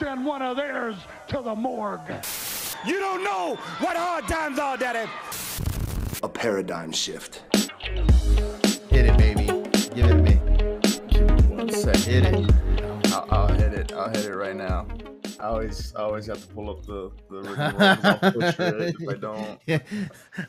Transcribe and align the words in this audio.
send 0.00 0.24
one 0.24 0.40
of 0.40 0.56
theirs 0.56 0.96
to 1.28 1.42
the 1.42 1.54
morgue. 1.54 2.00
You 2.86 2.98
don't 2.98 3.22
know 3.22 3.56
what 3.80 3.96
hard 3.96 4.26
times 4.26 4.58
are, 4.58 4.78
Daddy. 4.78 5.10
A 6.22 6.28
paradigm 6.28 6.90
shift. 6.90 7.42
Hit 8.88 9.06
it, 9.06 9.18
baby. 9.18 9.44
Give 9.94 10.06
it 10.06 10.08
to 10.08 10.22
me. 10.22 10.34
One 11.54 11.68
second. 11.68 12.02
Hit 12.02 12.24
it. 12.24 13.12
I'll, 13.12 13.26
I'll 13.30 13.48
hit 13.48 13.74
it. 13.74 13.92
I'll 13.92 14.08
hit 14.08 14.24
it 14.24 14.34
right 14.34 14.56
now. 14.56 14.86
I 15.38 15.44
always, 15.44 15.94
I 15.94 16.00
always 16.00 16.26
have 16.26 16.40
to 16.40 16.46
pull 16.48 16.70
up 16.70 16.84
the 16.86 17.10
the 17.28 17.36
original. 17.36 17.76
I'll 17.78 18.32
butcher 18.32 18.76
it 18.78 18.96
if 18.98 19.08
I 19.08 19.14
don't. 19.20 19.60
Yeah. 19.66 19.78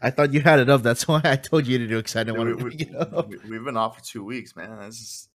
I 0.02 0.11
thought 0.11 0.33
you 0.33 0.39
had 0.39 0.59
it 0.59 0.70
up. 0.70 0.81
That's 0.81 1.07
why 1.09 1.21
I 1.25 1.36
told 1.36 1.68
you 1.68 1.77
to 1.77 1.88
do 1.88 1.97
it 1.97 2.04
because 2.04 2.15
I 2.15 2.23
didn't 2.23 2.39
Dude, 2.39 2.47
want 2.47 2.59
to 2.59 2.65
we, 2.65 2.71
pick 2.71 2.89
it 2.89 2.95
up. 2.95 3.27
we, 3.29 3.38
we, 3.49 3.55
have 3.55 3.65
been 3.65 3.77
off 3.77 3.97
for 3.97 4.04
two 4.04 4.23
weeks, 4.23 4.55
man. 4.55 4.79
This 4.79 4.99
is 5.02 5.27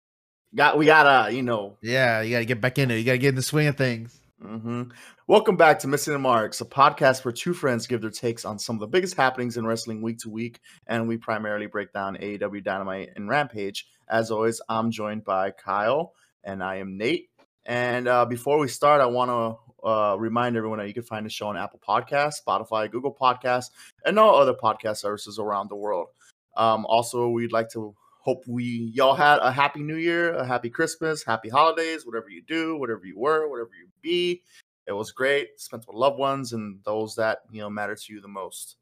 got 0.55 0.79
we 0.79 0.87
gotta, 0.87 1.35
you 1.35 1.43
know. 1.43 1.77
Yeah, 1.83 2.23
you 2.23 2.33
got 2.33 2.39
to 2.41 2.45
get 2.45 2.61
back 2.61 2.79
in 2.79 2.91
it. 2.91 2.97
You 2.97 3.05
got 3.05 3.13
to 3.13 3.19
get 3.19 3.31
in 3.31 3.35
the 3.35 3.43
swing 3.43 3.67
of 3.67 3.77
things. 3.77 4.19
hmm 4.41 4.85
Welcome 5.27 5.57
back 5.57 5.79
to 5.79 5.89
Missing 5.89 6.13
the 6.13 6.19
Marks, 6.19 6.61
a 6.61 6.67
podcast 6.67 7.25
where 7.25 7.33
two 7.33 7.55
friends 7.55 7.87
give 7.87 8.03
their 8.03 8.11
takes 8.11 8.45
on 8.45 8.59
some 8.59 8.77
of 8.77 8.81
the 8.81 8.87
biggest 8.87 9.17
happenings 9.17 9.57
in 9.57 9.67
wrestling 9.67 10.03
week 10.03 10.19
to 10.19 10.29
week, 10.29 10.61
and 10.87 11.09
we 11.09 11.17
primarily 11.17 11.67
break 11.67 11.95
down 11.95 12.17
AEW 12.17 12.63
Dynamite 12.63 13.11
and 13.17 13.27
Rampage. 13.27 13.87
As 14.07 14.31
always, 14.31 14.61
I'm 14.69 14.91
joined 14.91 15.25
by 15.25 15.51
Kyle, 15.51 16.13
and 16.43 16.63
I 16.63 16.77
am 16.77 16.99
Nate. 16.99 17.31
And 17.65 18.07
uh, 18.07 18.27
before 18.27 18.59
we 18.59 18.69
start, 18.69 19.01
I 19.01 19.07
want 19.07 19.31
to 19.31 19.89
uh, 19.89 20.17
remind 20.19 20.59
everyone 20.59 20.79
that 20.79 20.89
you 20.89 20.95
can 20.95 21.05
find 21.05 21.25
the 21.25 21.31
show 21.31 21.49
on 21.49 21.57
Apple 21.57 21.81
Podcasts, 21.87 22.35
Spotify, 22.47 22.91
Google 22.91 23.17
Podcasts, 23.19 23.71
and 24.05 24.19
all 24.19 24.37
other 24.37 24.53
podcast 24.53 24.99
services 24.99 25.39
around 25.39 25.71
the 25.71 25.77
world. 25.77 26.09
Um, 26.55 26.85
also, 26.85 27.29
we'd 27.29 27.51
like 27.51 27.71
to 27.71 27.95
hope 28.25 28.43
we 28.49 28.91
y'all 28.95 29.15
had 29.15 29.39
a 29.43 29.53
happy 29.53 29.83
New 29.83 29.97
Year, 29.97 30.33
a 30.33 30.47
happy 30.47 30.71
Christmas, 30.71 31.23
happy 31.23 31.51
holidays, 31.51 32.07
whatever 32.07 32.31
you 32.31 32.43
do, 32.43 32.79
whatever 32.79 33.05
you 33.05 33.19
were, 33.19 33.49
whatever 33.51 33.71
you 33.79 33.87
be. 34.01 34.43
It 34.87 34.93
was 34.93 35.13
great. 35.13 35.61
Spent 35.61 35.87
with 35.87 35.95
loved 35.95 36.19
ones 36.19 36.55
and 36.55 36.81
those 36.85 37.15
that 37.17 37.41
you 37.51 37.61
know 37.61 37.69
matter 37.69 37.95
to 37.95 38.13
you 38.13 38.23
the 38.23 38.29
most. 38.29 38.77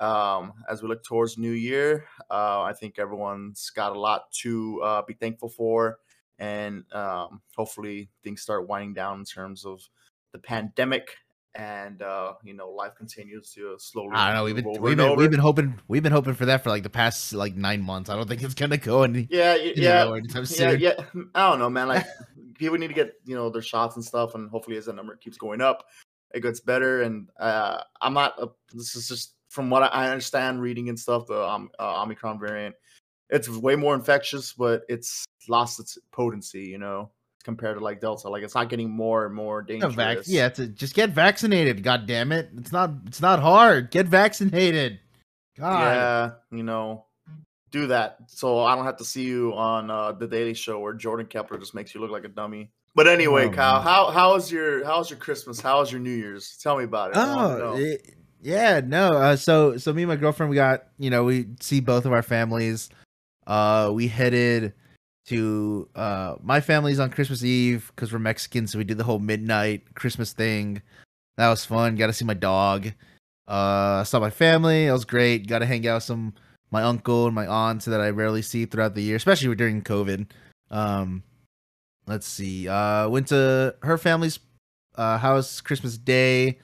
Um, 0.00 0.54
as 0.68 0.82
we 0.82 0.88
look 0.88 1.04
towards 1.04 1.38
New 1.38 1.52
Year, 1.52 2.06
uh, 2.28 2.62
I 2.62 2.72
think 2.72 2.98
everyone's 2.98 3.70
got 3.70 3.94
a 3.94 3.98
lot 3.98 4.32
to 4.42 4.82
uh, 4.82 5.02
be 5.02 5.14
thankful 5.14 5.48
for, 5.48 5.98
and 6.40 6.82
um, 6.92 7.40
hopefully 7.56 8.10
things 8.24 8.42
start 8.42 8.66
winding 8.66 8.94
down 8.94 9.20
in 9.20 9.24
terms 9.24 9.64
of 9.64 9.80
the 10.32 10.40
pandemic, 10.40 11.18
and 11.54 12.02
uh, 12.02 12.34
you 12.42 12.54
know 12.54 12.70
life 12.70 12.94
continues 12.96 13.52
to 13.52 13.76
slowly. 13.78 14.12
I 14.14 14.28
don't 14.28 14.36
know. 14.36 14.44
We've 14.44 14.56
been 14.56 14.82
we've 14.82 14.96
been, 14.96 15.16
we've 15.16 15.30
been 15.30 15.40
hoping 15.40 15.78
we've 15.88 16.02
been 16.02 16.12
hoping 16.12 16.34
for 16.34 16.46
that 16.46 16.62
for 16.62 16.70
like 16.70 16.82
the 16.82 16.90
past 16.90 17.32
like 17.32 17.54
nine 17.54 17.82
months. 17.82 18.10
I 18.10 18.16
don't 18.16 18.28
think 18.28 18.42
it's 18.42 18.54
gonna 18.54 18.78
go 18.78 19.02
any. 19.02 19.28
Yeah, 19.30 19.54
yeah, 19.56 19.72
yeah, 19.76 20.74
yeah. 20.78 20.92
I 21.34 21.50
don't 21.50 21.58
know, 21.58 21.70
man. 21.70 21.88
Like 21.88 22.06
people 22.54 22.78
need 22.78 22.88
to 22.88 22.94
get 22.94 23.14
you 23.24 23.34
know 23.34 23.50
their 23.50 23.62
shots 23.62 23.96
and 23.96 24.04
stuff, 24.04 24.34
and 24.34 24.48
hopefully 24.50 24.76
as 24.76 24.86
the 24.86 24.92
number 24.92 25.16
keeps 25.16 25.36
going 25.36 25.60
up, 25.60 25.88
it 26.34 26.40
gets 26.40 26.60
better. 26.60 27.02
And 27.02 27.28
uh, 27.38 27.82
I'm 28.00 28.14
not. 28.14 28.34
A, 28.40 28.48
this 28.72 28.96
is 28.96 29.08
just 29.08 29.34
from 29.48 29.68
what 29.68 29.82
I 29.82 30.08
understand, 30.08 30.62
reading 30.62 30.88
and 30.88 30.98
stuff. 30.98 31.26
The 31.26 31.42
um, 31.42 31.70
uh, 31.78 32.02
Omicron 32.02 32.40
variant, 32.40 32.74
it's 33.28 33.48
way 33.48 33.76
more 33.76 33.94
infectious, 33.94 34.52
but 34.52 34.84
it's 34.88 35.24
lost 35.48 35.80
its 35.80 35.98
potency. 36.12 36.64
You 36.64 36.78
know, 36.78 37.10
compared 37.42 37.78
to 37.78 37.84
like 37.84 38.00
Delta. 38.00 38.28
Like 38.28 38.42
it's 38.42 38.54
not 38.54 38.68
getting 38.68 38.90
more 38.90 39.26
and 39.26 39.34
more 39.34 39.62
dangerous. 39.62 39.94
vac- 39.94 40.18
yeah, 40.26 40.46
it's 40.46 40.58
a, 40.58 40.66
just 40.66 40.94
get 40.94 41.10
vaccinated. 41.10 41.82
God 41.82 42.06
damn 42.06 42.32
it! 42.32 42.50
It's 42.56 42.72
not 42.72 42.90
it's 43.06 43.20
not 43.20 43.40
hard. 43.40 43.90
Get 43.90 44.06
vaccinated. 44.06 45.00
God. 45.58 45.80
Yeah, 45.82 46.30
you 46.56 46.62
know, 46.62 47.04
do 47.70 47.86
that 47.88 48.16
so 48.26 48.60
I 48.60 48.74
don't 48.74 48.84
have 48.86 48.96
to 48.98 49.04
see 49.04 49.24
you 49.24 49.52
on 49.54 49.90
uh, 49.90 50.12
the 50.12 50.26
Daily 50.26 50.54
Show 50.54 50.78
where 50.80 50.94
Jordan 50.94 51.26
Klepper 51.26 51.58
just 51.58 51.74
makes 51.74 51.94
you 51.94 52.00
look 52.00 52.10
like 52.10 52.24
a 52.24 52.28
dummy. 52.28 52.70
But 52.94 53.06
anyway, 53.08 53.46
Oh, 53.46 53.50
Kyle, 53.50 53.74
man. 53.76 53.82
how 53.84 54.10
how 54.10 54.32
was 54.34 54.50
your 54.52 54.84
how 54.84 54.98
was 54.98 55.10
your 55.10 55.18
Christmas? 55.18 55.60
How 55.60 55.80
was 55.80 55.90
your 55.90 56.00
New 56.00 56.10
Year's? 56.14 56.58
Tell 56.62 56.76
me 56.78 56.84
about 56.84 57.10
it. 57.10 57.16
Oh, 57.16 57.76
it- 57.76 58.14
yeah, 58.44 58.80
no. 58.84 59.06
Uh, 59.10 59.36
so, 59.36 59.76
so 59.76 59.92
me 59.92 60.02
and 60.02 60.08
my 60.08 60.16
girlfriend, 60.16 60.50
we 60.50 60.56
got 60.56 60.88
you 60.98 61.10
know, 61.10 61.22
we 61.22 61.46
see 61.60 61.78
both 61.80 62.04
of 62.06 62.12
our 62.12 62.22
families. 62.22 62.90
Uh, 63.46 63.90
we 63.94 64.08
headed 64.08 64.72
to 65.26 65.88
uh 65.94 66.34
my 66.42 66.60
family's 66.60 66.98
on 66.98 67.10
Christmas 67.10 67.44
Eve 67.44 67.90
because 67.94 68.12
we're 68.12 68.18
Mexican, 68.18 68.66
so 68.66 68.78
we 68.78 68.84
did 68.84 68.98
the 68.98 69.04
whole 69.04 69.18
midnight 69.18 69.94
Christmas 69.94 70.32
thing. 70.32 70.82
That 71.36 71.48
was 71.48 71.64
fun. 71.64 71.96
Got 71.96 72.08
to 72.08 72.12
see 72.12 72.24
my 72.24 72.34
dog. 72.34 72.92
Uh, 73.48 74.04
saw 74.04 74.20
my 74.20 74.30
family. 74.30 74.86
It 74.86 74.92
was 74.92 75.04
great. 75.04 75.46
Got 75.46 75.60
to 75.60 75.66
hang 75.66 75.86
out 75.86 75.96
with 75.96 76.04
some 76.04 76.34
my 76.70 76.82
uncle 76.82 77.26
and 77.26 77.34
my 77.34 77.46
aunt 77.46 77.84
that 77.84 78.00
I 78.00 78.10
rarely 78.10 78.42
see 78.42 78.64
throughout 78.64 78.94
the 78.94 79.02
year, 79.02 79.16
especially 79.16 79.54
during 79.54 79.82
COVID. 79.82 80.26
Um, 80.70 81.22
let's 82.06 82.26
see. 82.26 82.68
Uh, 82.68 83.08
went 83.08 83.28
to 83.28 83.74
her 83.82 83.98
family's 83.98 84.38
uh 84.96 85.18
house 85.18 85.60
Christmas 85.60 85.96
Day, 85.98 86.58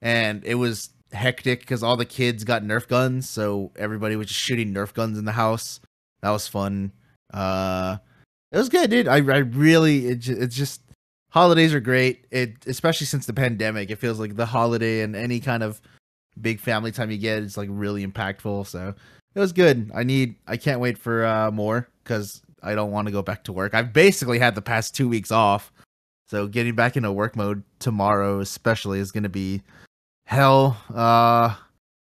and 0.00 0.44
it 0.44 0.54
was 0.54 0.90
hectic 1.12 1.60
because 1.60 1.82
all 1.82 1.96
the 1.96 2.04
kids 2.04 2.44
got 2.44 2.62
Nerf 2.62 2.88
guns, 2.88 3.28
so 3.28 3.70
everybody 3.76 4.16
was 4.16 4.28
just 4.28 4.40
shooting 4.40 4.72
Nerf 4.72 4.94
guns 4.94 5.18
in 5.18 5.24
the 5.24 5.32
house. 5.32 5.80
That 6.22 6.30
was 6.30 6.48
fun. 6.48 6.92
Uh, 7.32 7.96
it 8.50 8.58
was 8.58 8.68
good, 8.68 8.90
dude. 8.90 9.08
I 9.08 9.16
I 9.16 9.38
really 9.38 10.06
it 10.06 10.28
it's 10.28 10.56
just 10.56 10.82
holidays 11.30 11.72
are 11.74 11.80
great. 11.80 12.26
It 12.30 12.54
especially 12.66 13.06
since 13.06 13.26
the 13.26 13.32
pandemic, 13.32 13.90
it 13.90 13.96
feels 13.96 14.20
like 14.20 14.36
the 14.36 14.46
holiday 14.46 15.00
and 15.00 15.16
any 15.16 15.40
kind 15.40 15.62
of 15.62 15.80
big 16.40 16.60
family 16.60 16.92
time 16.92 17.10
you 17.10 17.18
get 17.18 17.42
is 17.42 17.56
like 17.56 17.68
really 17.72 18.06
impactful. 18.06 18.66
So 18.66 18.94
it 19.34 19.40
was 19.40 19.52
good. 19.52 19.90
I 19.94 20.02
need 20.02 20.36
I 20.46 20.56
can't 20.56 20.80
wait 20.80 20.98
for 20.98 21.24
uh 21.24 21.50
more 21.50 21.88
because 22.04 22.42
I 22.62 22.74
don't 22.74 22.92
want 22.92 23.06
to 23.08 23.12
go 23.12 23.22
back 23.22 23.44
to 23.44 23.52
work. 23.52 23.74
I've 23.74 23.92
basically 23.92 24.38
had 24.38 24.54
the 24.54 24.62
past 24.62 24.94
two 24.94 25.08
weeks 25.08 25.32
off. 25.32 25.72
So 26.28 26.46
getting 26.46 26.74
back 26.74 26.96
into 26.96 27.12
work 27.12 27.36
mode 27.36 27.62
tomorrow, 27.78 28.40
especially, 28.40 29.00
is 29.00 29.12
going 29.12 29.24
to 29.24 29.28
be 29.28 29.62
hell. 30.26 30.78
Uh, 30.94 31.54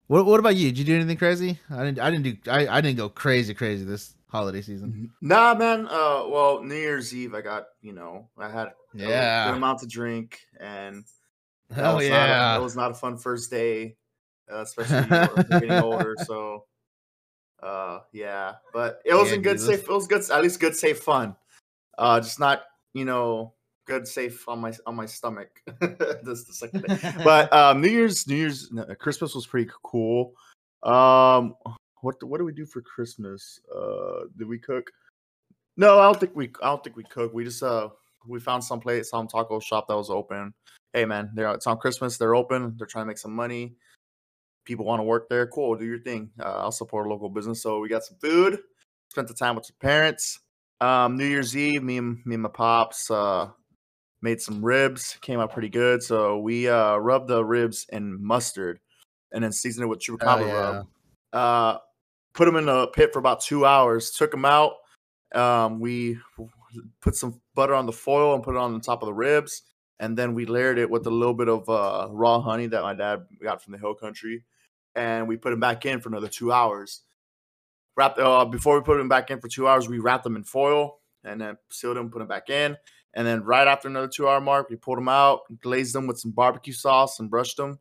what 0.07 0.25
what 0.25 0.39
about 0.39 0.55
you? 0.55 0.69
Did 0.69 0.77
you 0.79 0.85
do 0.85 0.95
anything 0.95 1.17
crazy? 1.17 1.59
I 1.69 1.83
didn't. 1.83 1.99
I 1.99 2.11
didn't 2.11 2.23
do. 2.23 2.51
I, 2.51 2.67
I 2.67 2.81
didn't 2.81 2.97
go 2.97 3.09
crazy 3.09 3.53
crazy 3.53 3.83
this 3.83 4.15
holiday 4.33 4.61
season. 4.61 5.09
Nah, 5.21 5.53
man. 5.53 5.85
Uh, 5.87 6.25
well, 6.27 6.61
New 6.63 6.75
Year's 6.75 7.13
Eve, 7.15 7.33
I 7.35 7.41
got 7.41 7.67
you 7.81 7.93
know, 7.93 8.27
I 8.37 8.49
had 8.49 8.67
a 8.67 8.73
Yeah. 8.95 9.45
good 9.47 9.57
amount 9.57 9.79
to 9.79 9.87
drink, 9.87 10.41
and 10.59 11.05
Hell 11.73 11.95
was 11.97 12.09
not 12.09 12.15
a- 12.15 12.27
yeah. 12.27 12.53
that 12.55 12.61
was 12.61 12.75
not 12.75 12.91
a 12.91 12.93
fun 12.95 13.15
first 13.17 13.49
day, 13.51 13.95
uh, 14.51 14.61
especially 14.61 14.97
you 15.03 15.07
know, 15.09 15.29
we're 15.37 15.43
getting 15.59 15.71
older. 15.71 16.15
So, 16.25 16.65
uh, 17.61 17.99
yeah, 18.11 18.55
but 18.73 19.01
it 19.05 19.13
wasn't 19.13 19.43
dude, 19.43 19.43
good. 19.43 19.57
those- 19.59 19.65
Safe. 19.67 19.83
It 19.83 19.89
was 19.89 20.07
good. 20.07 20.29
At 20.31 20.41
least 20.41 20.59
good, 20.59 20.75
safe 20.75 20.99
fun. 20.99 21.35
Uh, 21.97 22.19
just 22.19 22.39
not 22.39 22.63
you 22.93 23.05
know 23.05 23.53
good, 23.85 24.07
safe 24.07 24.49
on 24.49 24.59
my 24.59 24.73
on 24.87 24.95
my 24.95 25.05
stomach. 25.05 25.61
this 25.79 26.43
the 26.45 26.53
second 26.53 26.81
day. 26.87 27.13
But 27.23 27.53
um, 27.53 27.81
New 27.81 27.89
Year's, 27.89 28.27
New 28.27 28.35
Year's, 28.35 28.71
Christmas 28.99 29.35
was 29.35 29.45
pretty 29.45 29.69
cool. 29.83 30.33
Um, 30.81 31.55
what 32.03 32.21
what 32.23 32.37
do 32.37 32.45
we 32.45 32.51
do 32.51 32.65
for 32.65 32.81
Christmas? 32.81 33.59
Uh, 33.73 34.25
did 34.37 34.47
we 34.47 34.59
cook? 34.59 34.91
No, 35.77 35.99
I 35.99 36.03
don't 36.03 36.19
think 36.19 36.35
we. 36.35 36.51
I 36.61 36.67
don't 36.67 36.83
think 36.83 36.95
we 36.95 37.03
cooked. 37.03 37.33
We 37.33 37.43
just 37.43 37.63
uh 37.63 37.89
we 38.27 38.39
found 38.39 38.63
some 38.63 38.79
place, 38.79 39.09
some 39.09 39.27
taco 39.27 39.59
shop 39.59 39.87
that 39.87 39.95
was 39.95 40.09
open. 40.09 40.53
Hey 40.93 41.05
man, 41.05 41.31
they're 41.33 41.51
it's 41.53 41.65
on 41.65 41.77
Christmas. 41.77 42.17
They're 42.17 42.35
open. 42.35 42.75
They're 42.77 42.87
trying 42.87 43.03
to 43.03 43.07
make 43.07 43.17
some 43.17 43.33
money. 43.33 43.75
People 44.65 44.85
want 44.85 44.99
to 44.99 45.03
work 45.03 45.29
there. 45.29 45.47
Cool, 45.47 45.75
do 45.75 45.85
your 45.85 45.99
thing. 45.99 46.29
Uh, 46.39 46.59
I'll 46.59 46.71
support 46.71 47.07
a 47.07 47.09
local 47.09 47.29
business. 47.29 47.61
So 47.61 47.79
we 47.79 47.89
got 47.89 48.03
some 48.03 48.17
food. 48.21 48.59
Spent 49.09 49.27
the 49.27 49.33
time 49.33 49.55
with 49.55 49.69
your 49.69 49.77
parents. 49.79 50.39
Um, 50.81 51.17
New 51.17 51.25
Year's 51.25 51.55
Eve, 51.55 51.83
me 51.83 51.97
and 51.97 52.17
me 52.25 52.35
and 52.35 52.43
my 52.43 52.49
pops 52.49 53.09
uh 53.09 53.49
made 54.21 54.41
some 54.41 54.63
ribs. 54.63 55.17
Came 55.21 55.39
out 55.39 55.53
pretty 55.53 55.69
good. 55.69 56.03
So 56.03 56.37
we 56.39 56.67
uh 56.67 56.97
rubbed 56.97 57.29
the 57.29 57.43
ribs 57.43 57.85
in 57.91 58.21
mustard, 58.21 58.79
and 59.31 59.43
then 59.43 59.53
seasoned 59.53 59.85
it 59.85 59.87
with 59.87 59.99
chupacabra 59.99 60.47
yeah. 60.47 60.53
rub. 60.53 60.87
Uh, 61.33 61.77
put 62.33 62.45
them 62.45 62.55
in 62.55 62.67
a 62.67 62.87
pit 62.87 63.11
for 63.13 63.19
about 63.19 63.41
two 63.41 63.65
hours. 63.65 64.11
Took 64.11 64.31
them 64.31 64.45
out. 64.45 64.73
Um, 65.33 65.79
we 65.79 66.19
put 67.01 67.15
some 67.15 67.41
butter 67.55 67.73
on 67.73 67.85
the 67.85 67.91
foil 67.91 68.35
and 68.35 68.43
put 68.43 68.55
it 68.55 68.59
on 68.59 68.73
the 68.73 68.79
top 68.79 69.01
of 69.01 69.07
the 69.07 69.13
ribs, 69.13 69.63
and 69.99 70.17
then 70.17 70.35
we 70.35 70.45
layered 70.45 70.77
it 70.77 70.89
with 70.89 71.07
a 71.07 71.11
little 71.11 71.33
bit 71.33 71.49
of 71.49 71.67
uh, 71.67 72.07
raw 72.11 72.39
honey 72.39 72.67
that 72.67 72.83
my 72.83 72.93
dad 72.93 73.25
got 73.41 73.63
from 73.63 73.73
the 73.73 73.79
hill 73.79 73.95
country, 73.95 74.43
and 74.95 75.27
we 75.27 75.37
put 75.37 75.49
them 75.49 75.59
back 75.59 75.85
in 75.85 76.01
for 76.01 76.09
another 76.09 76.27
two 76.27 76.51
hours. 76.51 77.01
Wrapped 77.95 78.19
uh, 78.19 78.45
before 78.45 78.75
we 78.75 78.83
put 78.83 78.97
them 78.97 79.09
back 79.09 79.31
in 79.31 79.39
for 79.39 79.47
two 79.47 79.67
hours, 79.67 79.87
we 79.87 79.99
wrapped 79.99 80.23
them 80.23 80.35
in 80.35 80.43
foil 80.43 80.99
and 81.23 81.39
then 81.39 81.57
sealed 81.69 81.97
them, 81.97 82.09
put 82.09 82.19
them 82.19 82.27
back 82.27 82.49
in, 82.49 82.77
and 83.13 83.25
then 83.25 83.43
right 83.43 83.67
after 83.67 83.87
another 83.87 84.07
two 84.07 84.27
hour 84.27 84.41
mark, 84.41 84.69
we 84.69 84.75
pulled 84.75 84.97
them 84.97 85.09
out, 85.09 85.41
glazed 85.61 85.95
them 85.95 86.05
with 86.05 86.19
some 86.19 86.31
barbecue 86.31 86.73
sauce, 86.73 87.19
and 87.19 87.29
brushed 87.29 87.57
them, 87.57 87.79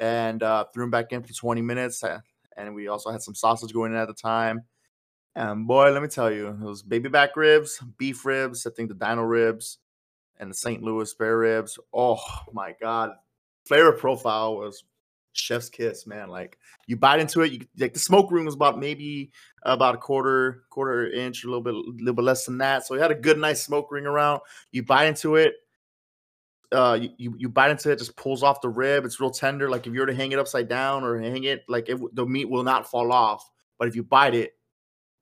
and 0.00 0.42
uh, 0.42 0.64
threw 0.72 0.84
them 0.84 0.90
back 0.90 1.12
in 1.12 1.22
for 1.22 1.32
twenty 1.34 1.62
minutes. 1.62 2.02
And 2.56 2.74
we 2.74 2.88
also 2.88 3.10
had 3.10 3.22
some 3.22 3.34
sausage 3.34 3.72
going 3.72 3.92
in 3.92 3.98
at 3.98 4.08
the 4.08 4.14
time. 4.14 4.62
And 5.34 5.66
boy, 5.66 5.90
let 5.90 6.02
me 6.02 6.08
tell 6.08 6.30
you, 6.30 6.48
it 6.48 6.60
was 6.60 6.82
baby 6.82 7.10
back 7.10 7.36
ribs, 7.36 7.82
beef 7.98 8.24
ribs, 8.24 8.66
I 8.66 8.70
think 8.70 8.88
the 8.88 8.94
dino 8.94 9.22
ribs, 9.22 9.78
and 10.38 10.50
the 10.50 10.54
St. 10.54 10.82
Louis 10.82 11.10
spare 11.10 11.36
ribs. 11.36 11.78
Oh 11.92 12.18
my 12.52 12.74
god, 12.80 13.10
flavor 13.66 13.92
profile 13.92 14.56
was 14.56 14.84
chef's 15.32 15.68
kiss, 15.68 16.06
man. 16.06 16.30
Like 16.30 16.58
you 16.86 16.96
bite 16.96 17.20
into 17.20 17.42
it, 17.42 17.52
you 17.52 17.66
like 17.78 17.92
the 17.92 17.98
smoke 17.98 18.30
room 18.30 18.46
was 18.46 18.54
about 18.54 18.78
maybe 18.78 19.30
about 19.62 19.94
a 19.94 19.98
quarter 19.98 20.62
quarter 20.70 21.10
inch, 21.10 21.44
a 21.44 21.48
little 21.48 21.62
bit, 21.62 21.74
a 21.74 21.78
little 21.78 22.14
bit 22.14 22.24
less 22.24 22.46
than 22.46 22.58
that. 22.58 22.86
So 22.86 22.94
it 22.94 23.00
had 23.02 23.10
a 23.10 23.14
good, 23.14 23.38
nice 23.38 23.62
smoke 23.62 23.92
ring 23.92 24.06
around. 24.06 24.40
You 24.72 24.84
bite 24.84 25.06
into 25.06 25.36
it, 25.36 25.54
uh 26.72 26.98
you, 27.18 27.34
you 27.38 27.48
bite 27.48 27.70
into 27.70 27.90
it, 27.90 27.98
just 27.98 28.16
pulls 28.16 28.42
off 28.42 28.60
the 28.60 28.68
rib. 28.68 29.04
It's 29.04 29.20
real 29.20 29.30
tender. 29.30 29.68
Like 29.68 29.86
if 29.86 29.92
you 29.92 30.00
were 30.00 30.06
to 30.06 30.14
hang 30.14 30.32
it 30.32 30.38
upside 30.38 30.68
down 30.68 31.04
or 31.04 31.18
hang 31.18 31.44
it, 31.44 31.64
like 31.68 31.88
it 31.88 31.98
the 32.14 32.26
meat 32.26 32.48
will 32.48 32.64
not 32.64 32.90
fall 32.90 33.12
off. 33.12 33.48
But 33.78 33.88
if 33.88 33.96
you 33.96 34.02
bite 34.02 34.34
it, 34.34 34.44
it 34.44 34.56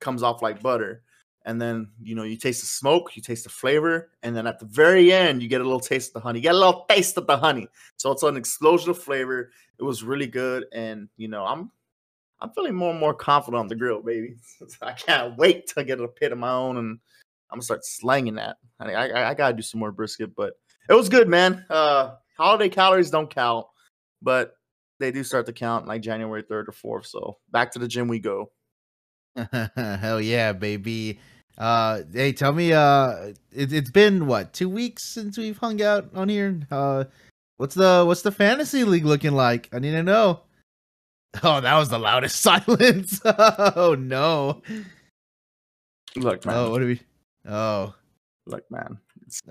comes 0.01 0.23
off 0.23 0.43
like 0.43 0.63
butter. 0.63 1.03
And 1.47 1.61
then 1.61 1.91
you 2.03 2.15
know 2.15 2.23
you 2.23 2.37
taste 2.37 2.63
the 2.63 2.67
smoke, 2.67 3.17
you 3.17 3.23
taste 3.23 3.45
the 3.45 3.51
flavor, 3.51 4.11
and 4.23 4.35
then 4.35 4.47
at 4.47 4.59
the 4.59 4.67
very 4.67 5.13
end 5.13 5.43
you 5.43 5.49
get 5.49 5.61
a 5.61 5.65
little 5.65 5.81
taste 5.81 6.11
of 6.11 6.15
the 6.15 6.21
honey. 6.21 6.39
You 6.39 6.45
get 6.45 6.55
a 6.55 6.59
little 6.59 6.87
taste 6.89 7.19
of 7.19 7.27
the 7.27 7.37
honey. 7.37 7.69
So 7.97 8.11
it's 8.13 8.23
an 8.23 8.37
explosion 8.37 8.91
of 8.91 8.99
flavor. 8.99 9.51
It 9.79 9.83
was 9.83 10.03
really 10.03 10.27
good, 10.27 10.67
and 10.73 11.09
you 11.17 11.29
know 11.29 11.45
I'm 11.45 11.71
I'm 12.41 12.51
feeling 12.51 12.75
more 12.75 12.91
and 12.91 13.01
more 13.01 13.15
confident 13.15 13.61
on 13.61 13.69
the 13.69 13.75
grill, 13.75 14.03
baby. 14.03 14.37
I 14.83 14.93
can't 14.93 15.37
wait 15.37 15.67
to 15.69 15.85
get 15.85 16.01
a 16.01 16.09
pit 16.09 16.33
of 16.33 16.39
my 16.39 16.51
own, 16.51 16.79
and 16.79 16.99
I'm 17.51 17.57
gonna 17.57 17.63
start 17.63 17.85
slanging 17.85 18.35
that. 18.35 18.57
I, 18.81 18.93
I, 18.93 19.31
I 19.31 19.35
gotta 19.35 19.55
do 19.55 19.63
some 19.63 19.81
more 19.81 19.93
brisket, 19.93 20.35
but 20.35 20.55
it 20.89 20.95
was 20.95 21.09
good, 21.09 21.29
man. 21.29 21.65
Uh, 21.71 22.15
holiday 22.37 22.69
calories 22.69 23.11
don't 23.11 23.31
count, 23.33 23.67
but 24.23 24.57
they 25.01 25.11
do 25.11 25.25
start 25.25 25.47
to 25.47 25.53
count 25.53 25.87
like 25.87 26.03
January 26.03 26.43
3rd 26.43 26.69
or 26.69 27.01
4th. 27.01 27.07
So 27.07 27.39
back 27.51 27.73
to 27.73 27.79
the 27.79 27.89
gym 27.89 28.09
we 28.09 28.19
go. 28.19 28.51
Hell 29.75 30.21
yeah, 30.21 30.53
baby. 30.53 31.19
Uh, 31.57 32.03
hey, 32.13 32.33
tell 32.33 32.53
me, 32.53 32.73
uh, 32.73 33.33
it, 33.53 33.73
it's 33.73 33.91
been 33.91 34.27
what 34.27 34.53
two 34.53 34.69
weeks 34.69 35.05
since 35.05 35.39
we've 35.39 35.59
hung 35.59 35.81
out 35.83 36.11
on 36.15 36.29
here. 36.29 36.61
Uh, 36.71 37.05
what's 37.57 37.75
the 37.75 38.05
what's 38.05 38.23
the 38.23 38.33
fantasy 38.33 38.85
league 38.85 39.05
looking 39.05 39.33
like? 39.33 39.69
I 39.73 39.79
need 39.79 39.93
to 39.93 40.03
know. 40.03 40.41
Oh, 41.43 41.61
that 41.61 41.77
was 41.77 41.89
the 41.89 41.99
loudest 41.99 42.37
silence. 42.43 43.21
oh 43.25 43.97
no. 43.99 44.63
Look, 46.15 46.47
man. 46.47 46.55
Oh, 46.57 46.71
what 46.71 46.81
are 46.81 46.87
we? 46.87 47.01
Oh, 47.49 47.93
Look, 48.47 48.71
man. 48.71 48.99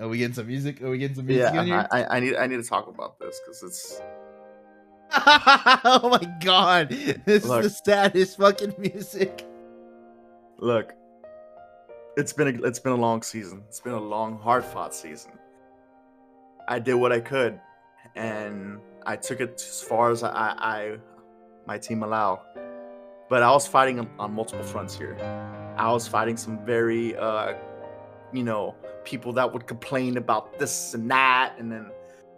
Are 0.00 0.08
we 0.08 0.18
getting 0.18 0.34
some 0.34 0.46
music? 0.46 0.82
Are 0.82 0.90
we 0.90 0.98
getting 0.98 1.16
some 1.16 1.26
music 1.26 1.48
in 1.50 1.54
yeah, 1.54 1.64
here? 1.64 1.88
I, 1.90 2.02
I, 2.02 2.16
I 2.16 2.20
need 2.20 2.36
I 2.36 2.46
need 2.46 2.56
to 2.56 2.68
talk 2.68 2.86
about 2.86 3.18
this 3.18 3.40
because 3.44 3.62
it's 3.62 4.00
oh 5.84 6.08
my 6.10 6.34
god, 6.40 6.88
this 6.88 7.44
Look. 7.44 7.64
is 7.64 7.72
the 7.72 7.82
saddest 7.84 8.36
fucking 8.38 8.74
music. 8.78 9.46
look. 10.58 10.92
It's 12.16 12.32
been 12.32 12.48
a, 12.48 12.66
it's 12.66 12.78
been 12.78 12.92
a 12.92 12.96
long 12.96 13.22
season. 13.22 13.62
It's 13.68 13.80
been 13.80 13.92
a 13.92 14.00
long, 14.00 14.38
hard 14.38 14.64
fought 14.64 14.94
season. 14.94 15.32
I 16.68 16.78
did 16.78 16.94
what 16.94 17.12
I 17.12 17.20
could, 17.20 17.60
and 18.14 18.78
I 19.04 19.16
took 19.16 19.40
it 19.40 19.54
as 19.54 19.82
far 19.82 20.10
as 20.10 20.22
I, 20.22 20.30
I 20.30 20.96
my 21.66 21.78
team 21.78 22.02
allowed. 22.02 22.40
But 23.28 23.42
I 23.42 23.50
was 23.50 23.66
fighting 23.66 23.98
on, 23.98 24.10
on 24.18 24.32
multiple 24.32 24.64
fronts 24.64 24.96
here. 24.96 25.16
I 25.76 25.90
was 25.92 26.06
fighting 26.06 26.36
some 26.36 26.64
very, 26.64 27.16
uh, 27.16 27.54
you 28.32 28.44
know, 28.44 28.74
people 29.04 29.32
that 29.34 29.52
would 29.52 29.66
complain 29.66 30.16
about 30.16 30.58
this 30.58 30.94
and 30.94 31.10
that, 31.10 31.54
and 31.58 31.70
then 31.70 31.90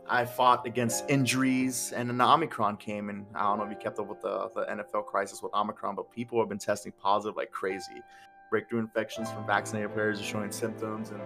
I 0.08 0.24
fought 0.24 0.66
against 0.66 1.08
injuries, 1.08 1.92
and 1.94 2.08
then 2.08 2.18
the 2.18 2.24
Omicron 2.24 2.76
came, 2.76 3.08
and 3.08 3.26
I 3.34 3.42
don't 3.42 3.58
know 3.58 3.64
if 3.64 3.70
you 3.70 3.76
kept 3.76 3.98
up 3.98 4.06
with 4.06 4.20
the, 4.20 4.48
the 4.54 4.64
NFL 4.66 5.06
crisis 5.06 5.42
with 5.42 5.52
Omicron, 5.52 5.96
but 5.96 6.10
people 6.12 6.38
have 6.38 6.48
been 6.48 6.58
testing 6.58 6.92
positive 6.92 7.36
like 7.36 7.50
crazy. 7.50 8.02
Breakthrough 8.50 8.78
infections 8.78 9.30
from 9.30 9.44
vaccinated 9.46 9.92
players 9.92 10.20
are 10.20 10.24
showing 10.24 10.52
symptoms, 10.52 11.10
and 11.10 11.20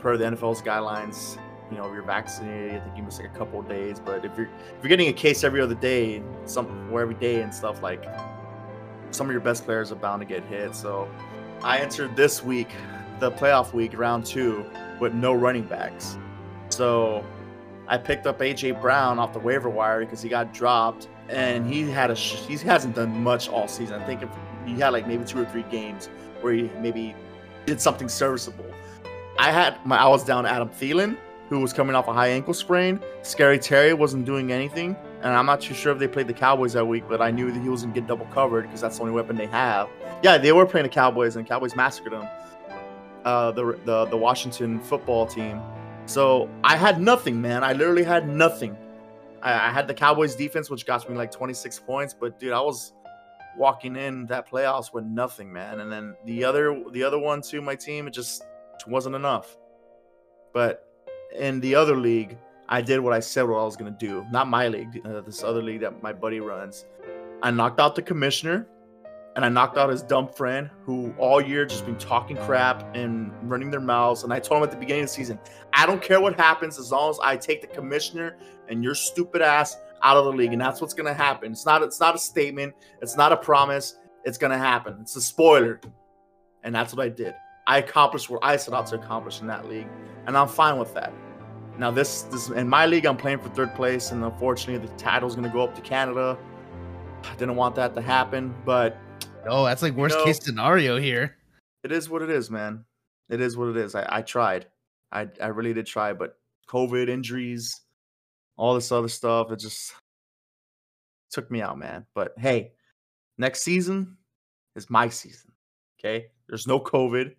per 0.00 0.16
the 0.16 0.24
NFL's 0.24 0.62
guidelines, 0.62 1.38
you 1.70 1.76
know, 1.76 1.86
if 1.86 1.92
you're 1.92 2.02
vaccinated, 2.02 2.80
I 2.80 2.84
think 2.84 2.96
you 2.96 3.02
miss 3.02 3.18
like 3.18 3.34
a 3.34 3.38
couple 3.38 3.60
of 3.60 3.68
days. 3.68 4.00
But 4.00 4.24
if 4.24 4.36
you're 4.36 4.46
if 4.46 4.82
you're 4.82 4.88
getting 4.88 5.08
a 5.08 5.12
case 5.12 5.44
every 5.44 5.60
other 5.60 5.74
day, 5.74 6.22
some 6.46 6.90
or 6.90 7.02
every 7.02 7.14
day 7.14 7.42
and 7.42 7.54
stuff, 7.54 7.82
like 7.82 8.04
some 9.10 9.26
of 9.26 9.32
your 9.32 9.40
best 9.40 9.64
players 9.64 9.92
are 9.92 9.96
bound 9.96 10.20
to 10.20 10.26
get 10.26 10.44
hit. 10.44 10.74
So 10.74 11.08
I 11.62 11.78
entered 11.78 12.16
this 12.16 12.42
week, 12.42 12.68
the 13.20 13.30
playoff 13.30 13.72
week, 13.72 13.96
round 13.96 14.24
two, 14.26 14.64
with 15.00 15.14
no 15.14 15.32
running 15.32 15.64
backs. 15.64 16.18
So 16.70 17.24
I 17.86 17.98
picked 17.98 18.26
up 18.26 18.38
AJ 18.40 18.80
Brown 18.80 19.18
off 19.18 19.32
the 19.32 19.38
waiver 19.38 19.68
wire 19.68 20.00
because 20.00 20.22
he 20.22 20.28
got 20.28 20.52
dropped, 20.52 21.08
and 21.28 21.66
he 21.66 21.90
had 21.90 22.10
a 22.10 22.16
sh- 22.16 22.36
he 22.46 22.56
hasn't 22.56 22.94
done 22.94 23.22
much 23.22 23.48
all 23.48 23.68
season. 23.68 24.00
I 24.00 24.06
think 24.06 24.22
if 24.22 24.28
he 24.66 24.74
had 24.80 24.90
like 24.90 25.06
maybe 25.06 25.24
two 25.24 25.40
or 25.40 25.44
three 25.46 25.64
games 25.64 26.08
where 26.40 26.52
he 26.52 26.70
maybe 26.80 27.14
did 27.66 27.80
something 27.80 28.08
serviceable. 28.08 28.66
I 29.38 29.50
had 29.50 29.84
my 29.84 29.96
I 29.96 30.08
was 30.08 30.24
down 30.24 30.46
Adam 30.46 30.68
Thielen, 30.68 31.16
who 31.48 31.60
was 31.60 31.72
coming 31.72 31.94
off 31.94 32.08
a 32.08 32.12
high 32.12 32.28
ankle 32.28 32.54
sprain. 32.54 33.00
Scary 33.22 33.58
Terry 33.58 33.94
wasn't 33.94 34.24
doing 34.24 34.52
anything, 34.52 34.96
and 35.22 35.34
I'm 35.34 35.46
not 35.46 35.60
too 35.60 35.74
sure 35.74 35.92
if 35.92 35.98
they 35.98 36.08
played 36.08 36.28
the 36.28 36.34
Cowboys 36.34 36.72
that 36.74 36.86
week, 36.86 37.04
but 37.08 37.20
I 37.20 37.30
knew 37.30 37.50
that 37.50 37.60
he 37.60 37.68
was 37.68 37.82
gonna 37.82 37.94
get 37.94 38.06
double 38.06 38.26
covered 38.26 38.62
because 38.62 38.80
that's 38.80 38.96
the 38.96 39.02
only 39.02 39.14
weapon 39.14 39.36
they 39.36 39.46
have. 39.46 39.88
Yeah, 40.22 40.38
they 40.38 40.52
were 40.52 40.66
playing 40.66 40.84
the 40.84 40.90
Cowboys, 40.90 41.36
and 41.36 41.46
Cowboys 41.46 41.74
massacred 41.76 42.12
them. 42.12 42.28
Uh, 43.24 43.50
the 43.52 43.78
the 43.84 44.04
the 44.06 44.16
Washington 44.16 44.80
football 44.80 45.26
team. 45.26 45.60
So 46.06 46.50
I 46.62 46.76
had 46.76 47.00
nothing, 47.00 47.40
man. 47.40 47.64
I 47.64 47.72
literally 47.72 48.04
had 48.04 48.28
nothing. 48.28 48.76
I, 49.42 49.68
I 49.68 49.72
had 49.72 49.88
the 49.88 49.94
Cowboys 49.94 50.34
defense, 50.34 50.68
which 50.68 50.84
got 50.84 51.08
me 51.08 51.16
like 51.16 51.30
26 51.30 51.78
points, 51.80 52.14
but 52.14 52.38
dude, 52.38 52.52
I 52.52 52.60
was 52.60 52.92
walking 53.56 53.96
in 53.96 54.26
that 54.26 54.48
playoffs 54.48 54.92
with 54.92 55.04
nothing, 55.04 55.52
man. 55.52 55.80
And 55.80 55.90
then 55.90 56.14
the 56.24 56.44
other 56.44 56.82
the 56.92 57.02
other 57.02 57.18
one 57.18 57.40
too, 57.40 57.60
my 57.60 57.74
team, 57.74 58.06
it 58.06 58.12
just 58.12 58.42
wasn't 58.86 59.14
enough. 59.14 59.56
But 60.52 60.86
in 61.38 61.60
the 61.60 61.74
other 61.74 61.96
league, 61.96 62.36
I 62.68 62.80
did 62.80 63.00
what 63.00 63.12
I 63.12 63.20
said 63.20 63.42
what 63.48 63.58
I 63.58 63.64
was 63.64 63.76
gonna 63.76 63.90
do. 63.90 64.26
Not 64.30 64.48
my 64.48 64.68
league, 64.68 65.00
uh, 65.04 65.20
this 65.20 65.42
other 65.42 65.62
league 65.62 65.80
that 65.80 66.02
my 66.02 66.12
buddy 66.12 66.40
runs. 66.40 66.84
I 67.42 67.50
knocked 67.50 67.80
out 67.80 67.94
the 67.94 68.02
commissioner, 68.02 68.66
and 69.36 69.44
I 69.44 69.48
knocked 69.48 69.76
out 69.76 69.90
his 69.90 70.02
dumb 70.02 70.28
friend 70.28 70.70
who 70.84 71.12
all 71.18 71.40
year 71.40 71.64
just 71.66 71.84
been 71.84 71.98
talking 71.98 72.36
crap 72.36 72.94
and 72.94 73.32
running 73.42 73.70
their 73.70 73.80
mouths. 73.80 74.22
And 74.22 74.32
I 74.32 74.38
told 74.38 74.58
him 74.58 74.64
at 74.64 74.70
the 74.70 74.76
beginning 74.76 75.04
of 75.04 75.08
the 75.08 75.14
season, 75.14 75.38
I 75.72 75.86
don't 75.86 76.00
care 76.00 76.20
what 76.20 76.36
happens 76.36 76.78
as 76.78 76.92
long 76.92 77.10
as 77.10 77.18
I 77.20 77.36
take 77.36 77.60
the 77.60 77.66
commissioner 77.66 78.36
and 78.68 78.84
your 78.84 78.94
stupid 78.94 79.42
ass 79.42 79.76
out 80.02 80.16
of 80.16 80.24
the 80.24 80.32
league. 80.32 80.52
And 80.52 80.60
that's 80.60 80.80
what's 80.80 80.94
gonna 80.94 81.14
happen. 81.14 81.50
It's 81.50 81.66
not 81.66 81.82
it's 81.82 81.98
not 81.98 82.14
a 82.14 82.18
statement, 82.18 82.74
it's 83.02 83.16
not 83.16 83.32
a 83.32 83.36
promise, 83.36 83.96
it's 84.24 84.38
gonna 84.38 84.58
happen. 84.58 84.98
It's 85.00 85.16
a 85.16 85.20
spoiler. 85.20 85.80
And 86.62 86.74
that's 86.74 86.94
what 86.94 87.04
I 87.04 87.08
did. 87.08 87.34
I 87.66 87.78
accomplished 87.78 88.30
what 88.30 88.40
I 88.44 88.56
set 88.56 88.74
out 88.74 88.86
to 88.88 88.96
accomplish 88.96 89.40
in 89.40 89.46
that 89.48 89.68
league, 89.68 89.88
and 90.26 90.36
I'm 90.36 90.48
fine 90.48 90.78
with 90.78 90.94
that. 90.94 91.12
Now 91.76 91.90
this 91.90 92.22
this 92.22 92.50
in 92.50 92.68
my 92.68 92.86
league, 92.86 93.04
I'm 93.04 93.16
playing 93.16 93.40
for 93.40 93.48
third 93.48 93.74
place, 93.74 94.12
and 94.12 94.22
unfortunately, 94.22 94.86
the 94.86 94.94
title's 94.94 95.34
gonna 95.34 95.48
go 95.48 95.62
up 95.62 95.74
to 95.74 95.80
Canada. 95.80 96.38
I 97.24 97.34
didn't 97.36 97.56
want 97.56 97.74
that 97.76 97.94
to 97.94 98.02
happen, 98.02 98.54
but 98.66 98.98
Oh, 99.48 99.64
that's 99.64 99.82
like 99.82 99.94
worst 99.94 100.16
know- 100.16 100.24
case 100.24 100.38
scenario 100.42 100.96
here. 100.96 101.36
it 101.82 101.92
is 101.92 102.08
what 102.08 102.22
it 102.22 102.30
is, 102.30 102.50
man. 102.50 102.84
It 103.28 103.40
is 103.40 103.56
what 103.56 103.68
it 103.68 103.76
is. 103.76 103.94
I, 103.94 104.06
I 104.08 104.22
tried. 104.22 104.66
I 105.12 105.28
I 105.40 105.46
really 105.46 105.72
did 105.72 105.86
try, 105.86 106.12
but 106.12 106.38
COVID 106.68 107.08
injuries, 107.08 107.80
all 108.56 108.74
this 108.74 108.92
other 108.92 109.08
stuff, 109.08 109.50
it 109.50 109.60
just 109.60 109.92
took 111.30 111.50
me 111.50 111.60
out, 111.60 111.78
man. 111.78 112.06
But 112.14 112.34
hey, 112.38 112.72
next 113.38 113.62
season 113.62 114.16
is 114.76 114.90
my 114.90 115.08
season. 115.08 115.52
Okay. 115.98 116.26
There's 116.48 116.66
no 116.66 116.78
COVID. 116.78 117.34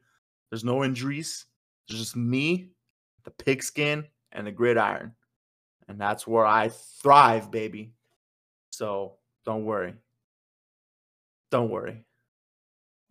There's 0.49 0.63
no 0.63 0.83
injuries. 0.83 1.45
There's 1.87 1.99
just 1.99 2.15
me, 2.15 2.69
the 3.23 3.31
pigskin, 3.31 4.05
and 4.31 4.47
the 4.47 4.51
gridiron. 4.51 5.13
And 5.87 5.99
that's 6.01 6.25
where 6.25 6.45
I 6.45 6.69
thrive, 6.69 7.51
baby. 7.51 7.93
So 8.71 9.17
don't 9.45 9.65
worry. 9.65 9.93
Don't 11.55 11.69
worry. 11.69 12.03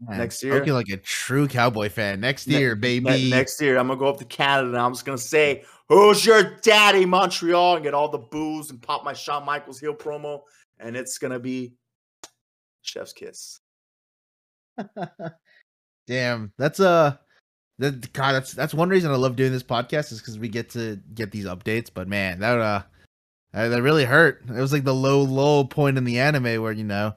Man, 0.01 0.19
Next 0.19 0.43
year- 0.43 0.55
Looking 0.55 0.75
like 0.75 0.89
a 0.91 0.99
true 0.99 1.49
cowboy 1.49 1.89
fan. 1.89 2.21
Next 2.21 2.47
Ne- 2.47 2.59
year, 2.59 2.75
Ne- 2.75 3.01
baby. 3.01 3.31
next 3.31 3.59
year, 3.61 3.79
I'm 3.79 3.87
gonna 3.89 3.99
go 3.99 4.07
up 4.09 4.19
to 4.19 4.25
Canada 4.27 4.69
and 4.69 4.77
I'm 4.77 4.93
just 4.93 5.07
gonna 5.07 5.17
say, 5.17 5.65
"Who's 5.89 6.27
your 6.27 6.57
daddy, 6.63 7.07
Montreal?" 7.07 7.77
and 7.77 7.85
get 7.85 7.95
all 7.95 8.09
the 8.11 8.19
booze 8.19 8.71
and 8.71 8.83
pop 8.83 9.03
my 9.05 9.15
Shawn 9.15 9.47
Michaels 9.47 9.81
heel 9.81 9.95
promo, 9.95 10.43
and 10.79 10.95
it's 10.95 11.17
gonna 11.17 11.39
be 11.39 11.73
Chef's 12.83 13.15
Kiss. 13.15 13.61
Damn, 16.07 16.53
that's 16.59 16.81
uh 16.81 17.17
that 17.79 18.13
God, 18.13 18.33
that's 18.33 18.53
that's 18.53 18.75
one 18.75 18.91
reason 18.91 19.11
I 19.11 19.17
love 19.17 19.37
doing 19.37 19.53
this 19.53 19.63
podcast 19.63 20.13
is 20.13 20.19
because 20.21 20.39
we 20.39 20.49
get 20.49 20.69
to 20.71 21.01
get 21.15 21.31
these 21.31 21.47
updates. 21.47 21.89
But 21.93 22.09
man, 22.09 22.41
that 22.41 22.59
uh 22.59 22.83
that 23.53 23.83
really 23.83 24.05
hurt. 24.05 24.43
It 24.49 24.61
was 24.61 24.73
like 24.73 24.85
the 24.85 24.95
low 24.95 25.23
low 25.23 25.65
point 25.65 25.97
in 25.97 26.05
the 26.05 26.19
anime 26.19 26.61
where 26.61 26.73
you 26.73 26.85
know 26.85 27.15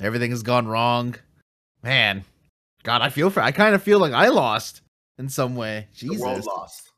everything 0.00 0.30
has 0.30 0.42
gone 0.42 0.66
wrong. 0.66 1.14
Man, 1.82 2.24
God, 2.84 3.02
I 3.02 3.08
feel 3.08 3.30
for. 3.30 3.40
I 3.40 3.50
kind 3.52 3.74
of 3.74 3.82
feel 3.82 3.98
like 3.98 4.12
I 4.12 4.28
lost 4.28 4.82
in 5.18 5.28
some 5.28 5.56
way. 5.56 5.88
Jesus, 5.94 6.18
The 6.18 6.22
world 6.24 6.44
lost. 6.46 6.90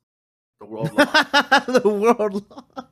The 0.60 0.66
world 0.66 0.92
lost. 0.96 1.82
the 1.82 1.88
world 1.88 2.44
lost. 2.50 2.88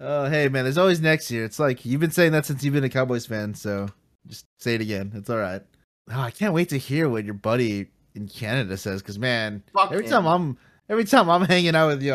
Oh, 0.00 0.26
hey 0.28 0.48
man, 0.48 0.64
there's 0.64 0.78
always 0.78 1.00
next 1.00 1.30
year. 1.30 1.44
It's 1.44 1.58
like 1.58 1.84
you've 1.84 2.00
been 2.00 2.10
saying 2.12 2.32
that 2.32 2.46
since 2.46 2.62
you've 2.62 2.74
been 2.74 2.84
a 2.84 2.88
Cowboys 2.88 3.26
fan, 3.26 3.54
so 3.54 3.88
just 4.26 4.44
say 4.60 4.74
it 4.74 4.80
again. 4.80 5.10
It's 5.14 5.28
all 5.28 5.38
right. 5.38 5.62
Oh, 6.10 6.20
I 6.20 6.30
can't 6.30 6.54
wait 6.54 6.68
to 6.70 6.78
hear 6.78 7.08
what 7.08 7.24
your 7.24 7.34
buddy 7.34 7.88
in 8.14 8.28
Canada 8.28 8.76
says, 8.76 9.02
because 9.02 9.18
man, 9.18 9.62
Fuck 9.74 9.90
every 9.92 10.04
him. 10.04 10.10
time 10.10 10.26
I'm 10.26 10.58
every 10.88 11.04
time 11.04 11.28
I'm 11.28 11.42
hanging 11.46 11.74
out 11.74 11.88
with 11.88 12.02
you, 12.02 12.14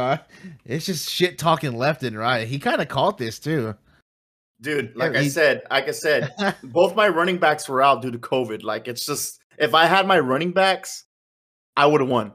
it's 0.66 0.86
just 0.86 1.10
shit 1.10 1.38
talking 1.38 1.78
left 1.78 2.04
and 2.04 2.18
right. 2.18 2.48
He 2.48 2.58
kind 2.58 2.82
of 2.82 2.88
caught 2.88 3.18
this 3.18 3.38
too. 3.38 3.76
Dude, 4.64 4.96
like 4.96 5.14
Yeah, 5.14 5.20
I 5.20 5.28
said, 5.28 5.62
like 5.70 5.88
I 5.88 5.92
said, 5.92 6.34
both 6.64 6.96
my 6.96 7.08
running 7.08 7.38
backs 7.38 7.68
were 7.70 7.82
out 7.82 8.02
due 8.02 8.12
to 8.12 8.18
COVID. 8.18 8.64
Like 8.64 8.88
it's 8.88 9.06
just 9.06 9.40
if 9.58 9.74
I 9.76 9.86
had 9.86 10.08
my 10.08 10.20
running 10.20 10.52
backs, 10.52 11.06
I 11.78 11.86
would 11.86 12.02
have 12.02 12.10
won. 12.10 12.34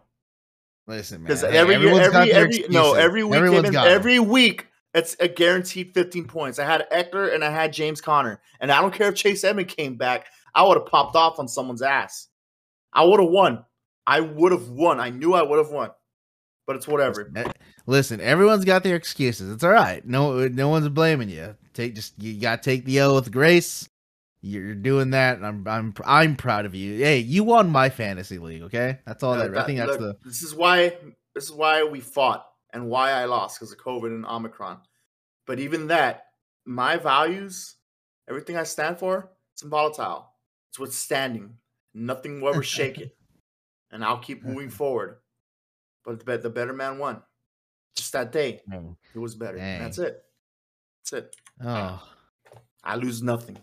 Listen, 0.87 1.19
man. 1.23 1.27
Because 1.27 1.45
every 1.45 1.75
year, 1.77 1.89
everyone's 1.89 2.09
got 2.13 2.29
every, 2.29 2.53
their 2.59 2.65
every 2.65 2.69
no, 2.75 2.95
every 2.95 3.25
week, 3.25 3.35
Everyone's 3.37 3.57
they've 3.63 3.63
been- 3.65 3.73
got 3.73 3.89
'em. 3.89 3.95
every 3.95 4.19
week, 4.21 4.67
it's 4.95 5.17
a 5.21 5.29
guaranteed 5.29 5.93
15 5.95 6.25
points. 6.27 6.59
I 6.59 6.65
had 6.65 6.87
Ekeler 6.91 7.35
and 7.35 7.45
I 7.45 7.51
had 7.51 7.73
James 7.73 8.01
Conner, 8.01 8.41
and 8.61 8.71
I 8.73 8.81
don't 8.81 8.93
care 8.95 9.09
if 9.09 9.15
Chase 9.15 9.45
Edmond 9.45 9.69
came 9.69 9.97
back. 9.97 10.27
I 10.55 10.67
would 10.67 10.77
have 10.79 10.87
popped 10.87 11.15
off 11.17 11.39
on 11.39 11.47
someone's 11.49 11.83
ass. 11.83 12.29
I 12.93 13.05
would 13.05 13.21
have 13.21 13.29
won. 13.29 13.65
I 14.07 14.21
would 14.21 14.53
have 14.53 14.69
won. 14.71 14.99
I 14.99 15.11
knew 15.11 15.35
I 15.35 15.43
would 15.43 15.59
have 15.59 15.71
won, 15.71 15.91
but 16.67 16.77
it's 16.77 16.89
whatever. 16.89 17.31
Eh, 17.37 17.45
Listen, 17.87 18.21
everyone's 18.23 18.65
got 18.65 18.83
their 18.83 18.97
excuses. 18.97 19.53
It's 19.53 19.63
all 19.63 19.71
right. 19.71 20.05
No, 20.07 20.49
no 20.49 20.69
one's 20.71 20.89
blaming 20.89 21.29
you. 21.29 21.55
Take 21.79 21.95
just 21.95 22.21
you 22.21 22.41
got 22.41 22.61
to 22.61 22.71
take 22.71 22.85
the 22.85 22.99
L 22.99 23.15
with 23.15 23.31
grace. 23.31 23.89
You're 24.41 24.75
doing 24.75 25.11
that. 25.11 25.37
And 25.37 25.47
I'm 25.47 25.69
I'm 25.69 25.95
I'm 26.05 26.35
proud 26.35 26.67
of 26.67 26.75
you. 26.75 26.97
Hey, 26.99 27.19
you 27.19 27.45
won 27.45 27.71
my 27.71 27.89
fantasy 27.89 28.39
league. 28.39 28.63
Okay, 28.63 28.99
that's 29.07 29.23
all 29.23 29.35
Uh, 29.35 29.47
that. 29.47 29.57
I 29.57 29.65
think 29.65 29.79
that's 29.79 29.93
look, 29.93 30.21
the 30.21 30.29
This 30.29 30.43
is 30.43 30.57
why. 30.57 30.97
This 31.37 31.45
is 31.45 31.53
why 31.53 31.85
we 31.85 32.01
fought 32.01 32.45
and 32.73 32.89
why 32.89 33.13
I 33.13 33.27
lost 33.27 33.61
because 33.61 33.71
of 33.71 33.79
COVID 33.79 34.07
and 34.09 34.27
Omicron. 34.27 34.81
But 35.47 35.61
even 35.61 35.87
that, 35.87 36.25
my 36.65 36.97
values, 36.97 37.77
everything 38.29 38.57
I 38.57 38.65
stand 38.65 38.99
for, 38.99 39.31
it's 39.53 39.63
volatile. 39.63 40.33
It's 40.71 40.81
withstanding. 40.81 41.59
Nothing 41.95 42.41
will 42.41 42.49
ever 42.51 42.63
shake 42.65 42.99
it. 42.99 43.15
And 43.91 44.05
I'll 44.05 44.19
keep 44.19 44.45
moving 44.45 44.69
forward. 44.81 45.17
But 46.05 46.27
the, 46.27 46.37
the 46.37 46.51
better 46.51 46.75
man 46.75 46.99
won. 46.99 47.23
Just 47.97 48.13
that 48.13 48.33
day, 48.33 48.61
it 49.15 49.19
was 49.19 49.35
better. 49.35 49.57
That's 49.57 49.97
it. 49.97 50.23
That's 51.11 51.25
it. 51.25 51.37
Oh. 51.65 52.03
I 52.85 52.97
lose 52.97 53.23
nothing. 53.23 53.59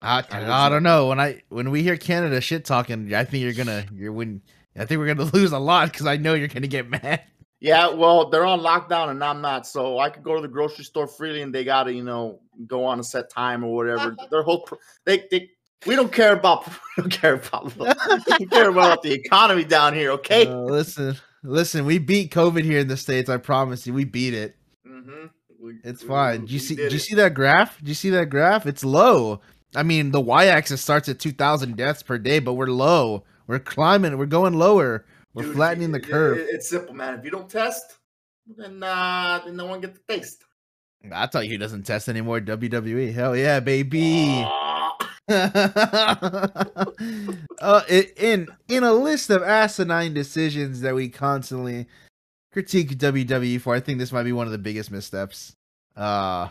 I, 0.00 0.24
I 0.30 0.40
lose 0.40 0.48
I 0.48 0.68
don't 0.68 0.82
know 0.84 1.08
when 1.08 1.18
I 1.18 1.42
when 1.48 1.70
we 1.70 1.82
hear 1.82 1.96
Canada 1.96 2.40
shit 2.40 2.64
talking, 2.64 3.12
I 3.14 3.24
think 3.24 3.42
you're 3.42 3.52
gonna 3.52 3.84
you're 3.92 4.12
when 4.12 4.42
I 4.76 4.84
think 4.84 4.98
we're 4.98 5.12
gonna 5.12 5.30
lose 5.34 5.52
a 5.52 5.58
lot 5.58 5.92
because 5.92 6.06
I 6.06 6.16
know 6.16 6.34
you're 6.34 6.48
gonna 6.48 6.68
get 6.68 6.88
mad. 6.88 7.22
Yeah, 7.60 7.88
well, 7.88 8.30
they're 8.30 8.46
on 8.46 8.60
lockdown 8.60 9.10
and 9.10 9.22
I'm 9.22 9.40
not, 9.40 9.66
so 9.66 9.98
I 9.98 10.10
could 10.10 10.22
go 10.22 10.36
to 10.36 10.40
the 10.40 10.48
grocery 10.48 10.84
store 10.84 11.08
freely, 11.08 11.42
and 11.42 11.52
they 11.52 11.64
gotta, 11.64 11.92
you 11.92 12.04
know, 12.04 12.40
go 12.66 12.84
on 12.84 13.00
a 13.00 13.04
set 13.04 13.30
time 13.30 13.64
or 13.64 13.74
whatever. 13.74 14.16
Their 14.30 14.42
whole, 14.42 14.62
pr- 14.62 14.76
they, 15.04 15.24
they, 15.30 15.50
we 15.84 15.96
don't 15.96 16.12
care 16.12 16.32
about, 16.32 16.68
we 16.96 17.02
don't 17.02 17.10
care 17.10 17.34
about, 17.34 17.76
we 17.76 17.84
don't 17.84 18.50
care 18.50 18.70
about 18.70 19.02
the 19.02 19.12
economy 19.12 19.64
down 19.64 19.92
here, 19.94 20.12
okay? 20.12 20.46
Uh, 20.46 20.60
listen, 20.60 21.16
listen, 21.42 21.84
we 21.84 21.98
beat 21.98 22.32
COVID 22.32 22.62
here 22.62 22.78
in 22.78 22.86
the 22.86 22.96
states. 22.96 23.28
I 23.28 23.38
promise 23.38 23.86
you, 23.88 23.92
we 23.92 24.04
beat 24.04 24.34
it. 24.34 24.54
Hmm 25.72 25.88
It's 25.88 26.02
fine. 26.02 26.44
Do 26.46 26.52
you 26.52 26.58
see? 26.58 26.76
Do 26.76 26.88
you 26.88 26.98
see 26.98 27.14
that 27.16 27.34
graph? 27.34 27.78
Do 27.82 27.88
you 27.88 27.94
see 27.94 28.10
that 28.10 28.26
graph? 28.30 28.66
It's 28.66 28.84
low. 28.84 29.40
I 29.74 29.82
mean, 29.82 30.10
the 30.12 30.20
y-axis 30.20 30.80
starts 30.80 31.08
at 31.10 31.18
2,000 31.18 31.76
deaths 31.76 32.02
per 32.02 32.16
day, 32.18 32.38
but 32.38 32.54
we're 32.54 32.68
low. 32.68 33.24
We're 33.46 33.58
climbing. 33.58 34.16
We're 34.16 34.26
going 34.26 34.54
lower. 34.54 35.04
We're 35.34 35.52
flattening 35.52 35.92
the 35.92 36.00
curve. 36.00 36.38
it's 36.38 36.68
simple, 36.70 36.94
man. 36.94 37.18
If 37.18 37.24
you 37.24 37.30
don't 37.30 37.48
test, 37.50 37.98
then 38.56 38.82
uh, 38.82 39.40
then 39.44 39.56
no 39.56 39.66
one 39.66 39.80
gets 39.80 39.98
the 39.98 40.14
taste. 40.14 40.44
I'll 41.12 41.28
tell 41.28 41.42
you 41.44 41.50
who 41.50 41.58
doesn't 41.58 41.84
test 41.84 42.08
anymore. 42.08 42.40
WWE. 42.40 43.12
Hell 43.12 43.36
yeah, 43.36 43.60
baby. 43.60 44.44
Uh, 47.60 47.82
in 48.16 48.46
in 48.68 48.84
a 48.84 48.92
list 48.92 49.30
of 49.30 49.42
asinine 49.42 50.14
decisions 50.14 50.80
that 50.80 50.94
we 50.94 51.08
constantly 51.08 51.86
critique 52.52 52.96
WWE 52.96 53.60
for, 53.60 53.74
I 53.74 53.80
think 53.80 53.98
this 53.98 54.12
might 54.12 54.22
be 54.22 54.32
one 54.32 54.46
of 54.46 54.52
the 54.52 54.58
biggest 54.58 54.90
missteps. 54.90 55.54
Uh 55.98 56.48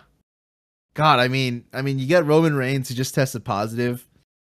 God, 0.93 1.19
I 1.19 1.27
mean, 1.27 1.65
I 1.73 1.83
mean, 1.83 1.99
you 1.99 2.07
got 2.07 2.25
Roman 2.25 2.55
Reigns 2.55 2.89
who 2.89 2.95
just 2.95 3.13
tested 3.13 3.45
positive. 3.45 4.07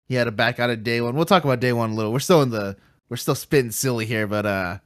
He 0.08 0.16
had 0.16 0.24
to 0.24 0.32
back 0.32 0.60
out 0.60 0.70
of 0.70 0.82
day 0.82 1.02
one. 1.02 1.16
We'll 1.16 1.26
talk 1.26 1.44
about 1.44 1.60
day 1.60 1.74
one 1.74 1.92
a 1.92 1.94
little. 1.94 2.14
We're 2.14 2.20
still 2.20 2.42
in 2.42 2.50
the 2.50 2.78
we're 3.10 3.18
still 3.18 3.36
spitting 3.36 3.72
silly 3.72 4.06
here, 4.06 4.28
but 4.28 4.46
uh, 4.46 4.78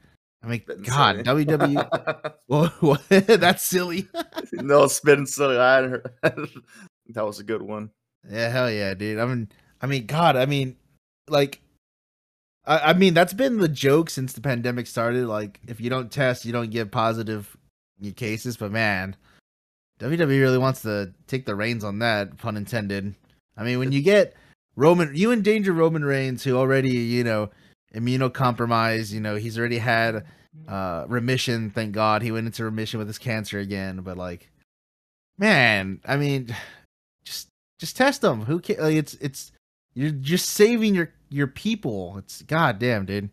I 0.44 0.48
mean, 0.48 0.62
Spitting 0.62 0.84
God, 0.84 1.24
silly. 1.24 1.46
WWE. 1.46 2.34
Well, 2.48 2.68
what? 2.80 3.02
That's 3.10 3.64
silly. 3.64 4.08
no 4.54 4.88
spitting 4.88 5.28
silly. 5.28 5.58
I 5.58 5.88
heard. 5.88 6.12
that 6.22 7.26
was 7.26 7.40
a 7.40 7.44
good 7.44 7.62
one. 7.62 7.92
Yeah, 8.30 8.50
hell 8.50 8.72
yeah, 8.72 8.94
dude. 8.94 9.20
I 9.20 9.26
mean, 9.26 9.50
I 9.82 9.88
mean, 9.88 10.06
God, 10.06 10.36
I 10.36 10.46
mean, 10.46 10.78
like, 11.28 11.62
I, 12.66 12.80
I 12.80 12.94
mean, 12.94 13.14
that's 13.14 13.34
been 13.34 13.58
the 13.58 13.68
joke 13.68 14.10
since 14.10 14.34
the 14.34 14.42
pandemic 14.42 14.88
started. 14.88 15.28
Like, 15.28 15.60
if 15.68 15.80
you 15.80 15.90
don't 15.90 16.12
test, 16.12 16.46
you 16.46 16.52
don't 16.52 16.72
get 16.72 16.92
positive 16.92 17.56
cases. 18.16 18.58
But 18.58 18.72
man, 18.72 19.16
WWE 20.02 20.42
really 20.42 20.58
wants 20.58 20.82
to 20.82 21.14
take 21.28 21.46
the 21.46 21.56
reins 21.56 21.84
on 21.84 22.00
that, 22.00 22.38
pun 22.38 22.58
intended. 22.58 23.14
I 23.56 23.64
mean, 23.64 23.78
when 23.78 23.92
you 23.92 24.02
get 24.02 24.36
Roman, 24.76 25.16
you 25.16 25.32
endanger 25.32 25.74
Roman 25.74 26.04
Reigns, 26.04 26.44
who 26.44 26.58
already, 26.58 26.90
you 26.90 27.24
know, 27.24 27.52
immunocompromised. 27.94 29.12
You 29.12 29.20
know, 29.20 29.36
he's 29.36 29.60
already 29.60 29.78
had 29.78 30.26
uh 30.68 31.06
remission. 31.08 31.70
Thank 31.70 31.94
God, 31.94 32.24
he 32.24 32.32
went 32.32 32.48
into 32.48 32.64
remission 32.64 32.98
with 32.98 33.08
his 33.08 33.20
cancer 33.20 33.60
again. 33.60 34.02
But 34.02 34.18
like, 34.18 34.50
man, 35.38 36.00
I 36.06 36.18
mean, 36.18 36.56
just 37.24 37.50
just 37.78 37.96
test 37.96 38.22
them. 38.22 38.46
Who 38.46 38.60
can 38.60 38.78
like 38.80 38.96
it's 38.96 39.14
it's 39.16 39.52
you're 39.94 40.10
just 40.10 40.50
saving 40.50 40.96
your 40.96 41.12
your 41.30 41.48
people. 41.48 42.16
It's 42.18 42.42
goddamn, 42.42 43.06
dude. 43.06 43.30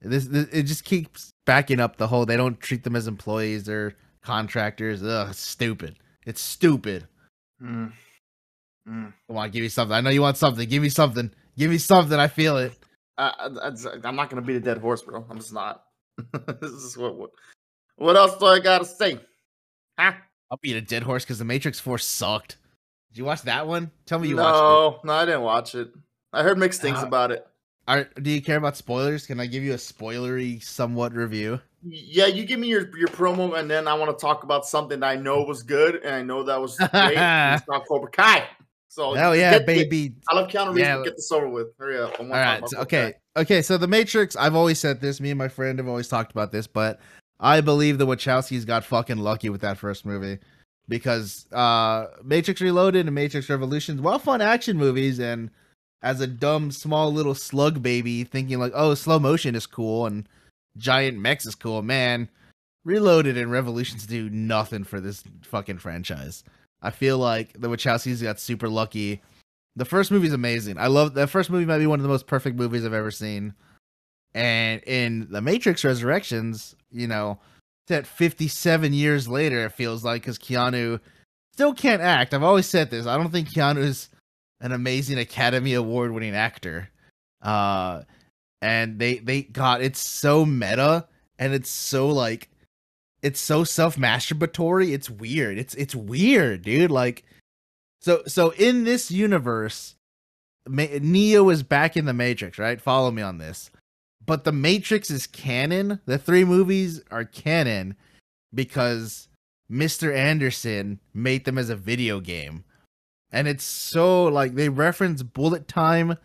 This, 0.00 0.24
this 0.24 0.48
it 0.50 0.62
just 0.62 0.84
keeps 0.84 1.30
backing 1.44 1.78
up 1.80 1.96
the 1.96 2.06
whole 2.06 2.24
they 2.24 2.38
don't 2.38 2.58
treat 2.58 2.84
them 2.84 2.96
as 2.96 3.06
employees 3.06 3.68
or 3.68 3.96
contractors. 4.22 5.02
Ugh, 5.02 5.28
it's 5.30 5.40
stupid. 5.40 5.96
It's 6.26 6.40
stupid. 6.40 7.06
Mm. 7.62 7.92
Mm. 8.88 9.12
Come 9.26 9.36
on, 9.36 9.50
give 9.50 9.62
me 9.62 9.68
something. 9.68 9.94
I 9.94 10.00
know 10.00 10.10
you 10.10 10.22
want 10.22 10.36
something. 10.36 10.68
Give 10.68 10.82
me 10.82 10.88
something. 10.88 11.30
Give 11.56 11.70
me 11.70 11.78
something. 11.78 12.18
I 12.18 12.28
feel 12.28 12.56
it. 12.56 12.72
I, 13.18 13.48
I, 13.62 13.70
I'm 14.04 14.16
not 14.16 14.30
gonna 14.30 14.42
beat 14.42 14.56
a 14.56 14.60
dead 14.60 14.78
horse, 14.78 15.02
bro. 15.02 15.24
I'm 15.28 15.38
just 15.38 15.52
not. 15.52 15.82
this 16.60 16.70
is 16.70 16.96
what, 16.96 17.16
what. 17.16 17.30
What 17.96 18.16
else 18.16 18.36
do 18.38 18.46
I 18.46 18.60
gotta 18.60 18.84
say? 18.86 19.20
Huh? 19.98 20.12
I'll 20.50 20.58
beat 20.62 20.76
a 20.76 20.80
dead 20.80 21.02
horse 21.02 21.24
because 21.24 21.38
the 21.38 21.44
Matrix 21.44 21.78
Four 21.78 21.98
sucked. 21.98 22.56
Did 23.10 23.18
you 23.18 23.24
watch 23.24 23.42
that 23.42 23.66
one? 23.66 23.90
Tell 24.06 24.18
me 24.18 24.28
you 24.28 24.36
watched 24.36 24.56
it. 24.56 24.60
no, 24.60 25.00
no, 25.04 25.12
I 25.12 25.24
didn't 25.26 25.42
watch 25.42 25.74
it. 25.74 25.90
I 26.32 26.42
heard 26.42 26.58
mixed 26.58 26.80
things 26.80 26.98
Uh, 26.98 27.06
about 27.06 27.30
it. 27.30 27.40
it. 27.40 27.46
Are, 27.88 28.04
do 28.22 28.30
you 28.30 28.40
care 28.40 28.56
about 28.56 28.76
spoilers? 28.76 29.26
Can 29.26 29.40
I 29.40 29.46
give 29.46 29.62
you 29.64 29.72
a 29.72 29.76
spoilery, 29.76 30.62
somewhat 30.62 31.12
review? 31.12 31.60
Yeah, 31.82 32.26
you 32.26 32.44
give 32.44 32.60
me 32.60 32.68
your 32.68 32.94
your 32.96 33.08
promo, 33.08 33.58
and 33.58 33.70
then 33.70 33.88
I 33.88 33.94
want 33.94 34.16
to 34.16 34.20
talk 34.20 34.42
about 34.44 34.66
something 34.66 35.00
that 35.00 35.06
I 35.06 35.16
know 35.16 35.42
was 35.42 35.62
good, 35.62 35.96
and 36.04 36.14
I 36.14 36.22
know 36.22 36.42
that 36.42 36.60
was 36.60 36.76
great. 36.76 36.90
it's 36.92 37.64
about 37.68 37.86
Cobra 37.88 38.10
Kai. 38.10 38.46
So 38.88 39.14
Hell 39.14 39.34
yeah, 39.36 39.52
get- 39.52 39.58
get- 39.60 39.66
baby! 39.66 40.14
I 40.28 40.34
love 40.34 40.48
Keanu 40.50 40.68
Reeves. 40.74 40.80
Yeah. 40.80 41.02
Get 41.02 41.16
this 41.16 41.30
over 41.32 41.48
with. 41.48 41.68
Hurry 41.78 41.98
up. 41.98 42.18
All 42.20 42.26
right. 42.28 42.68
so- 42.68 42.80
okay. 42.80 43.14
Kai. 43.34 43.40
Okay. 43.40 43.62
So 43.62 43.78
the 43.78 43.86
Matrix. 43.88 44.36
I've 44.36 44.54
always 44.54 44.78
said 44.78 45.00
this. 45.00 45.20
Me 45.20 45.30
and 45.30 45.38
my 45.38 45.48
friend 45.48 45.78
have 45.78 45.88
always 45.88 46.08
talked 46.08 46.32
about 46.32 46.52
this, 46.52 46.66
but 46.66 47.00
I 47.38 47.60
believe 47.62 47.96
the 47.98 48.06
Wachowskis 48.06 48.66
got 48.66 48.84
fucking 48.84 49.18
lucky 49.18 49.48
with 49.48 49.62
that 49.62 49.78
first 49.78 50.04
movie 50.04 50.38
because 50.88 51.46
uh 51.52 52.06
Matrix 52.24 52.60
Reloaded 52.60 53.06
and 53.06 53.14
Matrix 53.14 53.48
Revolutions, 53.48 54.00
while 54.02 54.18
fun 54.18 54.42
action 54.42 54.76
movies, 54.76 55.18
and 55.18 55.50
as 56.02 56.20
a 56.20 56.26
dumb 56.26 56.70
small 56.72 57.12
little 57.12 57.34
slug 57.34 57.82
baby 57.82 58.24
thinking 58.24 58.58
like, 58.58 58.72
oh, 58.74 58.94
slow 58.94 59.18
motion 59.18 59.54
is 59.54 59.66
cool 59.66 60.06
and 60.06 60.28
giant 60.76 61.18
mechs 61.18 61.46
is 61.46 61.54
cool, 61.54 61.82
man. 61.82 62.28
Reloaded 62.84 63.36
and 63.36 63.50
Revolutions 63.50 64.06
do 64.06 64.30
nothing 64.30 64.84
for 64.84 65.00
this 65.00 65.22
fucking 65.42 65.78
franchise. 65.78 66.44
I 66.82 66.90
feel 66.90 67.18
like 67.18 67.60
the 67.60 67.68
Wachowskis 67.68 68.22
got 68.22 68.40
super 68.40 68.68
lucky. 68.68 69.20
The 69.76 69.84
first 69.84 70.10
movie's 70.10 70.32
amazing. 70.32 70.78
I 70.78 70.86
love 70.86 71.14
that 71.14 71.28
first 71.28 71.50
movie 71.50 71.66
might 71.66 71.78
be 71.78 71.86
one 71.86 71.98
of 71.98 72.02
the 72.02 72.08
most 72.08 72.26
perfect 72.26 72.56
movies 72.56 72.84
I've 72.84 72.94
ever 72.94 73.10
seen. 73.10 73.54
And 74.34 74.82
in 74.84 75.28
The 75.30 75.40
Matrix 75.40 75.84
Resurrections, 75.84 76.74
you 76.90 77.06
know, 77.06 77.38
that 77.88 78.06
57 78.06 78.92
years 78.92 79.28
later 79.28 79.66
it 79.66 79.72
feels 79.72 80.04
like 80.04 80.22
cuz 80.22 80.38
Keanu 80.38 81.00
still 81.52 81.74
can't 81.74 82.02
act. 82.02 82.32
I've 82.32 82.42
always 82.42 82.66
said 82.66 82.90
this. 82.90 83.06
I 83.06 83.16
don't 83.16 83.30
think 83.30 83.52
Keanu 83.52 83.78
is 83.78 84.08
an 84.60 84.72
amazing 84.72 85.18
Academy 85.18 85.74
Award 85.74 86.12
winning 86.12 86.34
actor. 86.34 86.88
Uh 87.42 88.02
and 88.62 88.98
they 88.98 89.18
they 89.18 89.42
got 89.42 89.82
it's 89.82 90.00
so 90.00 90.44
meta 90.44 91.06
and 91.38 91.52
it's 91.54 91.70
so 91.70 92.08
like 92.08 92.50
it's 93.22 93.40
so 93.40 93.64
self-masturbatory. 93.64 94.92
It's 94.92 95.10
weird. 95.10 95.58
It's 95.58 95.74
it's 95.74 95.94
weird, 95.94 96.62
dude. 96.62 96.90
Like 96.90 97.24
so 98.00 98.22
so 98.26 98.50
in 98.50 98.84
this 98.84 99.10
universe, 99.10 99.96
Ma- 100.66 100.98
Neo 101.00 101.48
is 101.50 101.62
back 101.62 101.96
in 101.96 102.06
the 102.06 102.12
Matrix, 102.12 102.58
right? 102.58 102.80
Follow 102.80 103.10
me 103.10 103.22
on 103.22 103.38
this. 103.38 103.70
But 104.24 104.44
the 104.44 104.52
Matrix 104.52 105.10
is 105.10 105.26
canon. 105.26 106.00
The 106.06 106.18
three 106.18 106.44
movies 106.44 107.02
are 107.10 107.24
canon 107.24 107.96
because 108.54 109.28
Mr. 109.70 110.14
Anderson 110.14 111.00
made 111.14 111.44
them 111.44 111.58
as 111.58 111.70
a 111.70 111.76
video 111.76 112.20
game. 112.20 112.64
And 113.32 113.46
it's 113.46 113.64
so 113.64 114.24
like 114.24 114.54
they 114.54 114.68
reference 114.68 115.22
bullet 115.22 115.68
time 115.68 116.16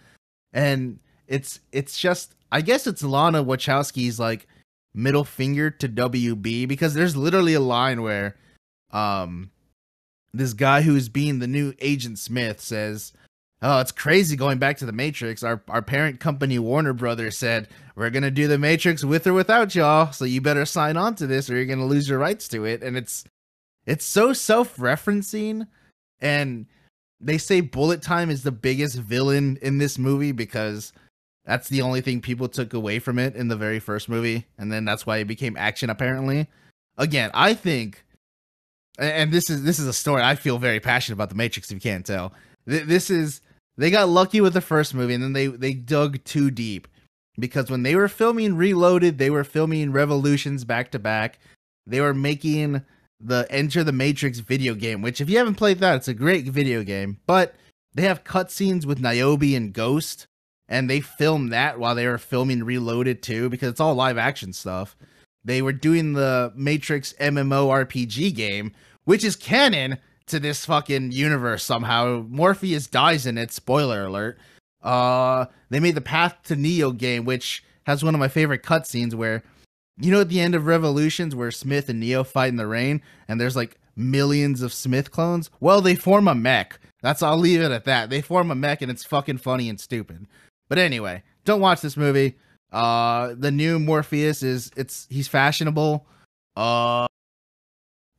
and 0.52 1.00
it's 1.28 1.60
it's 1.72 1.98
just 2.00 2.36
I 2.52 2.62
guess 2.62 2.88
it's 2.88 3.04
Lana 3.04 3.44
Wachowski's 3.44 4.20
like 4.20 4.48
middle 4.94 5.26
finger 5.26 5.70
to 5.70 5.90
WB 5.90 6.68
because 6.68 6.94
there's 6.94 7.18
literally 7.18 7.54
a 7.54 7.60
line 7.60 8.02
where 8.02 8.36
um 8.92 9.52
this 10.34 10.54
guy 10.54 10.82
who's 10.82 11.10
being 11.10 11.40
the 11.40 11.48
new 11.48 11.74
Agent 11.80 12.20
Smith 12.20 12.60
says, 12.60 13.14
oh, 13.62 13.80
it's 13.80 13.92
crazy 13.92 14.36
going 14.36 14.58
back 14.58 14.78
to 14.78 14.86
the 14.86 14.92
Matrix. 14.92 15.44
Our 15.44 15.62
our 15.70 15.82
parent 15.82 16.20
company 16.20 16.60
Warner 16.60 16.94
Brothers 16.94 17.38
said 17.38 17.68
we're 17.96 18.10
gonna 18.10 18.32
do 18.32 18.48
the 18.48 18.58
Matrix 18.58 19.04
with 19.04 19.28
or 19.28 19.34
without 19.34 19.76
y'all, 19.76 20.12
so 20.12 20.26
you 20.26 20.42
better 20.42 20.66
sign 20.66 20.98
on 20.98 21.16
to 21.16 21.28
this 21.28 21.50
or 21.50 21.56
you're 21.56 21.66
gonna 21.66 21.86
lose 21.86 22.10
your 22.10 22.20
rights 22.20 22.48
to 22.50 22.66
it. 22.66 22.84
And 22.84 22.98
it's 22.98 23.26
it's 23.86 24.06
so 24.06 24.34
self-referencing, 24.34 25.68
and 26.20 26.66
they 27.22 27.38
say 27.38 27.62
Bullet 27.62 28.02
Time 28.02 28.30
is 28.30 28.44
the 28.44 28.52
biggest 28.52 28.98
villain 28.98 29.58
in 29.62 29.78
this 29.78 29.98
movie 29.98 30.32
because 30.32 30.92
that's 31.46 31.70
the 31.70 31.82
only 31.82 32.02
thing 32.02 32.22
people 32.22 32.48
took 32.50 32.74
away 32.74 33.00
from 33.00 33.20
it 33.20 33.36
in 33.36 33.48
the 33.48 33.56
very 33.56 33.80
first 33.80 34.10
movie, 34.10 34.46
and 34.58 34.72
then 34.72 34.84
that's 34.84 35.06
why 35.06 35.18
it 35.18 35.26
became 35.26 35.56
action. 35.58 35.90
Apparently, 35.90 36.48
again, 36.98 37.30
I 37.34 37.54
think, 37.54 38.04
and 38.98 39.32
this 39.32 39.50
is 39.50 39.64
this 39.64 39.80
is 39.80 39.88
a 39.88 39.94
story 39.94 40.24
I 40.24 40.36
feel 40.36 40.58
very 40.58 40.80
passionate 40.80 41.16
about 41.16 41.30
the 41.30 41.36
Matrix. 41.36 41.70
If 41.70 41.76
you 41.76 41.82
can't 41.82 42.06
tell, 42.06 42.34
this 42.66 43.10
is 43.10 43.42
they 43.78 43.92
got 43.92 44.10
lucky 44.10 44.42
with 44.42 44.54
the 44.54 44.62
first 44.62 44.94
movie, 44.94 45.14
and 45.14 45.24
then 45.24 45.34
they 45.34 45.48
they 45.48 45.74
dug 45.74 46.24
too 46.24 46.50
deep 46.50 46.88
because 47.38 47.70
when 47.70 47.84
they 47.84 47.96
were 47.96 48.08
filming 48.08 48.56
Reloaded, 48.56 49.18
they 49.18 49.30
were 49.30 49.44
filming 49.44 49.92
Revolutions 49.92 50.64
back 50.64 50.92
to 50.92 51.00
back. 51.00 51.40
They 51.86 52.02
were 52.02 52.14
making 52.14 52.84
the 53.20 53.46
Enter 53.50 53.84
the 53.84 53.92
Matrix 53.92 54.40
video 54.40 54.74
game, 54.74 55.02
which 55.02 55.22
if 55.22 55.30
you 55.30 55.38
haven't 55.38 55.56
played 55.56 55.80
that, 55.80 55.98
it's 55.98 56.08
a 56.08 56.14
great 56.14 56.46
video 56.46 56.84
game. 56.84 57.20
But 57.28 57.56
they 57.94 58.04
have 58.04 58.24
cutscenes 58.24 58.86
with 58.86 59.00
Niobe 59.00 59.56
and 59.56 59.72
Ghost 59.72 60.28
and 60.68 60.90
they 60.90 61.00
filmed 61.00 61.52
that 61.52 61.80
while 61.80 61.96
they 61.96 62.08
were 62.08 62.18
filming 62.18 62.64
Reloaded 62.64 63.22
too, 63.22 63.50
because 63.50 63.70
it's 63.70 63.80
all 63.80 63.96
live 63.96 64.18
action 64.18 64.54
stuff. 64.54 64.96
They 65.44 65.62
were 65.62 65.74
doing 65.74 66.14
the 66.14 66.52
Matrix 66.56 67.14
MMO 67.20 67.68
RPG 67.68 68.34
game, 68.36 68.72
which 69.04 69.24
is 69.24 69.36
canon 69.36 70.00
to 70.28 70.40
this 70.40 70.66
fucking 70.66 71.12
universe 71.12 71.64
somehow. 71.64 72.26
Morpheus 72.28 72.88
dies 72.88 73.28
in 73.28 73.38
it, 73.38 73.52
spoiler 73.52 74.06
alert. 74.06 74.38
Uh 74.82 75.46
they 75.70 75.80
made 75.80 75.96
the 75.96 76.02
Path 76.02 76.38
to 76.46 76.56
Neo 76.56 76.92
game, 76.92 77.26
which 77.26 77.64
has 77.86 78.04
one 78.04 78.16
of 78.16 78.20
my 78.20 78.28
favorite 78.28 78.64
cutscenes 78.64 79.14
where 79.14 79.44
you 80.00 80.12
know 80.12 80.22
at 80.22 80.30
the 80.30 80.40
end 80.40 80.56
of 80.56 80.66
Revolutions 80.66 81.36
where 81.36 81.52
Smith 81.52 81.90
and 81.90 82.00
Neo 82.00 82.24
fight 82.24 82.50
in 82.50 82.56
the 82.56 82.68
rain 82.68 83.02
and 83.28 83.40
there's 83.40 83.56
like 83.56 83.78
millions 83.96 84.62
of 84.62 84.74
Smith 84.74 85.12
clones? 85.12 85.50
Well, 85.60 85.82
they 85.82 85.96
form 85.96 86.28
a 86.28 86.36
mech. 86.36 86.80
That's 87.02 87.22
I'll 87.22 87.38
leave 87.38 87.62
it 87.62 87.72
at 87.72 87.86
that. 87.86 88.10
They 88.10 88.22
form 88.22 88.52
a 88.52 88.56
mech 88.56 88.82
and 88.82 88.92
it's 88.92 89.04
fucking 89.04 89.38
funny 89.38 89.70
and 89.70 89.80
stupid. 89.80 90.28
But 90.68 90.78
anyway, 90.78 91.24
don't 91.44 91.62
watch 91.62 91.82
this 91.82 91.98
movie. 91.98 92.36
Uh, 92.72 93.36
the 93.38 93.52
new 93.52 93.80
Morpheus 93.80 94.44
is 94.44 94.72
it's 94.76 95.08
he's 95.10 95.28
fashionable. 95.28 96.06
Uh, 96.58 97.08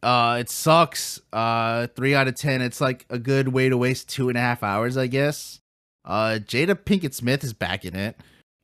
uh, 0.03 0.37
it 0.41 0.49
sucks. 0.49 1.21
Uh, 1.33 1.89
three 1.89 2.15
out 2.15 2.29
of 2.29 2.37
ten. 2.37 2.63
It's 2.63 2.81
like 2.81 3.07
a 3.11 3.19
good 3.19 3.49
way 3.49 3.69
to 3.69 3.77
waste 3.77 4.09
two 4.09 4.29
and 4.29 4.39
a 4.39 4.41
half 4.41 4.63
hours, 4.63 4.97
I 4.97 5.09
guess. 5.09 5.61
Uh, 6.05 6.39
Jada 6.43 6.75
Pinkett 6.75 7.15
Smith 7.15 7.43
is 7.43 7.53
back 7.53 7.85
in 7.85 7.97
it. 7.97 8.17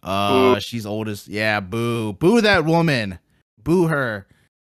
Uh, 0.03 0.55
boo. 0.55 0.61
she's 0.61 0.87
oldest. 0.87 1.29
yeah. 1.29 1.61
Boo, 1.61 2.13
boo 2.13 2.41
that 2.41 2.65
woman. 2.65 3.19
Boo 3.63 3.89
her. 3.89 4.27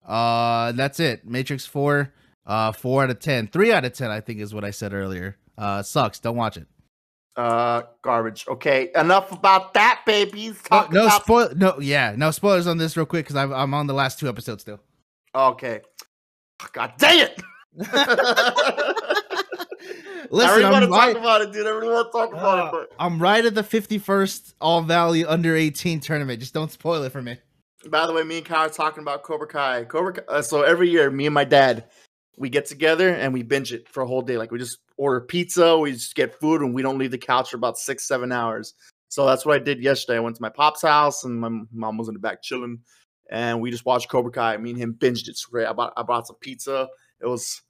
Uh, 0.06 0.72
that's 0.72 1.00
it. 1.00 1.26
Matrix 1.26 1.66
Four. 1.66 2.12
Uh, 2.46 2.72
four 2.72 3.02
out 3.04 3.10
of 3.10 3.20
ten. 3.20 3.46
Three 3.46 3.72
out 3.72 3.84
of 3.84 3.92
ten, 3.92 4.10
I 4.10 4.20
think, 4.20 4.40
is 4.40 4.54
what 4.54 4.64
I 4.64 4.70
said 4.70 4.92
earlier. 4.92 5.36
Uh, 5.58 5.82
sucks. 5.82 6.18
Don't 6.18 6.36
watch 6.36 6.56
it. 6.56 6.66
Uh, 7.40 7.84
garbage. 8.02 8.46
Okay, 8.48 8.90
enough 8.94 9.32
about 9.32 9.72
that, 9.72 10.02
babies. 10.04 10.60
Talk 10.62 10.92
no, 10.92 11.00
no 11.00 11.06
about... 11.06 11.22
spoil. 11.22 11.48
No, 11.56 11.80
yeah, 11.80 12.12
no 12.14 12.32
spoilers 12.32 12.66
on 12.66 12.76
this 12.76 12.98
real 12.98 13.06
quick 13.06 13.24
because 13.24 13.36
I'm 13.36 13.50
I'm 13.50 13.72
on 13.72 13.86
the 13.86 13.94
last 13.94 14.18
two 14.18 14.28
episodes 14.28 14.60
still. 14.60 14.78
Okay. 15.34 15.80
God 16.74 16.92
dang 16.98 17.20
it! 17.20 17.40
Listen, 20.30 20.50
I 20.50 20.54
really 20.54 20.70
want 20.70 20.84
to 20.84 20.90
right, 20.90 21.14
talk 21.14 21.16
about 21.16 21.40
it, 21.40 21.50
dude. 21.50 21.66
I 21.66 21.70
really 21.70 21.88
want 21.88 22.08
to 22.08 22.12
talk 22.12 22.30
about 22.30 22.58
uh, 22.58 22.66
it. 22.66 22.70
But... 22.72 22.92
I'm 23.02 23.18
right 23.18 23.42
at 23.42 23.54
the 23.54 23.62
51st 23.62 24.52
All 24.60 24.82
Valley 24.82 25.24
Under 25.24 25.56
18 25.56 26.00
tournament. 26.00 26.40
Just 26.40 26.52
don't 26.52 26.70
spoil 26.70 27.02
it 27.04 27.10
for 27.10 27.22
me. 27.22 27.38
By 27.86 28.06
the 28.06 28.12
way, 28.12 28.22
me 28.22 28.36
and 28.36 28.46
Kyle 28.46 28.66
are 28.66 28.68
talking 28.68 29.02
about 29.02 29.22
Cobra 29.22 29.46
Kai. 29.46 29.84
Cobra. 29.84 30.12
Kai, 30.12 30.22
uh, 30.28 30.42
so 30.42 30.60
every 30.60 30.90
year, 30.90 31.10
me 31.10 31.24
and 31.24 31.34
my 31.34 31.44
dad, 31.44 31.84
we 32.40 32.48
get 32.48 32.64
together 32.64 33.10
and 33.10 33.34
we 33.34 33.42
binge 33.42 33.70
it 33.70 33.86
for 33.86 34.02
a 34.02 34.06
whole 34.06 34.22
day. 34.22 34.38
Like 34.38 34.50
we 34.50 34.58
just 34.58 34.78
order 34.96 35.20
pizza, 35.20 35.76
we 35.78 35.92
just 35.92 36.14
get 36.14 36.40
food, 36.40 36.62
and 36.62 36.74
we 36.74 36.80
don't 36.80 36.96
leave 36.96 37.10
the 37.10 37.18
couch 37.18 37.50
for 37.50 37.56
about 37.58 37.76
six, 37.76 38.08
seven 38.08 38.32
hours. 38.32 38.72
So 39.08 39.26
that's 39.26 39.44
what 39.44 39.56
I 39.56 39.58
did 39.58 39.82
yesterday. 39.82 40.16
I 40.16 40.20
went 40.20 40.36
to 40.36 40.42
my 40.42 40.48
pop's 40.48 40.80
house, 40.80 41.24
and 41.24 41.38
my 41.38 41.50
mom 41.70 41.98
was 41.98 42.08
in 42.08 42.14
the 42.14 42.20
back 42.20 42.42
chilling, 42.42 42.78
and 43.30 43.60
we 43.60 43.70
just 43.70 43.84
watched 43.84 44.08
Cobra 44.08 44.32
Kai. 44.32 44.56
Me 44.56 44.70
and 44.70 44.78
him 44.78 44.94
binged 44.94 45.28
it. 45.28 45.38
great. 45.50 45.66
I 45.66 45.74
bought 45.74 45.92
I 45.98 46.02
brought 46.02 46.26
some 46.26 46.36
pizza. 46.40 46.88
It 47.20 47.26
was, 47.26 47.60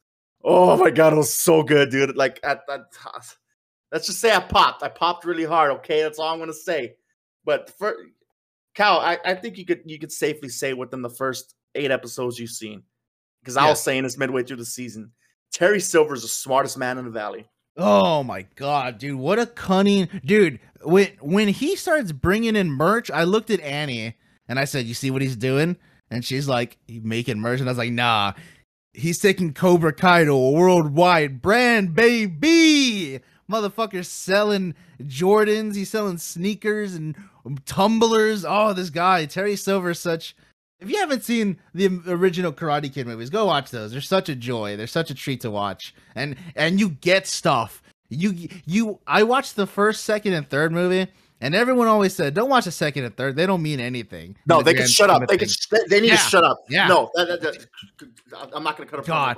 oh 0.44 0.76
my 0.76 0.90
god, 0.90 1.14
it 1.14 1.16
was 1.16 1.34
so 1.34 1.64
good, 1.64 1.90
dude. 1.90 2.16
Like 2.16 2.38
at 2.44 2.60
that, 2.68 2.82
let's 3.90 4.06
just 4.06 4.20
say 4.20 4.32
I 4.32 4.38
popped. 4.38 4.84
I 4.84 4.88
popped 4.88 5.24
really 5.24 5.44
hard. 5.44 5.72
Okay, 5.72 6.00
that's 6.00 6.20
all 6.20 6.32
I'm 6.32 6.38
gonna 6.38 6.52
say. 6.52 6.94
But 7.44 7.76
for 7.76 7.96
Cal, 8.76 9.00
I, 9.00 9.18
I 9.24 9.34
think 9.34 9.58
you 9.58 9.64
could 9.64 9.82
you 9.84 9.98
could 9.98 10.12
safely 10.12 10.48
say 10.48 10.74
within 10.74 11.02
the 11.02 11.10
first 11.10 11.56
eight 11.74 11.90
episodes 11.90 12.38
you've 12.38 12.50
seen, 12.50 12.84
because 13.40 13.56
I 13.56 13.68
was 13.68 13.82
saying 13.82 14.02
this 14.02 14.18
midway 14.18 14.42
through 14.42 14.56
the 14.56 14.64
season 14.64 15.12
Terry 15.52 15.80
Silver 15.80 16.14
is 16.14 16.22
the 16.22 16.28
smartest 16.28 16.78
man 16.78 16.98
in 16.98 17.04
the 17.04 17.10
valley. 17.10 17.46
Oh 17.76 18.22
my 18.22 18.46
god, 18.56 18.98
dude! 18.98 19.18
What 19.18 19.38
a 19.38 19.46
cunning 19.46 20.08
dude. 20.24 20.60
When 20.82 21.08
when 21.20 21.48
he 21.48 21.76
starts 21.76 22.12
bringing 22.12 22.56
in 22.56 22.70
merch, 22.70 23.10
I 23.10 23.24
looked 23.24 23.50
at 23.50 23.60
Annie 23.60 24.16
and 24.48 24.58
I 24.58 24.64
said, 24.64 24.86
"You 24.86 24.94
see 24.94 25.10
what 25.10 25.22
he's 25.22 25.36
doing?" 25.36 25.76
And 26.10 26.24
she's 26.24 26.48
like, 26.48 26.78
"Making 26.88 27.40
merch," 27.40 27.60
and 27.60 27.68
I 27.68 27.72
was 27.72 27.78
like, 27.78 27.92
"Nah." 27.92 28.34
He's 28.92 29.20
taking 29.20 29.54
Cobra 29.54 29.92
Kai 29.92 30.24
to 30.24 30.32
a 30.32 30.50
worldwide 30.50 31.40
brand, 31.40 31.94
baby. 31.94 33.20
Motherfucker 33.48 34.04
selling 34.04 34.74
Jordans. 35.00 35.76
He's 35.76 35.90
selling 35.90 36.18
sneakers 36.18 36.96
and 36.96 37.16
tumblers. 37.66 38.44
Oh, 38.44 38.72
this 38.72 38.90
guy 38.90 39.26
Terry 39.26 39.54
Silver, 39.54 39.94
such 39.94 40.34
if 40.80 40.90
you 40.90 40.98
haven't 40.98 41.22
seen 41.24 41.58
the 41.74 42.00
original 42.06 42.52
Karate 42.52 42.92
Kid 42.92 43.06
movies, 43.06 43.30
go 43.30 43.46
watch 43.46 43.70
those. 43.70 43.92
They're 43.92 44.00
such 44.00 44.28
a 44.28 44.34
joy. 44.34 44.76
They're 44.76 44.86
such 44.86 45.10
a 45.10 45.14
treat 45.14 45.40
to 45.42 45.50
watch, 45.50 45.94
and 46.14 46.36
and 46.56 46.80
you 46.80 46.90
get 46.90 47.26
stuff. 47.26 47.82
You 48.08 48.48
you. 48.64 48.98
I 49.06 49.22
watched 49.22 49.56
the 49.56 49.66
first, 49.66 50.04
second, 50.04 50.32
and 50.32 50.48
third 50.48 50.72
movie, 50.72 51.10
and 51.40 51.54
everyone 51.54 51.86
always 51.86 52.14
said, 52.14 52.34
"Don't 52.34 52.48
watch 52.48 52.64
the 52.64 52.72
second 52.72 53.04
and 53.04 53.16
third. 53.16 53.36
They 53.36 53.46
don't 53.46 53.62
mean 53.62 53.78
anything." 53.78 54.36
No, 54.46 54.62
they 54.62 54.74
can 54.74 54.86
shut 54.86 55.10
up. 55.10 55.26
They 55.28 55.36
can. 55.36 55.48
They 55.88 56.00
need 56.00 56.08
yeah. 56.08 56.16
to 56.16 56.22
shut 56.22 56.44
up. 56.44 56.64
Yeah. 56.68 56.88
No, 56.88 57.10
that, 57.14 57.28
that, 57.28 57.42
that, 57.42 58.50
I'm 58.54 58.64
not 58.64 58.76
going 58.76 58.88
to 58.88 58.96
cut. 58.96 59.06
God, 59.06 59.36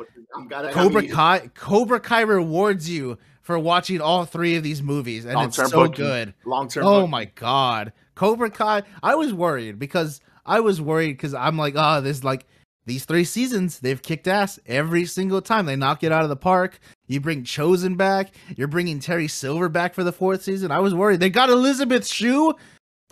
God 0.49 0.73
Cobra 0.73 1.03
I 1.03 1.05
mean, 1.05 1.13
Kai. 1.13 1.51
Cobra 1.55 2.01
Kai 2.01 2.21
rewards 2.23 2.89
you 2.89 3.19
for 3.43 3.59
watching 3.59 4.01
all 4.01 4.25
three 4.25 4.57
of 4.57 4.63
these 4.63 4.83
movies, 4.83 5.25
and 5.25 5.39
it's 5.41 5.57
so 5.57 5.69
booking. 5.69 6.05
good. 6.05 6.35
Long 6.45 6.69
term. 6.69 6.85
Oh 6.85 7.01
booking. 7.01 7.11
my 7.11 7.25
God, 7.27 7.93
Cobra 8.15 8.51
Kai. 8.51 8.83
I 9.03 9.15
was 9.17 9.35
worried 9.35 9.79
because 9.79 10.21
I 10.45 10.61
was 10.61 10.81
worried 10.81 11.13
because 11.13 11.35
I'm 11.35 11.57
like, 11.57 11.75
oh, 11.77 12.01
this 12.01 12.25
like 12.25 12.47
these 12.85 13.05
three 13.05 13.25
seasons, 13.25 13.79
they've 13.79 14.03
kicked 14.03 14.27
ass 14.27 14.59
every 14.67 15.05
single 15.07 15.41
time. 15.41 15.67
They 15.67 15.77
knock 15.77 16.03
it 16.03 16.11
out 16.11 16.25
of 16.25 16.29
the 16.29 16.37
park. 16.37 16.81
You 17.07 17.21
bring 17.21 17.45
Chozen 17.45 17.97
back. 17.97 18.35
You're 18.57 18.69
bringing 18.69 18.99
Terry 18.99 19.29
Silver 19.29 19.69
back 19.69 19.95
for 19.95 20.03
the 20.03 20.13
fourth 20.13 20.43
season. 20.43 20.73
I 20.73 20.81
was 20.81 20.95
worried. 20.95 21.21
They 21.21 21.31
got 21.31 21.49
Elizabeth 21.49 22.07
Shue, 22.07 22.55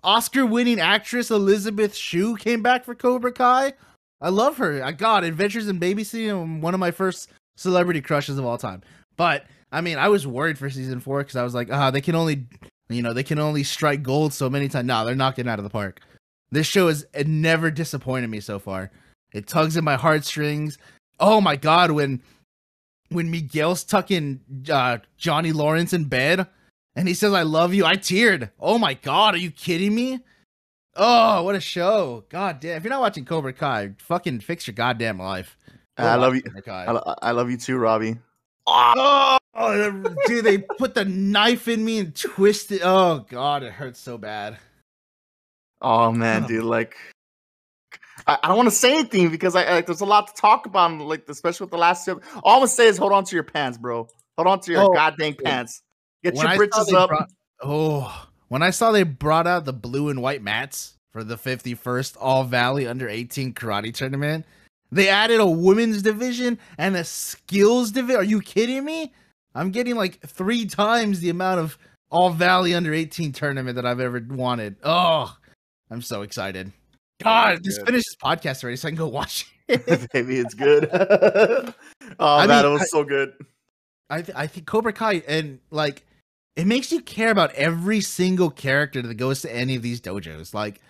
Oscar-winning 0.02 0.80
actress 0.80 1.30
Elizabeth 1.30 1.94
Shue 1.94 2.36
came 2.36 2.62
back 2.62 2.84
for 2.84 2.94
Cobra 2.94 3.32
Kai. 3.32 3.74
I 4.20 4.28
love 4.28 4.56
her. 4.58 4.82
I 4.82 4.92
got 4.92 5.24
Adventures 5.24 5.68
in 5.68 5.78
Babysitting, 5.78 6.60
one 6.60 6.74
of 6.74 6.80
my 6.80 6.90
first 6.90 7.30
celebrity 7.56 8.00
crushes 8.00 8.38
of 8.38 8.44
all 8.44 8.58
time. 8.58 8.82
But 9.16 9.44
I 9.72 9.80
mean, 9.80 9.98
I 9.98 10.08
was 10.08 10.26
worried 10.26 10.58
for 10.58 10.68
season 10.68 11.00
four 11.00 11.18
because 11.18 11.36
I 11.36 11.44
was 11.44 11.54
like, 11.54 11.68
ah, 11.70 11.88
oh, 11.88 11.90
they 11.90 12.00
can 12.00 12.14
only, 12.14 12.46
you 12.88 13.02
know, 13.02 13.12
they 13.12 13.22
can 13.22 13.38
only 13.38 13.62
strike 13.62 14.02
gold 14.02 14.32
so 14.32 14.50
many 14.50 14.68
times. 14.68 14.86
No, 14.86 15.04
they're 15.04 15.14
knocking 15.14 15.48
out 15.48 15.58
of 15.58 15.62
the 15.62 15.70
park. 15.70 16.00
This 16.50 16.66
show 16.66 16.88
has 16.88 17.06
never 17.26 17.70
disappointed 17.70 18.28
me 18.28 18.40
so 18.40 18.58
far. 18.58 18.90
It 19.32 19.46
tugs 19.46 19.76
at 19.76 19.84
my 19.84 19.96
heartstrings. 19.96 20.78
Oh 21.18 21.40
my 21.40 21.56
god, 21.56 21.92
when 21.92 22.22
when 23.10 23.30
Miguel's 23.30 23.84
tucking 23.84 24.40
uh, 24.70 24.98
Johnny 25.16 25.52
Lawrence 25.52 25.92
in 25.92 26.04
bed 26.04 26.46
and 26.96 27.08
he 27.08 27.14
says 27.14 27.32
I 27.32 27.42
love 27.42 27.74
you, 27.74 27.84
I 27.84 27.96
teared. 27.96 28.50
Oh 28.58 28.78
my 28.78 28.94
god, 28.94 29.34
are 29.34 29.38
you 29.38 29.50
kidding 29.50 29.94
me? 29.94 30.20
Oh, 30.96 31.42
what 31.44 31.54
a 31.54 31.60
show. 31.60 32.24
God 32.28 32.60
damn. 32.60 32.76
If 32.76 32.84
you're 32.84 32.90
not 32.90 33.00
watching 33.00 33.24
Cobra 33.24 33.52
Kai, 33.52 33.92
fucking 33.98 34.40
fix 34.40 34.66
your 34.66 34.74
goddamn 34.74 35.18
life. 35.18 35.56
I 35.96 36.16
love 36.16 36.34
you. 36.34 36.42
I, 36.66 37.14
I, 37.22 37.30
love 37.32 37.50
you 37.50 37.56
too, 37.58 37.76
Robbie. 37.76 38.16
Oh, 38.66 39.38
dude, 40.26 40.44
they 40.44 40.58
put 40.58 40.94
the 40.94 41.04
knife 41.04 41.68
in 41.68 41.84
me 41.84 41.98
and 41.98 42.14
twist 42.14 42.72
it. 42.72 42.80
Oh 42.82 43.26
god, 43.28 43.62
it 43.62 43.72
hurts 43.72 44.00
so 44.00 44.16
bad. 44.16 44.58
Oh 45.80 46.12
man, 46.12 46.42
dude, 46.48 46.64
like 46.64 46.96
I, 48.26 48.38
I 48.42 48.48
don't 48.48 48.56
want 48.56 48.68
to 48.68 48.74
say 48.74 48.94
anything 48.94 49.30
because 49.30 49.56
I, 49.56 49.76
I, 49.76 49.80
there's 49.80 50.00
a 50.00 50.06
lot 50.06 50.28
to 50.28 50.40
talk 50.40 50.66
about, 50.66 51.00
like 51.00 51.28
especially 51.28 51.64
with 51.64 51.72
the 51.72 51.78
last 51.78 52.04
two. 52.04 52.20
All 52.42 52.54
I'm 52.54 52.60
gonna 52.60 52.68
say 52.68 52.86
is 52.86 52.96
hold 52.96 53.12
on 53.12 53.24
to 53.24 53.36
your 53.36 53.44
pants, 53.44 53.78
bro. 53.78 54.08
Hold 54.36 54.48
on 54.48 54.60
to 54.60 54.72
your 54.72 54.82
oh, 54.82 54.94
goddamn 54.94 55.34
pants. 55.34 55.82
Get 56.22 56.34
your 56.36 56.56
britches 56.56 56.92
up. 56.92 57.08
Brought, 57.08 57.30
oh, 57.62 58.28
when 58.48 58.62
I 58.62 58.70
saw 58.70 58.92
they 58.92 59.02
brought 59.02 59.46
out 59.46 59.64
the 59.64 59.72
blue 59.72 60.08
and 60.08 60.22
white 60.22 60.42
mats 60.42 60.94
for 61.12 61.24
the 61.24 61.36
51st 61.36 62.16
All 62.20 62.44
Valley 62.44 62.86
Under 62.86 63.08
18 63.08 63.54
Karate 63.54 63.92
Tournament, 63.92 64.44
they 64.92 65.08
added 65.08 65.40
a 65.40 65.46
women's 65.46 66.02
division 66.02 66.58
and 66.78 66.96
a 66.96 67.04
skills 67.04 67.90
division. 67.90 68.20
Are 68.20 68.24
you 68.24 68.40
kidding 68.40 68.84
me? 68.84 69.12
I'm 69.54 69.70
getting 69.70 69.96
like 69.96 70.20
three 70.20 70.66
times 70.66 71.20
the 71.20 71.30
amount 71.30 71.60
of 71.60 71.78
All 72.10 72.30
Valley 72.30 72.74
under 72.74 72.92
18 72.92 73.32
tournament 73.32 73.76
that 73.76 73.86
I've 73.86 74.00
ever 74.00 74.24
wanted. 74.28 74.76
Oh, 74.84 75.36
I'm 75.90 76.03
so 76.03 76.22
excited. 76.22 76.72
God, 77.22 77.62
just 77.62 77.79
good. 77.79 77.87
finish 77.87 78.05
this 78.05 78.16
podcast 78.22 78.62
already 78.62 78.76
so 78.76 78.88
I 78.88 78.90
can 78.92 78.98
go 78.98 79.09
watch 79.09 79.46
it. 79.68 80.09
Maybe 80.14 80.38
it's 80.38 80.55
good. 80.55 80.88
oh 80.92 81.74
I 82.18 82.46
man, 82.46 82.64
mean, 82.64 82.72
was 82.72 82.83
I- 82.83 82.87
so 82.87 83.05
good. 83.05 83.33
I 84.09 84.22
th- 84.22 84.37
I 84.37 84.46
think 84.48 84.66
Cobra 84.66 84.92
Kai 84.92 85.22
and 85.29 85.61
like 85.70 86.05
it 86.57 86.66
makes 86.66 86.90
you 86.90 87.00
care 87.00 87.31
about 87.31 87.53
every 87.55 88.00
single 88.00 88.50
character 88.50 89.03
that 89.03 89.14
goes 89.14 89.42
to 89.42 89.55
any 89.55 89.76
of 89.76 89.83
these 89.83 90.00
dojos. 90.00 90.53
Like 90.53 90.81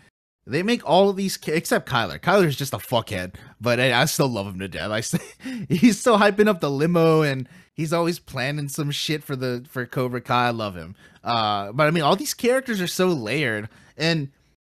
they 0.46 0.62
make 0.62 0.88
all 0.88 1.10
of 1.10 1.16
these 1.16 1.36
ca- 1.36 1.52
except 1.52 1.86
Kyler. 1.88 2.18
Kyler's 2.18 2.56
just 2.56 2.72
a 2.72 2.78
fuckhead, 2.78 3.34
but 3.60 3.78
I, 3.78 4.00
I 4.00 4.04
still 4.06 4.28
love 4.28 4.46
him 4.46 4.58
to 4.60 4.68
death. 4.68 4.90
I 4.90 5.00
st- 5.02 5.22
he's 5.68 6.00
still 6.00 6.18
hyping 6.18 6.48
up 6.48 6.60
the 6.60 6.70
limo 6.70 7.20
and 7.22 7.46
he's 7.74 7.92
always 7.92 8.18
planning 8.18 8.68
some 8.68 8.90
shit 8.90 9.22
for 9.22 9.36
the 9.36 9.66
for 9.68 9.84
Cobra 9.84 10.20
Kai. 10.22 10.46
I 10.46 10.50
love 10.50 10.74
him. 10.74 10.94
Uh, 11.22 11.72
but 11.72 11.86
I 11.86 11.90
mean, 11.90 12.02
all 12.04 12.16
these 12.16 12.32
characters 12.34 12.80
are 12.80 12.86
so 12.86 13.08
layered, 13.08 13.68
and 13.98 14.30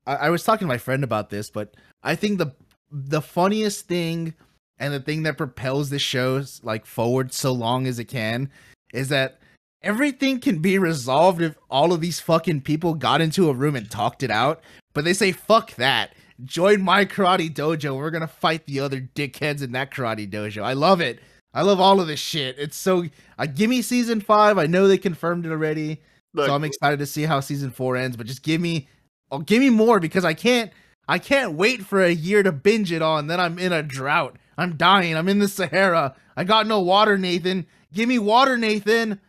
I, 0.07 0.15
I 0.15 0.29
was 0.29 0.43
talking 0.43 0.65
to 0.65 0.73
my 0.73 0.77
friend 0.79 1.03
about 1.03 1.29
this, 1.29 1.49
but 1.49 1.75
I 2.01 2.15
think 2.15 2.39
the 2.39 2.53
the 2.89 3.21
funniest 3.21 3.87
thing 3.87 4.33
and 4.79 4.93
the 4.93 4.99
thing 4.99 5.23
that 5.23 5.37
propels 5.37 5.89
the 5.89 5.99
show 5.99 6.41
like 6.63 6.85
forward 6.85 7.33
so 7.33 7.51
long 7.51 7.85
as 7.85 7.99
it 7.99 8.05
can 8.05 8.49
is 8.93 9.09
that 9.09 9.39
everything 9.81 10.39
can 10.39 10.59
be 10.59 10.79
resolved 10.79 11.41
if 11.41 11.55
all 11.69 11.91
of 11.91 11.99
these 11.99 12.21
fucking 12.21 12.61
people 12.61 12.93
got 12.93 13.19
into 13.19 13.49
a 13.49 13.53
room 13.53 13.75
and 13.75 13.91
talked 13.91 14.23
it 14.23 14.31
out 14.31 14.63
but 14.93 15.03
they 15.03 15.13
say 15.13 15.31
fuck 15.31 15.75
that. 15.75 16.15
Join 16.43 16.81
my 16.81 17.03
karate 17.03 17.53
dojo. 17.53 17.97
We're 17.97 18.11
gonna 18.11 18.27
fight 18.27 18.65
the 18.65 18.79
other 18.79 19.01
dickheads 19.01 19.61
in 19.61 19.73
that 19.73 19.91
karate 19.91 20.29
dojo. 20.29 20.63
I 20.63 20.73
love 20.73 21.01
it. 21.01 21.19
I 21.53 21.63
love 21.63 21.79
all 21.79 21.99
of 21.99 22.07
this 22.07 22.19
shit. 22.19 22.57
It's 22.57 22.77
so 22.77 23.05
uh, 23.37 23.47
give 23.47 23.69
me 23.69 23.81
season 23.81 24.21
five. 24.21 24.57
I 24.57 24.65
know 24.65 24.87
they 24.87 24.97
confirmed 24.97 25.45
it 25.45 25.51
already 25.51 26.01
Look, 26.33 26.47
so 26.47 26.53
i'm 26.53 26.63
excited 26.63 26.99
to 26.99 27.05
see 27.05 27.23
how 27.23 27.39
season 27.39 27.71
four 27.71 27.95
ends 27.95 28.17
but 28.17 28.27
just 28.27 28.43
give 28.43 28.61
me 28.61 28.87
oh 29.31 29.39
give 29.39 29.59
me 29.59 29.69
more 29.69 29.99
because 29.99 30.25
i 30.25 30.33
can't 30.33 30.71
i 31.07 31.19
can't 31.19 31.53
wait 31.53 31.85
for 31.85 32.03
a 32.03 32.11
year 32.11 32.43
to 32.43 32.51
binge 32.51 32.91
it 32.91 33.01
on. 33.01 33.27
then 33.27 33.39
i'm 33.39 33.59
in 33.59 33.73
a 33.73 33.83
drought 33.83 34.37
i'm 34.57 34.75
dying 34.77 35.15
i'm 35.15 35.29
in 35.29 35.39
the 35.39 35.47
sahara 35.47 36.15
i 36.35 36.43
got 36.43 36.67
no 36.67 36.79
water 36.79 37.17
nathan 37.17 37.65
give 37.93 38.07
me 38.07 38.19
water 38.19 38.57
nathan 38.57 39.19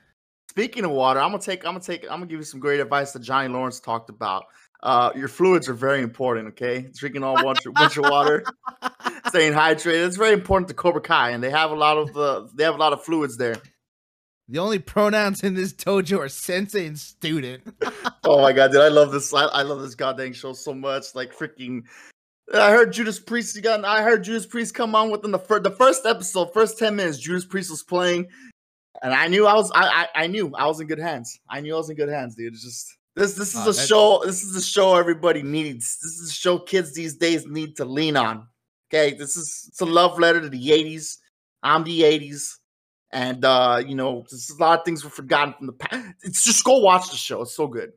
Speaking 0.58 0.84
of 0.84 0.90
water, 0.90 1.20
I'm 1.20 1.30
gonna 1.30 1.40
take. 1.40 1.64
I'm 1.64 1.74
gonna 1.74 1.84
take. 1.84 2.02
I'm 2.02 2.18
gonna 2.18 2.26
give 2.26 2.40
you 2.40 2.44
some 2.44 2.58
great 2.58 2.80
advice 2.80 3.12
that 3.12 3.20
Johnny 3.20 3.46
Lawrence 3.46 3.78
talked 3.78 4.10
about. 4.10 4.46
Uh, 4.82 5.12
your 5.14 5.28
fluids 5.28 5.68
are 5.68 5.72
very 5.74 6.02
important. 6.02 6.48
Okay, 6.48 6.88
drinking 6.96 7.22
all 7.22 7.40
bunch 7.40 7.64
of, 7.64 7.74
bunch 7.74 7.96
of 7.96 8.10
water, 8.10 8.42
staying 9.28 9.52
hydrated. 9.52 10.04
It's 10.04 10.16
very 10.16 10.32
important 10.32 10.66
to 10.66 10.74
Cobra 10.74 11.00
Kai, 11.00 11.30
and 11.30 11.44
they 11.44 11.50
have 11.50 11.70
a 11.70 11.76
lot 11.76 11.96
of 11.96 12.12
the. 12.12 12.48
They 12.56 12.64
have 12.64 12.74
a 12.74 12.78
lot 12.78 12.92
of 12.92 13.04
fluids 13.04 13.36
there. 13.36 13.54
The 14.48 14.58
only 14.58 14.78
pronouns 14.78 15.42
in 15.42 15.54
this 15.54 15.72
dojo 15.72 16.18
are 16.18 16.28
sensei 16.28 16.86
and 16.86 16.98
student 16.98 17.62
Oh 18.30 18.42
my 18.42 18.52
god, 18.52 18.72
dude! 18.72 18.82
I 18.82 18.88
love 18.88 19.10
this. 19.10 19.32
I, 19.32 19.44
I 19.44 19.62
love 19.62 19.80
this 19.80 19.94
goddamn 19.94 20.34
show 20.34 20.52
so 20.52 20.74
much. 20.74 21.14
Like 21.14 21.34
freaking. 21.34 21.84
I 22.52 22.70
heard 22.72 22.92
Judas 22.92 23.18
Priest. 23.18 23.60
Got, 23.62 23.86
I 23.86 24.02
heard 24.02 24.22
Judas 24.22 24.44
Priest 24.44 24.74
come 24.74 24.94
on 24.94 25.10
within 25.10 25.30
the 25.30 25.38
first 25.38 25.62
the 25.62 25.70
first 25.70 26.04
episode, 26.04 26.52
first 26.52 26.78
ten 26.78 26.94
minutes. 26.94 27.18
Judas 27.18 27.46
Priest 27.46 27.70
was 27.70 27.82
playing, 27.82 28.26
and 29.02 29.14
I 29.14 29.28
knew 29.28 29.46
I 29.46 29.54
was. 29.54 29.70
I 29.74 30.06
I, 30.14 30.24
I 30.24 30.26
knew 30.26 30.52
I 30.54 30.66
was 30.66 30.78
in 30.78 30.88
good 30.88 30.98
hands. 30.98 31.40
I 31.48 31.60
knew 31.60 31.72
I 31.74 31.78
was 31.78 31.88
in 31.88 31.96
good 31.96 32.10
hands, 32.10 32.34
dude. 32.34 32.52
It's 32.52 32.62
just 32.62 32.98
this. 33.16 33.34
This 33.34 33.54
is 33.54 33.66
a 33.66 33.86
show. 33.86 34.20
This 34.26 34.42
is 34.42 34.54
a 34.54 34.62
show 34.62 34.96
everybody 34.96 35.42
needs. 35.42 35.98
This 36.02 36.18
is 36.18 36.28
a 36.28 36.34
show 36.34 36.58
kids 36.58 36.92
these 36.92 37.16
days 37.16 37.46
need 37.46 37.76
to 37.76 37.86
lean 37.86 38.18
on. 38.18 38.46
Okay, 38.92 39.14
this 39.16 39.38
is 39.38 39.64
it's 39.68 39.80
a 39.80 39.86
love 39.86 40.18
letter 40.18 40.42
to 40.42 40.50
the 40.50 40.68
'80s. 40.68 41.16
I'm 41.62 41.82
the 41.82 42.02
'80s, 42.02 42.57
and 43.12 43.44
uh, 43.44 43.82
you 43.86 43.94
know, 43.94 44.24
there's 44.30 44.50
a 44.50 44.56
lot 44.62 44.78
of 44.80 44.84
things 44.84 45.04
were 45.04 45.10
forgotten 45.10 45.54
from 45.54 45.66
the 45.66 45.72
past. 45.72 46.06
It's 46.22 46.44
just 46.44 46.64
go 46.64 46.78
watch 46.78 47.10
the 47.10 47.16
show. 47.16 47.42
It's 47.42 47.54
so 47.54 47.66
good. 47.66 47.92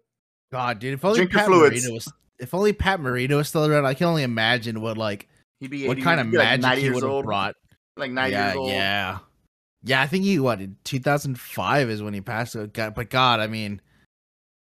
god 0.52 0.80
dude 0.80 0.94
if 0.94 1.04
only 1.06 1.18
Drink 1.18 1.32
pat. 1.32 1.48
Morita 1.50 1.92
was 1.94 2.12
if 2.40 2.54
only 2.54 2.74
pat 2.74 3.00
Morita 3.00 3.36
was 3.38 3.48
still 3.48 3.66
around 3.66 3.86
i 3.86 3.94
can 3.94 4.08
only 4.08 4.24
imagine 4.24 4.82
what 4.82 4.98
like 4.98 5.28
He'd 5.60 5.70
be 5.72 5.88
what 5.88 6.02
kind 6.02 6.20
of 6.20 6.32
be 6.32 6.38
like 6.38 6.60
magic 6.62 6.84
he 6.84 6.90
would 6.90 7.04
have 7.04 7.24
brought 7.24 7.56
Like 7.98 8.12
90 8.12 8.32
yeah, 8.32 8.46
years 8.48 8.56
old. 8.58 8.70
Yeah. 8.70 9.20
Yeah, 9.84 10.02
I 10.02 10.08
think 10.08 10.24
he 10.26 10.40
what 10.40 10.60
in 10.62 10.76
2005 10.84 11.90
is 11.90 12.02
when 12.04 12.14
he 12.14 12.22
passed 12.22 12.56
away. 12.56 12.68
God, 12.68 12.94
but 12.96 13.10
God, 13.10 13.40
I 13.40 13.48
mean, 13.48 13.82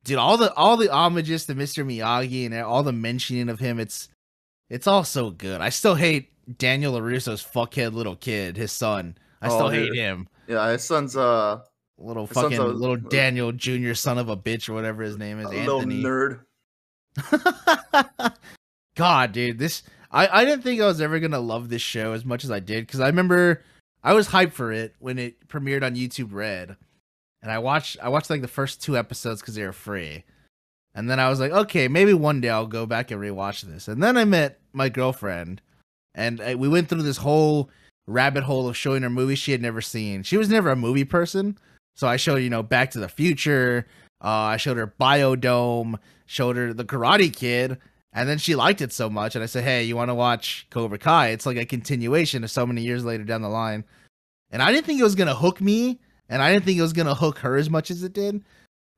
dude, 0.04 0.18
all 0.18 0.36
the 0.36 0.52
all 0.54 0.76
the 0.76 0.88
homages 0.92 1.46
to 1.46 1.54
Mr. 1.54 1.84
Miyagi 1.86 2.46
and 2.46 2.54
all 2.54 2.82
the 2.82 2.92
mentioning 2.92 3.48
of 3.48 3.58
him, 3.60 3.78
it's 3.78 4.08
it's 4.70 4.86
all 4.86 5.04
so 5.04 5.30
good. 5.30 5.60
I 5.60 5.68
still 5.68 5.94
hate 5.94 6.30
Daniel 6.58 6.94
LaRusso's 6.94 7.44
fuckhead 7.44 7.92
little 7.92 8.16
kid, 8.16 8.56
his 8.56 8.72
son. 8.72 9.16
I 9.40 9.48
still 9.48 9.66
Oh, 9.66 9.68
hate 9.68 9.86
dude. 9.88 9.96
him. 9.96 10.28
Yeah, 10.46 10.70
his 10.70 10.84
son's 10.84 11.16
uh, 11.16 11.60
Little 11.98 12.26
His 12.26 12.34
son's 12.34 12.56
fucking 12.56 12.58
a- 12.58 12.72
little 12.74 12.96
Daniel 12.96 13.52
Jr. 13.52 13.94
son 13.94 14.18
of 14.18 14.28
a 14.28 14.36
bitch 14.36 14.68
or 14.68 14.74
whatever 14.74 15.02
his 15.02 15.16
name 15.16 15.38
is, 15.40 15.46
a 15.46 15.50
little 15.50 15.80
Anthony. 15.80 16.02
nerd. 16.02 16.40
God, 18.96 19.32
dude, 19.32 19.58
this 19.58 19.82
I 20.10 20.28
I 20.28 20.44
didn't 20.44 20.62
think 20.62 20.80
I 20.80 20.86
was 20.86 21.00
ever 21.00 21.18
gonna 21.20 21.40
love 21.40 21.68
this 21.68 21.82
show 21.82 22.12
as 22.12 22.24
much 22.24 22.44
as 22.44 22.50
I 22.50 22.60
did 22.60 22.86
because 22.86 23.00
I 23.00 23.06
remember 23.06 23.62
I 24.02 24.12
was 24.12 24.28
hyped 24.28 24.52
for 24.52 24.72
it 24.72 24.94
when 24.98 25.18
it 25.18 25.48
premiered 25.48 25.82
on 25.84 25.94
YouTube 25.96 26.32
Red, 26.32 26.76
and 27.42 27.50
I 27.50 27.58
watched 27.58 27.96
I 28.02 28.08
watched 28.08 28.30
like 28.30 28.42
the 28.42 28.48
first 28.48 28.82
two 28.82 28.96
episodes 28.96 29.40
because 29.40 29.54
they 29.54 29.64
were 29.64 29.72
free, 29.72 30.24
and 30.94 31.08
then 31.10 31.18
I 31.20 31.28
was 31.28 31.40
like, 31.40 31.52
okay, 31.52 31.88
maybe 31.88 32.14
one 32.14 32.40
day 32.40 32.50
I'll 32.50 32.66
go 32.66 32.86
back 32.86 33.10
and 33.10 33.20
rewatch 33.20 33.62
this, 33.62 33.88
and 33.88 34.02
then 34.02 34.16
I 34.16 34.24
met 34.24 34.60
my 34.72 34.88
girlfriend, 34.88 35.60
and 36.14 36.40
uh, 36.40 36.54
we 36.58 36.68
went 36.68 36.88
through 36.88 37.02
this 37.02 37.16
whole 37.18 37.70
rabbit 38.06 38.44
hole 38.44 38.68
of 38.68 38.76
showing 38.76 39.02
her 39.02 39.10
movies 39.10 39.38
she 39.38 39.52
had 39.52 39.62
never 39.62 39.80
seen. 39.80 40.22
She 40.22 40.36
was 40.36 40.48
never 40.48 40.70
a 40.70 40.76
movie 40.76 41.04
person, 41.04 41.58
so 41.94 42.06
I 42.06 42.16
showed 42.16 42.36
you 42.36 42.50
know 42.50 42.62
Back 42.62 42.90
to 42.92 43.00
the 43.00 43.08
Future. 43.08 43.86
Uh, 44.22 44.28
I 44.28 44.56
showed 44.56 44.76
her 44.76 44.94
Biodome, 44.98 45.96
showed 46.26 46.56
her 46.56 46.72
The 46.72 46.84
Karate 46.84 47.34
Kid, 47.34 47.78
and 48.12 48.28
then 48.28 48.38
she 48.38 48.54
liked 48.54 48.80
it 48.80 48.92
so 48.92 49.10
much. 49.10 49.34
And 49.34 49.42
I 49.42 49.46
said, 49.46 49.64
Hey, 49.64 49.84
you 49.84 49.96
want 49.96 50.10
to 50.10 50.14
watch 50.14 50.66
Cobra 50.70 50.98
Kai? 50.98 51.28
It's 51.28 51.46
like 51.46 51.56
a 51.56 51.66
continuation 51.66 52.44
of 52.44 52.50
so 52.50 52.66
many 52.66 52.82
years 52.82 53.04
later 53.04 53.24
down 53.24 53.42
the 53.42 53.48
line. 53.48 53.84
And 54.50 54.62
I 54.62 54.72
didn't 54.72 54.86
think 54.86 55.00
it 55.00 55.04
was 55.04 55.16
going 55.16 55.28
to 55.28 55.34
hook 55.34 55.60
me, 55.60 56.00
and 56.28 56.40
I 56.40 56.52
didn't 56.52 56.64
think 56.64 56.78
it 56.78 56.82
was 56.82 56.92
going 56.92 57.08
to 57.08 57.14
hook 57.14 57.38
her 57.38 57.56
as 57.56 57.68
much 57.68 57.90
as 57.90 58.02
it 58.02 58.12
did. 58.12 58.42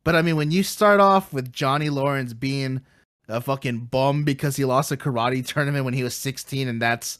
But 0.04 0.14
I 0.14 0.22
mean, 0.22 0.36
when 0.36 0.50
you 0.50 0.62
start 0.62 1.00
off 1.00 1.32
with 1.32 1.52
Johnny 1.52 1.90
Lawrence 1.90 2.32
being 2.32 2.82
a 3.28 3.40
fucking 3.40 3.86
bum 3.86 4.22
because 4.22 4.54
he 4.54 4.64
lost 4.64 4.92
a 4.92 4.96
karate 4.96 5.44
tournament 5.44 5.84
when 5.84 5.94
he 5.94 6.04
was 6.04 6.14
16, 6.14 6.68
and 6.68 6.80
that's 6.80 7.18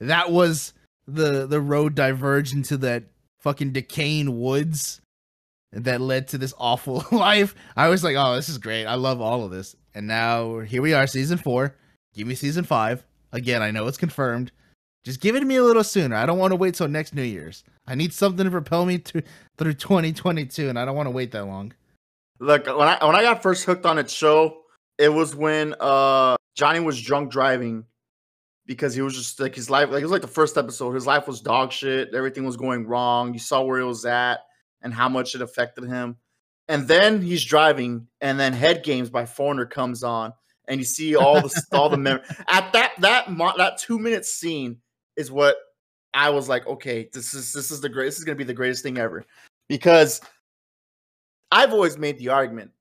that 0.00 0.30
was 0.30 0.72
the 1.08 1.46
the 1.46 1.60
road 1.60 1.94
diverged 1.94 2.54
into 2.54 2.76
that 2.78 3.04
fucking 3.40 3.72
decaying 3.72 4.38
woods 4.38 5.00
that 5.72 6.00
led 6.00 6.28
to 6.28 6.38
this 6.38 6.54
awful 6.58 7.04
life. 7.12 7.54
I 7.76 7.88
was 7.88 8.04
like, 8.04 8.16
oh, 8.16 8.36
this 8.36 8.48
is 8.48 8.58
great. 8.58 8.84
I 8.86 8.94
love 8.94 9.20
all 9.20 9.44
of 9.44 9.50
this. 9.50 9.74
And 9.94 10.06
now 10.06 10.60
here 10.60 10.82
we 10.82 10.92
are, 10.92 11.06
season 11.06 11.38
four. 11.38 11.74
Give 12.14 12.26
me 12.26 12.34
season 12.34 12.64
five. 12.64 13.04
Again, 13.32 13.62
I 13.62 13.70
know 13.70 13.86
it's 13.86 13.98
confirmed. 13.98 14.52
Just 15.04 15.20
give 15.20 15.34
it 15.34 15.40
to 15.40 15.46
me 15.46 15.56
a 15.56 15.62
little 15.62 15.84
sooner. 15.84 16.16
I 16.16 16.26
don't 16.26 16.38
want 16.38 16.52
to 16.52 16.56
wait 16.56 16.74
till 16.74 16.88
next 16.88 17.14
New 17.14 17.22
Year's. 17.22 17.64
I 17.86 17.94
need 17.94 18.12
something 18.12 18.44
to 18.44 18.50
propel 18.50 18.84
me 18.84 18.98
to 18.98 19.22
through 19.56 19.74
2022, 19.74 20.68
and 20.68 20.78
I 20.78 20.84
don't 20.84 20.96
want 20.96 21.06
to 21.06 21.10
wait 21.10 21.32
that 21.32 21.46
long. 21.46 21.72
Look, 22.40 22.66
when 22.66 22.88
I 22.88 23.04
when 23.04 23.16
I 23.16 23.22
got 23.22 23.42
first 23.42 23.64
hooked 23.64 23.86
on 23.86 23.98
its 23.98 24.12
show, 24.12 24.62
it 24.98 25.08
was 25.08 25.34
when 25.34 25.74
uh 25.80 26.36
Johnny 26.54 26.80
was 26.80 27.00
drunk 27.00 27.30
driving 27.30 27.84
because 28.68 28.94
he 28.94 29.00
was 29.00 29.16
just 29.16 29.40
like 29.40 29.54
his 29.54 29.70
life 29.70 29.88
like 29.88 30.00
it 30.00 30.04
was 30.04 30.12
like 30.12 30.20
the 30.20 30.28
first 30.28 30.58
episode. 30.58 30.92
His 30.92 31.06
life 31.06 31.26
was 31.26 31.40
dog 31.40 31.72
shit. 31.72 32.14
Everything 32.14 32.44
was 32.44 32.58
going 32.58 32.86
wrong. 32.86 33.32
You 33.32 33.40
saw 33.40 33.62
where 33.62 33.78
he 33.78 33.84
was 33.84 34.04
at 34.04 34.40
and 34.82 34.94
how 34.94 35.08
much 35.08 35.34
it 35.34 35.40
affected 35.40 35.84
him. 35.84 36.16
And 36.68 36.86
then 36.86 37.22
he's 37.22 37.42
driving, 37.42 38.08
and 38.20 38.38
then 38.38 38.52
Head 38.52 38.84
Games 38.84 39.08
by 39.08 39.24
Foreigner 39.24 39.64
comes 39.64 40.04
on, 40.04 40.34
and 40.68 40.78
you 40.78 40.84
see 40.84 41.16
all 41.16 41.40
the 41.40 41.62
all 41.72 41.88
the 41.88 41.96
mem- 41.96 42.20
at 42.46 42.72
that 42.74 42.92
that 42.98 43.32
mo- 43.32 43.56
that 43.56 43.78
two 43.78 43.98
minute 43.98 44.26
scene 44.26 44.76
is 45.16 45.32
what 45.32 45.56
I 46.12 46.28
was 46.28 46.46
like, 46.46 46.66
okay, 46.66 47.08
this 47.10 47.32
is 47.32 47.54
this 47.54 47.70
is 47.70 47.80
the 47.80 47.88
great. 47.88 48.04
This 48.04 48.18
is 48.18 48.24
gonna 48.24 48.36
be 48.36 48.44
the 48.44 48.52
greatest 48.52 48.82
thing 48.82 48.98
ever 48.98 49.24
because 49.68 50.20
I've 51.50 51.72
always 51.72 51.96
made 51.96 52.18
the 52.18 52.28
argument 52.28 52.72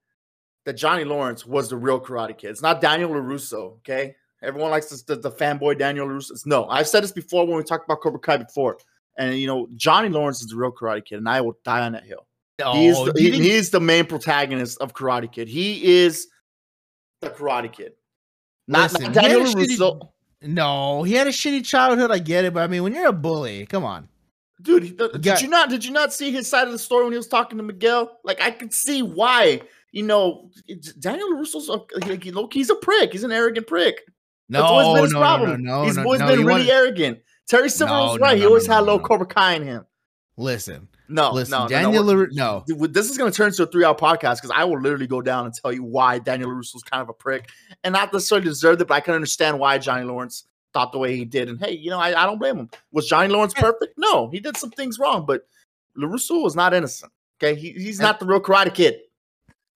that 0.65 0.73
Johnny 0.73 1.05
Lawrence 1.05 1.45
was 1.45 1.69
the 1.69 1.77
real 1.77 2.01
Karate 2.01 2.37
Kid. 2.37 2.49
It's 2.49 2.61
not 2.61 2.81
Daniel 2.81 3.11
LaRusso. 3.11 3.77
Okay, 3.77 4.15
everyone 4.41 4.71
likes 4.71 4.87
this, 4.89 5.03
the, 5.03 5.15
the 5.15 5.31
fanboy 5.31 5.77
Daniel 5.77 6.07
LaRusso. 6.07 6.31
It's- 6.31 6.45
No, 6.45 6.65
I've 6.67 6.87
said 6.87 7.03
this 7.03 7.11
before 7.11 7.45
when 7.47 7.57
we 7.57 7.63
talked 7.63 7.85
about 7.85 8.01
Cobra 8.01 8.19
Kai 8.19 8.37
before, 8.37 8.77
and 9.17 9.37
you 9.37 9.47
know 9.47 9.67
Johnny 9.75 10.09
Lawrence 10.09 10.41
is 10.41 10.47
the 10.47 10.55
real 10.55 10.71
Karate 10.71 11.05
Kid, 11.05 11.17
and 11.17 11.27
I 11.29 11.41
will 11.41 11.57
die 11.63 11.81
on 11.85 11.91
that 11.93 12.03
hill. 12.03 12.25
He 12.73 12.87
is 12.87 12.97
Oh, 12.97 13.05
the, 13.11 13.19
he, 13.21 13.31
think- 13.31 13.43
he 13.43 13.51
is 13.51 13.69
the 13.69 13.79
main 13.79 14.05
protagonist 14.05 14.79
of 14.81 14.93
Karate 14.93 15.31
Kid. 15.31 15.47
He 15.47 16.01
is 16.01 16.27
the 17.21 17.29
Karate 17.29 17.71
Kid, 17.71 17.93
not, 18.67 18.91
Listen, 18.93 19.11
not 19.11 19.13
Daniel 19.13 19.41
a 19.41 19.45
shitty- 19.45 20.09
no, 20.43 21.03
he 21.03 21.13
had 21.13 21.27
a 21.27 21.31
shitty 21.31 21.65
childhood. 21.65 22.11
I 22.11 22.19
get 22.19 22.45
it, 22.45 22.53
but 22.53 22.61
I 22.63 22.67
mean, 22.67 22.83
when 22.83 22.93
you're 22.93 23.07
a 23.07 23.13
bully, 23.13 23.65
come 23.65 23.83
on. 23.83 24.07
Dude, 24.61 24.83
he- 24.83 24.89
did 24.91 25.21
got- 25.21 25.41
you 25.41 25.47
not 25.49 25.69
did 25.69 25.85
you 25.85 25.91
not 25.91 26.13
see 26.13 26.31
his 26.31 26.47
side 26.47 26.65
of 26.67 26.73
the 26.73 26.79
story 26.79 27.03
when 27.03 27.13
he 27.13 27.17
was 27.17 27.27
talking 27.27 27.57
to 27.59 27.63
Miguel? 27.63 28.19
Like 28.23 28.41
I 28.41 28.51
could 28.51 28.73
see 28.73 29.01
why. 29.01 29.61
You 29.93 30.03
know, 30.03 30.51
Daniel 30.99 31.29
Russo's 31.33 31.69
a, 31.69 31.79
like, 32.05 32.23
he- 32.23 32.31
look, 32.31 32.53
he's 32.53 32.69
a 32.69 32.75
prick. 32.75 33.13
He's 33.13 33.23
an 33.23 33.31
arrogant 33.31 33.67
prick. 33.67 34.01
No, 34.49 34.59
That's 34.61 34.71
always 34.71 34.95
been 34.95 35.03
his 35.05 35.13
no, 35.13 35.19
no, 35.19 35.45
no, 35.45 35.55
no, 35.57 35.83
He's 35.85 35.97
always 35.97 36.21
been 36.21 36.29
really 36.45 36.45
wanna- 36.45 36.63
arrogant. 36.71 37.19
Terry 37.49 37.69
Silver 37.69 37.93
No, 37.93 38.03
was 38.05 38.15
no, 38.19 38.21
right. 38.25 38.37
he 38.37 38.45
always 38.45 38.65
had 38.67 38.79
low. 38.81 38.99
Cobra 38.99 39.25
Kai 39.25 39.53
in 39.53 39.63
him. 39.63 39.85
listen, 40.37 40.87
No, 41.09 41.31
listen. 41.31 41.51
no, 41.59 41.67
Daniel, 41.67 42.03
no. 42.03 42.13
LaRu- 42.13 42.31
no, 42.33 42.63
Dude, 42.67 42.93
This 42.93 43.09
is 43.09 43.17
going 43.17 43.31
to 43.31 43.35
turn 43.35 43.47
into 43.47 43.63
a 43.63 43.67
three-hour 43.67 43.95
podcast 43.95 44.35
because 44.41 44.51
I 44.53 44.63
will 44.65 44.79
literally 44.79 45.07
go 45.07 45.21
down 45.21 45.45
and 45.45 45.53
tell 45.53 45.71
you 45.71 45.83
why 45.83 46.19
Daniel 46.19 46.49
Russo's 46.51 46.83
kind 46.83 47.01
of 47.01 47.09
a 47.09 47.13
prick 47.13 47.49
and 47.83 47.93
not 47.93 48.11
necessarily 48.13 48.45
deserved 48.45 48.81
it, 48.81 48.87
but 48.87 48.95
I 48.95 48.99
can 48.99 49.13
understand 49.15 49.59
why 49.59 49.77
Johnny 49.77 50.03
Lawrence 50.05 50.45
thought 50.73 50.91
the 50.91 50.97
way 50.97 51.15
he 51.15 51.23
did. 51.25 51.47
And 51.49 51.59
hey, 51.59 51.71
you 51.71 51.89
know, 51.89 51.99
I, 51.99 52.09
I 52.21 52.25
don't 52.25 52.37
blame 52.37 52.57
him. 52.57 52.69
Was 52.91 53.07
Johnny 53.07 53.29
Lawrence 53.29 53.53
perfect? 53.53 53.93
No, 53.97 54.29
he 54.29 54.39
did 54.41 54.57
some 54.57 54.69
things 54.71 54.99
wrong, 54.99 55.25
but 55.25 55.47
LaRusso 55.97 56.43
was 56.43 56.55
not 56.55 56.73
innocent. 56.73 57.11
Okay, 57.41 57.57
he, 57.59 57.71
he's 57.71 57.99
not 57.99 58.19
the 58.19 58.25
real 58.25 58.39
Karate 58.41 58.73
Kid. 58.73 58.97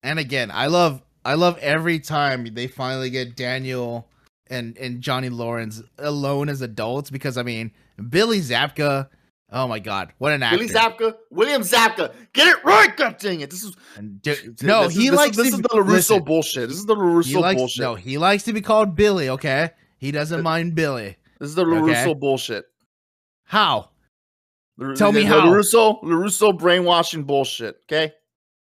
and 0.04 0.20
again, 0.20 0.52
I 0.52 0.68
love, 0.68 1.02
I 1.24 1.36
love 1.36 1.58
every 1.60 2.00
time 2.00 2.46
they 2.54 2.68
finally 2.68 3.10
get 3.10 3.36
Daniel 3.38 4.08
and 4.52 4.78
and 4.78 5.02
Johnny 5.02 5.30
Lawrence 5.30 5.82
alone 5.98 6.50
as 6.50 6.62
adults 6.62 7.10
because 7.10 7.38
I 7.38 7.44
mean 7.44 7.72
Billy 8.10 8.40
Zabka. 8.40 9.10
Oh 9.54 9.68
my 9.68 9.80
God, 9.80 10.14
what 10.18 10.32
an 10.32 10.44
actor! 10.44 10.58
Billy 10.60 10.70
Zabka, 10.70 11.14
William 11.30 11.62
Zabka, 11.62 12.14
get 12.32 12.48
it 12.48 12.64
right, 12.64 12.96
God 12.96 13.18
dang 13.18 13.42
it! 13.42 13.50
This 13.50 13.64
is 13.64 13.76
And 13.98 14.22
d- 14.22 14.34
no, 14.62 14.84
this 14.84 14.96
is- 14.96 14.98
he 15.04 15.10
this 15.10 15.18
likes 15.18 15.38
Is, 15.38 15.44
this 15.44 15.50
to 15.52 15.56
is 15.58 15.62
the 15.64 15.68
LaRusso 15.70 15.88
listen, 15.90 16.24
bullshit. 16.24 16.70
This 16.70 16.78
is 16.78 16.86
the 16.86 16.96
he 16.96 17.02
LaRusso 17.02 17.42
likes, 17.42 17.58
bullshit. 17.60 17.82
No, 17.82 17.96
he 17.96 18.18
likes 18.18 18.44
to 18.44 18.54
be 18.54 18.62
called 18.62 18.96
Billy. 18.96 19.28
Okay, 19.28 19.72
he 19.98 20.12
doesn't 20.12 20.42
mind 20.42 20.74
Billy. 20.76 21.18
this 21.40 21.50
is 21.50 21.56
the 21.56 21.66
LaRusso 21.66 22.02
Okay. 22.08 22.14
bullshit. 22.14 22.66
How? 23.44 23.90
The- 24.78 24.94
Tell 24.96 25.12
me 25.12 25.24
the 25.24 25.28
how. 25.28 25.46
LaRusso, 25.48 26.02
LaRusso 26.02 26.58
brainwashing 26.58 27.24
bullshit. 27.26 27.76
Okay, 27.92 28.14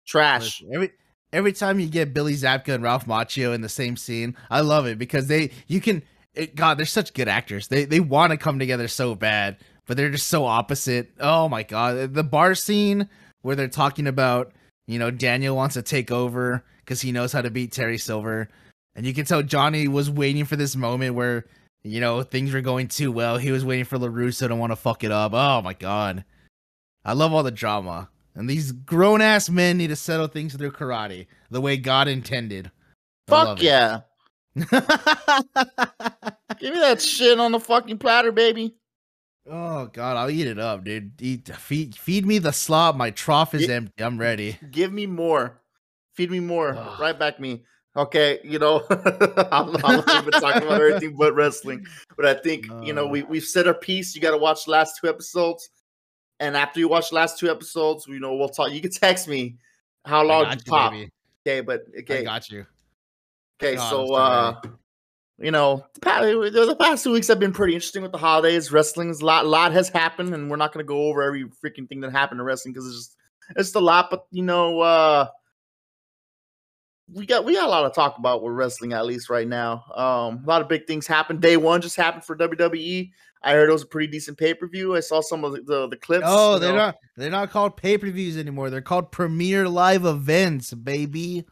trash. 0.05 0.61
Listen, 0.61 0.75
every 0.75 0.91
every 1.33 1.51
time 1.51 1.79
you 1.79 1.89
get 1.89 2.13
Billy 2.13 2.33
Zabka 2.33 2.75
and 2.75 2.83
Ralph 2.83 3.05
Macchio 3.05 3.53
in 3.53 3.61
the 3.61 3.67
same 3.69 3.97
scene, 3.97 4.37
I 4.49 4.61
love 4.61 4.85
it 4.85 4.97
because 4.97 5.27
they 5.27 5.49
you 5.67 5.81
can 5.81 6.03
it, 6.35 6.55
God, 6.55 6.77
they're 6.77 6.85
such 6.85 7.13
good 7.13 7.27
actors. 7.27 7.67
They 7.67 7.85
they 7.85 7.99
want 7.99 8.31
to 8.31 8.37
come 8.37 8.59
together 8.59 8.87
so 8.87 9.15
bad, 9.15 9.57
but 9.85 9.97
they're 9.97 10.11
just 10.11 10.27
so 10.27 10.45
opposite. 10.45 11.11
Oh 11.19 11.49
my 11.49 11.63
God, 11.63 12.13
the 12.13 12.23
bar 12.23 12.55
scene 12.55 13.09
where 13.41 13.55
they're 13.55 13.67
talking 13.67 14.07
about 14.07 14.53
you 14.87 14.99
know 14.99 15.11
Daniel 15.11 15.55
wants 15.55 15.73
to 15.73 15.81
take 15.81 16.11
over 16.11 16.63
because 16.79 17.01
he 17.01 17.11
knows 17.11 17.33
how 17.33 17.41
to 17.41 17.49
beat 17.49 17.71
Terry 17.71 17.97
Silver, 17.97 18.47
and 18.95 19.05
you 19.05 19.13
can 19.13 19.25
tell 19.25 19.43
Johnny 19.43 19.87
was 19.87 20.09
waiting 20.09 20.45
for 20.45 20.55
this 20.55 20.75
moment 20.75 21.15
where 21.15 21.45
you 21.83 21.99
know 21.99 22.23
things 22.23 22.53
were 22.53 22.61
going 22.61 22.87
too 22.87 23.11
well. 23.11 23.37
He 23.37 23.51
was 23.51 23.65
waiting 23.65 23.85
for 23.85 23.97
LaRusso 23.97 24.47
to 24.47 24.55
want 24.55 24.71
to 24.71 24.77
fuck 24.77 25.03
it 25.03 25.11
up. 25.11 25.33
Oh 25.33 25.61
my 25.61 25.73
God, 25.73 26.23
I 27.03 27.13
love 27.13 27.33
all 27.33 27.43
the 27.43 27.51
drama. 27.51 28.09
And 28.35 28.49
these 28.49 28.71
grown 28.71 29.21
ass 29.21 29.49
men 29.49 29.77
need 29.77 29.87
to 29.87 29.95
settle 29.95 30.27
things 30.27 30.55
through 30.55 30.71
karate 30.71 31.27
the 31.51 31.61
way 31.61 31.77
God 31.77 32.07
intended. 32.07 32.71
I 33.27 33.29
Fuck 33.29 33.61
yeah. 33.61 34.01
Give 34.55 34.69
me 34.69 36.79
that 36.79 37.01
shit 37.01 37.39
on 37.39 37.51
the 37.51 37.59
fucking 37.59 37.97
platter, 37.97 38.31
baby. 38.31 38.75
oh 39.49 39.87
God, 39.87 40.17
I'll 40.17 40.29
eat 40.29 40.47
it 40.47 40.59
up, 40.59 40.83
dude. 40.83 41.21
Eat, 41.21 41.49
feed, 41.55 41.95
feed 41.95 42.25
me 42.25 42.37
the 42.37 42.53
slop. 42.53 42.95
My 42.95 43.11
trough 43.11 43.53
is 43.53 43.67
Ye- 43.67 43.73
empty. 43.73 44.03
I'm 44.03 44.19
ready. 44.19 44.57
Give 44.71 44.91
me 44.91 45.05
more. 45.05 45.61
Feed 46.13 46.29
me 46.29 46.39
more. 46.39 46.73
Right 46.99 47.17
back 47.17 47.39
me. 47.39 47.63
Okay, 47.95 48.39
you 48.43 48.57
know, 48.57 48.83
I'm, 49.51 49.75
I'm 49.85 49.97
not 49.97 50.09
even 50.09 50.31
talking 50.31 50.63
about 50.63 50.81
everything 50.81 51.15
but 51.15 51.35
wrestling. 51.35 51.85
But 52.15 52.25
I 52.25 52.33
think, 52.33 52.65
you 52.81 52.91
know, 52.91 53.05
we, 53.05 53.21
we've 53.21 53.43
said 53.43 53.67
our 53.67 53.75
piece. 53.75 54.15
You 54.15 54.21
got 54.21 54.31
to 54.31 54.37
watch 54.37 54.65
the 54.65 54.71
last 54.71 54.97
two 54.99 55.07
episodes. 55.07 55.69
And 56.39 56.57
after 56.57 56.79
you 56.79 56.87
watch 56.87 57.09
the 57.09 57.15
last 57.15 57.39
two 57.39 57.49
episodes, 57.49 58.05
you 58.07 58.19
know, 58.19 58.35
we'll 58.35 58.49
talk. 58.49 58.71
You 58.71 58.81
can 58.81 58.91
text 58.91 59.27
me 59.27 59.57
how 60.05 60.23
long 60.23 60.45
you 60.45 60.51
you, 60.51 60.71
pop. 60.71 60.91
baby. 60.91 61.11
Okay, 61.45 61.61
but 61.61 61.83
I 61.95 61.99
okay, 61.99 62.23
got 62.23 62.49
you. 62.49 62.65
okay. 63.61 63.77
So 63.77 64.13
uh, 64.13 64.61
you 65.37 65.51
know, 65.51 65.85
the 65.93 65.99
past, 65.99 66.23
the 66.23 66.77
past 66.79 67.03
two 67.03 67.11
weeks 67.11 67.27
have 67.27 67.39
been 67.39 67.53
pretty 67.53 67.73
interesting 67.73 68.01
with 68.01 68.11
the 68.11 68.17
holidays. 68.17 68.71
Wrestling's 68.71 69.21
a 69.21 69.25
lot, 69.25 69.45
lot 69.45 69.71
has 69.73 69.89
happened, 69.89 70.33
and 70.33 70.49
we're 70.49 70.57
not 70.57 70.73
going 70.73 70.83
to 70.83 70.87
go 70.87 71.07
over 71.07 71.21
every 71.21 71.45
freaking 71.63 71.87
thing 71.87 72.01
that 72.01 72.11
happened 72.11 72.39
in 72.39 72.45
wrestling 72.45 72.73
because 72.73 72.87
it's 72.87 72.95
just 72.95 73.17
it's 73.55 73.75
a 73.75 73.79
lot. 73.79 74.09
But 74.09 74.25
you 74.31 74.43
know, 74.43 74.79
uh, 74.79 75.27
we 77.11 77.25
got 77.25 77.45
we 77.45 77.55
got 77.55 77.67
a 77.67 77.69
lot 77.69 77.83
to 77.83 77.89
talk 77.89 78.17
about 78.17 78.43
with 78.43 78.53
wrestling 78.53 78.93
at 78.93 79.05
least 79.05 79.29
right 79.29 79.47
now. 79.47 79.83
Um, 79.95 80.43
a 80.43 80.47
lot 80.47 80.61
of 80.61 80.69
big 80.69 80.87
things 80.87 81.07
happened. 81.07 81.41
Day 81.41 81.57
one 81.57 81.81
just 81.81 81.95
happened 81.95 82.23
for 82.23 82.35
WWE. 82.35 83.11
I 83.43 83.53
heard 83.53 83.69
it 83.69 83.73
was 83.73 83.83
a 83.83 83.87
pretty 83.87 84.07
decent 84.07 84.37
pay 84.37 84.53
per 84.53 84.67
view. 84.67 84.95
I 84.95 85.01
saw 85.01 85.21
some 85.21 85.43
of 85.43 85.53
the 85.53 85.61
the, 85.61 85.87
the 85.89 85.97
clips. 85.97 86.25
Oh, 86.27 86.59
they're 86.59 86.71
know. 86.71 86.77
not. 86.77 86.95
They're 87.17 87.29
not 87.29 87.51
called 87.51 87.77
pay 87.77 87.97
per 87.97 88.09
views 88.09 88.37
anymore. 88.37 88.69
They're 88.69 88.81
called 88.81 89.11
premier 89.11 89.67
live 89.67 90.05
events, 90.05 90.73
baby. 90.73 91.45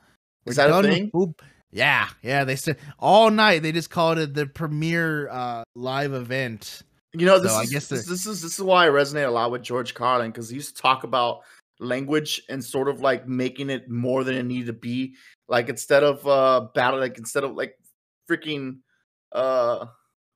Is 0.45 0.55
that 0.55 0.69
a 0.69 0.75
with 0.75 0.85
thing? 1.11 1.35
Yeah, 1.71 2.09
yeah. 2.21 2.43
They 2.43 2.55
said 2.55 2.77
all 2.99 3.29
night. 3.29 3.61
They 3.61 3.71
just 3.71 3.89
called 3.89 4.17
it 4.17 4.33
the 4.33 4.45
premier 4.45 5.29
uh, 5.29 5.63
live 5.75 6.13
event. 6.13 6.83
You 7.13 7.25
know, 7.25 7.39
this 7.39 7.51
So 7.51 7.57
I 7.57 7.65
guess 7.65 7.87
this, 7.87 8.05
this 8.05 8.25
is 8.25 8.41
this 8.41 8.57
is 8.57 8.63
why 8.63 8.87
I 8.87 8.89
resonate 8.89 9.27
a 9.27 9.31
lot 9.31 9.51
with 9.51 9.61
George 9.61 9.93
Carlin 9.93 10.31
because 10.31 10.49
he 10.49 10.55
used 10.55 10.75
to 10.75 10.81
talk 10.81 11.03
about 11.03 11.41
language 11.79 12.41
and 12.49 12.63
sort 12.63 12.87
of 12.87 13.01
like 13.01 13.27
making 13.27 13.69
it 13.69 13.89
more 13.89 14.23
than 14.23 14.35
it 14.35 14.43
needed 14.43 14.67
to 14.67 14.73
be. 14.73 15.15
Like 15.49 15.67
instead 15.67 16.03
of 16.03 16.25
uh 16.25 16.67
battle, 16.73 16.99
like 16.99 17.17
instead 17.17 17.43
of 17.43 17.55
like 17.55 17.77
freaking 18.29 18.77
uh 19.33 19.87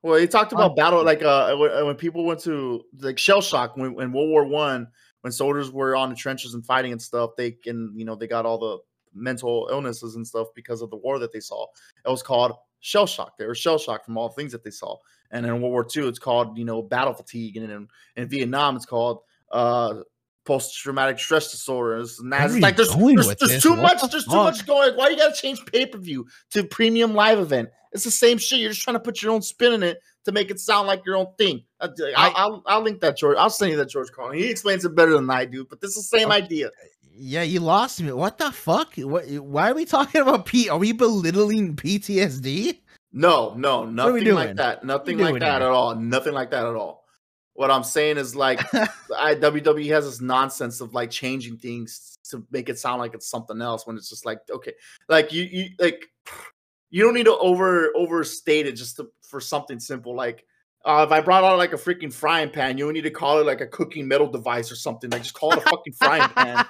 well, 0.06 0.20
he 0.20 0.26
talked 0.28 0.52
about 0.52 0.76
battle 0.76 1.04
like 1.04 1.22
uh 1.22 1.56
when, 1.56 1.86
when 1.86 1.96
people 1.96 2.24
went 2.24 2.40
to 2.40 2.84
like 3.00 3.18
shell 3.18 3.40
shock 3.40 3.76
when 3.76 4.00
in 4.00 4.12
World 4.12 4.30
War 4.30 4.44
One 4.44 4.86
when 5.22 5.32
soldiers 5.32 5.72
were 5.72 5.96
on 5.96 6.10
the 6.10 6.14
trenches 6.14 6.54
and 6.54 6.64
fighting 6.64 6.92
and 6.92 7.02
stuff. 7.02 7.30
They 7.36 7.50
can 7.50 7.92
you 7.96 8.04
know 8.04 8.14
they 8.14 8.28
got 8.28 8.46
all 8.46 8.58
the 8.58 8.78
mental 9.12 9.68
illnesses 9.70 10.14
and 10.14 10.24
stuff 10.24 10.48
because 10.54 10.80
of 10.80 10.90
the 10.90 10.96
war 10.96 11.18
that 11.18 11.32
they 11.32 11.40
saw. 11.40 11.66
It 12.04 12.08
was 12.08 12.22
called 12.22 12.52
shell 12.80 13.06
shock. 13.06 13.36
They 13.36 13.46
were 13.46 13.54
shell 13.54 13.78
shocked 13.78 14.04
from 14.04 14.16
all 14.16 14.28
the 14.28 14.34
things 14.34 14.52
that 14.52 14.62
they 14.62 14.70
saw. 14.70 14.96
And 15.32 15.44
in 15.44 15.60
World 15.60 15.72
War 15.72 15.84
Two, 15.84 16.06
it's 16.06 16.20
called, 16.20 16.56
you 16.56 16.64
know, 16.64 16.82
battle 16.82 17.12
fatigue. 17.12 17.56
And 17.56 17.70
in, 17.70 17.88
in 18.14 18.28
Vietnam, 18.28 18.76
it's 18.76 18.86
called 18.86 19.20
uh 19.50 20.02
post 20.44 20.78
traumatic 20.78 21.18
stress 21.18 21.50
disorders. 21.50 22.20
And 22.20 22.30
Where 22.30 22.40
that's 22.40 22.60
like 22.60 22.76
there's 22.76 22.94
there's, 22.94 23.34
there's 23.34 23.62
too 23.62 23.70
What 23.70 23.82
much, 23.82 24.00
the 24.02 24.06
there's 24.06 24.24
too 24.24 24.36
much 24.36 24.64
going. 24.66 24.94
Why 24.94 25.08
you 25.08 25.16
gotta 25.16 25.34
change 25.34 25.66
pay-per-view 25.66 26.26
to 26.52 26.62
premium 26.62 27.14
live 27.14 27.40
event? 27.40 27.70
It's 27.96 28.04
the 28.04 28.10
same 28.10 28.36
shit. 28.36 28.60
You're 28.60 28.70
just 28.70 28.82
trying 28.82 28.94
to 28.96 29.00
put 29.00 29.22
your 29.22 29.32
own 29.32 29.40
spin 29.40 29.72
in 29.72 29.82
it 29.82 29.98
to 30.26 30.32
make 30.32 30.50
it 30.50 30.60
sound 30.60 30.86
like 30.86 31.04
your 31.06 31.16
own 31.16 31.28
thing. 31.38 31.64
I, 31.80 31.88
I- 32.16 32.46
will 32.46 32.62
I'll 32.66 32.82
link 32.82 33.00
that 33.00 33.16
George. 33.16 33.38
I'll 33.38 33.48
send 33.48 33.70
you 33.70 33.78
that 33.78 33.88
George 33.88 34.12
Carlin. 34.12 34.38
He 34.38 34.50
explains 34.50 34.84
it 34.84 34.94
better 34.94 35.12
than 35.14 35.30
I 35.30 35.46
do, 35.46 35.64
but 35.64 35.80
this 35.80 35.96
is 35.96 36.08
the 36.10 36.18
same 36.18 36.28
Okay. 36.28 36.36
idea. 36.44 36.70
Yeah, 37.18 37.42
you 37.42 37.60
lost 37.60 38.02
me. 38.02 38.12
What 38.12 38.36
the 38.36 38.52
fuck? 38.52 38.94
What? 38.96 39.26
Why 39.30 39.70
are 39.70 39.74
we 39.74 39.86
talking 39.86 40.20
about 40.20 40.44
P? 40.44 40.68
Are 40.68 40.76
we 40.76 40.92
belittling 40.92 41.74
PTSD? 41.74 42.80
No, 43.12 43.54
no, 43.54 43.86
nothing 43.86 44.34
like 44.34 44.56
that. 44.56 44.84
Nothing 44.84 45.16
like 45.16 45.40
that 45.40 45.62
here? 45.62 45.68
at 45.68 45.72
all. 45.72 45.94
Nothing 45.96 46.34
like 46.34 46.50
that 46.50 46.66
at 46.66 46.74
all. 46.74 47.04
What 47.54 47.70
I'm 47.70 47.84
saying 47.84 48.18
is 48.18 48.36
like 48.36 48.60
I 49.16 49.34
WWE 49.34 49.86
has 49.92 50.04
this 50.04 50.20
nonsense 50.20 50.82
of 50.82 50.92
like 50.92 51.10
changing 51.10 51.56
things 51.56 52.18
to 52.30 52.44
make 52.50 52.68
it 52.68 52.78
sound 52.78 53.00
like 53.00 53.14
it's 53.14 53.30
something 53.30 53.62
else 53.62 53.86
when 53.86 53.96
it's 53.96 54.10
just 54.10 54.26
like 54.26 54.40
okay, 54.50 54.74
like 55.08 55.32
you 55.32 55.44
you 55.44 55.68
like 55.78 56.04
you 56.96 57.02
don't 57.02 57.12
need 57.12 57.26
to 57.26 57.36
over 57.36 57.92
overstate 57.94 58.66
it 58.66 58.72
just 58.72 58.96
to, 58.96 59.10
for 59.20 59.38
something 59.38 59.78
simple 59.78 60.16
like 60.16 60.46
uh, 60.86 61.04
if 61.06 61.12
I 61.12 61.20
brought 61.20 61.44
out 61.44 61.58
like 61.58 61.72
a 61.72 61.76
freaking 61.76 62.12
frying 62.12 62.48
pan, 62.48 62.78
you 62.78 62.84
don't 62.84 62.94
need 62.94 63.02
to 63.02 63.10
call 63.10 63.40
it 63.40 63.44
like 63.44 63.60
a 63.60 63.66
cooking 63.66 64.06
metal 64.06 64.30
device 64.30 64.70
or 64.70 64.76
something. 64.76 65.10
Like 65.10 65.22
just 65.22 65.34
call 65.34 65.52
it 65.52 65.58
a 65.58 65.62
fucking 65.62 65.92
frying 65.94 66.28
pan. 66.28 66.64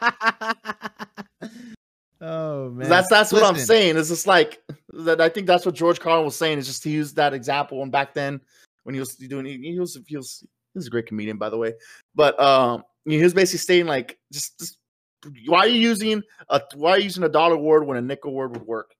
oh 2.22 2.70
man, 2.70 2.88
That's 2.88 3.08
that's 3.08 3.30
what 3.30 3.44
I'm 3.44 3.58
saying. 3.58 3.98
It's 3.98 4.08
just 4.08 4.26
like 4.26 4.62
that. 4.94 5.20
I 5.20 5.28
think 5.28 5.46
that's 5.46 5.66
what 5.66 5.74
George 5.74 6.00
Carlin 6.00 6.24
was 6.24 6.34
saying. 6.34 6.58
Is 6.58 6.66
just 6.66 6.82
to 6.84 6.90
use 6.90 7.12
that 7.12 7.34
example. 7.34 7.82
And 7.82 7.92
back 7.92 8.14
then, 8.14 8.40
when 8.84 8.94
he 8.94 9.00
was 9.00 9.14
doing, 9.16 9.44
he, 9.44 9.58
he 9.58 9.78
was 9.78 9.98
he 10.06 10.16
was 10.16 10.40
he 10.40 10.78
was 10.78 10.86
a 10.86 10.90
great 10.90 11.06
comedian, 11.06 11.36
by 11.36 11.50
the 11.50 11.58
way. 11.58 11.74
But 12.14 12.40
um, 12.40 12.84
he 13.04 13.22
was 13.22 13.34
basically 13.34 13.58
saying 13.58 13.86
like, 13.86 14.18
just, 14.32 14.58
just 14.58 14.78
why 15.44 15.58
are 15.58 15.68
you 15.68 15.78
using 15.78 16.22
a 16.48 16.62
why 16.74 16.92
are 16.92 16.98
you 16.98 17.04
using 17.04 17.24
a 17.24 17.28
dollar 17.28 17.58
word 17.58 17.86
when 17.86 17.98
a 17.98 18.02
nickel 18.02 18.32
word 18.32 18.54
would 18.54 18.66
work? 18.66 18.95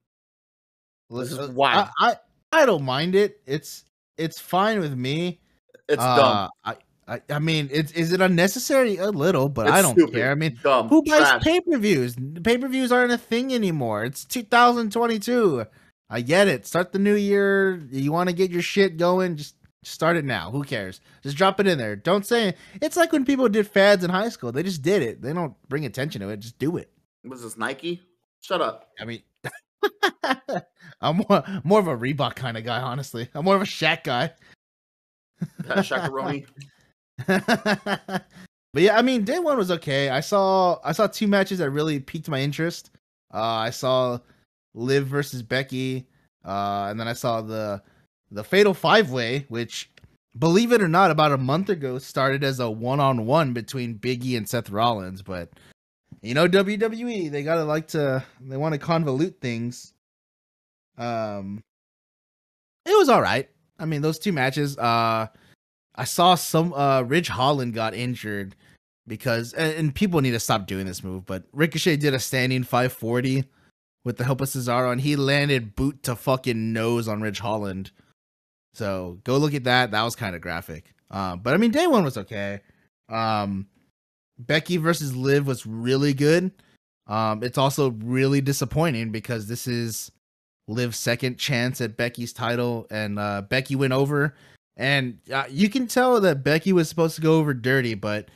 This 1.11 1.33
is 1.33 1.38
listen, 1.38 1.55
why. 1.55 1.88
I, 1.99 2.11
I 2.11 2.16
I 2.53 2.66
don't 2.66 2.85
mind 2.85 3.14
it. 3.14 3.40
It's 3.47 3.85
it's 4.16 4.38
fine 4.38 4.81
with 4.81 4.95
me. 4.95 5.40
It's 5.88 6.03
Uh, 6.03 6.16
dumb. 6.16 6.51
I, 6.64 6.77
I 7.09 7.21
I 7.31 7.38
mean, 7.38 7.69
it's 7.73 7.92
is 7.92 8.12
it 8.12 8.21
unnecessary? 8.21 8.97
A 8.97 9.11
little, 9.11 9.49
but 9.49 9.69
I 9.69 9.83
don't 9.83 9.92
stupid, 9.92 10.14
care. 10.14 10.31
I 10.31 10.35
mean, 10.35 10.59
dumb. 10.62 10.88
who 10.88 11.03
buys 11.03 11.42
pay 11.42 11.61
per 11.61 11.79
views? 11.79 12.16
Pay 12.42 12.59
per 12.59 12.69
views 12.69 12.90
aren't 12.90 13.12
a 13.12 13.19
thing 13.19 13.53
anymore. 13.55 14.05
It's 14.05 14.25
2022. 14.25 15.64
I 16.09 16.21
get 16.21 16.49
it. 16.49 16.66
Start 16.66 16.92
the 16.92 16.99
new 17.01 17.14
year. 17.14 17.77
You 17.90 18.12
want 18.12 18.29
to 18.29 18.35
get 18.35 18.51
your 18.51 18.62
shit 18.62 18.97
going? 18.97 19.37
Just 19.37 19.57
start 19.83 20.16
it 20.16 20.25
now. 20.25 20.51
Who 20.51 20.62
cares? 20.64 21.01
Just 21.23 21.37
drop 21.37 21.59
it 21.61 21.66
in 21.66 21.79
there. 21.79 21.97
Don't 21.97 22.25
say 22.27 22.49
it. 22.49 22.57
it's 22.81 22.97
like 22.97 23.12
when 23.12 23.25
people 23.25 23.49
did 23.49 23.66
fads 23.69 24.03
in 24.05 24.11
high 24.11 24.29
school. 24.29 24.53
They 24.53 24.62
just 24.62 24.83
did 24.83 25.03
it. 25.03 25.21
They 25.23 25.33
don't 25.33 25.55
bring 25.69 25.85
attention 25.85 26.21
to 26.23 26.29
it. 26.31 26.40
Just 26.40 26.59
do 26.59 26.77
it. 26.77 26.90
Was 27.25 27.42
this 27.42 27.57
Nike? 27.57 28.03
Shut 28.40 28.61
up. 28.62 28.90
I 29.01 29.05
mean, 29.05 29.23
I'm 31.00 31.22
more, 31.28 31.44
more 31.64 31.80
of 31.80 31.88
a 31.88 31.96
Reebok 31.96 32.35
kind 32.35 32.56
of 32.56 32.64
guy. 32.64 32.80
Honestly, 32.80 33.28
I'm 33.35 33.44
more 33.44 33.56
of 33.56 33.62
a 33.62 33.66
Shaq 33.66 34.04
guy. 34.04 34.32
Shakaroni. 35.62 36.46
but 37.26 38.22
yeah, 38.74 38.96
I 38.96 39.02
mean, 39.02 39.24
day 39.24 39.38
one 39.38 39.56
was 39.56 39.70
okay. 39.70 40.11
I 40.11 40.20
saw 40.20 40.78
I 40.85 40.92
saw 40.92 41.06
two 41.06 41.26
matches 41.26 41.59
that 41.59 41.70
really 41.70 42.00
piqued 42.00 42.28
my 42.28 42.40
interest. 42.40 42.90
Uh, 43.32 43.42
I 43.42 43.70
saw 43.70 44.18
Liv 44.74 45.06
versus 45.06 45.42
Becky, 45.42 46.06
uh, 46.44 46.87
and 46.90 46.98
then 46.98 47.09
I 47.09 47.12
saw 47.12 47.40
the 47.42 47.82
the 48.30 48.44
Fatal 48.44 48.74
Five 48.74 49.11
Way, 49.11 49.46
which 49.48 49.90
believe 50.38 50.72
it 50.72 50.82
or 50.82 50.88
not, 50.88 51.11
about 51.11 51.32
a 51.32 51.38
month 51.38 51.68
ago 51.68 51.98
started 51.98 52.44
as 52.44 52.61
a 52.61 52.70
one 52.70 53.00
on 53.00 53.26
one 53.26 53.52
between 53.52 53.98
Biggie 53.98 54.37
and 54.37 54.48
Seth 54.48 54.70
Rollins, 54.70 55.22
but 55.22 55.50
you 56.22 56.35
know 56.35 56.48
WWE, 56.48 57.30
they 57.30 57.42
gotta 57.42 57.64
like 57.64 57.88
to 57.88 58.24
they 58.40 58.56
want 58.56 58.74
to 58.74 58.80
convolute 58.80 59.38
things. 59.40 59.92
Um 60.98 61.62
it 62.85 62.96
was 62.96 63.09
all 63.09 63.22
right. 63.22 63.48
I 63.78 63.85
mean, 63.85 64.02
those 64.02 64.18
two 64.18 64.32
matches, 64.32 64.76
uh 64.78 65.26
I 65.94 66.04
saw 66.04 66.35
some 66.35 66.72
uh 66.72 67.02
Ridge 67.02 67.28
Holland 67.28 67.74
got 67.74 67.94
injured 67.94 68.54
because 69.06 69.52
and, 69.52 69.94
people 69.94 70.20
need 70.20 70.32
to 70.32 70.40
stop 70.40 70.66
doing 70.66 70.87
this 70.87 71.04
move, 71.04 71.26
but 71.26 71.44
Ricochet 71.52 71.96
did 71.96 72.14
a 72.14 72.18
standing 72.18 72.64
540 72.64 73.44
with 74.04 74.16
the 74.16 74.24
help 74.24 74.40
of 74.40 74.48
Cesaro 74.48 74.92
and 74.92 75.00
he 75.00 75.16
landed 75.16 75.74
boot 75.74 76.02
to 76.04 76.16
fucking 76.16 76.72
nose 76.72 77.09
on 77.09 77.20
Ridge 77.20 77.40
Holland. 77.40 77.90
So 78.74 79.18
go 79.24 79.37
look 79.38 79.54
at 79.54 79.64
that. 79.64 79.90
That 79.92 80.02
was 80.02 80.14
kind 80.14 80.37
of 80.37 80.42
graphic. 80.42 80.92
Um, 81.11 81.40
but 81.40 81.54
I 81.54 81.56
mean, 81.56 81.70
day 81.70 81.87
one 81.87 82.04
was 82.04 82.18
okay. 82.18 82.61
Um, 83.09 83.66
Becky 84.38 84.76
versus 84.76 85.16
Liv 85.16 85.46
was 85.46 85.66
really 85.66 86.12
good. 86.12 86.52
Um, 87.06 87.42
it's 87.42 87.59
also 87.59 87.90
really 87.90 88.40
disappointing 88.40 89.11
because 89.11 89.46
this 89.46 89.66
is 89.66 90.11
Liv's 90.68 90.98
second 90.98 91.38
chance 91.38 91.81
at 91.81 91.96
Becky's 91.96 92.33
title, 92.33 92.87
and 92.90 93.18
uh, 93.18 93.42
Becky 93.42 93.76
went 93.76 93.92
over. 93.92 94.35
And 94.76 95.18
uh, 95.33 95.44
you 95.48 95.68
can 95.68 95.87
tell 95.87 96.20
that 96.20 96.44
Becky 96.44 96.72
was 96.72 96.88
supposed 96.88 97.16
to 97.16 97.22
go 97.22 97.38
over 97.38 97.55
dirty, 97.55 97.94
but 97.94 98.29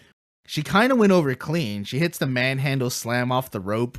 she 0.46 0.62
kind 0.62 0.92
of 0.92 0.98
went 0.98 1.12
over 1.12 1.34
clean. 1.34 1.84
She 1.84 1.98
hits 1.98 2.18
the 2.18 2.26
manhandle 2.26 2.90
slam 2.90 3.30
off 3.30 3.50
the 3.50 3.60
rope. 3.60 3.98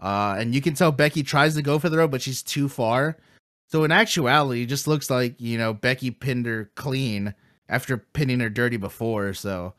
Uh, 0.00 0.36
and 0.38 0.54
you 0.54 0.60
can 0.60 0.74
tell 0.74 0.90
Becky 0.90 1.22
tries 1.22 1.54
to 1.54 1.62
go 1.62 1.78
for 1.78 1.88
the 1.88 1.98
rope, 1.98 2.10
but 2.10 2.22
she's 2.22 2.42
too 2.42 2.68
far. 2.68 3.18
So 3.68 3.84
in 3.84 3.92
actuality, 3.92 4.62
it 4.62 4.66
just 4.66 4.88
looks 4.88 5.10
like 5.10 5.40
you 5.40 5.56
know 5.56 5.72
Becky 5.72 6.10
pinned 6.10 6.46
her 6.46 6.70
clean 6.74 7.34
after 7.68 7.98
pinning 7.98 8.40
her 8.40 8.50
dirty 8.50 8.78
before. 8.78 9.32
So, 9.32 9.74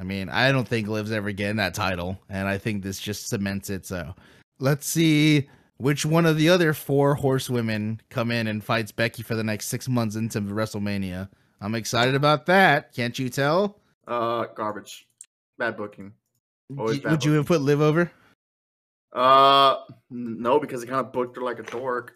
I 0.00 0.02
mean, 0.02 0.28
I 0.28 0.50
don't 0.50 0.66
think 0.66 0.88
Liv's 0.88 1.12
ever 1.12 1.30
getting 1.30 1.58
that 1.58 1.74
title, 1.74 2.18
and 2.28 2.48
I 2.48 2.58
think 2.58 2.82
this 2.82 2.98
just 2.98 3.28
cements 3.28 3.70
it. 3.70 3.86
So, 3.86 4.14
let's 4.58 4.86
see 4.86 5.48
which 5.80 6.04
one 6.04 6.26
of 6.26 6.36
the 6.36 6.50
other 6.50 6.74
four 6.74 7.14
horsewomen 7.14 8.00
come 8.10 8.30
in 8.30 8.46
and 8.46 8.62
fights 8.62 8.92
Becky 8.92 9.22
for 9.22 9.34
the 9.34 9.42
next 9.42 9.68
six 9.68 9.88
months 9.88 10.14
into 10.14 10.40
WrestleMania. 10.42 11.30
I'm 11.62 11.74
excited 11.74 12.14
about 12.14 12.44
that. 12.46 12.94
Can't 12.94 13.18
you 13.18 13.30
tell? 13.30 13.78
Uh, 14.06 14.44
garbage, 14.54 15.08
bad 15.58 15.78
booking. 15.78 16.12
Always 16.76 17.00
bad 17.00 17.12
Would 17.12 17.24
you 17.24 17.32
have 17.32 17.46
put 17.46 17.62
Liv 17.62 17.80
over? 17.80 18.10
Uh, 19.14 19.76
no, 20.10 20.60
because 20.60 20.82
they 20.82 20.86
kind 20.86 21.00
of 21.00 21.12
booked 21.12 21.36
her 21.36 21.42
like 21.42 21.58
a 21.58 21.62
dork. 21.62 22.14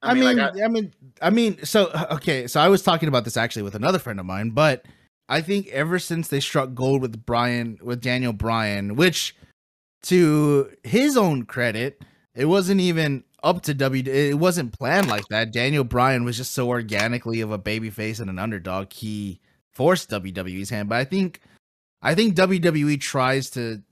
I, 0.00 0.14
mean, 0.14 0.36
like, 0.36 0.56
I, 0.60 0.68
mean, 0.68 0.92
I 1.20 1.30
mean, 1.30 1.62
so 1.64 1.90
okay, 2.10 2.46
so 2.46 2.60
I 2.60 2.68
was 2.68 2.82
talking 2.82 3.08
about 3.08 3.24
this 3.24 3.36
actually 3.36 3.62
with 3.62 3.74
another 3.74 3.98
friend 3.98 4.18
of 4.18 4.26
mine, 4.26 4.50
but 4.50 4.86
I 5.28 5.42
think 5.42 5.68
ever 5.68 5.98
since 5.98 6.28
they 6.28 6.40
struck 6.40 6.74
gold 6.74 7.02
with 7.02 7.24
Brian, 7.26 7.78
with 7.82 8.00
Daniel 8.00 8.32
Bryan, 8.32 8.96
which 8.96 9.36
to 10.04 10.72
his 10.82 11.16
own 11.16 11.44
credit, 11.44 12.02
it 12.34 12.46
wasn't 12.46 12.80
even 12.80 13.24
up 13.42 13.62
to 13.62 13.74
W. 13.74 14.02
It 14.04 14.38
wasn't 14.38 14.72
planned 14.72 15.08
like 15.08 15.26
that. 15.28 15.52
Daniel 15.52 15.84
Bryan 15.84 16.24
was 16.24 16.36
just 16.36 16.52
so 16.52 16.68
organically 16.68 17.40
of 17.40 17.50
a 17.50 17.58
babyface 17.58 18.20
and 18.20 18.30
an 18.30 18.38
underdog. 18.38 18.92
He 18.92 19.40
forced 19.72 20.10
WWE's 20.10 20.70
hand, 20.70 20.88
but 20.88 20.98
I 20.98 21.04
think, 21.04 21.40
I 22.00 22.14
think 22.14 22.34
WWE 22.36 23.00
tries 23.00 23.50
to 23.50 23.82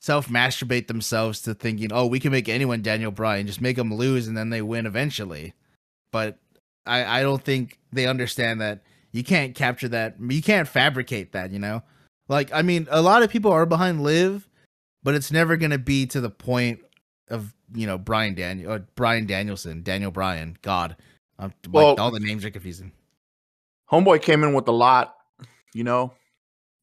self 0.00 0.28
masturbate 0.28 0.88
themselves 0.88 1.42
to 1.42 1.54
thinking, 1.54 1.92
oh, 1.92 2.06
we 2.06 2.20
can 2.20 2.32
make 2.32 2.48
anyone 2.48 2.82
Daniel 2.82 3.12
Bryan, 3.12 3.46
just 3.46 3.60
make 3.60 3.76
them 3.76 3.94
lose 3.94 4.26
and 4.26 4.36
then 4.36 4.50
they 4.50 4.62
win 4.62 4.86
eventually. 4.86 5.54
But 6.10 6.38
I, 6.86 7.20
I 7.20 7.22
don't 7.22 7.42
think 7.42 7.78
they 7.92 8.06
understand 8.06 8.60
that 8.60 8.82
you 9.12 9.22
can't 9.22 9.54
capture 9.54 9.88
that. 9.88 10.16
You 10.20 10.42
can't 10.42 10.66
fabricate 10.66 11.32
that, 11.32 11.52
you 11.52 11.58
know? 11.58 11.82
Like, 12.28 12.52
I 12.52 12.62
mean, 12.62 12.88
a 12.90 13.02
lot 13.02 13.22
of 13.22 13.30
people 13.30 13.52
are 13.52 13.66
behind 13.66 14.02
Liv, 14.02 14.48
but 15.02 15.14
it's 15.14 15.30
never 15.30 15.56
going 15.56 15.70
to 15.70 15.78
be 15.78 16.06
to 16.06 16.20
the 16.20 16.30
point 16.30 16.80
of, 17.28 17.54
you 17.74 17.86
know, 17.86 17.98
Brian 17.98 18.34
Daniel, 18.34 18.72
or 18.72 18.78
Bryan 18.94 19.26
Danielson, 19.26 19.82
Daniel 19.82 20.10
Bryan. 20.10 20.56
God. 20.62 20.96
Um, 21.38 21.52
Well- 21.70 21.90
like, 21.90 22.00
all 22.00 22.10
the 22.10 22.20
names 22.20 22.44
are 22.44 22.50
confusing. 22.50 22.92
Homeboy 23.90 24.22
came 24.22 24.42
in 24.42 24.54
with 24.54 24.68
a 24.68 24.72
lot, 24.72 25.16
you 25.74 25.84
know, 25.84 26.14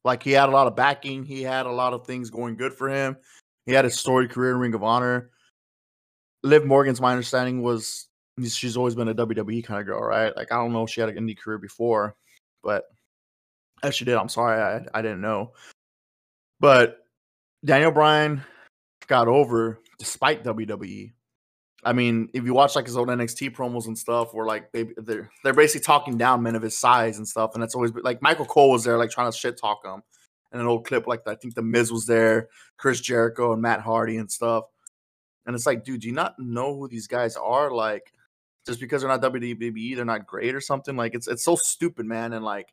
like 0.04 0.22
he 0.22 0.32
had 0.32 0.48
a 0.48 0.52
lot 0.52 0.66
of 0.66 0.76
backing. 0.76 1.24
He 1.24 1.42
had 1.42 1.66
a 1.66 1.70
lot 1.70 1.92
of 1.92 2.06
things 2.06 2.30
going 2.30 2.56
good 2.56 2.72
for 2.72 2.88
him. 2.88 3.16
He 3.66 3.72
had 3.72 3.84
a 3.84 3.90
storied 3.90 4.30
career 4.30 4.52
in 4.52 4.58
Ring 4.58 4.74
of 4.74 4.84
Honor. 4.84 5.30
Liv 6.42 6.64
Morgan's, 6.64 7.00
my 7.00 7.10
understanding 7.10 7.62
was 7.62 8.06
she's 8.48 8.76
always 8.76 8.94
been 8.94 9.08
a 9.08 9.14
WWE 9.14 9.64
kind 9.64 9.80
of 9.80 9.86
girl, 9.86 10.00
right? 10.00 10.34
Like 10.36 10.52
I 10.52 10.56
don't 10.56 10.72
know 10.72 10.84
if 10.84 10.90
she 10.90 11.00
had 11.00 11.10
an 11.10 11.16
indie 11.16 11.38
career 11.38 11.58
before, 11.58 12.16
but 12.62 12.84
if 13.82 13.94
she 13.94 14.04
did, 14.04 14.14
I'm 14.16 14.28
sorry, 14.28 14.60
I 14.60 14.98
I 14.98 15.02
didn't 15.02 15.20
know. 15.20 15.52
But 16.60 17.04
Daniel 17.64 17.90
Bryan 17.90 18.42
got 19.06 19.28
over 19.28 19.80
despite 20.00 20.42
WWE. 20.42 21.12
I 21.84 21.92
mean, 21.92 22.28
if 22.34 22.44
you 22.44 22.52
watch 22.52 22.74
like 22.74 22.86
his 22.86 22.96
old 22.96 23.08
NXT 23.08 23.54
promos 23.54 23.86
and 23.86 23.96
stuff, 23.96 24.34
where 24.34 24.46
like 24.46 24.72
they 24.72 24.88
they're 24.96 25.30
they're 25.44 25.54
basically 25.54 25.84
talking 25.84 26.18
down 26.18 26.42
men 26.42 26.56
of 26.56 26.62
his 26.62 26.76
size 26.76 27.18
and 27.18 27.28
stuff, 27.28 27.52
and 27.54 27.62
that's 27.62 27.74
always 27.74 27.92
been- 27.92 28.02
like 28.02 28.20
Michael 28.20 28.46
Cole 28.46 28.70
was 28.70 28.82
there, 28.82 28.98
like 28.98 29.10
trying 29.10 29.30
to 29.30 29.36
shit 29.36 29.58
talk 29.58 29.84
him, 29.84 30.02
and 30.50 30.60
an 30.60 30.66
old 30.66 30.86
clip 30.86 31.06
like 31.06 31.26
I 31.26 31.36
think 31.36 31.54
the 31.54 31.62
Miz 31.62 31.92
was 31.92 32.06
there, 32.06 32.48
Chris 32.76 33.00
Jericho 33.00 33.52
and 33.52 33.62
Matt 33.62 33.80
Hardy 33.80 34.16
and 34.16 34.30
stuff, 34.30 34.64
and 35.46 35.54
it's 35.54 35.66
like, 35.66 35.84
dude, 35.84 36.00
do 36.00 36.08
you 36.08 36.14
not 36.14 36.38
know 36.38 36.76
who 36.76 36.88
these 36.88 37.06
guys 37.06 37.36
are? 37.36 37.70
Like, 37.70 38.12
just 38.66 38.80
because 38.80 39.02
they're 39.02 39.10
not 39.10 39.22
WWE, 39.22 39.96
they're 39.96 40.04
not 40.04 40.26
great 40.26 40.54
or 40.54 40.60
something. 40.60 40.96
Like, 40.96 41.14
it's 41.14 41.28
it's 41.28 41.44
so 41.44 41.56
stupid, 41.56 42.04
man, 42.06 42.32
and 42.34 42.44
like, 42.44 42.72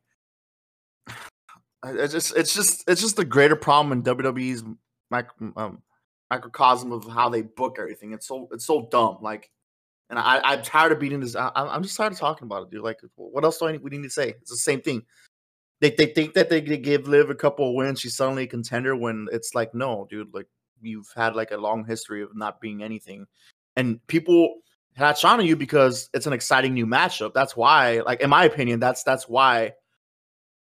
it's 1.86 2.14
just 2.14 2.36
it's 2.36 2.54
just 2.54 2.84
it's 2.90 3.02
just 3.02 3.16
the 3.16 3.26
greater 3.26 3.56
problem 3.56 3.94
in 3.94 4.04
WWE's 4.04 4.64
um, 5.56 5.82
microcosm 6.30 6.92
of 6.92 7.08
how 7.08 7.30
they 7.30 7.42
book 7.42 7.78
everything. 7.80 8.14
It's 8.14 8.28
so 8.28 8.48
it's 8.52 8.66
so 8.66 8.88
dumb. 8.92 9.18
Like, 9.22 9.50
and 10.10 10.20
I 10.20 10.42
I'm 10.44 10.62
tired 10.62 10.92
of 10.92 11.00
beating 11.00 11.20
this. 11.20 11.36
I, 11.36 11.52
I'm 11.56 11.84
just 11.84 11.98
tired 11.98 12.14
of 12.14 12.20
talking 12.20 12.46
about 12.46 12.64
it, 12.64 12.72
dude. 12.72 12.82
Like, 12.82 13.00
what 13.16 13.44
else 13.44 13.58
do 13.58 13.68
I 13.68 13.74
need, 13.74 13.82
we 13.82 13.92
need 13.92 14.04
to 14.04 14.10
say? 14.10 14.30
It's 14.30 14.52
the 14.52 14.58
same 14.58 14.82
thing. 14.82 15.04
They 15.80 15.92
they 15.92 16.08
think 16.08 16.34
that 16.34 16.50
they 16.50 16.62
could 16.62 16.84
give 16.84 17.08
Liv 17.08 17.30
a 17.30 17.36
couple 17.36 17.70
of 17.70 17.76
wins. 17.76 18.00
She's 18.00 18.16
suddenly 18.16 18.44
a 18.44 18.48
contender 18.48 18.96
when 18.96 19.28
it's 19.32 19.54
like, 19.56 19.74
no, 19.74 20.08
dude. 20.10 20.34
Like, 20.34 20.48
you've 20.82 21.12
had 21.16 21.36
like 21.36 21.52
a 21.52 21.58
long 21.58 21.86
history 21.86 22.22
of 22.22 22.36
not 22.36 22.60
being 22.62 22.84
anything, 22.84 23.28
and 23.76 24.06
people 24.08 24.56
hatch 24.96 25.24
on 25.24 25.38
to 25.38 25.46
you 25.46 25.56
because 25.56 26.10
it's 26.14 26.26
an 26.26 26.34
exciting 26.34 26.74
new 26.74 26.88
matchup. 26.88 27.34
That's 27.34 27.56
why, 27.56 28.00
like, 28.00 28.22
in 28.22 28.30
my 28.30 28.46
opinion, 28.46 28.80
that's 28.80 29.04
that's 29.04 29.30
why 29.30 29.74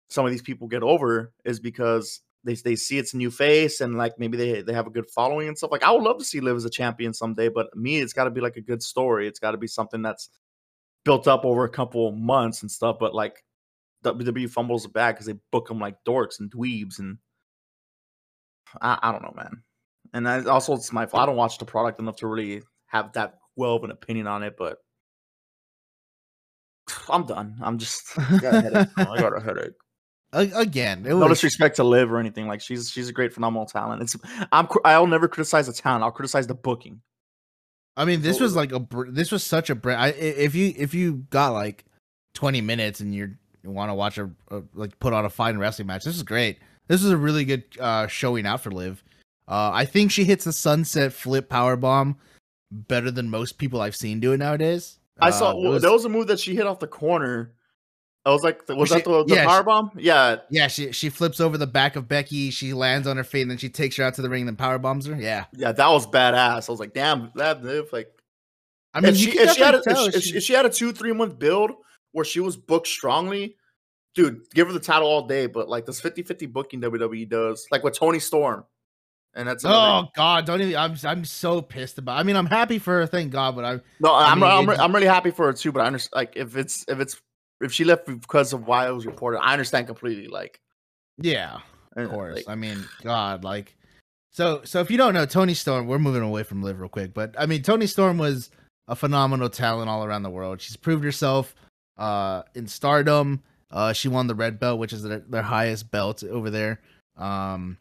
some 0.09 0.25
of 0.25 0.31
these 0.31 0.41
people 0.41 0.67
get 0.67 0.83
over 0.83 1.31
is 1.45 1.59
because 1.59 2.21
they 2.45 2.53
they 2.53 2.75
see 2.75 2.97
it's 2.99 3.13
a 3.13 3.17
new 3.17 3.31
face 3.31 3.81
and 3.81 3.97
like 3.97 4.17
maybe 4.19 4.37
they 4.37 4.61
they 4.61 4.73
have 4.73 4.87
a 4.87 4.91
good 4.91 5.09
following 5.09 5.47
and 5.47 5.57
stuff. 5.57 5.71
Like 5.71 5.83
I 5.83 5.91
would 5.91 6.03
love 6.03 6.19
to 6.19 6.23
see 6.23 6.39
Liv 6.39 6.55
as 6.55 6.63
a 6.63 6.69
champion 6.69 7.13
someday, 7.13 7.49
but 7.49 7.75
me, 7.75 7.97
it's 7.97 8.13
got 8.13 8.25
to 8.25 8.29
be 8.29 8.41
like 8.41 8.55
a 8.55 8.61
good 8.61 8.83
story. 8.83 9.27
It's 9.27 9.39
got 9.39 9.51
to 9.51 9.57
be 9.57 9.67
something 9.67 10.01
that's 10.01 10.29
built 11.03 11.27
up 11.27 11.43
over 11.43 11.63
a 11.63 11.69
couple 11.69 12.07
of 12.07 12.15
months 12.15 12.61
and 12.61 12.69
stuff. 12.69 12.97
But 12.99 13.15
like 13.15 13.43
WWE 14.03 14.49
fumbles 14.49 14.83
the 14.83 14.89
bag 14.89 15.15
because 15.15 15.25
they 15.25 15.35
book 15.51 15.67
them 15.67 15.79
like 15.79 15.97
dorks 16.07 16.39
and 16.39 16.51
dweebs 16.51 16.99
and 16.99 17.17
I, 18.79 18.99
I 19.01 19.11
don't 19.11 19.23
know, 19.23 19.33
man. 19.35 19.63
And 20.13 20.29
I, 20.29 20.43
also, 20.45 20.73
it's 20.75 20.93
my 20.93 21.05
fault. 21.05 21.23
I 21.23 21.25
don't 21.25 21.35
watch 21.35 21.57
the 21.57 21.65
product 21.65 21.99
enough 21.99 22.17
to 22.17 22.27
really 22.27 22.61
have 22.87 23.11
that 23.13 23.39
well 23.55 23.75
of 23.75 23.83
an 23.83 23.91
opinion 23.91 24.27
on 24.27 24.43
it. 24.43 24.55
But 24.57 24.77
I'm 27.09 27.25
done. 27.25 27.57
I'm 27.61 27.79
just 27.79 28.17
I 28.19 28.37
got 28.37 28.53
a 28.53 28.61
headache. 28.61 28.87
I 28.97 29.19
got 29.19 29.35
a 29.35 29.41
headache 29.41 29.73
Again, 30.35 31.05
it 31.05 31.09
no 31.09 31.17
was 31.17 31.29
disrespect 31.29 31.77
to 31.77 31.83
Liv 31.83 32.11
or 32.11 32.19
anything. 32.19 32.47
Like 32.47 32.61
she's 32.61 32.89
she's 32.89 33.09
a 33.09 33.13
great, 33.13 33.33
phenomenal 33.33 33.65
talent. 33.65 34.01
It's 34.01 34.15
I'm 34.51 34.67
I'll 34.83 35.07
never 35.07 35.27
criticize 35.27 35.67
the 35.67 35.73
talent. 35.73 36.03
I'll 36.03 36.11
criticize 36.11 36.45
the 36.47 36.53
booking. 36.55 37.01
I 37.97 38.03
mean, 38.05 38.21
this 38.21 38.39
was 38.41 38.55
like 38.55 38.71
a 38.73 38.85
this 39.09 39.31
was 39.31 39.43
such 39.43 39.69
a 39.69 39.75
br- 39.75 39.91
I, 39.91 40.07
i- 40.07 40.11
if 40.11 40.53
you 40.55 40.73
if 40.77 40.93
you 40.93 41.25
got 41.29 41.53
like 41.53 41.85
twenty 42.33 42.59
minutes 42.61 42.99
and 42.99 43.15
you're, 43.15 43.37
you 43.63 43.69
want 43.71 43.89
to 43.89 43.93
watch 43.93 44.17
a, 44.17 44.29
a 44.51 44.61
like 44.73 44.99
put 44.99 45.13
on 45.13 45.23
a 45.25 45.29
fine 45.29 45.57
wrestling 45.57 45.87
match, 45.87 46.03
this 46.03 46.15
is 46.15 46.23
great. 46.23 46.59
This 46.87 47.03
is 47.03 47.11
a 47.11 47.17
really 47.17 47.45
good 47.45 47.63
uh 47.79 48.07
showing 48.07 48.45
out 48.45 48.61
for 48.61 48.71
Liv. 48.71 49.01
Uh, 49.47 49.71
I 49.73 49.85
think 49.85 50.11
she 50.11 50.23
hits 50.25 50.43
the 50.45 50.51
sunset 50.51 51.13
flip 51.13 51.47
power 51.49 51.75
bomb 51.77 52.17
better 52.71 53.11
than 53.11 53.29
most 53.29 53.57
people 53.59 53.79
I've 53.79 53.95
seen 53.95 54.19
do 54.19 54.33
it 54.33 54.37
nowadays. 54.37 54.97
I 55.21 55.29
saw 55.29 55.51
Uh, 55.51 55.55
well, 55.55 55.71
was- 55.73 55.81
there 55.83 55.91
was 55.91 56.03
a 56.03 56.09
move 56.09 56.27
that 56.27 56.39
she 56.39 56.55
hit 56.55 56.65
off 56.67 56.79
the 56.79 56.87
corner. 56.87 57.53
I 58.25 58.31
was 58.31 58.41
like, 58.43 58.67
was 58.69 58.89
she- 58.89 58.95
that 58.95 59.03
the, 59.03 59.23
the 59.25 59.35
yeah, 59.35 59.45
power 59.45 59.61
bomb? 59.63 59.91
Yeah, 59.97 60.37
yeah, 60.49 60.67
she 60.67 60.91
she 60.91 61.09
flips 61.09 61.39
over 61.39 61.57
the 61.59 61.67
back 61.67 61.95
of 61.95 62.07
Becky, 62.07 62.49
she 62.49 62.73
lands 62.73 63.05
on 63.07 63.17
her 63.17 63.23
feet, 63.23 63.43
and 63.43 63.51
then 63.51 63.57
she 63.59 63.69
takes 63.69 63.95
her 63.97 64.03
out 64.03 64.15
to 64.15 64.23
the 64.23 64.29
ring, 64.29 64.41
and 64.41 64.47
then 64.49 64.55
power 64.55 64.79
bombs 64.79 65.05
her. 65.05 65.15
Yeah, 65.15 65.45
yeah, 65.53 65.71
that 65.71 65.87
was 65.89 66.07
badass. 66.07 66.67
I 66.67 66.71
was 66.71 66.79
like, 66.79 66.93
damn, 66.93 67.31
that 67.35 67.63
Liv. 67.63 67.89
Like, 67.93 68.11
I 68.95 69.01
mean, 69.01 69.11
if 69.11 69.17
she 69.17 69.37
if 69.37 69.51
she 69.53 69.61
had 69.61 69.75
a, 69.75 69.81
if 69.85 69.97
she, 69.97 70.05
if 70.07 70.13
she- 70.15 70.21
she- 70.31 70.37
if 70.37 70.43
she 70.43 70.53
had 70.53 70.65
a 70.65 70.69
two 70.71 70.91
three 70.91 71.13
month 71.13 71.37
build 71.37 71.71
where 72.13 72.25
she 72.25 72.39
was 72.39 72.57
booked 72.57 72.87
strongly, 72.87 73.57
dude, 74.15 74.39
give 74.55 74.67
her 74.67 74.73
the 74.73 74.79
title 74.79 75.07
all 75.07 75.27
day. 75.27 75.45
But 75.45 75.69
like 75.69 75.85
this 75.85 76.01
50-50 76.01 76.51
booking 76.51 76.81
WWE 76.81 77.29
does, 77.29 77.67
like 77.71 77.83
with 77.83 77.93
Toni 77.99 78.17
Storm, 78.19 78.65
and 79.35 79.47
that's 79.47 79.63
Oh 79.65 80.05
God! 80.15 80.45
Don't 80.47 80.61
even. 80.61 80.75
I'm 80.77 80.95
I'm 81.03 81.25
so 81.25 81.61
pissed 81.61 81.99
about. 81.99 82.17
I 82.17 82.23
mean, 82.23 82.37
I'm 82.37 82.47
happy 82.47 82.79
for 82.79 83.01
her, 83.01 83.05
thank 83.05 83.31
God, 83.31 83.55
but 83.55 83.65
I'm 83.65 83.81
No, 83.99 84.11
I 84.13 84.31
I'm 84.31 84.39
mean, 84.39 84.49
I'm, 84.49 84.69
it- 84.69 84.79
I'm 84.79 84.95
really 84.95 85.05
happy 85.05 85.29
for 85.29 85.45
her 85.45 85.53
too. 85.53 85.71
But 85.71 85.81
I 85.81 85.85
understand 85.85 86.15
like 86.15 86.33
if 86.35 86.57
it's 86.57 86.85
if 86.87 86.99
it's 86.99 87.21
if 87.61 87.71
she 87.71 87.83
left 87.83 88.05
because 88.05 88.53
of 88.53 88.67
why 88.67 88.87
it 88.87 88.91
was 88.91 89.05
reported, 89.05 89.39
I 89.41 89.53
understand 89.53 89.87
completely. 89.87 90.27
Like, 90.27 90.59
Yeah, 91.17 91.59
of 91.95 92.09
course. 92.09 92.35
like, 92.37 92.47
I 92.47 92.55
mean, 92.55 92.83
God, 93.03 93.43
like, 93.43 93.75
so 94.31 94.61
so 94.63 94.81
if 94.81 94.91
you 94.91 94.97
don't 94.97 95.13
know 95.13 95.25
Toni 95.25 95.53
Storm, 95.53 95.87
we're 95.87 95.99
moving 95.99 96.21
away 96.21 96.43
from 96.43 96.61
Liv 96.61 96.79
real 96.79 96.89
quick, 96.89 97.13
but 97.13 97.35
I 97.37 97.45
mean, 97.45 97.61
Toni 97.61 97.87
Storm 97.87 98.17
was 98.17 98.49
a 98.87 98.95
phenomenal 98.95 99.49
talent 99.49 99.89
all 99.89 100.03
around 100.03 100.23
the 100.23 100.29
world. 100.29 100.61
She's 100.61 100.77
proved 100.77 101.03
herself 101.03 101.55
uh 101.97 102.43
in 102.53 102.67
Stardom. 102.67 103.41
Uh, 103.71 103.91
she 103.93 104.07
won 104.07 104.27
the 104.27 104.35
red 104.35 104.59
belt, 104.59 104.79
which 104.79 104.93
is 104.93 105.03
their, 105.03 105.19
their 105.19 105.41
highest 105.41 105.89
belt 105.91 106.23
over 106.23 106.49
there. 106.49 106.79
Um, 107.17 107.77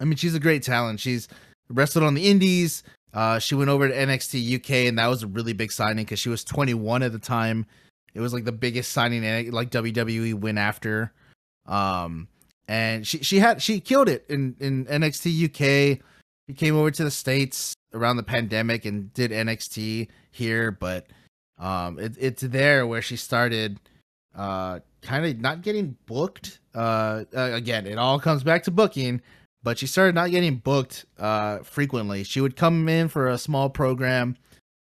I 0.00 0.04
mean, 0.04 0.16
she's 0.16 0.34
a 0.34 0.40
great 0.40 0.62
talent. 0.62 1.00
She's 1.00 1.28
wrestled 1.70 2.04
on 2.04 2.14
the 2.14 2.28
Indies. 2.28 2.82
Uh, 3.14 3.38
she 3.38 3.54
went 3.54 3.70
over 3.70 3.88
to 3.88 3.94
NXT 3.94 4.56
UK, 4.56 4.70
and 4.88 4.98
that 4.98 5.06
was 5.06 5.22
a 5.22 5.26
really 5.28 5.52
big 5.52 5.70
signing 5.70 6.04
because 6.04 6.18
she 6.18 6.28
was 6.28 6.44
21 6.44 7.02
at 7.02 7.12
the 7.12 7.18
time. 7.18 7.64
It 8.14 8.20
was 8.20 8.32
like 8.32 8.44
the 8.44 8.52
biggest 8.52 8.92
signing 8.92 9.24
in- 9.24 9.50
like 9.50 9.70
WWE 9.70 10.34
went 10.34 10.58
after. 10.58 11.12
Um, 11.66 12.28
and 12.68 13.06
she 13.06 13.18
she 13.18 13.40
had 13.40 13.60
she 13.60 13.80
killed 13.80 14.08
it 14.08 14.24
in 14.28 14.56
in 14.60 14.86
NXT 14.86 15.44
UK. 15.46 16.00
She 16.48 16.54
came 16.54 16.76
over 16.76 16.90
to 16.90 17.04
the 17.04 17.10
states 17.10 17.74
around 17.92 18.16
the 18.16 18.22
pandemic 18.22 18.84
and 18.84 19.12
did 19.14 19.30
NXT 19.30 20.08
here, 20.30 20.70
but 20.70 21.06
um, 21.58 21.98
it, 21.98 22.16
it's 22.18 22.42
there 22.42 22.86
where 22.86 23.02
she 23.02 23.16
started 23.16 23.78
uh 24.34 24.80
kind 25.02 25.24
of 25.26 25.38
not 25.38 25.62
getting 25.62 25.96
booked. 26.06 26.60
Uh, 26.74 27.24
uh, 27.36 27.50
again, 27.52 27.86
it 27.86 27.98
all 27.98 28.18
comes 28.18 28.42
back 28.42 28.64
to 28.64 28.70
booking, 28.70 29.20
but 29.62 29.78
she 29.78 29.86
started 29.86 30.14
not 30.14 30.30
getting 30.30 30.56
booked 30.56 31.04
uh 31.18 31.58
frequently. 31.58 32.24
She 32.24 32.40
would 32.40 32.56
come 32.56 32.88
in 32.88 33.08
for 33.08 33.28
a 33.28 33.38
small 33.38 33.68
program, 33.68 34.36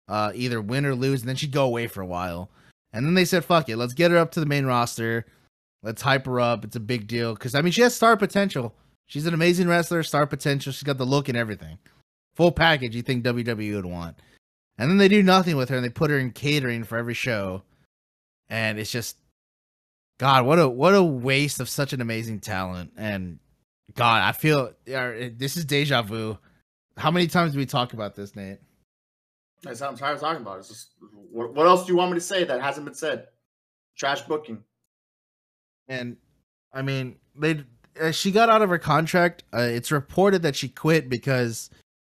uh, 0.08 0.32
either 0.34 0.60
win 0.60 0.86
or 0.86 0.94
lose, 0.94 1.20
and 1.22 1.28
then 1.28 1.36
she'd 1.36 1.52
go 1.52 1.64
away 1.64 1.86
for 1.86 2.00
a 2.00 2.06
while. 2.06 2.50
And 2.92 3.06
then 3.06 3.14
they 3.14 3.24
said, 3.24 3.44
"Fuck 3.44 3.68
it, 3.68 3.76
let's 3.76 3.94
get 3.94 4.10
her 4.10 4.18
up 4.18 4.32
to 4.32 4.40
the 4.40 4.46
main 4.46 4.66
roster." 4.66 5.26
Let's 5.82 6.02
hype 6.02 6.26
her 6.26 6.38
up. 6.38 6.64
It's 6.64 6.76
a 6.76 6.80
big 6.80 7.08
deal 7.08 7.34
because 7.34 7.54
I 7.54 7.62
mean 7.62 7.72
she 7.72 7.82
has 7.82 7.94
star 7.94 8.16
potential. 8.16 8.74
She's 9.06 9.26
an 9.26 9.34
amazing 9.34 9.68
wrestler, 9.68 10.02
star 10.02 10.26
potential. 10.26 10.72
She's 10.72 10.84
got 10.84 10.98
the 10.98 11.04
look 11.04 11.28
and 11.28 11.36
everything, 11.36 11.78
full 12.36 12.52
package. 12.52 12.94
You 12.94 13.02
think 13.02 13.24
WWE 13.24 13.74
would 13.74 13.86
want, 13.86 14.16
and 14.78 14.88
then 14.88 14.98
they 14.98 15.08
do 15.08 15.22
nothing 15.22 15.56
with 15.56 15.68
her 15.68 15.76
and 15.76 15.84
they 15.84 15.90
put 15.90 16.10
her 16.10 16.18
in 16.18 16.30
catering 16.30 16.84
for 16.84 16.96
every 16.96 17.14
show, 17.14 17.62
and 18.48 18.78
it's 18.78 18.92
just, 18.92 19.16
God, 20.18 20.46
what 20.46 20.60
a 20.60 20.68
what 20.68 20.94
a 20.94 21.02
waste 21.02 21.58
of 21.58 21.68
such 21.68 21.92
an 21.92 22.00
amazing 22.00 22.38
talent. 22.38 22.92
And 22.96 23.40
God, 23.94 24.22
I 24.22 24.32
feel 24.32 24.72
uh, 24.94 25.12
this 25.36 25.56
is 25.56 25.64
deja 25.64 26.02
vu. 26.02 26.38
How 26.96 27.10
many 27.10 27.26
times 27.26 27.52
do 27.52 27.58
we 27.58 27.66
talk 27.66 27.92
about 27.92 28.14
this, 28.14 28.36
Nate? 28.36 28.60
That's 29.62 29.80
what 29.80 29.90
I'm 29.90 29.96
tired 29.96 30.14
of 30.14 30.20
talking 30.20 30.42
about. 30.42 30.58
It's 30.58 30.68
just 30.68 30.90
what, 31.30 31.54
what 31.54 31.66
else 31.66 31.86
do 31.86 31.92
you 31.92 31.96
want 31.96 32.12
me 32.12 32.16
to 32.16 32.24
say 32.24 32.44
that 32.44 32.60
hasn't 32.60 32.84
been 32.84 32.94
said? 32.94 33.28
Trash 33.96 34.22
booking. 34.22 34.62
and 35.88 36.16
I 36.72 36.82
mean 36.82 37.16
they 37.36 37.64
uh, 38.00 38.10
she 38.10 38.30
got 38.30 38.48
out 38.48 38.62
of 38.62 38.70
her 38.70 38.78
contract. 38.78 39.44
Uh, 39.52 39.60
it's 39.60 39.92
reported 39.92 40.42
that 40.42 40.56
she 40.56 40.68
quit 40.68 41.08
because 41.08 41.70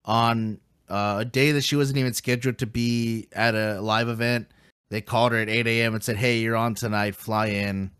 on 0.05 0.59
uh, 0.89 1.17
a 1.19 1.25
day 1.25 1.51
that 1.51 1.63
she 1.63 1.75
wasn't 1.75 1.97
even 1.97 2.13
scheduled 2.13 2.59
to 2.59 2.67
be 2.67 3.27
at 3.33 3.55
a 3.55 3.81
live 3.81 4.09
event, 4.09 4.47
they 4.89 5.01
called 5.01 5.31
her 5.31 5.39
at 5.39 5.49
8 5.49 5.65
a.m. 5.65 5.95
and 5.95 6.03
said, 6.03 6.17
"Hey, 6.17 6.39
you're 6.39 6.55
on 6.55 6.75
tonight. 6.75 7.15
Fly 7.15 7.47
in." 7.47 7.91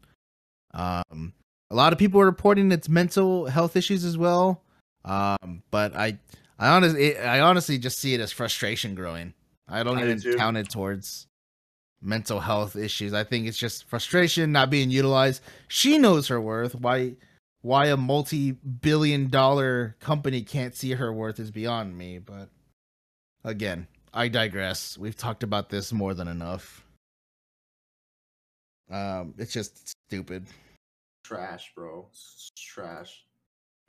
Um, 0.74 1.34
a 1.72 1.76
lot 1.76 1.94
of 1.94 2.00
people 2.00 2.22
are 2.22 2.26
reporting 2.26 2.72
it's 2.72 2.88
mental 2.88 3.48
health 3.48 3.76
issues 3.76 4.06
as 4.06 4.18
well. 4.18 4.64
Um, 5.06 5.64
but 5.72 5.96
I, 5.96 6.20
I 6.64 6.70
honestly, 6.70 7.18
I 7.18 7.42
honestly 7.42 7.78
just 7.78 8.00
see 8.00 8.14
it 8.14 8.22
as 8.22 8.32
frustration 8.32 8.96
growing. 8.96 9.34
I 9.68 9.84
don't 9.84 9.98
I 9.98 10.10
even 10.10 10.38
count 10.38 10.56
it 10.56 10.70
towards 10.70 11.28
mental 12.02 12.40
health 12.40 12.78
issues. 12.78 13.14
I 13.14 13.26
think 13.26 13.48
it's 13.48 13.58
just 13.58 13.84
frustration 13.84 14.54
not 14.54 14.70
being 14.70 14.90
utilized. 14.90 15.44
She 15.68 15.98
knows 15.98 16.30
her 16.30 16.40
worth. 16.40 16.74
Why 16.74 17.16
why 17.64 17.88
a 17.88 17.98
multi-billion 17.98 19.30
dollar 19.30 19.98
company 20.00 20.42
can't 20.42 20.74
see 20.74 20.92
her 20.92 21.12
worth 21.12 21.38
is 21.38 21.52
beyond 21.52 21.98
me, 21.98 22.20
but 22.20 22.48
again, 23.44 23.88
I 24.14 24.30
digress. 24.30 24.98
We've 24.98 25.18
talked 25.18 25.44
about 25.44 25.68
this 25.68 25.92
more 25.92 26.14
than 26.14 26.30
enough. 26.30 26.86
Um 28.90 29.34
it's 29.38 29.52
just 29.52 29.98
stupid. 30.08 30.46
Trash, 31.26 31.74
bro. 31.76 32.08
It's 32.10 32.54
trash. 32.56 33.26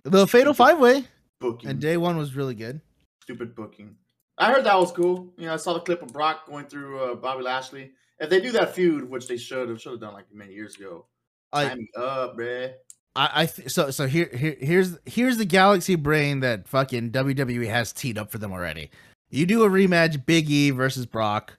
The 0.02 0.26
Fatal 0.26 0.54
Five 0.54 0.80
Way 0.80 1.04
Booking. 1.44 1.70
and 1.70 1.80
day 1.80 1.96
one 1.96 2.16
was 2.16 2.34
really 2.34 2.54
good. 2.54 2.80
Stupid 3.22 3.54
booking. 3.54 3.96
I 4.38 4.50
heard 4.52 4.64
that 4.64 4.78
was 4.78 4.92
cool. 4.92 5.32
You 5.36 5.46
know, 5.46 5.54
I 5.54 5.56
saw 5.56 5.74
the 5.74 5.80
clip 5.80 6.02
of 6.02 6.12
Brock 6.12 6.46
going 6.46 6.66
through 6.66 7.00
uh, 7.00 7.14
Bobby 7.14 7.42
Lashley. 7.42 7.92
If 8.18 8.30
they 8.30 8.40
do 8.40 8.52
that 8.52 8.74
feud, 8.74 9.08
which 9.08 9.28
they 9.28 9.36
should 9.36 9.68
have, 9.68 9.80
should 9.80 9.92
have 9.92 10.00
done 10.00 10.14
like 10.14 10.26
many 10.32 10.54
years 10.54 10.76
ago. 10.76 11.06
I 11.52 11.68
Time 11.68 11.78
me 11.78 11.88
up, 11.96 12.36
bruh. 12.36 12.72
I, 13.16 13.42
I 13.42 13.46
th- 13.46 13.70
so 13.70 13.90
so 13.90 14.06
here 14.06 14.28
here 14.34 14.56
here's 14.58 14.98
here's 15.04 15.36
the 15.36 15.44
galaxy 15.44 15.94
brain 15.94 16.40
that 16.40 16.66
fucking 16.66 17.12
WWE 17.12 17.68
has 17.68 17.92
teed 17.92 18.18
up 18.18 18.32
for 18.32 18.38
them 18.38 18.52
already. 18.52 18.90
You 19.30 19.46
do 19.46 19.64
a 19.64 19.68
rematch, 19.68 20.24
Big 20.26 20.50
E 20.50 20.70
versus 20.70 21.06
Brock. 21.06 21.56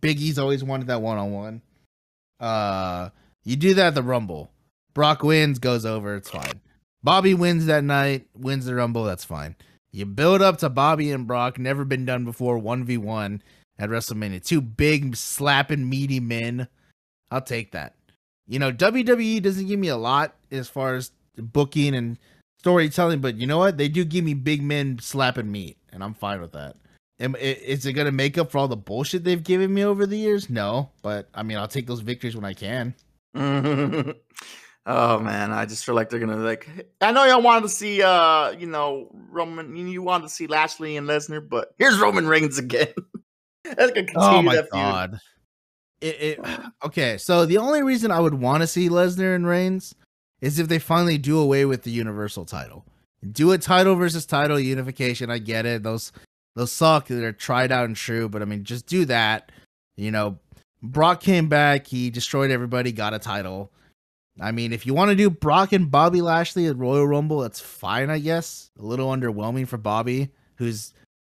Big 0.00 0.20
E's 0.20 0.38
always 0.38 0.64
wanted 0.64 0.88
that 0.88 1.02
one 1.02 1.18
on 1.18 1.32
one. 1.32 1.62
Uh, 2.40 3.10
you 3.44 3.56
do 3.56 3.74
that 3.74 3.88
at 3.88 3.94
the 3.94 4.02
Rumble. 4.02 4.50
Brock 4.94 5.22
wins, 5.22 5.58
goes 5.58 5.84
over, 5.84 6.16
it's 6.16 6.30
fine. 6.30 6.60
Bobby 7.02 7.34
wins 7.34 7.66
that 7.66 7.84
night, 7.84 8.26
wins 8.34 8.66
the 8.66 8.74
Rumble, 8.74 9.04
that's 9.04 9.24
fine. 9.24 9.56
You 9.92 10.06
build 10.06 10.42
up 10.42 10.58
to 10.58 10.68
Bobby 10.68 11.10
and 11.10 11.26
Brock, 11.26 11.58
never 11.58 11.84
been 11.84 12.04
done 12.04 12.24
before, 12.24 12.58
one 12.58 12.84
v 12.84 12.96
one 12.96 13.42
at 13.78 13.90
WrestleMania. 13.90 14.44
Two 14.44 14.60
big 14.60 15.16
slapping 15.16 15.88
meaty 15.88 16.20
men. 16.20 16.68
I'll 17.30 17.40
take 17.40 17.72
that. 17.72 17.94
You 18.46 18.58
know, 18.58 18.72
WWE 18.72 19.42
doesn't 19.42 19.66
give 19.66 19.78
me 19.78 19.88
a 19.88 19.96
lot 19.96 20.34
as 20.50 20.68
far 20.68 20.94
as 20.94 21.12
booking 21.36 21.94
and 21.94 22.18
storytelling, 22.58 23.20
but 23.20 23.36
you 23.36 23.46
know 23.46 23.58
what? 23.58 23.78
They 23.78 23.88
do 23.88 24.04
give 24.04 24.24
me 24.24 24.34
big 24.34 24.62
men 24.62 24.98
slapping 25.00 25.50
meat, 25.50 25.78
and 25.92 26.04
I'm 26.04 26.14
fine 26.14 26.40
with 26.40 26.52
that. 26.52 26.76
Is 27.18 27.84
it 27.84 27.92
going 27.92 28.06
to 28.06 28.12
make 28.12 28.38
up 28.38 28.50
for 28.50 28.58
all 28.58 28.68
the 28.68 28.76
bullshit 28.76 29.24
they've 29.24 29.42
given 29.42 29.72
me 29.74 29.84
over 29.84 30.06
the 30.06 30.16
years? 30.16 30.48
No, 30.48 30.90
but 31.02 31.28
I 31.34 31.42
mean, 31.42 31.58
I'll 31.58 31.68
take 31.68 31.86
those 31.86 32.00
victories 32.00 32.34
when 32.34 32.44
I 32.44 32.54
can. 32.54 32.94
oh 34.86 35.18
man, 35.20 35.52
I 35.52 35.66
just 35.66 35.84
feel 35.84 35.94
like 35.94 36.10
they're 36.10 36.20
gonna 36.20 36.36
like. 36.36 36.68
I 37.00 37.12
know 37.12 37.24
y'all 37.24 37.42
wanted 37.42 37.62
to 37.62 37.68
see, 37.68 38.02
uh, 38.02 38.50
you 38.50 38.66
know, 38.66 39.08
Roman. 39.30 39.76
You 39.76 40.02
wanted 40.02 40.24
to 40.24 40.28
see 40.30 40.46
Lashley 40.46 40.96
and 40.96 41.06
Lesnar, 41.08 41.46
but 41.46 41.74
here's 41.78 41.98
Roman 41.98 42.26
Reigns 42.26 42.58
again. 42.58 42.88
That's 43.64 43.92
gonna 43.92 44.06
continue 44.06 44.14
Oh 44.16 44.42
my 44.42 44.62
god. 44.72 45.20
It, 46.00 46.20
it 46.20 46.40
okay, 46.84 47.18
so 47.18 47.46
the 47.46 47.58
only 47.58 47.82
reason 47.82 48.10
I 48.10 48.20
would 48.20 48.34
want 48.34 48.62
to 48.62 48.66
see 48.66 48.88
Lesnar 48.88 49.34
and 49.34 49.46
Reigns 49.46 49.94
is 50.40 50.58
if 50.58 50.68
they 50.68 50.78
finally 50.78 51.18
do 51.18 51.38
away 51.38 51.64
with 51.64 51.82
the 51.82 51.90
Universal 51.90 52.46
title. 52.46 52.84
Do 53.32 53.52
a 53.52 53.58
title 53.58 53.96
versus 53.96 54.24
title 54.24 54.58
unification. 54.58 55.30
I 55.30 55.38
get 55.38 55.66
it. 55.66 55.82
Those 55.82 56.10
those 56.56 56.72
suck. 56.72 57.06
They're 57.08 57.32
tried 57.32 57.70
out 57.70 57.84
and 57.84 57.96
true, 57.96 58.28
but 58.28 58.40
I 58.40 58.46
mean, 58.46 58.64
just 58.64 58.86
do 58.86 59.04
that. 59.06 59.52
You 59.96 60.10
know, 60.10 60.38
Brock 60.82 61.20
came 61.20 61.48
back. 61.48 61.86
He 61.86 62.08
destroyed 62.08 62.50
everybody. 62.50 62.92
Got 62.92 63.12
a 63.12 63.18
title. 63.18 63.70
I 64.38 64.52
mean, 64.52 64.72
if 64.72 64.86
you 64.86 64.94
want 64.94 65.10
to 65.10 65.16
do 65.16 65.30
Brock 65.30 65.72
and 65.72 65.90
Bobby 65.90 66.22
Lashley 66.22 66.66
at 66.66 66.76
Royal 66.76 67.06
Rumble, 67.06 67.40
that's 67.40 67.60
fine. 67.60 68.10
I 68.10 68.18
guess 68.18 68.70
a 68.78 68.82
little 68.82 69.10
underwhelming 69.10 69.66
for 69.66 69.76
Bobby, 69.76 70.30
who's 70.56 70.92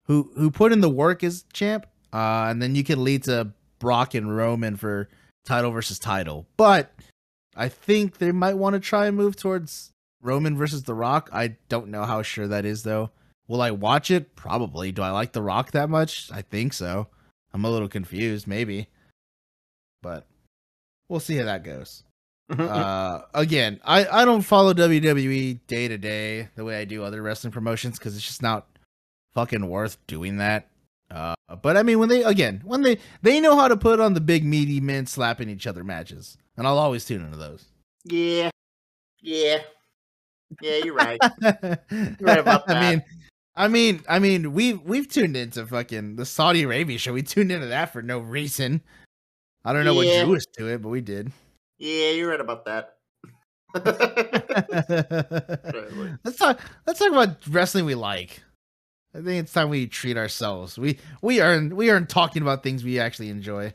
who 0.07 0.30
who 0.36 0.51
put 0.51 0.72
in 0.72 0.80
the 0.80 0.91
work 0.91 1.22
as 1.22 1.45
champ. 1.53 1.86
Uh, 2.12 2.47
and 2.49 2.61
then 2.61 2.74
you 2.74 2.82
can 2.82 3.05
lead 3.05 3.24
to 3.24 3.53
Brock 3.78 4.14
and 4.14 4.36
Roman 4.36 4.76
for 4.76 5.09
title 5.45 5.70
versus 5.70 5.99
title. 5.99 6.47
But 6.57 6.93
I 7.57 7.68
think 7.68 8.18
they 8.18 8.32
might 8.32 8.55
want 8.55 8.74
to 8.74 8.80
try 8.80 9.07
and 9.07 9.16
move 9.16 9.36
towards 9.36 9.93
Roman 10.22 10.57
versus 10.57 10.82
The 10.82 10.95
Rock. 10.95 11.30
I 11.32 11.57
don't 11.68 11.88
know 11.88 12.05
how 12.05 12.22
sure 12.22 12.49
that 12.49 12.64
is 12.64 12.82
though. 12.82 13.11
Will 13.49 13.62
I 13.62 13.70
watch 13.70 14.11
it? 14.11 14.36
Probably. 14.36 14.93
Do 14.93 15.03
I 15.03 15.11
like 15.11 15.32
The 15.32 15.43
Rock 15.43 15.72
that 15.72 15.91
much? 15.91 16.30
I 16.32 16.43
think 16.43 16.72
so. 16.72 17.09
I'm 17.53 17.64
a 17.64 17.70
little 17.70 17.88
confused, 17.88 18.47
maybe. 18.47 18.88
But 20.03 20.26
we'll 21.09 21.20
see 21.20 21.36
how 21.36 21.45
that 21.45 21.64
goes. 21.64 22.05
Uh 22.59 23.22
again, 23.34 23.80
I 23.84 24.07
I 24.07 24.24
don't 24.24 24.42
follow 24.42 24.72
WWE 24.74 25.61
day 25.66 25.88
to 25.88 25.98
day 25.98 26.48
the 26.57 26.64
way 26.64 26.80
I 26.80 26.84
do 26.84 27.05
other 27.05 27.22
wrestling 27.22 27.53
promotions 27.53 27.98
cuz 27.98 28.16
it's 28.16 28.24
just 28.26 28.42
not 28.42 28.66
fucking 29.34 29.68
worth 29.68 29.98
doing 30.07 30.38
that. 30.38 30.68
Uh 31.11 31.34
but 31.62 31.76
I 31.76 31.82
mean 31.82 31.98
when 31.98 32.09
they 32.09 32.22
again, 32.24 32.61
when 32.64 32.82
they 32.82 32.98
they 33.22 33.40
know 33.40 33.57
how 33.57 33.68
to 33.68 33.76
put 33.76 34.01
on 34.01 34.14
the 34.14 34.20
big 34.20 34.44
meaty 34.44 34.80
men 34.80 35.07
slapping 35.07 35.48
each 35.48 35.66
other 35.66 35.84
matches. 35.84 36.36
And 36.57 36.66
I'll 36.66 36.78
always 36.78 37.05
tune 37.05 37.24
into 37.24 37.38
those. 37.38 37.64
yeah, 38.05 38.51
yeah, 39.22 39.59
yeah. 40.61 40.76
You're 40.84 40.94
right. 40.94 41.18
right 41.22 42.38
about 42.38 42.66
that. 42.66 42.76
I 42.76 42.90
mean, 42.90 43.03
I 43.57 43.68
mean, 43.68 44.03
I 44.09 44.18
mean, 44.18 44.53
we've 44.53 44.80
we've 44.82 45.09
tuned 45.09 45.36
into 45.36 45.66
fucking 45.66 46.16
the 46.16 46.26
Saudi 46.26 46.62
Arabia 46.62 46.98
show. 46.98 47.12
We 47.12 47.22
tuned 47.22 47.51
into 47.53 47.66
that 47.68 47.92
for 47.92 48.03
no 48.03 48.18
reason. 48.18 48.82
I 49.64 49.72
don't 49.72 49.84
know 49.84 50.01
Yeah. 50.01 50.22
what 50.22 50.26
drew 50.26 50.36
us 50.36 50.46
to 50.59 50.66
it, 50.68 50.82
but 50.82 50.88
we 50.88 51.01
did. 51.01 51.32
Yeah, 51.81 52.11
you're 52.11 52.31
right 52.31 52.41
about 52.41 52.66
that. 52.66 52.97
let's 56.24 56.37
talk. 56.37 56.61
Let's 56.87 56.99
talk 56.99 57.11
about 57.11 57.37
wrestling 57.49 57.87
we 57.87 57.95
like. 57.95 58.43
I 59.14 59.18
think 59.18 59.43
it's 59.43 59.53
time 59.53 59.70
we 59.70 59.87
treat 59.87 60.16
ourselves. 60.16 60.78
We 60.78 60.99
we 61.22 61.41
earn 61.41 61.74
we 61.74 61.91
earn 61.91 62.07
talking 62.07 62.43
about 62.43 62.62
things 62.62 62.85
we 62.85 63.01
actually 63.01 63.31
enjoy. 63.31 63.72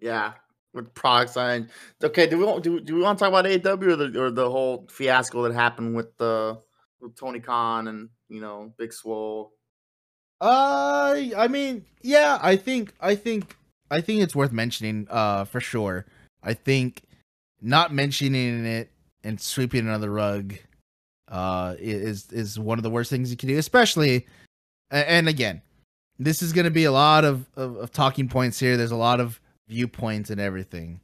yeah, 0.00 0.32
with 0.74 0.92
product 0.94 1.32
sign. 1.32 1.70
Okay, 2.02 2.28
do 2.28 2.38
we 2.38 2.44
want 2.44 2.62
do, 2.62 2.80
do 2.80 2.94
we 2.94 3.02
want 3.02 3.18
to 3.18 3.24
talk 3.24 3.30
about 3.30 3.44
AEW 3.44 3.82
or 3.82 3.96
the 3.96 4.22
or 4.22 4.30
the 4.30 4.50
whole 4.50 4.86
fiasco 4.90 5.42
that 5.44 5.54
happened 5.54 5.96
with 5.96 6.16
the 6.18 6.60
with 7.00 7.16
Tony 7.16 7.40
Khan 7.40 7.88
and 7.88 8.10
you 8.28 8.40
know 8.40 8.72
Big 8.76 8.92
Swole? 8.92 9.52
Uh, 10.40 11.16
I 11.36 11.48
mean, 11.48 11.84
yeah, 12.00 12.38
I 12.40 12.54
think, 12.54 12.92
I 13.00 13.16
think, 13.16 13.56
I 13.90 14.00
think 14.00 14.22
it's 14.22 14.36
worth 14.36 14.52
mentioning. 14.52 15.08
Uh, 15.10 15.44
for 15.44 15.60
sure. 15.60 16.06
I 16.44 16.54
think 16.54 17.02
not 17.60 17.92
mentioning 17.92 18.64
it 18.64 18.90
and 19.24 19.40
sweeping 19.40 19.86
it 19.86 19.90
under 19.90 19.98
the 19.98 20.10
rug, 20.10 20.54
uh, 21.28 21.74
is 21.78 22.30
is 22.32 22.58
one 22.58 22.78
of 22.78 22.82
the 22.82 22.90
worst 22.90 23.10
things 23.10 23.30
you 23.30 23.36
can 23.36 23.48
do. 23.48 23.58
Especially, 23.58 24.26
and 24.90 25.28
again, 25.28 25.62
this 26.18 26.42
is 26.42 26.52
going 26.52 26.64
to 26.64 26.70
be 26.70 26.84
a 26.84 26.92
lot 26.92 27.24
of, 27.24 27.46
of 27.56 27.76
of 27.76 27.92
talking 27.92 28.28
points 28.28 28.58
here. 28.58 28.76
There's 28.76 28.90
a 28.90 28.96
lot 28.96 29.20
of 29.20 29.40
viewpoints 29.68 30.30
and 30.30 30.40
everything. 30.40 31.00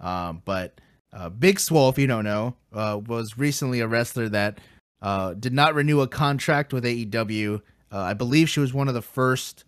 Um, 0.00 0.42
but 0.44 0.80
uh, 1.12 1.28
Big 1.28 1.60
Swole, 1.60 1.90
if 1.90 1.98
you 1.98 2.06
don't 2.06 2.24
know, 2.24 2.56
uh, 2.72 3.00
was 3.06 3.36
recently 3.38 3.80
a 3.80 3.86
wrestler 3.86 4.28
that 4.30 4.58
uh, 5.02 5.34
did 5.34 5.52
not 5.52 5.74
renew 5.74 6.00
a 6.00 6.08
contract 6.08 6.72
with 6.72 6.84
AEW 6.84 7.60
uh, 7.92 7.98
I 7.98 8.14
believe 8.14 8.48
she 8.48 8.60
was 8.60 8.72
one 8.72 8.88
of 8.88 8.94
the 8.94 9.02
first 9.02 9.64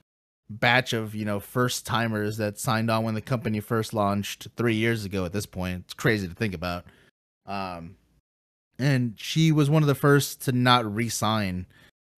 batch 0.60 0.92
of 0.92 1.14
you 1.14 1.24
know 1.24 1.40
first 1.40 1.86
timers 1.86 2.36
that 2.36 2.58
signed 2.58 2.90
on 2.90 3.04
when 3.04 3.14
the 3.14 3.20
company 3.20 3.60
first 3.60 3.92
launched 3.92 4.48
three 4.56 4.74
years 4.74 5.04
ago. 5.04 5.24
At 5.24 5.32
this 5.32 5.46
point, 5.46 5.84
it's 5.84 5.94
crazy 5.94 6.28
to 6.28 6.34
think 6.34 6.54
about. 6.54 6.84
Um, 7.46 7.96
and 8.78 9.14
she 9.16 9.52
was 9.52 9.70
one 9.70 9.82
of 9.82 9.86
the 9.86 9.94
first 9.94 10.42
to 10.42 10.52
not 10.52 10.92
re-sign. 10.92 11.66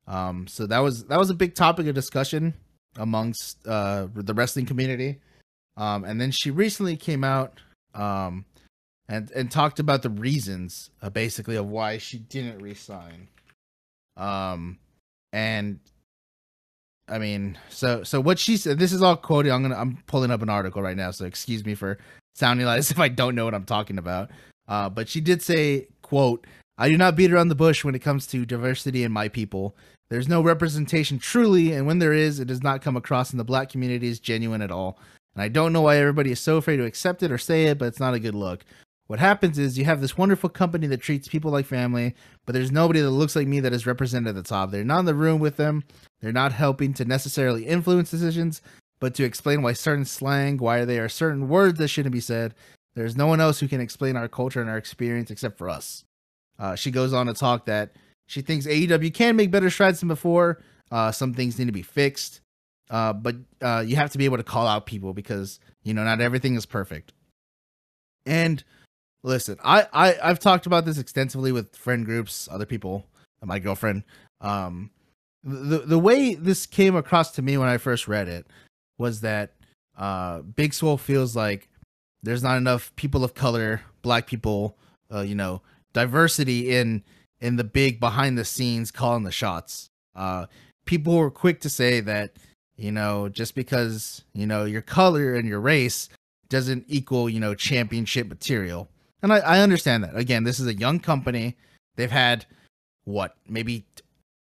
Um, 0.06 0.46
so 0.46 0.66
that 0.66 0.78
was 0.78 1.04
that 1.06 1.18
was 1.18 1.30
a 1.30 1.34
big 1.34 1.54
topic 1.54 1.86
of 1.86 1.94
discussion 1.94 2.54
amongst 2.96 3.66
uh 3.66 4.06
the 4.14 4.34
wrestling 4.34 4.66
community. 4.66 5.20
Um, 5.76 6.04
and 6.04 6.20
then 6.20 6.30
she 6.30 6.50
recently 6.50 6.96
came 6.96 7.24
out 7.24 7.60
um 7.94 8.44
and 9.08 9.30
and 9.32 9.50
talked 9.50 9.78
about 9.78 10.02
the 10.02 10.10
reasons 10.10 10.90
uh, 11.02 11.10
basically 11.10 11.56
of 11.56 11.66
why 11.66 11.98
she 11.98 12.18
didn't 12.18 12.60
resign. 12.60 13.28
Um, 14.16 14.78
and 15.32 15.80
I 17.08 17.18
mean, 17.18 17.58
so 17.68 18.02
so 18.02 18.20
what 18.20 18.38
she 18.38 18.56
said. 18.56 18.78
This 18.78 18.92
is 18.92 19.02
all 19.02 19.16
quoted. 19.16 19.52
I'm 19.52 19.62
gonna 19.62 19.76
I'm 19.76 20.02
pulling 20.06 20.30
up 20.30 20.42
an 20.42 20.48
article 20.48 20.82
right 20.82 20.96
now, 20.96 21.10
so 21.10 21.24
excuse 21.24 21.64
me 21.64 21.74
for 21.74 21.98
sounding 22.34 22.66
like 22.66 22.80
if 22.80 22.98
I 22.98 23.08
don't 23.08 23.34
know 23.34 23.44
what 23.44 23.54
I'm 23.54 23.64
talking 23.64 23.98
about. 23.98 24.30
Uh, 24.66 24.88
but 24.88 25.08
she 25.08 25.20
did 25.20 25.42
say, 25.42 25.88
"quote 26.02 26.46
I 26.76 26.88
do 26.88 26.96
not 26.96 27.16
beat 27.16 27.32
around 27.32 27.48
the 27.48 27.54
bush 27.54 27.84
when 27.84 27.94
it 27.94 28.00
comes 28.00 28.26
to 28.28 28.44
diversity 28.44 29.04
in 29.04 29.12
my 29.12 29.28
people. 29.28 29.76
There's 30.10 30.28
no 30.28 30.42
representation 30.42 31.18
truly, 31.18 31.72
and 31.72 31.86
when 31.86 31.98
there 31.98 32.12
is, 32.12 32.40
it 32.40 32.46
does 32.48 32.62
not 32.62 32.82
come 32.82 32.96
across 32.96 33.32
in 33.32 33.38
the 33.38 33.44
black 33.44 33.70
community 33.70 34.08
as 34.08 34.18
genuine 34.18 34.62
at 34.62 34.70
all. 34.70 34.98
And 35.34 35.42
I 35.42 35.48
don't 35.48 35.72
know 35.72 35.82
why 35.82 35.96
everybody 35.96 36.30
is 36.30 36.40
so 36.40 36.56
afraid 36.56 36.76
to 36.78 36.84
accept 36.84 37.22
it 37.22 37.32
or 37.32 37.38
say 37.38 37.66
it, 37.66 37.78
but 37.78 37.86
it's 37.86 38.00
not 38.00 38.14
a 38.14 38.20
good 38.20 38.34
look. 38.34 38.64
What 39.06 39.18
happens 39.18 39.58
is 39.58 39.76
you 39.76 39.84
have 39.84 40.00
this 40.00 40.16
wonderful 40.16 40.48
company 40.48 40.86
that 40.86 41.02
treats 41.02 41.28
people 41.28 41.50
like 41.50 41.66
family, 41.66 42.14
but 42.46 42.54
there's 42.54 42.72
nobody 42.72 43.00
that 43.00 43.10
looks 43.10 43.36
like 43.36 43.46
me 43.46 43.60
that 43.60 43.72
is 43.72 43.86
represented 43.86 44.28
at 44.28 44.34
the 44.34 44.48
top. 44.48 44.70
They're 44.70 44.82
not 44.82 45.00
in 45.00 45.04
the 45.04 45.14
room 45.14 45.40
with 45.40 45.56
them. 45.56 45.84
They're 46.20 46.32
not 46.32 46.52
helping 46.52 46.94
to 46.94 47.04
necessarily 47.04 47.66
influence 47.66 48.10
decisions, 48.10 48.62
but 49.00 49.14
to 49.16 49.24
explain 49.24 49.60
why 49.60 49.74
certain 49.74 50.06
slang, 50.06 50.56
why 50.56 50.86
there 50.86 51.04
are 51.04 51.10
certain 51.10 51.48
words 51.48 51.78
that 51.78 51.88
shouldn't 51.88 52.14
be 52.14 52.20
said. 52.20 52.54
There's 52.94 53.16
no 53.16 53.26
one 53.26 53.40
else 53.40 53.60
who 53.60 53.68
can 53.68 53.80
explain 53.80 54.16
our 54.16 54.28
culture 54.28 54.62
and 54.62 54.70
our 54.70 54.78
experience 54.78 55.30
except 55.30 55.58
for 55.58 55.68
us. 55.68 56.04
Uh, 56.58 56.74
she 56.74 56.90
goes 56.90 57.12
on 57.12 57.26
to 57.26 57.34
talk 57.34 57.66
that 57.66 57.92
she 58.26 58.40
thinks 58.40 58.66
AEW 58.66 59.12
can 59.12 59.36
make 59.36 59.50
better 59.50 59.68
strides 59.68 60.00
than 60.00 60.08
before. 60.08 60.62
Uh, 60.90 61.12
some 61.12 61.34
things 61.34 61.58
need 61.58 61.66
to 61.66 61.72
be 61.72 61.82
fixed, 61.82 62.40
uh, 62.88 63.12
but 63.12 63.36
uh, 63.60 63.82
you 63.84 63.96
have 63.96 64.12
to 64.12 64.18
be 64.18 64.24
able 64.24 64.36
to 64.36 64.44
call 64.44 64.66
out 64.66 64.86
people 64.86 65.12
because 65.12 65.58
you 65.82 65.92
know 65.92 66.04
not 66.04 66.20
everything 66.20 66.54
is 66.54 66.64
perfect. 66.64 67.12
And 68.24 68.62
listen, 69.24 69.58
I, 69.64 69.88
I 69.92 70.16
I've 70.22 70.38
talked 70.38 70.66
about 70.66 70.84
this 70.84 70.98
extensively 70.98 71.50
with 71.50 71.74
friend 71.74 72.04
groups, 72.04 72.48
other 72.52 72.66
people, 72.66 73.06
my 73.42 73.58
girlfriend. 73.58 74.04
Um, 74.40 74.90
the 75.42 75.78
the 75.78 75.98
way 75.98 76.34
this 76.34 76.66
came 76.66 76.94
across 76.94 77.32
to 77.32 77.42
me 77.42 77.58
when 77.58 77.68
I 77.68 77.78
first 77.78 78.06
read 78.06 78.28
it 78.28 78.46
was 78.98 79.22
that 79.22 79.54
uh, 79.98 80.42
Big 80.42 80.72
Swole 80.72 80.98
feels 80.98 81.34
like 81.34 81.68
there's 82.22 82.42
not 82.42 82.56
enough 82.56 82.94
people 82.96 83.24
of 83.24 83.34
color, 83.34 83.82
black 84.02 84.26
people, 84.26 84.76
uh, 85.12 85.20
you 85.22 85.34
know, 85.34 85.62
diversity 85.92 86.76
in 86.76 87.02
in 87.40 87.56
the 87.56 87.64
big 87.64 87.98
behind 87.98 88.38
the 88.38 88.44
scenes 88.44 88.90
calling 88.90 89.24
the 89.24 89.32
shots. 89.32 89.90
Uh, 90.14 90.46
people 90.86 91.16
were 91.16 91.30
quick 91.30 91.60
to 91.60 91.68
say 91.68 92.00
that 92.00 92.36
you 92.76 92.92
know 92.92 93.28
just 93.28 93.54
because 93.54 94.22
you 94.34 94.46
know 94.46 94.64
your 94.64 94.82
color 94.82 95.34
and 95.34 95.48
your 95.48 95.60
race 95.60 96.08
doesn't 96.48 96.84
equal 96.88 97.28
you 97.28 97.40
know 97.40 97.54
championship 97.54 98.28
material 98.28 98.88
and 99.24 99.32
I, 99.32 99.38
I 99.38 99.60
understand 99.60 100.04
that. 100.04 100.14
Again, 100.14 100.44
this 100.44 100.60
is 100.60 100.66
a 100.66 100.74
young 100.74 101.00
company. 101.00 101.56
They've 101.96 102.10
had 102.10 102.44
what, 103.04 103.34
maybe 103.48 103.86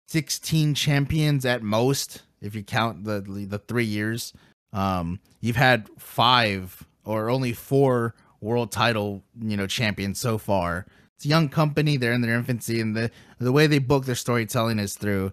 16 0.07 0.73
champions 0.73 1.45
at 1.45 1.61
most, 1.61 2.23
if 2.41 2.55
you 2.55 2.63
count 2.63 3.03
the 3.03 3.21
the 3.21 3.59
three 3.59 3.86
years. 3.86 4.34
Um, 4.73 5.19
you've 5.39 5.55
had 5.55 5.88
five 5.99 6.84
or 7.05 7.29
only 7.29 7.53
four 7.53 8.15
world 8.41 8.71
title, 8.71 9.23
you 9.39 9.55
know, 9.55 9.67
champions 9.67 10.19
so 10.19 10.39
far. 10.39 10.88
It's 11.15 11.25
a 11.25 11.29
young 11.29 11.47
company, 11.47 11.97
they're 11.97 12.13
in 12.13 12.21
their 12.21 12.36
infancy, 12.36 12.82
and 12.82 12.95
the 12.95 13.11
the 13.38 13.51
way 13.51 13.67
they 13.67 13.77
book 13.77 14.05
their 14.05 14.15
storytelling 14.15 14.79
is 14.79 14.95
through 14.95 15.32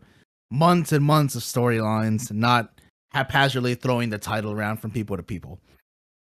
months 0.51 0.93
and 0.93 1.03
months 1.03 1.35
of 1.35 1.43
storylines, 1.43 2.31
not 2.31 2.83
haphazardly 3.13 3.77
throwing 3.77 4.11
the 4.11 4.19
title 4.19 4.53
around 4.53 4.77
from 4.77 4.91
people 4.91 5.17
to 5.17 5.23
people. 5.23 5.59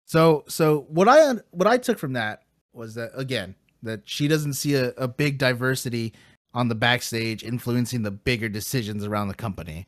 So 0.06 0.44
so 0.48 0.86
what 0.88 1.08
I 1.08 1.34
what 1.50 1.66
I 1.66 1.76
took 1.76 1.98
from 1.98 2.14
that 2.14 2.41
was 2.72 2.94
that 2.94 3.10
again 3.14 3.54
that 3.82 4.00
she 4.04 4.28
doesn't 4.28 4.54
see 4.54 4.74
a, 4.74 4.90
a 4.96 5.08
big 5.08 5.38
diversity 5.38 6.12
on 6.54 6.68
the 6.68 6.74
backstage 6.74 7.42
influencing 7.42 8.02
the 8.02 8.10
bigger 8.10 8.48
decisions 8.48 9.04
around 9.04 9.28
the 9.28 9.34
company. 9.34 9.86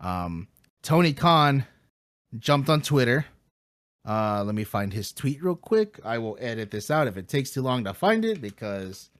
Um, 0.00 0.48
Tony 0.82 1.12
Khan 1.12 1.66
jumped 2.38 2.68
on 2.68 2.82
Twitter. 2.82 3.26
Uh, 4.06 4.42
let 4.44 4.54
me 4.54 4.64
find 4.64 4.92
his 4.92 5.12
tweet 5.12 5.42
real 5.42 5.56
quick. 5.56 5.98
I 6.04 6.18
will 6.18 6.36
edit 6.40 6.70
this 6.70 6.90
out 6.90 7.06
if 7.06 7.16
it 7.16 7.28
takes 7.28 7.50
too 7.50 7.62
long 7.62 7.84
to 7.84 7.94
find 7.94 8.24
it 8.24 8.40
because 8.40 9.10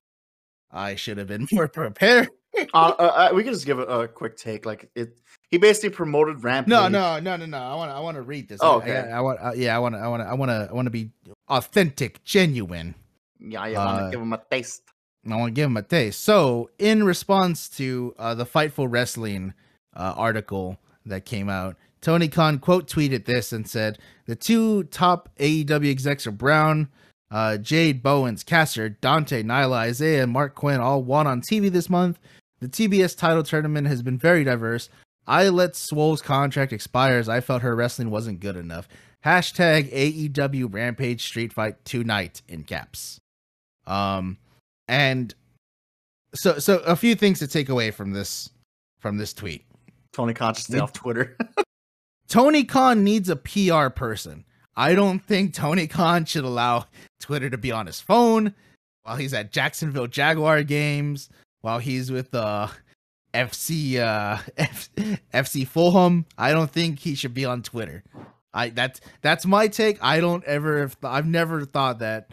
I 0.70 0.94
should 0.94 1.18
have 1.18 1.28
been 1.28 1.48
more 1.52 1.68
prepared. 1.68 2.28
uh, 2.72 2.76
uh, 2.76 3.30
we 3.34 3.42
can 3.42 3.52
just 3.52 3.66
give 3.66 3.78
a, 3.78 3.86
a, 3.86 4.08
quick 4.08 4.36
take. 4.36 4.66
Like 4.66 4.90
it, 4.94 5.18
he 5.50 5.58
basically 5.58 5.90
promoted 5.90 6.44
Rampage. 6.44 6.70
No, 6.70 6.86
no, 6.86 7.18
no, 7.18 7.36
no, 7.36 7.46
no. 7.46 7.58
I 7.58 7.74
want, 7.74 7.90
I 7.90 8.00
want 8.00 8.16
to 8.16 8.22
read 8.22 8.48
this. 8.48 8.60
Oh, 8.62 8.76
okay. 8.76 8.96
I, 8.96 9.08
I, 9.08 9.18
I 9.18 9.20
want, 9.20 9.40
uh, 9.42 9.52
yeah, 9.56 9.74
I 9.74 9.78
want, 9.78 9.94
I 9.96 10.06
want, 10.06 10.22
I 10.22 10.34
want 10.34 10.50
to, 10.50 10.68
I 10.70 10.72
want 10.72 10.86
to 10.86 10.90
be 10.90 11.10
authentic, 11.48 12.22
genuine. 12.24 12.94
Yeah, 13.41 13.66
you 13.66 13.76
want 13.76 13.99
to 13.99 14.05
uh, 14.05 14.11
give 14.11 14.20
him 14.20 14.32
a 14.32 14.43
taste. 14.51 14.82
I 15.30 15.37
want 15.37 15.55
to 15.55 15.61
give 15.61 15.66
him 15.66 15.76
a 15.76 15.82
taste. 15.82 16.22
So, 16.22 16.70
in 16.78 17.05
response 17.05 17.68
to 17.70 18.14
uh, 18.18 18.35
the 18.35 18.45
Fightful 18.47 18.89
Wrestling 18.91 19.55
uh, 19.97 20.14
article 20.16 20.78
that 21.07 21.24
came 21.24 21.49
out, 21.49 21.76
Tony 22.01 22.28
Khan 22.28 22.59
quote 22.59 22.89
tweeted 22.89 23.24
this 23.24 23.53
and 23.53 23.68
said, 23.68 23.99
"The 24.26 24.37
two 24.37 24.85
top 24.85 25.30
AEW 25.39 25.91
execs 25.91 26.26
are 26.26 26.32
Brown, 26.32 26.89
uh, 27.30 27.57
Jade, 27.57 28.03
Bowens, 28.03 28.45
Caster, 28.45 28.91
Dante, 28.91 29.43
Nyla, 29.43 29.76
Isaiah, 29.76 30.24
and 30.24 30.35
Marq 30.35 30.55
Quen 30.55 30.80
all 30.80 31.03
won 31.03 31.26
on 31.26 31.41
TV 31.41 31.70
this 31.70 31.89
month. 31.89 32.18
The 32.61 32.68
TBS 32.68 33.16
title 33.16 33.43
tournament 33.43 33.87
has 33.87 34.03
been 34.03 34.18
very 34.18 34.45
diverse. 34.45 34.91
I 35.26 35.49
let 35.49 35.74
Swole's 35.74 36.20
contract 36.20 36.72
expire 36.72 37.18
as 37.18 37.28
I 37.28 37.41
felt 37.41 37.62
her 37.62 37.74
wrestling 37.74 38.11
wasn't 38.11 38.41
good 38.41 38.57
enough. 38.57 38.87
Hashtag 39.24 39.91
AEW 39.91 40.72
Rampage 40.72 41.24
Street 41.24 41.53
Fight 41.53 41.82
tonight 41.87 42.43
in 42.47 42.64
caps." 42.64 43.20
Um, 43.87 44.39
and 44.89 45.35
so 46.35 46.59
so 46.59 46.78
a 46.80 46.97
few 46.97 47.14
things 47.14 47.39
to 47.39 47.47
take 47.47 47.68
away 47.68 47.91
from 47.91 48.12
this 48.12 48.51
from 48.99 49.18
this 49.18 49.32
tweet. 49.32 49.64
Tony 50.12 50.35
Khan 50.35 50.55
stay 50.55 50.78
off 50.78 50.93
Twitter. 50.93 51.37
Tony 52.28 52.64
Khan 52.64 53.05
needs 53.05 53.28
a 53.28 53.37
PR 53.37 53.89
person. 53.89 54.45
I 54.76 54.95
don't 54.95 55.20
think 55.20 55.55
Tony 55.55 55.87
Khan 55.87 56.24
should 56.24 56.45
allow 56.45 56.87
Twitter 57.20 57.51
to 57.51 57.59
be 57.59 57.70
on 57.70 57.87
his 57.87 58.01
phone 58.01 58.55
while 59.03 59.16
he's 59.16 59.35
at 59.35 59.53
Jacksonville 59.53 60.07
Jaguar 60.07 60.62
games, 60.62 61.28
while 61.61 61.78
he's 61.78 62.11
with 62.11 62.35
uh 62.35 62.68
FC 63.32 63.99
uh 63.99 64.39
F- 64.57 64.91
FC 65.32 65.66
Fulham. 65.66 66.26
I 66.39 66.53
don't 66.53 66.70
think 66.70 66.99
he 67.01 67.14
should 67.14 67.35
be 67.35 67.45
on 67.45 67.62
Twitter. 67.62 68.03
I 68.53 68.70
that's 68.70 69.01
that's 69.20 69.47
my 69.47 69.68
take. 69.68 70.03
I 70.03 70.20
don't 70.20 70.45
ever 70.45 70.80
have, 70.80 70.97
I've 71.03 71.26
never 71.26 71.64
thought 71.64 71.99
that 71.99 72.32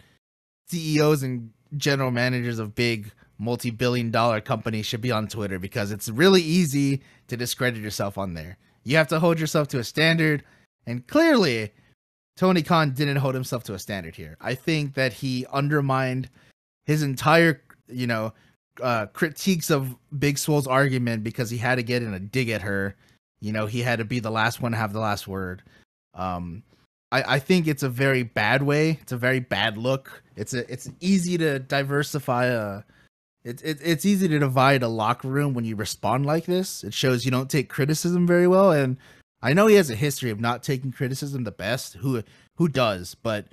CEOs 0.72 1.22
and 1.22 1.50
general 1.76 2.10
managers 2.10 2.58
of 2.58 2.74
big 2.74 3.12
multi-billion 3.38 4.10
dollar 4.10 4.40
companies 4.40 4.86
should 4.86 5.00
be 5.00 5.12
on 5.12 5.28
Twitter 5.28 5.58
because 5.58 5.90
it's 5.90 6.08
really 6.08 6.42
easy 6.42 7.02
to 7.28 7.36
discredit 7.36 7.82
yourself 7.82 8.16
on 8.16 8.34
there. 8.34 8.56
You 8.84 8.96
have 8.96 9.08
to 9.08 9.20
hold 9.20 9.38
yourself 9.38 9.68
to 9.68 9.78
a 9.78 9.84
standard 9.84 10.44
and 10.86 11.06
clearly 11.06 11.72
Tony 12.36 12.62
Khan 12.62 12.92
didn't 12.92 13.16
hold 13.16 13.34
himself 13.34 13.64
to 13.64 13.74
a 13.74 13.78
standard 13.78 14.16
here. 14.16 14.36
I 14.40 14.54
think 14.54 14.94
that 14.94 15.12
he 15.12 15.46
undermined 15.52 16.30
his 16.86 17.02
entire, 17.02 17.62
you 17.88 18.06
know, 18.06 18.32
uh, 18.82 19.06
critiques 19.06 19.70
of 19.70 19.94
Big 20.18 20.38
Swole's 20.38 20.66
argument 20.66 21.22
because 21.22 21.50
he 21.50 21.58
had 21.58 21.74
to 21.74 21.82
get 21.82 22.02
in 22.02 22.14
a 22.14 22.18
dig 22.18 22.48
at 22.48 22.62
her. 22.62 22.96
You 23.40 23.52
know, 23.52 23.66
he 23.66 23.82
had 23.82 23.98
to 23.98 24.04
be 24.04 24.20
the 24.20 24.30
last 24.30 24.62
one 24.62 24.72
to 24.72 24.78
have 24.78 24.92
the 24.92 25.00
last 25.00 25.28
word. 25.28 25.62
Um, 26.14 26.62
I, 27.12 27.34
I 27.34 27.38
think 27.38 27.68
it's 27.68 27.82
a 27.82 27.88
very 27.88 28.22
bad 28.22 28.62
way. 28.62 28.98
It's 29.02 29.12
a 29.12 29.18
very 29.18 29.38
bad 29.38 29.76
look. 29.76 30.22
It's 30.34 30.54
a 30.54 30.70
it's 30.72 30.90
easy 31.00 31.38
to 31.38 31.58
diversify 31.58 32.48
uh, 32.48 32.78
a 32.78 32.84
it's 33.44 33.62
it, 33.62 33.78
it's 33.82 34.06
easy 34.06 34.28
to 34.28 34.38
divide 34.38 34.82
a 34.82 34.88
locker 34.88 35.28
room 35.28 35.52
when 35.52 35.64
you 35.64 35.76
respond 35.76 36.26
like 36.26 36.46
this. 36.46 36.82
It 36.82 36.94
shows 36.94 37.24
you 37.24 37.30
don't 37.30 37.50
take 37.50 37.68
criticism 37.68 38.26
very 38.26 38.48
well, 38.48 38.72
and 38.72 38.96
I 39.42 39.52
know 39.52 39.66
he 39.66 39.76
has 39.76 39.90
a 39.90 39.94
history 39.94 40.30
of 40.30 40.40
not 40.40 40.62
taking 40.62 40.90
criticism 40.90 41.44
the 41.44 41.52
best. 41.52 41.94
Who 41.94 42.22
who 42.56 42.68
does? 42.68 43.14
But 43.14 43.46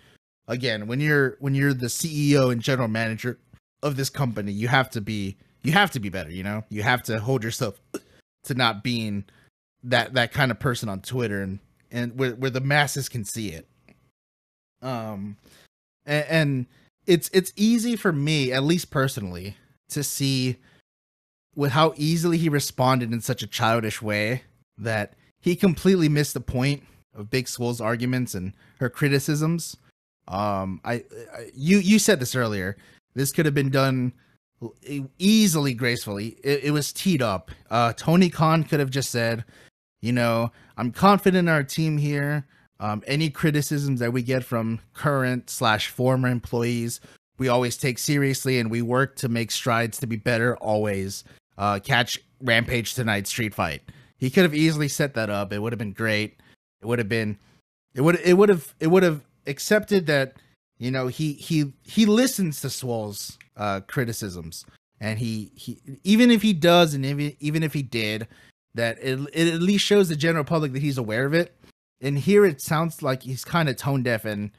again, 0.48 0.88
when 0.88 1.02
you're 1.02 1.36
when 1.40 1.54
you're 1.54 1.74
the 1.74 1.88
CEO 1.88 2.52
and 2.52 2.62
general 2.62 2.88
manager 2.88 3.40
of 3.84 3.98
this 3.98 4.10
company, 4.10 4.54
you 4.54 4.70
have 4.70 4.90
to 4.92 5.02
be 5.02 5.38
you 5.64 5.74
have 5.74 5.92
to 5.92 6.00
be 6.00 6.10
better. 6.10 6.32
You 6.32 6.44
know, 6.44 6.64
you 6.70 6.84
have 6.84 7.04
to 7.04 7.20
hold 7.20 7.44
yourself 7.44 7.82
to 8.44 8.54
not 8.54 8.84
being 8.84 9.26
that 9.84 10.14
that 10.14 10.32
kind 10.32 10.52
of 10.52 10.60
person 10.60 10.88
on 10.88 11.02
Twitter 11.02 11.42
and 11.42 11.60
and 11.92 12.18
where 12.18 12.32
where 12.32 12.50
the 12.52 12.62
masses 12.62 13.10
can 13.10 13.26
see 13.26 13.50
it. 13.50 13.68
Um, 14.82 15.38
and, 16.06 16.26
and 16.30 16.66
it's 17.06 17.30
it's 17.34 17.54
easy 17.56 17.96
for 17.96 18.12
me, 18.12 18.52
at 18.52 18.64
least 18.64 18.92
personally, 18.92 19.58
to 19.90 20.04
see 20.04 20.58
with 21.56 21.72
how 21.72 21.94
easily 21.98 22.38
he 22.38 22.50
responded 22.50 23.12
in 23.12 23.22
such 23.22 23.44
a 23.44 23.48
childish 23.48 24.02
way 24.02 24.44
that 24.78 25.14
he 25.42 25.56
completely 25.56 26.08
missed 26.08 26.34
the 26.34 26.40
point 26.40 26.84
of 27.14 27.30
Big 27.30 27.48
Swole's 27.48 27.82
arguments 27.82 28.36
and 28.36 28.54
her 28.80 28.90
criticisms. 28.90 29.76
Um, 30.28 30.80
I, 30.86 30.94
I 31.34 31.50
you 31.54 31.80
you 31.80 32.00
said 32.00 32.20
this 32.20 32.36
earlier. 32.36 32.78
This 33.16 33.32
could 33.32 33.46
have 33.46 33.56
been 33.56 33.72
done 33.72 34.14
easily 35.18 35.74
gracefully. 35.74 36.38
It, 36.44 36.66
it 36.66 36.72
was 36.72 36.94
teed 36.94 37.22
up. 37.22 37.52
Uh, 37.70 37.94
Tony 37.94 38.30
Khan 38.30 38.64
could 38.64 38.80
have 38.80 38.90
just 38.90 39.10
said, 39.10 39.44
you 40.02 40.12
know, 40.12 40.52
I'm 40.80 40.94
confident 40.94 41.50
in 41.50 41.54
our 41.54 41.64
team 41.64 41.98
here. 41.98 42.48
Um, 42.80 43.04
any 43.06 43.30
criticisms 43.30 44.00
that 44.00 44.14
we 44.14 44.24
get 44.24 44.46
from 44.46 44.80
current 44.94 45.50
slash 45.50 45.90
former 45.90 46.30
employees, 46.30 47.02
we 47.38 47.50
always 47.50 47.76
take 47.76 48.00
seriously 48.00 48.60
and 48.60 48.72
we 48.72 48.82
work 48.82 49.18
to 49.18 49.28
make 49.28 49.52
strides 49.52 50.00
to 50.00 50.08
be 50.08 50.16
better 50.16 50.56
always. 50.58 51.26
Uh, 51.58 51.80
catch 51.80 52.18
Rampage 52.42 52.94
tonight, 52.94 53.28
Street 53.28 53.54
Fight. 53.54 53.82
He 54.18 54.30
could 54.30 54.44
have 54.44 54.56
easily 54.56 54.88
set 54.88 55.16
that 55.16 55.30
up. 55.30 55.52
It 55.52 55.60
would 55.60 55.74
have 55.74 55.80
been 55.80 55.92
great. 55.92 56.40
It 56.82 56.86
would 56.86 57.00
have 57.00 57.10
been, 57.10 57.38
it 57.94 58.00
would 58.00 58.16
it 58.24 58.36
would 58.36 58.48
have 58.48 58.74
it 58.80 58.88
would 58.88 59.04
have 59.04 59.26
accepted 59.48 60.06
that 60.06 60.38
you 60.78 60.92
know 60.92 61.08
he 61.08 61.34
he 61.34 61.74
he 61.84 62.06
listens 62.06 62.62
to 62.62 62.70
Swole's 62.70 63.38
uh, 63.58 63.82
criticisms 63.82 64.66
and 65.02 65.20
he 65.20 65.52
he 65.56 65.82
even 66.06 66.32
if 66.32 66.42
he 66.42 66.54
does 66.54 66.94
and 66.94 67.06
even 67.06 67.36
even 67.42 67.64
if 67.64 67.74
he 67.74 67.82
did 67.82 68.28
that 68.76 68.98
it, 69.02 69.20
it 69.34 69.54
at 69.54 69.62
least 69.62 69.86
shows 69.86 70.10
the 70.10 70.16
general 70.16 70.44
public 70.44 70.74
that 70.74 70.82
he's 70.82 70.98
aware 70.98 71.26
of 71.26 71.34
it. 71.34 71.54
And 72.02 72.18
here 72.18 72.46
it 72.46 72.62
sounds 72.62 73.02
like 73.02 73.24
he's 73.24 73.44
kind 73.44 73.68
of 73.68 73.76
tone 73.76 74.04
deaf 74.04 74.26
and 74.26 74.52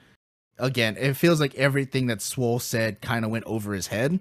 again 0.59 0.97
it 0.99 1.15
feels 1.15 1.41
like 1.41 1.55
everything 1.55 2.07
that 2.07 2.21
swole 2.21 2.59
said 2.59 3.01
kind 3.01 3.25
of 3.25 3.31
went 3.31 3.45
over 3.45 3.73
his 3.73 3.87
head. 3.87 4.21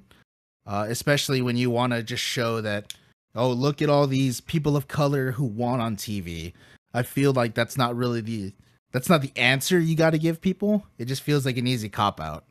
Uh, 0.65 0.85
especially 0.87 1.41
when 1.41 1.57
you 1.57 1.69
want 1.69 1.93
to 1.93 2.03
just 2.03 2.23
show 2.23 2.61
that 2.61 2.93
oh 3.33 3.49
look 3.49 3.81
at 3.81 3.89
all 3.89 4.05
these 4.05 4.39
people 4.39 4.77
of 4.77 4.87
color 4.87 5.31
who 5.31 5.43
want 5.43 5.81
on 5.81 5.95
tv 5.95 6.53
i 6.93 7.01
feel 7.01 7.33
like 7.33 7.55
that's 7.55 7.75
not 7.75 7.95
really 7.95 8.21
the 8.21 8.53
that's 8.91 9.09
not 9.09 9.23
the 9.23 9.31
answer 9.35 9.79
you 9.79 9.95
got 9.95 10.11
to 10.11 10.17
give 10.17 10.41
people. 10.41 10.83
It 10.97 11.05
just 11.05 11.21
feels 11.21 11.45
like 11.45 11.57
an 11.57 11.65
easy 11.65 11.89
cop 11.89 12.19
out 12.19 12.43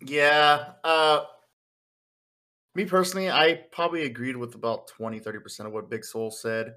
yeah 0.00 0.64
uh 0.84 1.24
me 2.78 2.84
personally 2.84 3.30
i 3.30 3.60
probably 3.72 4.04
agreed 4.04 4.36
with 4.36 4.54
about 4.54 4.86
20 4.88 5.20
30% 5.20 5.66
of 5.66 5.72
what 5.72 5.90
big 5.90 6.04
Swole 6.04 6.30
said. 6.30 6.74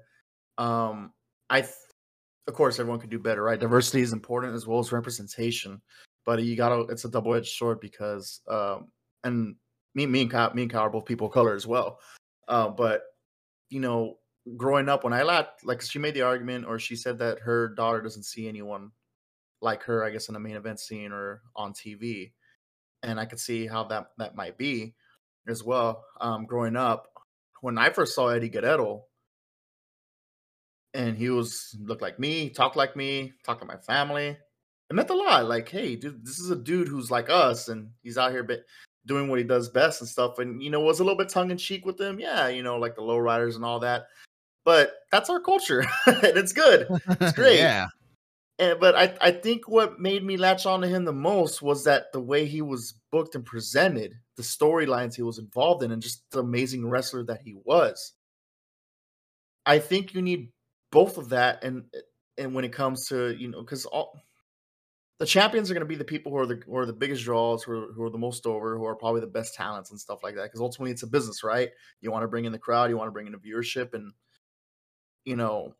Um 0.58 1.12
i 1.48 1.60
th- 1.60 1.72
of 2.48 2.54
course 2.54 2.78
everyone 2.80 3.00
could 3.00 3.10
do 3.10 3.20
better 3.20 3.42
right? 3.42 3.60
Diversity 3.60 4.02
is 4.02 4.12
important 4.12 4.54
as 4.54 4.66
well 4.66 4.80
as 4.80 4.92
representation 4.92 5.80
but 6.26 6.42
you 6.42 6.56
gotta 6.56 6.80
it's 6.92 7.04
a 7.04 7.10
double-edged 7.10 7.54
sword 7.54 7.80
because 7.80 8.40
um 8.48 8.88
and 9.24 9.54
me 9.94 10.06
me 10.06 10.22
and 10.22 10.30
Kyle, 10.30 10.52
me 10.54 10.62
and 10.62 10.70
Kyle 10.70 10.82
are 10.82 10.90
both 10.90 11.04
people 11.04 11.28
of 11.28 11.32
color 11.32 11.54
as 11.54 11.66
well. 11.66 11.98
Uh, 12.48 12.68
but 12.68 13.02
you 13.70 13.80
know 13.80 14.18
growing 14.56 14.88
up 14.88 15.04
when 15.04 15.12
i 15.12 15.22
laughed 15.22 15.64
like 15.64 15.80
she 15.80 16.00
made 16.00 16.14
the 16.14 16.22
argument 16.22 16.66
or 16.66 16.78
she 16.78 16.96
said 16.96 17.18
that 17.18 17.38
her 17.38 17.68
daughter 17.68 18.02
doesn't 18.02 18.24
see 18.24 18.48
anyone 18.48 18.90
like 19.60 19.84
her 19.84 20.04
i 20.04 20.10
guess 20.10 20.28
in 20.28 20.34
the 20.34 20.40
main 20.40 20.56
event 20.56 20.80
scene 20.80 21.12
or 21.12 21.42
on 21.54 21.72
tv 21.72 22.32
and 23.04 23.20
i 23.20 23.24
could 23.24 23.38
see 23.38 23.66
how 23.66 23.84
that 23.84 24.08
that 24.18 24.34
might 24.34 24.58
be 24.58 24.94
as 25.48 25.64
well 25.64 26.04
um 26.20 26.44
growing 26.46 26.76
up 26.76 27.08
when 27.60 27.78
i 27.78 27.90
first 27.90 28.14
saw 28.14 28.28
eddie 28.28 28.48
guerrero 28.48 29.04
and 30.94 31.16
he 31.16 31.30
was 31.30 31.76
looked 31.80 32.02
like 32.02 32.18
me 32.18 32.48
talked 32.50 32.76
like 32.76 32.96
me 32.96 33.32
talked 33.44 33.60
to 33.60 33.66
my 33.66 33.76
family 33.76 34.36
it 34.92 34.94
meant 34.94 35.08
a 35.08 35.14
lot. 35.14 35.48
Like, 35.48 35.70
hey, 35.70 35.96
dude, 35.96 36.22
this 36.22 36.38
is 36.38 36.50
a 36.50 36.56
dude 36.56 36.86
who's 36.86 37.10
like 37.10 37.30
us, 37.30 37.68
and 37.68 37.88
he's 38.02 38.18
out 38.18 38.30
here 38.30 38.46
doing 39.06 39.28
what 39.28 39.38
he 39.38 39.44
does 39.44 39.70
best 39.70 40.02
and 40.02 40.08
stuff. 40.08 40.38
And 40.38 40.62
you 40.62 40.68
know, 40.68 40.80
was 40.80 41.00
a 41.00 41.02
little 41.02 41.16
bit 41.16 41.30
tongue 41.30 41.50
in 41.50 41.56
cheek 41.56 41.86
with 41.86 41.96
them. 41.96 42.20
Yeah, 42.20 42.48
you 42.48 42.62
know, 42.62 42.76
like 42.76 42.94
the 42.94 43.00
lowriders 43.00 43.56
and 43.56 43.64
all 43.64 43.80
that. 43.80 44.08
But 44.66 44.92
that's 45.10 45.30
our 45.30 45.40
culture, 45.40 45.80
and 46.06 46.36
it's 46.36 46.52
good. 46.52 46.86
It's 47.08 47.32
great. 47.36 47.56
yeah. 47.58 47.86
And, 48.58 48.78
but 48.78 48.94
I, 48.94 49.14
I 49.22 49.30
think 49.30 49.66
what 49.66 49.98
made 49.98 50.24
me 50.24 50.36
latch 50.36 50.66
on 50.66 50.82
to 50.82 50.88
him 50.88 51.06
the 51.06 51.12
most 51.12 51.62
was 51.62 51.84
that 51.84 52.12
the 52.12 52.20
way 52.20 52.44
he 52.44 52.60
was 52.60 52.94
booked 53.10 53.34
and 53.34 53.46
presented, 53.46 54.12
the 54.36 54.42
storylines 54.42 55.14
he 55.14 55.22
was 55.22 55.38
involved 55.38 55.82
in, 55.82 55.92
and 55.92 56.02
just 56.02 56.22
the 56.30 56.40
amazing 56.40 56.88
wrestler 56.88 57.24
that 57.24 57.42
he 57.42 57.56
was. 57.64 58.12
I 59.66 59.78
think 59.78 60.14
you 60.14 60.22
need 60.22 60.50
both 60.90 61.18
of 61.18 61.30
that, 61.30 61.62
and 61.64 61.84
and 62.38 62.54
when 62.54 62.64
it 62.64 62.72
comes 62.72 63.06
to 63.08 63.34
you 63.36 63.48
know, 63.48 63.60
because 63.60 63.86
all 63.86 64.20
the 65.18 65.26
champions 65.26 65.70
are 65.70 65.74
going 65.74 65.82
to 65.82 65.88
be 65.88 65.94
the 65.94 66.04
people 66.04 66.32
who 66.32 66.38
are 66.38 66.46
the 66.46 66.60
who 66.66 66.76
are 66.76 66.86
the 66.86 66.92
biggest 66.92 67.24
draws, 67.24 67.62
who 67.62 67.72
are, 67.72 67.92
who 67.92 68.02
are 68.02 68.10
the 68.10 68.18
most 68.18 68.46
over, 68.46 68.76
who 68.76 68.84
are 68.84 68.96
probably 68.96 69.20
the 69.20 69.26
best 69.26 69.54
talents 69.54 69.90
and 69.90 70.00
stuff 70.00 70.22
like 70.22 70.34
that. 70.34 70.44
Because 70.44 70.60
ultimately, 70.60 70.90
it's 70.90 71.04
a 71.04 71.06
business, 71.06 71.44
right? 71.44 71.70
You 72.00 72.10
want 72.10 72.24
to 72.24 72.28
bring 72.28 72.44
in 72.44 72.52
the 72.52 72.58
crowd, 72.58 72.90
you 72.90 72.96
want 72.96 73.08
to 73.08 73.12
bring 73.12 73.26
in 73.26 73.32
the 73.32 73.38
viewership, 73.38 73.94
and 73.94 74.12
you 75.24 75.36
know, 75.36 75.74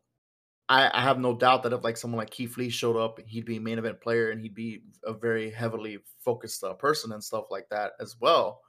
I, 0.69 0.89
I 0.93 1.01
have 1.01 1.19
no 1.19 1.35
doubt 1.35 1.63
that 1.63 1.73
if 1.73 1.83
like 1.83 1.97
someone 1.97 2.19
like 2.19 2.29
Keith 2.29 2.57
Lee 2.57 2.69
showed 2.69 2.97
up, 2.97 3.19
he'd 3.25 3.45
be 3.45 3.57
a 3.57 3.61
main 3.61 3.79
event 3.79 3.99
player 4.01 4.31
and 4.31 4.41
he'd 4.41 4.55
be 4.55 4.83
a 5.03 5.13
very 5.13 5.51
heavily 5.51 5.99
focused 6.19 6.63
uh, 6.63 6.73
person 6.73 7.11
and 7.11 7.23
stuff 7.23 7.45
like 7.51 7.67
that 7.69 7.93
as 7.99 8.15
well. 8.19 8.61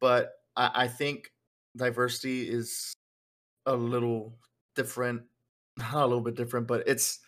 But 0.00 0.32
I, 0.56 0.70
I 0.74 0.88
think 0.88 1.30
diversity 1.76 2.48
is 2.48 2.92
a 3.66 3.74
little 3.74 4.34
different, 4.74 5.22
not 5.76 5.94
a 5.94 6.06
little 6.06 6.20
bit 6.20 6.34
different, 6.36 6.66
but 6.66 6.82
it's 6.86 7.20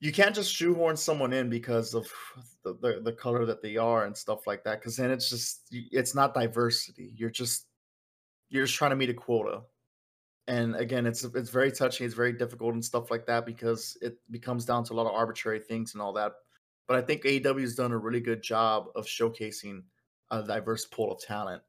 you 0.00 0.12
can't 0.12 0.34
just 0.34 0.54
shoehorn 0.54 0.96
someone 0.96 1.32
in 1.32 1.48
because 1.48 1.94
of 1.94 2.10
the, 2.64 2.76
the, 2.80 3.00
the 3.02 3.12
color 3.12 3.44
that 3.46 3.62
they 3.62 3.76
are 3.76 4.04
and 4.04 4.16
stuff 4.16 4.46
like 4.46 4.62
that 4.64 4.80
because 4.80 4.96
then 4.96 5.10
it's 5.10 5.30
just 5.30 5.62
it's 5.72 6.14
not 6.14 6.34
diversity 6.34 7.12
you're 7.16 7.30
just 7.30 7.66
you're 8.48 8.64
just 8.64 8.76
trying 8.76 8.90
to 8.90 8.96
meet 8.96 9.10
a 9.10 9.14
quota 9.14 9.62
and 10.48 10.76
again 10.76 11.06
it's 11.06 11.24
it's 11.24 11.50
very 11.50 11.72
touchy 11.72 12.04
it's 12.04 12.14
very 12.14 12.32
difficult 12.32 12.74
and 12.74 12.84
stuff 12.84 13.10
like 13.10 13.26
that 13.26 13.44
because 13.44 13.96
it 14.00 14.16
becomes 14.30 14.64
down 14.64 14.84
to 14.84 14.92
a 14.92 14.94
lot 14.94 15.06
of 15.06 15.14
arbitrary 15.14 15.58
things 15.58 15.94
and 15.94 16.02
all 16.02 16.12
that 16.12 16.32
but 16.86 16.96
i 16.96 17.00
think 17.00 17.22
aew 17.24 17.60
has 17.60 17.74
done 17.74 17.92
a 17.92 17.98
really 17.98 18.20
good 18.20 18.42
job 18.42 18.86
of 18.94 19.06
showcasing 19.06 19.82
a 20.30 20.42
diverse 20.42 20.84
pool 20.86 21.12
of 21.12 21.20
talent 21.20 21.62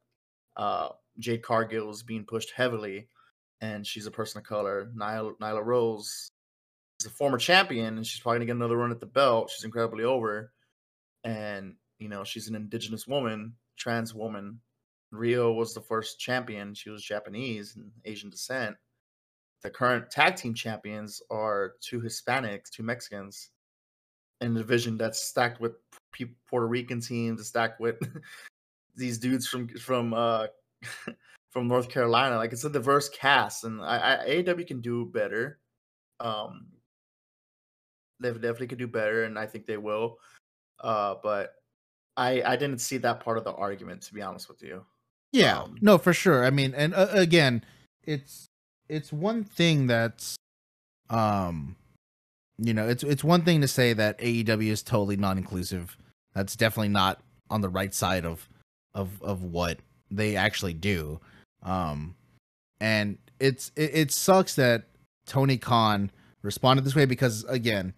uh 0.57 0.89
jade 1.19 1.41
cargill 1.41 1.89
is 1.89 2.03
being 2.03 2.23
pushed 2.23 2.51
heavily 2.51 3.07
and 3.61 3.85
she's 3.85 4.05
a 4.05 4.11
person 4.11 4.39
of 4.39 4.45
color 4.45 4.91
nyla, 4.95 5.35
nyla 5.39 5.65
rose 5.65 6.31
is 6.99 7.05
a 7.05 7.09
former 7.09 7.37
champion 7.37 7.97
and 7.97 8.05
she's 8.05 8.19
probably 8.19 8.39
gonna 8.39 8.45
get 8.45 8.55
another 8.55 8.77
run 8.77 8.91
at 8.91 8.99
the 8.99 9.05
belt. 9.05 9.49
She's 9.49 9.65
incredibly 9.65 10.03
over. 10.03 10.51
And, 11.23 11.75
you 11.99 12.09
know, 12.09 12.23
she's 12.23 12.47
an 12.47 12.55
indigenous 12.55 13.07
woman, 13.07 13.53
trans 13.77 14.13
woman. 14.13 14.59
Riho 15.13 15.55
was 15.55 15.73
the 15.73 15.81
first 15.81 16.19
champion. 16.19 16.73
She 16.73 16.89
was 16.89 17.03
Japanese 17.03 17.75
and 17.75 17.91
Asian 18.05 18.29
descent. 18.29 18.75
The 19.63 19.69
current 19.69 20.11
tag 20.11 20.35
team 20.35 20.53
champions 20.53 21.21
are 21.31 21.73
two 21.81 22.01
Hispanics, 22.01 22.69
two 22.69 22.83
Mexicans 22.83 23.49
in 24.41 24.55
a 24.55 24.59
division 24.59 24.97
that's 24.97 25.19
stacked 25.19 25.59
with 25.59 25.73
Puerto 26.47 26.67
Rican 26.67 27.01
teams, 27.01 27.47
stacked 27.47 27.79
with 27.79 27.97
these 28.95 29.17
dudes 29.17 29.47
from 29.47 29.67
from 29.69 30.13
uh 30.13 30.47
from 31.49 31.67
North 31.67 31.89
Carolina. 31.89 32.35
Like 32.35 32.53
it's 32.53 32.63
a 32.63 32.69
diverse 32.69 33.09
cast, 33.09 33.63
and 33.63 33.81
I, 33.81 34.19
I 34.21 34.29
AEW 34.29 34.67
can 34.67 34.81
do 34.81 35.05
better. 35.05 35.59
Um, 36.19 36.67
they 38.19 38.31
definitely 38.31 38.67
could 38.67 38.79
do 38.79 38.87
better, 38.87 39.23
and 39.23 39.39
I 39.39 39.45
think 39.45 39.65
they 39.65 39.77
will. 39.77 40.17
Uh, 40.79 41.15
but 41.23 41.55
I 42.15 42.43
I 42.43 42.55
didn't 42.55 42.81
see 42.81 42.97
that 42.97 43.21
part 43.21 43.37
of 43.37 43.43
the 43.43 43.53
argument, 43.53 44.01
to 44.03 44.13
be 44.13 44.21
honest 44.21 44.49
with 44.49 44.61
you. 44.61 44.85
Yeah, 45.31 45.59
um, 45.61 45.77
no, 45.81 45.97
for 45.97 46.13
sure. 46.13 46.45
I 46.45 46.49
mean, 46.49 46.73
and 46.75 46.93
uh, 46.93 47.07
again, 47.11 47.63
it's 48.03 48.47
it's 48.89 49.11
one 49.11 49.43
thing 49.43 49.87
that's, 49.87 50.37
um, 51.09 51.75
you 52.57 52.73
know, 52.73 52.87
it's 52.87 53.03
it's 53.03 53.23
one 53.23 53.43
thing 53.43 53.61
to 53.61 53.67
say 53.67 53.93
that 53.93 54.17
AEW 54.19 54.69
is 54.69 54.81
totally 54.81 55.17
non-inclusive. 55.17 55.97
That's 56.33 56.55
definitely 56.55 56.89
not 56.89 57.19
on 57.49 57.61
the 57.61 57.69
right 57.69 57.93
side 57.93 58.25
of 58.25 58.47
of 58.93 59.21
of 59.21 59.43
what 59.43 59.79
they 60.09 60.35
actually 60.35 60.73
do. 60.73 61.19
Um, 61.63 62.15
and 62.79 63.17
it's 63.39 63.71
it, 63.75 63.91
it 63.93 64.11
sucks 64.11 64.55
that 64.55 64.85
Tony 65.25 65.57
Khan 65.57 66.11
responded 66.41 66.85
this 66.85 66.95
way 66.95 67.05
because 67.05 67.43
again, 67.45 67.93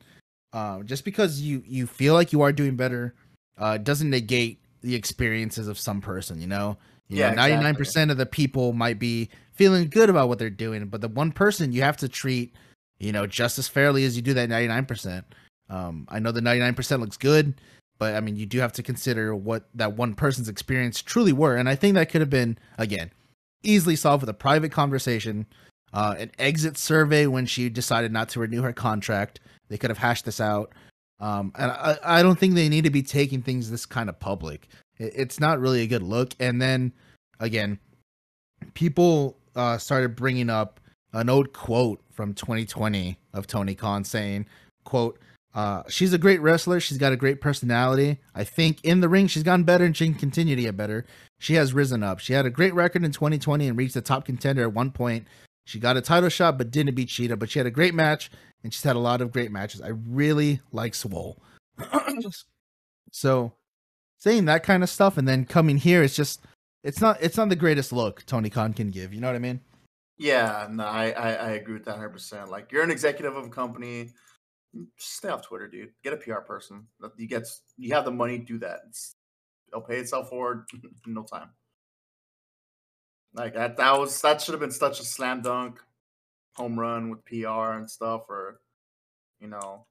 uh, 0.54 0.82
just 0.84 1.06
because 1.06 1.42
you 1.42 1.64
you 1.66 1.86
feel 1.86 2.16
like 2.16 2.34
you 2.34 2.42
are 2.42 2.52
doing 2.52 2.76
better, 2.76 3.14
uh, 3.58 3.78
doesn't 3.78 4.10
negate 4.10 4.60
the 4.82 4.96
experiences 4.96 5.68
of 5.68 5.80
some 5.80 6.02
person. 6.02 6.40
You 6.42 6.48
know, 6.48 6.78
you 7.08 7.18
Yeah, 7.18 7.30
know, 7.30 7.36
ninety 7.36 7.64
nine 7.64 7.76
percent 7.76 8.12
of 8.12 8.18
the 8.18 8.26
people 8.26 8.74
might 8.74 9.00
be 9.00 9.30
feeling 9.54 9.90
good 9.90 10.10
about 10.10 10.30
what 10.30 10.40
they're 10.40 10.50
doing, 10.50 10.86
but 10.88 11.02
the 11.02 11.08
one 11.08 11.32
person 11.32 11.72
you 11.72 11.82
have 11.82 11.98
to 11.98 12.08
treat, 12.08 12.56
you 13.00 13.12
know, 13.12 13.28
just 13.28 13.60
as 13.60 13.68
fairly 13.68 14.06
as 14.06 14.16
you 14.16 14.22
do 14.22 14.34
that 14.34 14.50
ninety 14.50 14.68
nine 14.68 14.86
percent. 14.86 15.26
Um, 15.70 16.08
I 16.10 16.20
know 16.20 16.32
the 16.32 16.42
ninety 16.42 16.62
nine 16.62 16.76
percent 16.76 17.02
looks 17.02 17.18
good, 17.18 17.56
but 17.98 18.16
I 18.16 18.20
mean, 18.22 18.36
you 18.36 18.46
do 18.46 18.60
have 18.60 18.74
to 18.74 18.84
consider 18.84 19.36
what 19.36 19.70
that 19.76 19.96
one 19.96 20.16
person's 20.16 20.50
experience 20.50 21.02
truly 21.02 21.34
were, 21.34 21.56
and 21.56 21.70
I 21.70 21.76
think 21.76 21.96
that 21.96 22.10
could 22.10 22.22
have 22.22 22.30
been 22.30 22.58
again 22.78 23.12
easily 23.64 23.96
solved 23.96 24.22
with 24.22 24.30
a 24.30 24.34
private 24.34 24.72
conversation, 24.72 25.46
uh, 25.94 26.16
an 26.18 26.32
exit 26.40 26.78
survey 26.78 27.28
when 27.28 27.46
she 27.46 27.70
decided 27.70 28.12
not 28.12 28.30
to 28.30 28.40
renew 28.40 28.62
her 28.62 28.74
contract. 28.74 29.40
They 29.68 29.78
could 29.78 29.90
have 29.90 29.98
hashed 29.98 30.26
this 30.26 30.40
out. 30.40 30.74
Um, 31.20 31.52
and 31.56 31.72
I, 31.72 31.98
I 32.04 32.24
don't 32.24 32.40
think 32.40 32.56
they 32.56 32.70
need 32.70 32.86
to 32.86 32.90
be 32.90 33.04
taking 33.04 33.42
things 33.42 33.70
this 33.70 33.86
kind 33.86 34.10
of 34.10 34.20
public. 34.20 34.68
It, 34.98 35.14
it's 35.16 35.40
not 35.40 35.60
really 35.60 35.82
a 35.82 35.88
good 35.88 36.04
look. 36.04 36.34
And 36.40 36.62
then 36.62 36.94
again, 37.40 37.80
people 38.74 39.38
uh, 39.56 39.78
started 39.78 40.16
bringing 40.16 40.50
up 40.50 40.80
an 41.14 41.30
old 41.30 41.54
quote 41.54 42.02
from 42.12 42.34
2020 42.34 43.18
of 43.34 43.48
Tony 43.48 43.76
Khan 43.76 44.04
saying, 44.04 44.46
"quote 44.84 45.20
uh, 45.54 45.84
She's 45.88 46.14
a 46.14 46.18
great 46.18 46.42
wrestler. 46.42 46.80
She's 46.80 46.98
got 46.98 47.14
a 47.14 47.18
great 47.18 47.42
personality. 47.42 48.20
I 48.36 48.44
think 48.44 48.84
in 48.84 49.02
the 49.02 49.10
ring 49.10 49.28
she's 49.28 49.44
gotten 49.44 49.64
better 49.64 49.86
and 49.86 49.96
she 49.96 50.06
can 50.06 50.16
continue 50.16 50.56
to 50.56 50.62
get 50.62 50.78
better. 50.78 51.06
She 51.40 51.56
has 51.56 51.74
risen 51.74 52.04
up. 52.04 52.20
She 52.20 52.34
had 52.34 52.46
a 52.46 52.50
great 52.50 52.74
record 52.74 53.04
in 53.04 53.12
2020 53.12 53.68
and 53.68 53.78
reached 53.78 53.94
the 53.94 54.02
top 54.02 54.26
contender 54.26 54.64
at 54.64 54.74
one 54.74 54.92
point. 54.92 55.28
She 55.66 55.80
got 55.80 55.98
a 55.98 56.02
title 56.02 56.30
shot 56.30 56.58
but 56.58 56.72
didn't 56.72 56.96
beat 56.96 57.10
Shida. 57.10 57.38
But 57.38 57.50
she 57.50 57.60
had 57.60 57.66
a 57.66 57.72
great 57.72 57.94
match 57.94 58.30
and 58.64 58.74
she's 58.74 58.84
had 58.84 58.96
a 58.96 59.00
lot 59.00 59.22
of 59.22 59.32
great 59.32 59.52
matches. 59.52 59.82
I 59.82 59.90
really 59.90 60.62
like 60.72 60.96
Swole. 60.96 61.42
so 63.12 63.54
saying 64.18 64.46
that 64.46 64.64
kind 64.64 64.84
of 64.84 64.90
stuff 64.90 65.18
and 65.18 65.28
then 65.28 65.46
coming 65.46 65.78
here, 65.78 66.04
it's 66.04 66.16
just 66.16 66.42
it's 66.84 67.02
not 67.02 67.18
it's 67.22 67.38
not 67.38 67.50
the 67.50 67.56
greatest 67.56 67.92
look 67.92 68.26
Tony 68.26 68.50
Khan 68.50 68.74
can 68.74 68.92
give. 68.92 69.14
You 69.14 69.22
know 69.22 69.28
what 69.28 69.36
I 69.36 69.40
mean? 69.40 69.62
Yeah, 70.18 70.68
no, 70.70 70.86
I, 70.86 71.12
I 71.12 71.34
I 71.34 71.50
agree 71.52 71.76
with 71.76 71.86
that 71.86 71.92
100. 71.92 72.10
percent 72.10 72.50
Like 72.50 72.72
you're 72.72 72.84
an 72.84 72.92
executive 72.92 73.36
of 73.36 73.46
a 73.46 73.50
company, 73.50 74.12
stay 74.98 75.30
off 75.30 75.46
Twitter, 75.46 75.68
dude. 75.68 75.92
Get 76.04 76.14
a 76.14 76.18
PR 76.18 76.40
person. 76.40 76.88
You 77.18 77.28
get 77.28 77.48
you 77.78 77.94
have 77.94 78.06
the 78.06 78.12
money, 78.12 78.38
do 78.38 78.58
that. 78.60 78.82
It's, 78.90 79.16
it'll 79.68 79.82
pay 79.82 79.98
itself 79.98 80.30
forward 80.30 80.66
in 80.74 80.82
no 81.14 81.24
time. 81.24 81.50
Like 83.34 83.54
that 83.54 83.78
that 83.78 83.98
was 83.98 84.20
that 84.22 84.42
should 84.42 84.54
have 84.54 84.60
been 84.60 84.72
such 84.72 85.00
a 85.00 85.04
slam 85.04 85.42
dunk 85.42 85.80
home 86.60 86.78
run 86.80 87.10
with 87.10 87.24
PR 87.26 87.74
and 87.78 87.90
stuff, 87.90 88.24
or 88.30 88.60
you 89.40 89.48
know, 89.48 89.86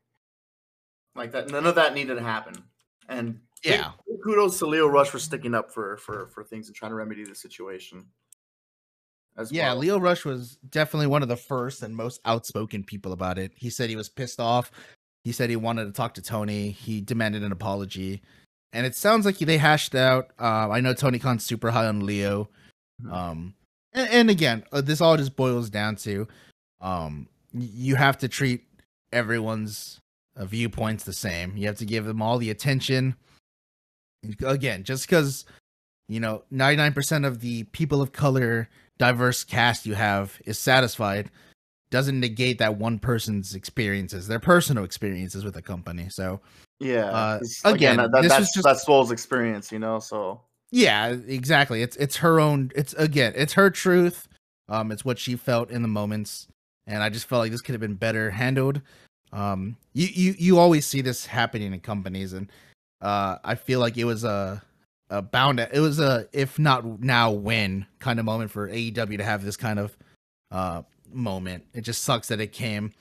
like 1.16 1.32
that. 1.32 1.50
None 1.50 1.66
of 1.66 1.74
that 1.76 1.94
needed 1.94 2.14
to 2.16 2.22
happen. 2.22 2.54
And 3.08 3.40
Yeah. 3.64 3.92
kudos 4.22 4.58
to 4.58 4.66
Lio 4.66 4.86
Rush 4.86 5.08
for 5.08 5.18
sticking 5.18 5.54
up 5.54 5.72
for 5.72 5.96
for 5.96 6.28
for 6.28 6.44
things 6.44 6.68
and 6.68 6.76
trying 6.76 6.90
to 6.90 6.96
remedy 6.96 7.24
the 7.24 7.34
situation. 7.34 8.04
As 9.36 9.50
Yeah, 9.52 9.68
well. 9.70 9.78
Lio 9.78 9.98
Rush 9.98 10.24
was 10.24 10.56
definitely 10.68 11.06
one 11.06 11.22
of 11.22 11.28
the 11.28 11.36
first 11.36 11.82
and 11.82 11.94
most 11.96 12.20
outspoken 12.24 12.84
people 12.84 13.12
about 13.12 13.38
it. 13.38 13.52
He 13.54 13.70
said 13.70 13.88
he 13.88 13.96
was 13.96 14.08
pissed 14.08 14.40
off. 14.40 14.70
He 15.24 15.32
said 15.32 15.48
he 15.48 15.56
wanted 15.56 15.84
to 15.86 15.92
talk 15.92 16.14
to 16.14 16.22
Tony. 16.22 16.70
He 16.72 17.00
demanded 17.00 17.42
an 17.42 17.52
apology. 17.52 18.20
And 18.72 18.84
it 18.84 18.94
sounds 18.94 19.24
like 19.24 19.38
they 19.38 19.58
hashed 19.58 19.94
out. 19.94 20.30
Uh, 20.38 20.68
I 20.70 20.80
know 20.80 20.92
Tony 20.92 21.18
Khan's 21.18 21.44
super 21.44 21.70
high 21.70 21.86
on 21.86 22.04
Lio. 22.04 22.48
Mhm. 23.02 23.12
Um, 23.12 23.54
and, 23.92 24.08
and 24.10 24.30
again, 24.30 24.64
uh, 24.72 24.80
this 24.80 25.00
all 25.00 25.16
just 25.16 25.36
boils 25.36 25.70
down 25.70 25.96
to 25.96 26.26
um, 26.80 27.28
you 27.52 27.96
have 27.96 28.18
to 28.18 28.28
treat 28.28 28.64
everyone's 29.12 30.00
uh, 30.36 30.44
viewpoints 30.44 31.04
the 31.04 31.12
same. 31.12 31.56
You 31.56 31.66
have 31.66 31.78
to 31.78 31.84
give 31.86 32.04
them 32.04 32.20
all 32.22 32.38
the 32.38 32.50
attention. 32.50 33.16
Again, 34.44 34.84
just 34.84 35.06
because 35.08 35.44
you 36.08 36.20
know 36.20 36.42
99% 36.52 37.26
of 37.26 37.40
the 37.40 37.64
people 37.64 38.02
of 38.02 38.12
color 38.12 38.68
diverse 38.98 39.44
cast 39.44 39.86
you 39.86 39.94
have 39.94 40.40
is 40.44 40.58
satisfied 40.58 41.30
doesn't 41.90 42.18
negate 42.18 42.58
that 42.58 42.76
one 42.76 42.98
person's 42.98 43.54
experiences 43.54 44.26
their 44.26 44.40
personal 44.40 44.82
experiences 44.84 45.44
with 45.44 45.54
the 45.54 45.62
company 45.62 46.08
so 46.10 46.40
Yeah. 46.80 47.04
Uh, 47.04 47.38
'cause, 47.38 47.60
again, 47.64 47.96
that, 47.96 48.10
this 48.22 48.28
that's 48.32 48.52
just- 48.54 48.64
that's 48.64 48.82
Swole's 48.82 49.10
experience, 49.12 49.70
you 49.72 49.78
know. 49.78 49.98
So 50.00 50.40
yeah 50.70 51.08
exactly 51.26 51.80
it's 51.82 51.96
it's 51.96 52.16
her 52.16 52.38
own 52.40 52.70
it's 52.74 52.92
again 52.94 53.32
it's 53.36 53.54
her 53.54 53.70
truth 53.70 54.28
um 54.68 54.92
it's 54.92 55.02
what 55.04 55.18
she 55.18 55.34
felt 55.36 55.70
in 55.70 55.80
the 55.82 55.88
moments 55.88 56.46
and 56.88 57.02
i 57.02 57.08
just 57.08 57.26
felt 57.28 57.38
like 57.38 57.52
this 57.52 57.60
could 57.60 57.72
have 57.72 57.80
been 57.80 57.94
better 57.94 58.30
handled 58.30 58.80
um 59.32 59.76
you 59.92 60.08
you 60.12 60.34
you 60.38 60.58
always 60.58 60.84
see 60.84 61.00
this 61.00 61.24
happening 61.26 61.72
in 61.72 61.78
companies 61.78 62.32
and 62.32 62.50
uh 63.00 63.36
i 63.44 63.54
feel 63.54 63.78
like 63.78 63.96
it 63.96 64.04
was 64.04 64.24
a 64.24 64.60
a 65.10 65.22
bound 65.22 65.60
it 65.60 65.80
was 65.80 66.00
a 66.00 66.26
if 66.32 66.58
not 66.58 67.00
now 67.00 67.30
when 67.30 67.86
kind 68.00 68.18
of 68.18 68.24
moment 68.24 68.50
for 68.50 68.68
aew 68.68 69.16
to 69.16 69.24
have 69.24 69.44
this 69.44 69.56
kind 69.56 69.78
of 69.78 69.96
uh 70.50 70.82
moment 71.12 71.64
it 71.72 71.82
just 71.82 72.02
sucks 72.02 72.28
that 72.28 72.40
it 72.40 72.52
came 72.52 72.92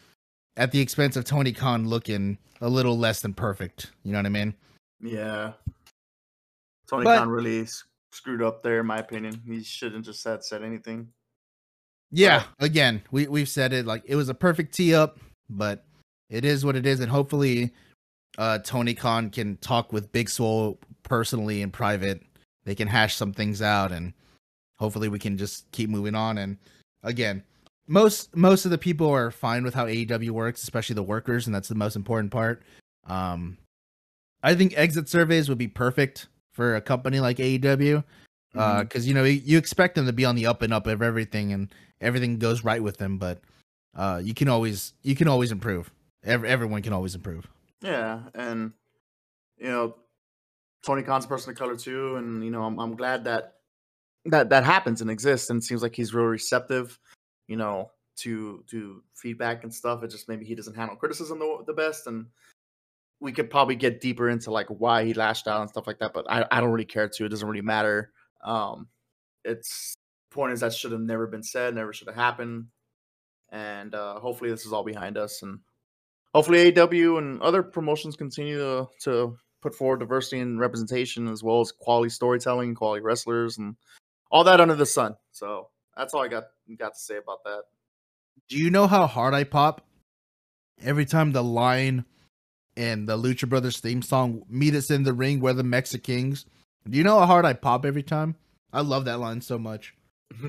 at 0.55 0.71
the 0.71 0.79
expense 0.79 1.15
of 1.15 1.25
tony 1.25 1.51
khan 1.51 1.88
looking 1.88 2.38
a 2.61 2.69
little 2.69 2.97
less 2.97 3.21
than 3.21 3.33
perfect 3.33 3.91
you 4.03 4.11
know 4.11 4.19
what 4.19 4.25
i 4.27 4.29
mean 4.29 4.53
yeah, 5.01 5.53
Tony 6.89 7.03
But- 7.03 7.19
Khan 7.19 7.29
really 7.29 7.67
screwed 8.11 8.41
up 8.41 8.63
there, 8.63 8.79
in 8.79 8.85
my 8.85 8.97
opinion. 8.99 9.41
He 9.45 9.63
shouldn't 9.63 10.05
just 10.05 10.21
said 10.21 10.43
said 10.43 10.63
anything. 10.63 11.09
Yeah, 12.11 12.43
again, 12.59 13.01
we 13.11 13.27
we've 13.27 13.49
said 13.49 13.73
it 13.73 13.85
like 13.85 14.03
it 14.05 14.15
was 14.15 14.29
a 14.29 14.33
perfect 14.33 14.73
tee 14.73 14.95
up, 14.95 15.19
but 15.49 15.83
it 16.29 16.45
is 16.45 16.63
what 16.63 16.75
it 16.75 16.85
is, 16.85 16.99
and 16.99 17.11
hopefully, 17.11 17.73
uh, 18.37 18.59
Tony 18.59 18.93
Khan 18.93 19.29
can 19.29 19.57
talk 19.57 19.91
with 19.91 20.11
Big 20.11 20.29
Swole 20.29 20.79
personally 21.03 21.61
in 21.61 21.71
private. 21.71 22.21
They 22.63 22.75
can 22.75 22.87
hash 22.87 23.15
some 23.15 23.33
things 23.33 23.61
out, 23.61 23.91
and 23.91 24.13
hopefully, 24.79 25.09
we 25.09 25.19
can 25.19 25.37
just 25.37 25.69
keep 25.71 25.89
moving 25.89 26.15
on. 26.15 26.37
And 26.37 26.57
again, 27.03 27.43
most 27.87 28.33
most 28.35 28.63
of 28.63 28.71
the 28.71 28.77
people 28.77 29.09
are 29.09 29.29
fine 29.29 29.63
with 29.63 29.73
how 29.73 29.85
AEW 29.85 30.31
works, 30.31 30.63
especially 30.63 30.95
the 30.95 31.03
workers, 31.03 31.45
and 31.45 31.53
that's 31.53 31.69
the 31.69 31.75
most 31.75 31.97
important 31.97 32.31
part. 32.31 32.63
Um, 33.05 33.57
I 34.43 34.55
think 34.55 34.73
exit 34.77 35.09
surveys 35.09 35.49
would 35.49 35.57
be 35.57 35.67
perfect 35.67 36.27
for 36.53 36.75
a 36.75 36.81
company 36.81 37.19
like 37.19 37.37
AEW 37.37 38.03
Because 38.53 39.07
you 39.07 39.13
know 39.13 39.23
you 39.23 39.41
you 39.43 39.57
expect 39.57 39.95
them 39.95 40.05
to 40.05 40.13
be 40.13 40.25
on 40.25 40.35
the 40.35 40.45
up 40.45 40.61
and 40.61 40.73
up 40.73 40.87
of 40.87 41.01
everything 41.01 41.53
and 41.53 41.71
everything 42.01 42.39
goes 42.39 42.63
right 42.63 42.81
with 42.81 42.97
them 42.97 43.17
but 43.17 43.39
uh 43.95 44.19
you 44.23 44.33
can 44.33 44.47
always 44.47 44.93
you 45.03 45.15
can 45.15 45.27
always 45.27 45.51
improve 45.51 45.91
Every, 46.23 46.49
everyone 46.49 46.81
can 46.81 46.93
always 46.93 47.13
improve 47.13 47.47
Yeah, 47.81 48.21
and 48.33 48.73
you 49.57 49.69
know, 49.69 49.95
Tony 50.85 51.03
Khan's 51.03 51.25
a 51.25 51.27
person 51.27 51.51
of 51.51 51.57
color 51.57 51.75
too, 51.75 52.15
and 52.15 52.43
you 52.43 52.51
know, 52.51 52.63
I'm 52.63 52.79
I'm 52.79 52.95
glad 52.95 53.25
that 53.25 53.55
that 54.25 54.49
that 54.49 54.63
happens 54.63 55.01
and 55.01 55.09
exists, 55.09 55.49
and 55.49 55.61
it 55.61 55.65
seems 55.65 55.81
like 55.81 55.95
he's 55.95 56.13
real 56.13 56.25
receptive, 56.25 56.99
you 57.47 57.57
know, 57.57 57.91
to 58.17 58.63
to 58.69 59.03
feedback 59.15 59.63
and 59.63 59.73
stuff. 59.73 60.03
It 60.03 60.09
just 60.09 60.29
maybe 60.29 60.45
he 60.45 60.55
doesn't 60.55 60.75
handle 60.75 60.95
criticism 60.95 61.39
the, 61.39 61.63
the 61.65 61.73
best, 61.73 62.07
and 62.07 62.27
we 63.19 63.31
could 63.31 63.49
probably 63.49 63.75
get 63.75 64.01
deeper 64.01 64.29
into 64.29 64.51
like 64.51 64.67
why 64.67 65.03
he 65.03 65.13
lashed 65.13 65.47
out 65.47 65.61
and 65.61 65.69
stuff 65.69 65.87
like 65.87 65.99
that. 65.99 66.13
But 66.13 66.25
I 66.29 66.45
I 66.51 66.61
don't 66.61 66.71
really 66.71 66.85
care 66.85 67.09
to. 67.09 67.25
It 67.25 67.29
doesn't 67.29 67.47
really 67.47 67.61
matter. 67.61 68.11
Um, 68.43 68.88
it's 69.43 69.95
point 70.31 70.53
is 70.53 70.59
that 70.59 70.73
should 70.73 70.91
have 70.91 71.01
never 71.01 71.27
been 71.27 71.43
said, 71.43 71.73
never 71.73 71.93
should 71.93 72.07
have 72.07 72.15
happened, 72.15 72.67
and 73.49 73.95
uh, 73.95 74.19
hopefully 74.19 74.49
this 74.49 74.65
is 74.65 74.73
all 74.73 74.83
behind 74.83 75.17
us 75.17 75.41
and 75.41 75.59
hopefully 76.33 76.77
AW 76.77 77.17
and 77.17 77.41
other 77.41 77.63
promotions 77.63 78.15
continue 78.15 78.57
to, 78.57 78.88
to 79.01 79.38
put 79.61 79.73
forward 79.73 79.99
diversity 79.99 80.39
and 80.39 80.59
representation 80.59 81.27
as 81.27 81.43
well 81.43 81.61
as 81.61 81.71
quality 81.71 82.09
storytelling, 82.09 82.75
quality 82.75 83.01
wrestlers, 83.01 83.57
and 83.57 83.75
all 84.29 84.43
that 84.43 84.61
under 84.61 84.75
the 84.75 84.85
sun. 84.85 85.15
So 85.31 85.69
that's 85.95 86.13
all 86.13 86.21
I 86.21 86.27
got 86.27 86.43
got 86.77 86.93
to 86.93 86.99
say 86.99 87.17
about 87.17 87.43
that. 87.45 87.63
do 88.49 88.57
you 88.57 88.69
know 88.69 88.88
how 88.88 89.07
hard 89.07 89.33
i 89.33 89.43
pop 89.43 89.85
every 90.81 91.05
time 91.05 91.31
the 91.31 91.43
line 91.43 92.05
and 92.75 93.07
the 93.07 93.17
lucha 93.17 93.47
brothers 93.47 93.79
theme 93.79 94.01
song 94.01 94.43
meet 94.49 94.75
us 94.75 94.91
in 94.91 95.03
the 95.03 95.13
ring 95.13 95.39
we're 95.39 95.53
the 95.53 95.63
mexicans 95.63 96.45
do 96.89 96.97
you 96.97 97.03
know 97.03 97.19
how 97.19 97.25
hard 97.25 97.45
i 97.45 97.53
pop 97.53 97.85
every 97.85 98.03
time 98.03 98.35
i 98.73 98.81
love 98.81 99.05
that 99.05 99.19
line 99.19 99.41
so 99.41 99.57
much 99.57 99.93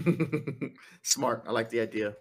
Smart. 1.03 1.45
I 1.47 1.53
like 1.53 1.69
the 1.71 1.81
idea. 1.81 2.15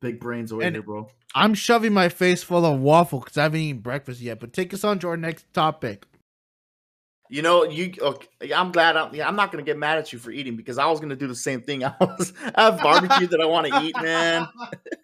Big 0.00 0.20
brains 0.20 0.52
over 0.52 0.62
And- 0.62 0.74
here, 0.76 0.82
bro. 0.82 1.08
i'm 1.34 1.54
shoving 1.54 1.92
my 1.92 2.08
face 2.08 2.42
full 2.42 2.66
of 2.66 2.80
waffle 2.80 3.20
because 3.20 3.38
i 3.38 3.44
haven't 3.44 3.60
eaten 3.60 3.80
breakfast 3.80 4.20
yet 4.20 4.38
but 4.40 4.52
take 4.52 4.74
us 4.74 4.84
on 4.84 4.98
to 4.98 5.08
our 5.08 5.16
next 5.16 5.46
topic 5.54 6.06
You 7.30 7.40
know, 7.40 7.64
you. 7.64 7.94
Okay, 7.98 8.52
I'm 8.52 8.72
glad. 8.72 8.94
I'm, 8.94 9.14
yeah, 9.14 9.26
I'm 9.26 9.36
not 9.36 9.50
gonna 9.50 9.62
get 9.64 9.78
mad 9.78 9.96
at 9.96 10.12
you 10.12 10.18
for 10.18 10.30
eating 10.30 10.54
because 10.54 10.76
I 10.76 10.84
was 10.84 11.00
gonna 11.00 11.16
do 11.16 11.26
the 11.26 11.34
same 11.34 11.62
thing. 11.62 11.82
I 11.88 11.94
was. 11.98 12.34
I 12.54 12.64
have 12.64 12.78
barbecue 12.82 13.26
that 13.28 13.40
I 13.40 13.46
want 13.46 13.68
to 13.68 13.80
eat, 13.80 13.96
man. 14.02 14.46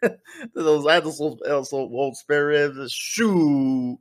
those 0.55 0.87
I 0.87 0.95
had 0.97 1.05
those 1.05 1.23
old, 1.23 1.41
those 1.43 1.73
old 1.73 1.91
old 1.91 2.19
spare 2.19 2.49
ribs. 2.49 2.93
Shoo. 2.93 3.99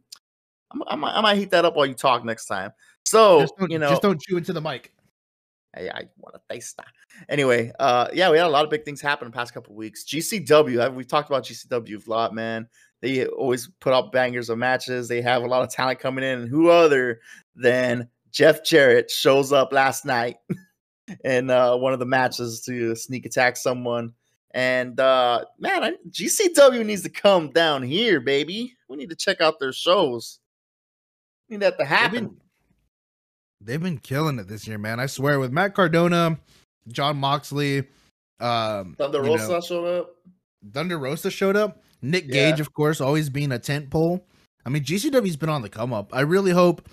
I'm, 0.72 0.84
I, 0.86 0.96
might, 0.98 1.14
I 1.16 1.22
might 1.22 1.38
heat 1.38 1.52
that 1.52 1.64
up 1.64 1.78
while 1.78 1.86
you 1.86 1.94
talk 1.94 2.26
next 2.26 2.48
time. 2.48 2.72
So 3.08 3.42
just 3.42 3.58
don't, 3.58 3.72
you 3.72 3.80
know, 3.80 3.90
just 3.90 4.02
don't 4.02 4.22
chew 4.22 4.38
into 4.38 4.54
the 4.54 4.62
mic 4.62 4.92
I, 5.78 5.90
I 5.90 6.04
want 6.18 6.36
to 6.36 6.42
taste 6.54 6.78
that. 6.78 6.88
Anyway, 7.30 7.72
uh, 7.80 8.08
yeah, 8.14 8.30
we 8.30 8.38
had 8.38 8.48
a 8.48 8.50
lot 8.50 8.64
of 8.64 8.72
big 8.72 8.84
things 8.84 9.02
happen 9.02 9.26
in 9.26 9.32
the 9.32 9.36
past 9.36 9.54
couple 9.54 9.76
weeks. 9.76 10.04
GCW, 10.06 10.94
we've 10.94 11.08
talked 11.08 11.30
about 11.30 11.44
GCW 11.44 12.06
a 12.06 12.10
lot, 12.10 12.34
man. 12.34 12.68
They 13.02 13.28
always 13.28 13.70
put 13.80 13.94
out 13.94 14.12
bangers 14.12 14.50
of 14.50 14.58
matches. 14.58 15.08
They 15.08 15.22
have 15.22 15.44
a 15.44 15.48
lot 15.48 15.62
of 15.62 15.70
talent 15.70 16.00
coming 16.00 16.24
in. 16.24 16.42
And 16.42 16.50
who 16.50 16.70
other 16.70 17.22
than 17.56 18.10
Jeff 18.32 18.64
Jarrett 18.64 19.12
shows 19.12 19.52
up 19.52 19.72
last 19.72 20.06
night 20.06 20.38
in 21.24 21.50
uh, 21.50 21.78
one 21.78 21.94
of 21.94 22.00
the 22.00 22.06
matches 22.06 22.62
to 22.62 22.96
sneak 22.96 23.26
attack 23.26 23.58
someone. 23.58 24.14
And 24.52 25.00
uh, 25.00 25.46
man, 25.60 25.84
I, 25.84 25.94
GCW 26.10 26.86
needs 26.86 27.04
to 27.04 27.10
come 27.10 27.52
down 27.52 27.84
here, 27.84 28.20
baby. 28.20 28.76
We 28.90 28.98
need 28.98 29.10
to 29.10 29.16
check 29.16 29.42
out 29.42 29.60
their 29.60 29.74
shows. 29.74 30.40
need 31.50 31.60
that 31.60 31.78
to 31.78 31.86
happen. 31.86 32.38
They've 33.62 33.82
been, 33.82 33.98
killing 33.98 34.40
it 34.40 34.48
this 34.48 34.68
year, 34.68 34.78
man. 34.78 35.00
I 35.00 35.08
swear. 35.08 35.40
With 35.40 35.52
Matt 35.52 35.74
Cardona, 35.74 36.38
Jon 36.90 37.18
Moxley, 37.18 37.80
um, 38.40 38.96
Thunder 38.98 39.24
you 39.24 39.32
Rosa 39.32 39.50
know, 39.50 39.62
showed 39.62 40.00
up. 40.00 40.16
Thunder 40.74 40.98
Rosa 40.98 41.32
showed 41.32 41.56
up. 41.56 41.82
Nick 42.02 42.26
Yeah. 42.28 42.52
Gage, 42.52 42.60
of 42.60 42.74
course, 42.74 43.02
always 43.02 43.30
being 43.30 43.52
a 43.52 43.60
tent 43.60 43.90
pole. 43.90 44.26
I 44.66 44.70
mean, 44.70 44.84
GCW's 44.84 45.38
been 45.38 45.50
on 45.50 45.62
the 45.62 45.70
come 45.70 45.94
up. 45.94 46.14
I 46.14 46.22
really 46.22 46.52
hope 46.52 46.88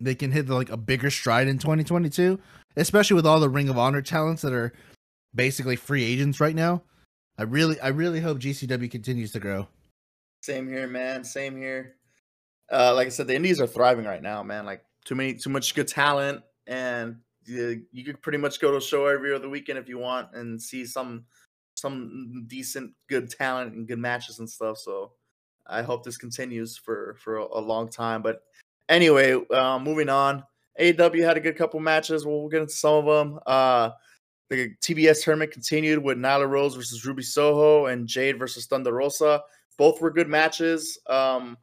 they 0.00 0.14
can 0.14 0.32
hit 0.32 0.48
like 0.48 0.70
a 0.70 0.76
bigger 0.76 1.10
stride 1.10 1.48
in 1.48 1.58
2022, 1.58 2.38
especially 2.76 3.14
with 3.14 3.26
all 3.26 3.40
the 3.40 3.48
Ring 3.48 3.68
of 3.68 3.78
Honor 3.78 4.02
talents 4.02 4.42
that 4.42 4.52
are 4.52 4.72
basically 5.34 5.76
free 5.76 6.04
agents 6.04 6.40
right 6.40 6.54
now. 6.54 6.82
I 7.38 7.44
really, 7.44 7.80
I 7.80 7.88
really 7.88 8.20
hope 8.20 8.38
GCW 8.38 8.90
continues 8.90 9.32
to 9.32 9.40
grow. 9.40 9.68
Same 10.42 10.68
here, 10.68 10.86
man. 10.86 11.24
Same 11.24 11.56
here. 11.56 11.94
Uh, 12.70 12.94
like 12.94 13.06
I 13.06 13.10
said, 13.10 13.26
the 13.26 13.34
indies 13.36 13.60
are 13.60 13.66
thriving 13.66 14.04
right 14.04 14.22
now, 14.22 14.42
man. 14.42 14.66
Like 14.66 14.84
too 15.04 15.14
many, 15.14 15.34
too 15.34 15.50
much 15.50 15.74
good 15.74 15.88
talent, 15.88 16.42
and 16.66 17.16
you, 17.44 17.82
you 17.92 18.04
could 18.04 18.22
pretty 18.22 18.38
much 18.38 18.60
go 18.60 18.70
to 18.70 18.76
a 18.76 18.80
show 18.80 19.06
every 19.06 19.34
other 19.34 19.48
weekend 19.48 19.78
if 19.78 19.88
you 19.88 19.98
want 19.98 20.28
and 20.34 20.60
see 20.60 20.86
some 20.86 21.24
some 21.74 22.44
decent, 22.46 22.92
good 23.08 23.30
talent 23.30 23.74
and 23.74 23.88
good 23.88 23.98
matches 23.98 24.38
and 24.38 24.48
stuff. 24.48 24.78
So 24.78 25.12
I 25.66 25.82
hope 25.82 26.04
this 26.04 26.16
continues 26.16 26.76
for 26.76 27.16
for 27.18 27.38
a, 27.38 27.44
a 27.44 27.60
long 27.60 27.88
time. 27.88 28.22
But 28.22 28.42
anyway, 28.88 29.36
uh, 29.52 29.78
moving 29.78 30.08
on. 30.08 30.44
AW 30.80 31.22
had 31.22 31.36
a 31.36 31.40
good 31.40 31.56
couple 31.56 31.80
matches. 31.80 32.24
We'll 32.24 32.48
get 32.48 32.62
into 32.62 32.72
some 32.72 32.94
of 32.94 33.04
them. 33.04 33.38
Uh, 33.46 33.90
the 34.48 34.70
TBS 34.82 35.24
tournament 35.24 35.50
continued 35.50 36.02
with 36.02 36.18
Nyla 36.18 36.48
Rose 36.48 36.74
versus 36.74 37.04
Ruby 37.04 37.22
Soho 37.22 37.86
and 37.86 38.06
Jade 38.06 38.38
versus 38.38 38.66
Thunder 38.66 38.92
Rosa. 38.92 39.42
Both 39.78 40.00
were 40.00 40.10
good 40.10 40.28
matches. 40.28 40.98
Um, 41.08 41.56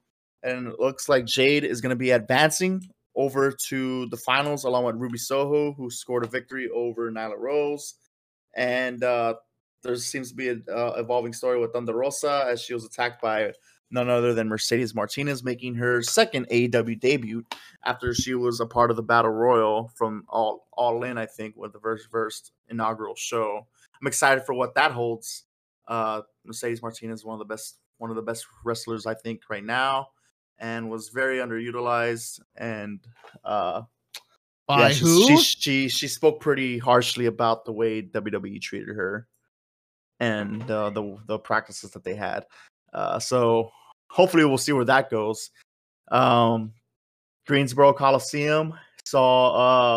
and 0.44 0.68
it 0.68 0.80
looks 0.80 1.10
like 1.10 1.26
Jade 1.26 1.64
is 1.64 1.82
going 1.82 1.92
to 1.92 1.96
be 1.96 2.12
advancing 2.12 2.88
over 3.20 3.51
to 3.51 4.05
the 4.07 4.17
finals 4.17 4.63
along 4.63 4.86
with 4.86 4.95
Ruby 4.95 5.17
Soho, 5.17 5.74
who 5.74 5.89
scored 5.89 6.24
a 6.24 6.28
victory 6.28 6.70
over 6.74 7.11
Nyla 7.11 7.38
Rose. 7.38 7.95
And 8.55 9.03
uh, 9.03 9.36
there 9.84 9.97
seems 9.97 10.30
to 10.30 10.36
be 10.36 10.47
an 10.47 10.63
uh, 10.74 10.93
evolving 10.95 11.34
story 11.34 11.59
with 11.59 11.74
Thunder 11.74 11.93
Rosa 11.93 12.47
as 12.49 12.61
she 12.61 12.74
was 12.74 12.86
attacked 12.86 13.22
by 13.22 13.51
none 13.91 14.09
other 14.09 14.34
than 14.34 14.47
Mercedes 14.47 14.95
Martinez, 14.95 15.43
making 15.43 15.76
her 15.76 16.01
second 16.01 16.47
AEW 16.47 16.97
debut 16.97 17.43
after 17.86 18.13
she 18.13 18.36
was 18.36 18.61
a 18.61 18.65
part 18.65 18.89
of 18.89 18.95
the 18.95 19.03
Battle 19.03 19.32
Royal 19.32 19.91
from 19.95 20.24
All 20.30 20.67
All 20.72 21.03
In, 21.03 21.17
I 21.17 21.26
think, 21.26 21.57
with 21.57 21.74
the 21.74 21.80
first 21.80 22.07
first 22.09 22.53
inaugural 22.70 23.15
show. 23.15 23.67
I'm 23.99 24.07
excited 24.07 24.45
for 24.45 24.55
what 24.55 24.76
that 24.76 24.93
holds. 24.93 25.43
Uh, 25.89 26.22
Mercedes 26.45 26.82
Martinez 26.82 27.20
is 27.20 27.26
one 27.26 27.34
of 27.34 27.39
the 27.39 27.53
best 27.53 27.80
one 27.97 28.09
of 28.09 28.15
the 28.15 28.22
best 28.22 28.45
wrestlers 28.63 29.05
I 29.05 29.13
think 29.13 29.41
right 29.49 29.63
now, 29.63 30.07
and 30.60 30.89
was 30.89 31.10
very 31.10 31.38
underutilized. 31.38 32.39
And 32.57 32.99
uh, 33.43 33.84
By 34.68 34.80
yeah, 34.82 34.88
she's- 34.89 34.99
who? 35.01 35.38
She, 35.38 35.60
she 35.62 35.89
she 35.89 36.07
spoke 36.07 36.39
pretty 36.39 36.78
harshly 36.78 37.26
about 37.26 37.66
the 37.66 37.72
way 37.72 38.01
WWE 38.01 38.62
treated 38.62 38.95
her 38.95 39.28
and 40.20 40.70
uh, 40.70 40.89
the 40.89 41.18
the 41.28 41.39
practices 41.39 41.91
that 41.91 42.03
they 42.03 42.16
had. 42.16 42.45
Uh, 42.93 43.20
so 43.20 43.72
hopefully 44.10 44.43
we'll 44.45 44.57
see 44.57 44.74
where 44.74 44.86
that 44.86 45.10
goes. 45.10 45.51
Um, 46.12 46.74
Greensboro 47.47 47.93
Coliseum 47.93 48.74
saw 49.05 49.53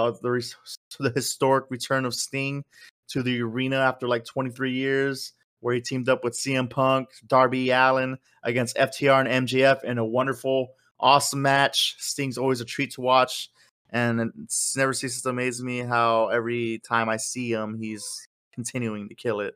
uh, 0.09 0.15
the 0.23 0.31
res- 0.31 0.57
the 1.01 1.11
historic 1.15 1.67
return 1.71 2.05
of 2.05 2.15
Sting 2.15 2.63
to 3.09 3.23
the 3.23 3.43
arena 3.43 3.77
after 3.77 4.07
like 4.09 4.25
23 4.25 4.73
years, 4.73 5.33
where 5.63 5.75
he 5.75 5.81
teamed 5.81 6.09
up 6.11 6.23
with 6.23 6.35
CM 6.35 6.69
Punk, 6.69 7.09
Darby 7.27 7.71
Allin 7.71 8.19
against 8.43 8.77
FTR 8.77 9.27
and 9.27 9.47
MJF 9.49 9.83
in 9.85 9.97
a 9.99 10.05
wonderful, 10.05 10.75
awesome 11.01 11.41
match. 11.41 11.95
Sting's 11.99 12.37
always 12.37 12.61
a 12.61 12.65
treat 12.65 12.93
to 12.93 13.01
watch, 13.01 13.49
and 13.91 14.21
it 14.21 14.29
never 14.77 14.93
ceases 14.93 15.23
to 15.23 15.31
amaze 15.31 15.63
me 15.63 15.79
how 15.79 16.29
every 16.29 16.81
time 16.87 17.09
I 17.09 17.17
see 17.17 17.51
him, 17.53 17.79
he's 17.81 18.29
continuing 18.53 19.09
to 19.09 19.15
kill 19.15 19.41
it 19.41 19.55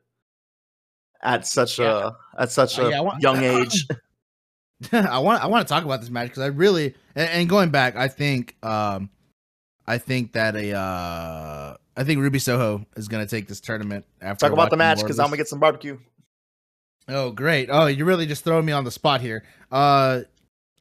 at 1.21 1.45
such 1.45 1.77
Yeah. 1.79 2.11
a 2.37 2.41
at 2.41 2.51
such 2.51 2.79
Uh, 2.79 2.83
a 2.85 2.89
yeah, 2.89 2.99
want- 3.01 3.21
young 3.21 3.43
age. 3.43 3.85
I 4.91 5.19
want 5.19 5.43
I 5.43 5.47
want 5.47 5.67
to 5.67 5.71
talk 5.73 5.83
about 5.83 6.01
this 6.01 6.09
match 6.09 6.29
because 6.29 6.43
I 6.43 6.47
really 6.47 6.93
and, 7.15 7.29
and 7.29 7.49
going 7.49 7.69
back, 7.71 7.95
I 7.95 8.07
think 8.07 8.55
um 8.63 9.09
I 9.87 9.97
think 9.97 10.33
that 10.33 10.55
a 10.55 10.71
uh 10.73 11.77
I 11.97 12.03
think 12.03 12.21
Ruby 12.21 12.37
Soho 12.37 12.85
is 12.95 13.07
gonna 13.07 13.25
take 13.25 13.47
this 13.47 13.59
tournament 13.59 14.05
after 14.21 14.45
Talk 14.45 14.53
about 14.53 14.69
the 14.69 14.77
match 14.77 14.99
because 14.99 15.19
I'm 15.19 15.25
gonna 15.25 15.37
get 15.37 15.47
some 15.47 15.59
barbecue. 15.59 15.97
Oh 17.09 17.31
great. 17.31 17.69
Oh 17.71 17.87
you're 17.87 18.05
really 18.05 18.27
just 18.27 18.43
throwing 18.43 18.65
me 18.65 18.71
on 18.71 18.83
the 18.83 18.91
spot 18.91 19.19
here. 19.19 19.43
Uh 19.71 20.21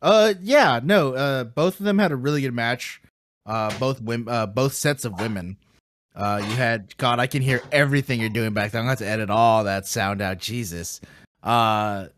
uh 0.02 0.34
yeah, 0.42 0.78
no, 0.82 1.14
uh 1.14 1.44
both 1.44 1.80
of 1.80 1.86
them 1.86 1.98
had 1.98 2.12
a 2.12 2.16
really 2.16 2.42
good 2.42 2.54
match. 2.54 3.00
Uh 3.46 3.76
both 3.78 4.02
women 4.02 4.28
uh 4.32 4.46
both 4.46 4.74
sets 4.74 5.06
of 5.06 5.18
women. 5.18 5.56
Uh 6.14 6.42
you 6.46 6.54
had 6.54 6.94
God, 6.98 7.18
I 7.18 7.26
can 7.26 7.40
hear 7.40 7.62
everything 7.72 8.20
you're 8.20 8.28
doing 8.28 8.52
back 8.52 8.72
there. 8.72 8.80
I'm 8.80 8.84
gonna 8.84 8.92
have 8.92 8.98
to 8.98 9.08
edit 9.08 9.30
all 9.30 9.64
that 9.64 9.86
sound 9.86 10.20
out. 10.20 10.38
Jesus. 10.38 11.00
Uh 11.42 12.08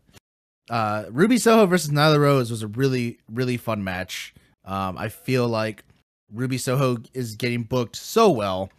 uh 0.69 1.05
Ruby 1.09 1.37
Soho 1.37 1.65
versus 1.67 1.89
Nyla 1.89 2.19
Rose 2.19 2.51
was 2.51 2.63
a 2.63 2.67
really 2.67 3.19
really 3.31 3.55
fun 3.55 3.81
match. 3.81 4.33
Um 4.65 4.97
I 4.97 5.07
feel 5.07 5.47
like 5.47 5.85
Ruby 6.33 6.57
Soho 6.57 6.97
is 7.13 7.35
getting 7.35 7.63
booked 7.63 7.95
so 7.95 8.29
well, 8.29 8.69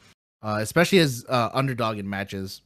uh 0.43 0.59
especially 0.61 0.99
as 0.99 1.25
uh 1.29 1.51
underdog 1.53 1.99
in 1.99 2.09
matches. 2.09 2.63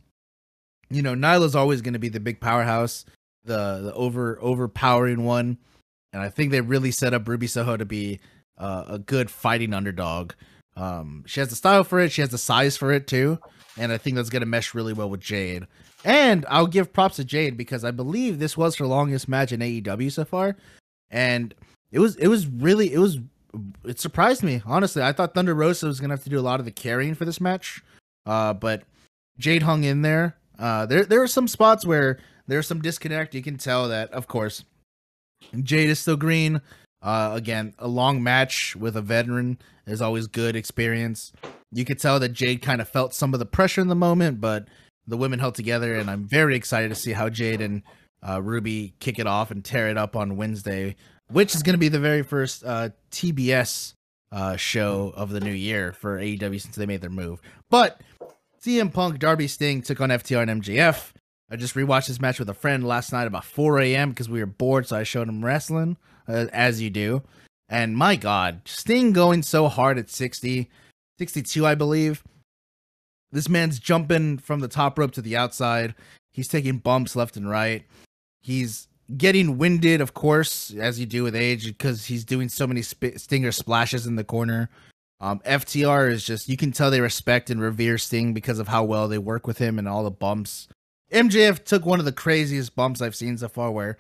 You 0.91 1.03
know, 1.03 1.15
Nyla's 1.15 1.57
always 1.57 1.81
going 1.81 1.95
to 1.95 1.99
be 1.99 2.11
the 2.11 2.21
big 2.21 2.41
powerhouse, 2.41 3.05
the 3.45 3.81
the 3.83 3.95
over 3.95 4.39
overpowering 4.41 5.25
one, 5.25 5.59
and 6.13 6.23
I 6.23 6.29
think 6.29 6.51
they 6.51 6.61
really 6.61 6.91
set 6.91 7.15
up 7.15 7.27
Ruby 7.27 7.47
Soho 7.47 7.77
to 7.77 7.85
be 7.85 8.21
uh, 8.59 8.85
a 8.87 8.99
good 8.99 9.31
fighting 9.31 9.75
underdog. 9.75 10.33
Um 10.77 11.25
she 11.27 11.41
has 11.41 11.51
the 11.51 11.57
style 11.57 11.85
for 11.85 12.01
it, 12.01 12.13
she 12.13 12.21
has 12.21 12.31
the 12.31 12.39
size 12.39 12.77
for 12.77 12.93
it 12.93 13.07
too, 13.07 13.39
and 13.77 13.93
I 13.93 13.99
think 13.99 14.17
that's 14.17 14.31
going 14.31 14.41
to 14.41 14.47
mesh 14.47 14.75
really 14.75 14.93
well 14.93 15.11
with 15.11 15.21
Jade. 15.21 15.67
And 16.05 16.45
I'll 16.49 16.67
give 16.67 16.93
props 16.93 17.17
to 17.17 17.25
Jade 17.25 17.57
because 17.57 17.85
I 17.85 17.91
believe 17.91 18.39
this 18.39 18.57
was 18.57 18.77
her 18.77 18.87
longest 18.87 19.29
match 19.29 19.53
in 19.53 19.61
AEW 19.61 20.13
so 20.13 20.25
far. 20.25 20.57
And 21.11 21.55
it 21.91 21.99
was 21.99 22.17
it 22.17 22.29
was 22.29 22.47
really 22.47 22.93
it 22.93 22.99
was 22.99 23.19
it 23.85 24.01
surprised 24.01 24.43
me, 24.43 24.63
honestly. 24.67 25.03
I 25.03 25.13
thought 25.13 25.35
Thunder 25.35 25.55
Rosa 25.55 25.87
was 25.87 26.01
gonna 26.01 26.15
have 26.15 26.25
to 26.25 26.31
do 26.31 26.39
a 26.39 26.43
lot 26.43 26.61
of 26.61 26.67
the 26.67 26.73
carrying 26.73 27.15
for 27.15 27.25
this 27.25 27.41
match. 27.41 27.83
Uh 28.27 28.53
but 28.55 28.83
Jade 29.39 29.63
hung 29.63 29.85
in 29.85 30.03
there. 30.03 30.37
Uh 30.59 30.87
there 30.87 31.05
there 31.05 31.23
are 31.23 31.29
some 31.29 31.49
spots 31.49 31.87
where 31.87 32.19
there's 32.47 32.67
some 32.67 32.83
disconnect. 32.83 33.35
You 33.35 33.43
can 33.43 33.57
tell 33.57 33.89
that, 33.89 34.13
of 34.13 34.27
course. 34.27 34.65
Jade 35.63 35.91
is 35.91 35.99
still 35.99 36.17
green. 36.17 36.61
Uh 37.03 37.33
again, 37.35 37.75
a 37.79 37.89
long 37.89 38.23
match 38.23 38.77
with 38.77 38.97
a 38.97 39.03
veteran 39.03 39.59
is 39.87 40.01
always 40.01 40.27
good 40.27 40.57
experience. 40.57 41.33
You 41.73 41.85
could 41.85 41.99
tell 41.99 42.21
that 42.21 42.33
Jade 42.33 42.63
kind 42.63 42.81
of 42.81 42.89
felt 42.89 43.15
some 43.15 43.35
of 43.35 43.41
the 43.41 43.47
pressure 43.47 43.81
in 43.81 43.89
the 43.89 43.95
moment, 43.95 44.41
but 44.41 44.69
the 45.07 45.17
women 45.17 45.39
held 45.39 45.55
together, 45.55 45.97
and 45.97 46.09
I'm 46.09 46.25
very 46.25 46.57
excited 46.57 46.89
to 46.89 46.95
see 46.95 47.13
how 47.13 47.29
Jade 47.29 47.61
and 47.61 47.83
uh, 48.27 48.41
Ruby 48.41 48.95
kick 49.01 49.19
it 49.19 49.27
off 49.27 49.51
and 49.51 49.65
tear 49.65 49.89
it 49.89 49.99
up 49.99 50.17
on 50.17 50.37
Wednesday, 50.37 50.97
which 51.31 51.55
is 51.55 51.63
going 51.63 51.75
to 51.75 51.79
be 51.79 51.89
the 51.89 52.01
very 52.01 52.23
first 52.23 52.65
uh, 52.65 52.91
TBS 53.11 53.95
uh, 54.33 54.57
show 54.57 55.13
of 55.17 55.31
the 55.31 55.41
new 55.41 55.53
year 55.53 55.93
for 55.93 56.19
AEW 56.19 56.61
since 56.61 56.77
they 56.77 56.87
made 56.87 57.01
their 57.01 57.11
move. 57.11 57.41
But 57.71 58.01
CM 58.63 58.93
Punk, 58.93 59.19
Darby 59.19 59.49
Sting 59.49 59.83
took 59.83 60.01
on 60.01 60.11
FTR 60.11 60.49
and 60.49 60.63
MJF. 60.63 61.13
I 61.51 61.57
just 61.57 61.75
rewatched 61.75 62.09
this 62.09 62.21
match 62.21 62.39
with 62.39 62.49
a 62.49 62.55
friend 62.55 62.87
last 62.87 63.13
night 63.13 63.27
about 63.27 63.45
4 63.45 63.81
a.m. 63.81 64.11
because 64.11 64.29
we 64.29 64.41
were 64.41 64.47
bored, 64.47 64.89
so 64.89 64.97
I 64.97 65.03
showed 65.03 65.29
him 65.29 65.45
wrestling, 65.45 65.97
uh, 66.27 66.47
as 66.53 66.81
you 66.81 66.91
do. 66.91 67.23
And 67.69 67.97
my 67.97 68.17
God, 68.17 68.63
Sting 68.65 69.13
going 69.13 69.43
so 69.43 69.69
hard 69.69 69.99
at 69.99 70.11
60, 70.11 70.71
62, 71.19 71.67
I 71.67 71.75
believe. 71.75 72.25
This 73.31 73.49
man's 73.49 73.79
jumping 73.79 74.39
from 74.39 74.61
the 74.61 74.69
top 74.69 74.99
rope 74.99 75.13
to 75.13 75.23
the 75.23 75.37
outside. 75.37 75.95
He's 76.33 76.49
taking 76.49 76.79
bumps 76.79 77.15
left 77.15 77.37
and 77.37 77.49
right. 77.49 77.85
He's 78.43 78.89
getting 79.17 79.59
winded, 79.59 80.01
of 80.01 80.15
course, 80.15 80.73
as 80.73 80.99
you 80.99 81.07
do 81.07 81.23
with 81.23 81.37
age, 81.37 81.67
because 81.67 82.07
he's 82.07 82.25
doing 82.25 82.49
so 82.49 82.67
many 82.67 82.83
sp- 82.83 83.17
stinger 83.17 83.53
splashes 83.53 84.07
in 84.07 84.17
the 84.17 84.25
corner. 84.25 84.71
Um, 85.21 85.41
FTR 85.41 86.11
is 86.11 86.25
just, 86.25 86.49
you 86.49 86.57
can 86.57 86.73
tell 86.73 86.91
they 86.91 87.01
respect 87.01 87.51
and 87.51 87.61
revere 87.61 87.99
Sting 87.99 88.35
because 88.35 88.59
of 88.59 88.69
how 88.69 88.85
well 88.85 89.09
they 89.09 89.19
work 89.19 89.47
with 89.47 89.59
him 89.59 89.79
and 89.79 89.89
all 89.89 90.05
the 90.05 90.11
bumps. 90.11 90.69
MJF 91.13 91.65
took 91.65 91.87
one 91.87 91.99
of 91.99 92.05
the 92.05 92.13
craziest 92.13 92.75
bumps 92.75 93.01
I've 93.01 93.15
seen 93.15 93.39
so 93.39 93.49
far 93.49 93.71
where 93.71 93.97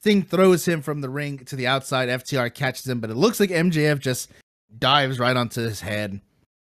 Sting 0.00 0.22
throws 0.22 0.66
him 0.66 0.82
from 0.82 1.00
the 1.00 1.08
ring 1.08 1.38
to 1.46 1.56
the 1.56 1.66
outside. 1.66 2.08
FTR 2.08 2.52
catches 2.52 2.86
him, 2.86 3.00
but 3.00 3.10
it 3.10 3.16
looks 3.16 3.40
like 3.40 3.50
MJF 3.50 3.98
just 3.98 4.30
dives 4.78 5.18
right 5.18 5.36
onto 5.36 5.62
his 5.62 5.80
head. 5.80 6.20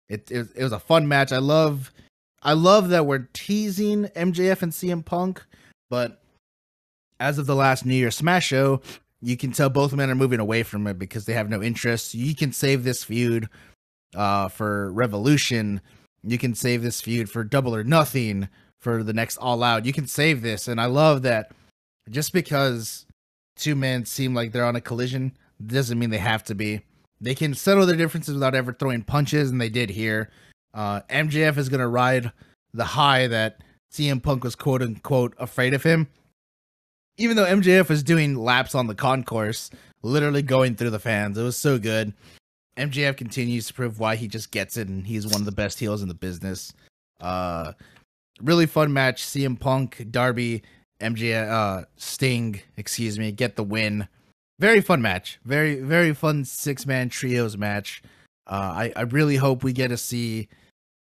It, 0.10 0.30
it, 0.30 0.48
it 0.56 0.64
was 0.64 0.74
a 0.74 0.80
fun 0.80 1.08
match. 1.08 1.32
I 1.32 1.38
love 1.38 1.92
I 2.42 2.54
love 2.54 2.90
that 2.90 3.06
we're 3.06 3.28
teasing 3.34 4.06
MJF 4.16 4.62
and 4.62 4.72
CM 4.72 5.04
Punk, 5.04 5.46
but 5.90 6.22
as 7.20 7.38
of 7.38 7.46
the 7.46 7.56
last 7.56 7.86
New 7.86 7.96
Year 7.96 8.12
Smash 8.12 8.48
show, 8.48 8.82
you 9.22 9.36
can 9.36 9.52
tell 9.52 9.70
both 9.70 9.94
men 9.94 10.10
are 10.10 10.16
moving 10.16 10.40
away 10.40 10.64
from 10.64 10.88
it 10.88 10.98
because 10.98 11.26
they 11.26 11.34
have 11.34 11.50
no 11.50 11.62
interest. 11.62 12.14
You 12.14 12.36
can 12.36 12.54
save 12.54 12.84
this 12.84 13.04
feud 13.04 13.50
uh, 14.16 14.48
for 14.48 14.92
Revolution. 14.92 15.82
You 16.24 16.38
can 16.38 16.56
save 16.56 16.82
this 16.82 17.02
feud 17.02 17.30
for 17.30 17.44
Double 17.44 17.76
or 17.76 17.84
Nothing 17.84 18.50
for 18.80 19.04
the 19.04 19.14
next 19.14 19.38
All 19.38 19.62
Out. 19.64 19.86
You 19.86 19.94
can 19.94 20.08
save 20.08 20.42
this, 20.42 20.68
and 20.68 20.80
I 20.80 20.86
love 20.86 21.22
that. 21.24 21.52
Just 22.10 22.34
because 22.34 23.06
two 23.56 23.76
men 23.76 24.06
seem 24.06 24.34
like 24.34 24.52
they're 24.52 24.66
on 24.66 24.76
a 24.76 24.82
collision 24.82 25.38
doesn't 25.66 26.00
mean 26.00 26.10
they 26.10 26.18
have 26.18 26.44
to 26.46 26.56
be. 26.56 26.82
They 27.22 27.36
can 27.36 27.54
settle 27.54 27.86
their 27.86 27.98
differences 27.98 28.36
without 28.36 28.56
ever 28.56 28.74
throwing 28.74 29.04
punches, 29.04 29.52
and 29.52 29.60
they 29.60 29.70
did 29.70 29.90
here. 29.90 30.30
Uh, 30.74 31.02
MJF 31.10 31.58
is 31.58 31.70
to 31.70 31.88
ride 31.88 32.32
the 32.74 32.86
high 32.86 33.28
that 33.28 33.62
CM 33.92 34.24
Punk 34.24 34.44
was 34.44 34.56
quote 34.56 34.82
unquote 34.82 35.34
afraid 35.38 35.74
of 35.74 35.84
him. 35.84 36.08
Even 37.20 37.36
though 37.36 37.46
MJF 37.46 37.90
was 37.90 38.02
doing 38.02 38.36
laps 38.36 38.74
on 38.74 38.88
the 38.88 38.96
concourse, 38.96 39.70
literally 40.02 40.42
going 40.42 40.76
through 40.76 40.92
the 40.92 41.00
fans, 41.00 41.38
it 41.38 41.44
was 41.44 41.58
so 41.58 41.78
good. 41.78 42.14
MJF 42.78 43.18
continues 43.18 43.68
to 43.68 43.74
prove 43.74 44.00
why 44.00 44.16
he 44.16 44.28
just 44.28 44.52
gets 44.52 44.78
it, 44.78 44.88
and 44.88 45.06
he's 45.06 45.28
one 45.28 45.42
of 45.42 45.46
the 45.46 45.52
best 45.52 45.80
heels 45.80 46.02
in 46.02 46.08
the 46.08 46.14
business. 46.14 46.74
Uh, 47.20 47.74
really 48.42 48.66
fun 48.66 48.94
match. 48.94 49.22
CM 49.22 49.60
Punk, 49.60 50.08
Darby, 50.10 50.64
MJF, 51.02 51.50
uh, 51.50 51.86
Sting, 51.98 52.62
excuse 52.78 53.20
me, 53.20 53.34
get 53.34 53.58
the 53.58 53.64
win. 53.64 54.08
Very 54.60 54.80
fun 54.80 55.02
match. 55.02 55.40
Very 55.44 55.76
very 55.82 56.14
fun 56.14 56.46
six 56.46 56.86
man 56.86 57.10
trios 57.10 57.58
match. 57.58 58.02
Uh, 58.48 58.74
I 58.76 58.94
I 58.96 59.02
really 59.02 59.36
hope 59.36 59.64
we 59.64 59.74
get 59.74 59.90
to 59.90 59.98
see 59.98 60.48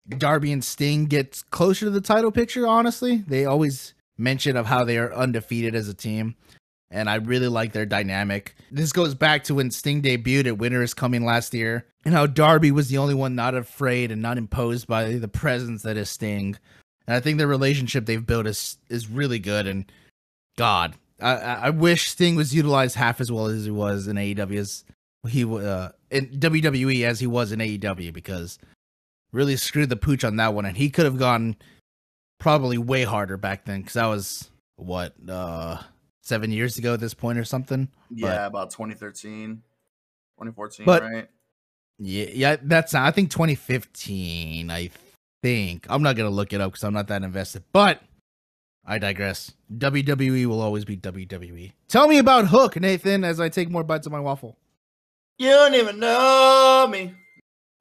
Darby 0.09 0.51
and 0.51 0.63
Sting 0.63 1.05
get 1.05 1.43
closer 1.51 1.85
to 1.85 1.91
the 1.91 2.01
title 2.01 2.31
picture. 2.31 2.65
Honestly, 2.65 3.23
they 3.27 3.45
always 3.45 3.93
mention 4.17 4.57
of 4.57 4.65
how 4.65 4.83
they 4.83 4.97
are 4.97 5.13
undefeated 5.13 5.75
as 5.75 5.87
a 5.87 5.93
team, 5.93 6.35
and 6.89 7.09
I 7.09 7.15
really 7.15 7.47
like 7.47 7.73
their 7.73 7.85
dynamic. 7.85 8.55
This 8.71 8.91
goes 8.91 9.13
back 9.13 9.43
to 9.45 9.55
when 9.55 9.71
Sting 9.71 10.01
debuted 10.01 10.47
at 10.47 10.57
Winter 10.57 10.81
is 10.81 10.93
Coming 10.93 11.25
last 11.25 11.53
year, 11.53 11.85
and 12.05 12.13
how 12.13 12.25
Darby 12.25 12.71
was 12.71 12.89
the 12.89 12.97
only 12.97 13.13
one 13.13 13.35
not 13.35 13.55
afraid 13.55 14.11
and 14.11 14.21
not 14.21 14.37
imposed 14.37 14.87
by 14.87 15.13
the 15.13 15.27
presence 15.27 15.83
that 15.83 15.97
is 15.97 16.09
Sting. 16.09 16.57
And 17.07 17.15
I 17.15 17.19
think 17.19 17.37
the 17.37 17.47
relationship 17.47 18.05
they've 18.05 18.25
built 18.25 18.47
is 18.47 18.77
is 18.89 19.09
really 19.09 19.39
good. 19.39 19.67
And 19.67 19.91
God, 20.57 20.95
I, 21.21 21.35
I 21.35 21.69
wish 21.69 22.09
Sting 22.09 22.35
was 22.35 22.55
utilized 22.55 22.95
half 22.95 23.19
as 23.19 23.31
well 23.31 23.47
as 23.47 23.65
he 23.65 23.71
was 23.71 24.07
in 24.07 24.15
AEW 24.17 24.57
as 24.57 24.85
he 25.27 25.43
uh 25.43 25.89
in 26.09 26.27
WWE 26.27 27.03
as 27.03 27.19
he 27.19 27.27
was 27.27 27.51
in 27.51 27.59
AEW 27.59 28.13
because 28.13 28.59
really 29.31 29.57
screwed 29.57 29.89
the 29.89 29.95
pooch 29.95 30.23
on 30.23 30.37
that 30.37 30.53
one, 30.53 30.65
and 30.65 30.77
he 30.77 30.89
could 30.89 31.05
have 31.05 31.17
gone 31.17 31.55
probably 32.39 32.77
way 32.77 33.03
harder 33.03 33.37
back 33.37 33.65
then 33.65 33.81
because 33.81 33.93
that 33.93 34.05
was 34.05 34.49
what 34.75 35.13
uh 35.29 35.77
seven 36.21 36.51
years 36.51 36.77
ago 36.77 36.93
at 36.93 36.99
this 36.99 37.13
point 37.13 37.37
or 37.39 37.43
something. 37.43 37.87
Yeah, 38.09 38.45
about 38.45 38.71
2013, 38.71 39.63
2014, 40.37 40.85
But- 40.85 41.03
right? 41.03 41.27
Yeah, 41.99 42.25
yeah, 42.31 42.55
that's 42.61 42.93
I 42.93 43.09
think 43.09 43.31
2015. 43.31 44.69
I 44.69 44.91
think 45.41 45.87
I'm 45.89 46.03
not 46.03 46.15
gonna 46.15 46.29
look 46.29 46.53
it 46.53 46.61
up 46.61 46.71
because 46.73 46.83
I'm 46.83 46.93
not 46.93 47.07
that 47.07 47.23
invested, 47.23 47.63
but 47.73 48.01
I 48.85 48.99
digress. 48.99 49.51
WWE 49.75 50.45
will 50.45 50.61
always 50.61 50.85
be 50.85 50.95
WWE. 50.95 51.71
Tell 51.87 52.07
me 52.07 52.19
about 52.19 52.47
Hook, 52.49 52.79
Nathan, 52.79 53.23
as 53.23 53.39
I 53.39 53.49
take 53.49 53.71
more 53.71 53.83
bites 53.83 54.05
of 54.05 54.11
my 54.11 54.19
waffle. 54.19 54.57
You 55.39 55.49
don't 55.49 55.73
even 55.73 55.99
know 55.99 56.87
me. 56.89 57.13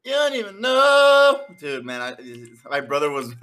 You 0.05 0.13
don't 0.13 0.35
even 0.35 0.61
know, 0.63 1.43
dude. 1.59 1.85
Man, 1.85 2.01
I, 2.01 2.69
my 2.71 2.81
brother 2.81 3.11
was. 3.11 3.35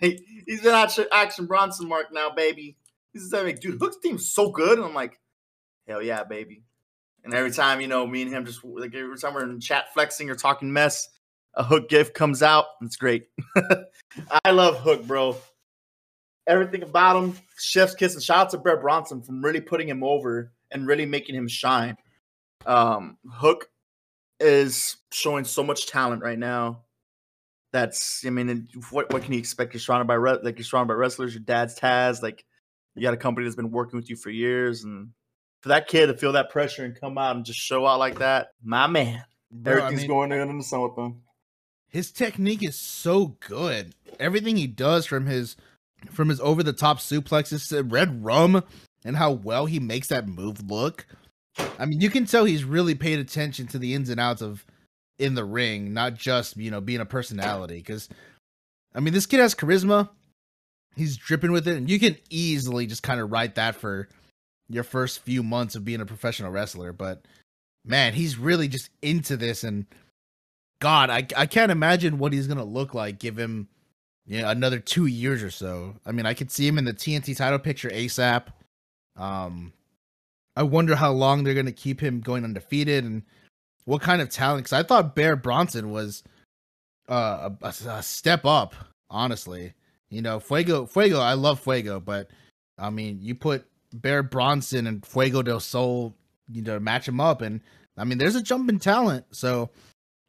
he- 0.00 0.42
he's 0.46 0.60
been 0.62 0.74
action, 0.74 1.06
action 1.12 1.46
Bronson 1.46 1.88
mark 1.88 2.12
now, 2.12 2.30
baby. 2.30 2.76
He's 3.12 3.32
like, 3.32 3.60
dude, 3.60 3.80
Hook's 3.80 3.98
team's 3.98 4.30
so 4.30 4.50
good, 4.50 4.78
and 4.78 4.86
I'm 4.86 4.94
like, 4.94 5.18
hell 5.88 6.02
yeah, 6.02 6.22
baby. 6.24 6.62
And 7.24 7.34
every 7.34 7.50
time, 7.50 7.80
you 7.80 7.86
know, 7.86 8.06
me 8.06 8.22
and 8.22 8.32
him 8.32 8.46
just 8.46 8.64
like 8.64 8.94
every 8.94 9.18
time 9.18 9.34
we're 9.34 9.44
in 9.44 9.60
chat 9.60 9.92
flexing 9.92 10.30
or 10.30 10.34
talking 10.34 10.72
mess, 10.72 11.08
a 11.54 11.62
Hook 11.62 11.88
gift 11.88 12.14
comes 12.14 12.42
out. 12.42 12.66
It's 12.82 12.96
great. 12.96 13.28
I 14.44 14.50
love 14.52 14.78
Hook, 14.80 15.06
bro. 15.06 15.36
Everything 16.46 16.82
about 16.82 17.22
him, 17.22 17.36
chef's 17.58 17.94
kiss, 17.94 18.14
and 18.14 18.22
shout 18.22 18.38
out 18.38 18.50
to 18.50 18.58
Bear 18.58 18.78
Bronson 18.78 19.22
from 19.22 19.44
really 19.44 19.60
putting 19.60 19.88
him 19.88 20.02
over 20.02 20.52
and 20.70 20.86
really 20.86 21.06
making 21.06 21.34
him 21.34 21.46
shine. 21.48 21.96
Um, 22.66 23.18
Hook 23.30 23.68
is 24.38 24.96
showing 25.12 25.44
so 25.44 25.62
much 25.62 25.86
talent 25.86 26.22
right 26.22 26.38
now. 26.38 26.82
That's, 27.72 28.24
I 28.26 28.30
mean, 28.30 28.68
what 28.90 29.12
what 29.12 29.22
can 29.22 29.32
you 29.32 29.38
expect? 29.38 29.74
You're 29.74 29.80
surrounded 29.80 30.06
by 30.08 30.14
re- 30.14 30.38
like 30.42 30.58
you're 30.58 30.64
surrounded 30.64 30.88
by 30.88 30.94
wrestlers. 30.94 31.34
Your 31.34 31.42
dad's 31.42 31.78
Taz, 31.78 32.22
like 32.22 32.44
you 32.96 33.02
got 33.02 33.14
a 33.14 33.18
company 33.18 33.46
that's 33.46 33.56
been 33.56 33.70
working 33.70 33.96
with 33.98 34.10
you 34.10 34.16
for 34.16 34.30
years, 34.30 34.82
and 34.82 35.10
for 35.62 35.68
that 35.68 35.86
kid 35.86 36.06
to 36.08 36.16
feel 36.16 36.32
that 36.32 36.50
pressure 36.50 36.84
and 36.84 36.98
come 36.98 37.16
out 37.16 37.36
and 37.36 37.44
just 37.44 37.60
show 37.60 37.86
out 37.86 37.98
like 38.00 38.18
that, 38.18 38.48
my 38.64 38.86
man, 38.88 39.24
Bro, 39.52 39.74
I 39.74 39.76
everything's 39.78 40.00
mean, 40.02 40.08
going 40.08 40.32
in 40.32 40.58
the 40.58 40.64
sun 40.64 40.82
with 40.82 40.96
them. 40.96 41.22
his 41.88 42.10
technique 42.10 42.62
is 42.62 42.76
so 42.76 43.36
good. 43.40 43.94
Everything 44.18 44.56
he 44.56 44.66
does 44.66 45.06
from 45.06 45.26
his 45.26 45.56
from 46.10 46.28
his 46.28 46.40
over 46.40 46.62
the 46.62 46.72
top 46.72 46.98
suplexes 46.98 47.68
to 47.68 47.82
red 47.84 48.24
rum 48.24 48.64
and 49.04 49.16
how 49.16 49.30
well 49.30 49.66
he 49.66 49.78
makes 49.78 50.08
that 50.08 50.26
move 50.26 50.68
look. 50.68 51.06
I 51.78 51.84
mean, 51.86 52.00
you 52.00 52.10
can 52.10 52.24
tell 52.24 52.44
he's 52.46 52.64
really 52.64 52.94
paid 52.94 53.18
attention 53.18 53.66
to 53.68 53.78
the 53.78 53.94
ins 53.94 54.08
and 54.08 54.18
outs 54.18 54.40
of 54.42 54.64
in 55.20 55.34
the 55.34 55.44
ring, 55.44 55.92
not 55.92 56.14
just, 56.14 56.56
you 56.56 56.70
know, 56.70 56.80
being 56.80 57.00
a 57.00 57.06
personality 57.06 57.82
cuz 57.82 58.08
I 58.94 59.00
mean, 59.00 59.14
this 59.14 59.26
kid 59.26 59.40
has 59.40 59.54
charisma. 59.54 60.10
He's 60.96 61.16
dripping 61.16 61.52
with 61.52 61.68
it 61.68 61.76
and 61.76 61.88
you 61.88 62.00
can 62.00 62.16
easily 62.30 62.86
just 62.86 63.02
kind 63.02 63.20
of 63.20 63.30
write 63.30 63.54
that 63.54 63.76
for 63.76 64.08
your 64.68 64.84
first 64.84 65.20
few 65.20 65.42
months 65.42 65.74
of 65.74 65.84
being 65.84 66.00
a 66.00 66.06
professional 66.06 66.50
wrestler, 66.50 66.92
but 66.92 67.26
man, 67.84 68.12
he's 68.12 68.38
really 68.38 68.68
just 68.68 68.90
into 69.02 69.36
this 69.36 69.64
and 69.64 69.86
God, 70.80 71.10
I 71.10 71.26
I 71.36 71.46
can't 71.46 71.70
imagine 71.70 72.18
what 72.18 72.32
he's 72.32 72.46
gonna 72.46 72.64
look 72.64 72.94
like. 72.94 73.18
Give 73.18 73.38
him, 73.38 73.68
you 74.26 74.40
know, 74.40 74.48
another 74.48 74.78
two 74.78 75.06
years 75.06 75.42
or 75.42 75.50
so. 75.50 75.96
I 76.06 76.12
mean, 76.12 76.26
I 76.26 76.34
could 76.34 76.50
see 76.50 76.66
him 76.66 76.78
in 76.78 76.84
the 76.84 76.94
TNT 76.94 77.36
title 77.36 77.58
picture 77.58 77.90
ASAP. 77.90 78.46
Um, 79.16 79.72
I 80.56 80.62
wonder 80.62 80.96
how 80.96 81.12
long 81.12 81.44
they're 81.44 81.54
gonna 81.54 81.72
keep 81.72 82.00
him 82.00 82.20
going 82.20 82.44
undefeated 82.44 83.04
and 83.04 83.22
what 83.84 84.02
kind 84.02 84.22
of 84.22 84.30
talent. 84.30 84.64
Because 84.64 84.72
I 84.72 84.82
thought 84.82 85.14
Bear 85.14 85.36
Bronson 85.36 85.90
was 85.90 86.22
uh, 87.08 87.50
a, 87.62 87.68
a- 87.68 88.02
step 88.02 88.44
up. 88.44 88.74
Honestly, 89.12 89.74
you 90.08 90.22
know, 90.22 90.38
Fuego, 90.38 90.86
Fuego. 90.86 91.18
I 91.18 91.34
love 91.34 91.58
Fuego, 91.58 91.98
but 91.98 92.30
I 92.78 92.90
mean, 92.90 93.18
you 93.20 93.34
put 93.34 93.66
Bear 93.92 94.22
Bronson 94.22 94.86
and 94.86 95.04
Fuego 95.04 95.42
del 95.42 95.58
Sol, 95.58 96.14
you 96.48 96.62
know, 96.62 96.78
match 96.78 97.06
them 97.06 97.20
up, 97.20 97.42
and 97.42 97.60
I 97.96 98.04
mean, 98.04 98.18
there's 98.18 98.36
a 98.36 98.42
jump 98.42 98.68
in 98.68 98.78
talent. 98.78 99.26
So 99.32 99.70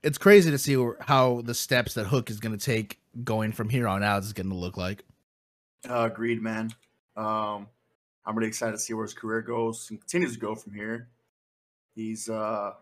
it's 0.03 0.17
crazy 0.17 0.49
to 0.49 0.57
see 0.57 0.75
how 0.99 1.41
the 1.41 1.53
steps 1.53 1.93
that 1.93 2.07
Hook 2.07 2.29
is 2.29 2.39
going 2.39 2.57
to 2.57 2.65
take 2.65 2.99
going 3.23 3.51
from 3.51 3.69
here 3.69 3.87
on 3.87 4.03
out 4.03 4.23
is 4.23 4.33
going 4.33 4.49
to 4.49 4.55
look 4.55 4.77
like. 4.77 5.03
Uh, 5.87 6.09
agreed, 6.11 6.41
man. 6.41 6.73
Um, 7.15 7.67
I'm 8.25 8.35
really 8.35 8.47
excited 8.47 8.73
to 8.73 8.79
see 8.79 8.93
where 8.93 9.05
his 9.05 9.13
career 9.13 9.41
goes 9.41 9.89
and 9.89 9.99
continues 9.99 10.33
to 10.33 10.39
go 10.39 10.55
from 10.55 10.73
here. 10.73 11.09
He's 11.95 12.29
uh, 12.29 12.73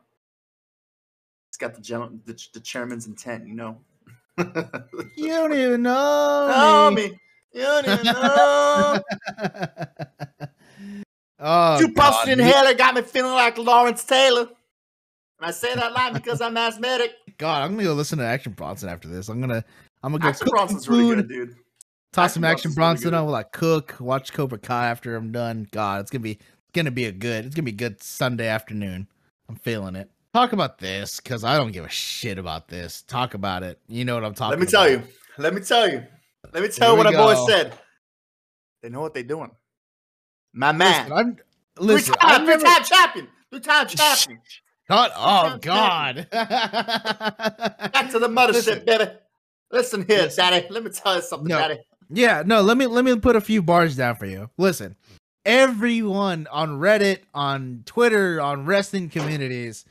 got 1.60 1.76
the 1.76 1.82
general, 1.82 2.10
the, 2.26 2.48
the 2.54 2.60
chairman's 2.60 3.08
intent, 3.08 3.48
you 3.48 3.54
know. 3.54 3.78
You 5.18 5.28
don't 5.28 5.54
even 5.54 5.82
know. 5.82 6.48
know 6.48 6.92
me. 6.92 7.10
me. 7.10 7.20
You 7.54 7.62
don't 7.62 7.86
even 7.86 8.06
know. 8.06 9.02
oh, 11.40 11.80
Two 11.80 11.94
puffs 11.94 12.28
in 12.28 12.40
hell 12.40 12.74
got 12.76 12.96
me 12.96 13.02
feeling 13.02 13.34
like 13.34 13.58
Lawrence 13.58 14.06
Taylor. 14.06 14.42
And 14.42 15.48
I 15.48 15.52
say 15.52 15.76
that 15.76 15.94
line 15.94 16.14
because 16.14 16.42
I'm 16.42 16.58
asthmatic. 16.58 17.12
God, 17.38 17.64
I'm 17.64 17.72
gonna 17.72 17.84
go 17.84 17.94
listen 17.94 18.20
to 18.20 18.26
Action 18.26 18.54
Bronson 18.54 18.90
after 18.90 19.08
this. 19.08 19.30
I'm 19.30 19.42
gonna, 19.42 19.64
I'm 20.04 20.14
gonna 20.14 20.22
go 20.22 20.30
Action 20.30 20.46
cook 20.46 20.54
Bronson's 20.54 20.86
some 20.86 20.96
really 20.96 21.16
good, 21.16 21.28
dude. 21.28 21.56
toss 22.14 22.26
Action 22.26 22.34
some 22.34 22.44
Action 22.44 22.74
Bronson's 22.74 22.76
Bronson 22.76 23.14
on 23.14 23.26
while 23.26 23.36
I 23.36 23.44
cook, 23.44 23.96
watch 24.00 24.34
Cobra 24.34 24.58
Kai 24.58 24.88
after 24.88 25.16
I'm 25.16 25.32
done. 25.32 25.68
God, 25.72 26.02
it's 26.02 26.12
gonna 26.12 26.22
be, 26.22 26.32
it's 26.32 26.72
gonna 26.74 26.92
be 26.92 27.06
a 27.06 27.12
good, 27.12 27.46
it's 27.46 27.56
gonna 27.56 27.66
be 27.66 27.72
a 27.72 27.76
good 27.76 28.02
Sunday 28.02 28.48
afternoon. 28.48 29.08
I'm 29.48 29.56
feeling 29.56 29.96
it. 29.96 30.10
Talk 30.34 30.54
about 30.54 30.78
this 30.78 31.20
because 31.20 31.44
I 31.44 31.58
don't 31.58 31.72
give 31.72 31.86
a 31.86 31.90
shit 31.90 32.38
about 32.38 32.68
this. 32.68 33.02
Talk 33.02 33.34
about 33.34 33.64
it. 33.64 33.80
You 33.88 34.06
know 34.06 34.14
what 34.16 34.24
I'm 34.24 34.36
talking. 34.36 34.52
Let 34.52 34.60
me 34.60 34.68
tell 34.68 34.84
about. 34.84 34.92
you. 34.92 35.04
Let 35.38 35.54
me 35.56 35.62
tell 35.62 35.90
you. 35.90 36.04
Let 36.54 36.64
me 36.64 36.70
tell 36.70 36.92
you 36.92 36.98
what 36.98 37.08
our 37.08 37.14
boys 37.14 37.48
said. 37.48 37.74
They 38.84 38.90
know 38.90 39.02
what 39.02 39.14
they're 39.14 39.24
doing. 39.24 39.50
My 40.54 40.72
man. 40.72 41.10
Listen, 41.10 41.14
I'm, 41.18 41.38
listen, 41.86 42.14
three-time, 42.14 42.46
never- 42.46 42.60
three-time 42.60 42.84
champion. 42.84 43.28
Three-time 43.52 43.88
champion. 43.90 44.40
God, 44.88 45.12
oh 45.16 45.50
Three-time 45.52 45.60
God. 45.60 46.28
Back 46.32 48.10
to 48.12 48.20
the 48.20 48.28
mothership, 48.30 48.54
Listen. 48.54 48.86
baby. 48.86 49.12
Listen 49.72 50.06
here, 50.08 50.24
Listen. 50.24 50.46
daddy. 50.52 50.68
Let 50.70 50.84
me 50.84 50.90
tell 50.92 51.16
you 51.16 51.22
something, 51.22 51.48
No. 51.48 51.58
daddy. 51.60 51.78
Yeah, 52.12 52.42
no, 52.46 52.62
let 52.62 52.76
me 52.78 52.88
let 52.88 53.06
me 53.06 53.16
put 53.20 53.36
a 53.36 53.42
few 53.42 53.62
bars 53.62 53.96
down 53.96 54.16
for 54.16 54.26
you. 54.26 54.50
Listen, 54.58 54.96
everyone 55.46 56.48
on 56.52 56.80
Reddit, 56.80 57.20
on 57.36 57.84
Twitter, 57.86 58.42
on 58.42 58.66
wrestling 58.66 59.10
communities, 59.10 59.86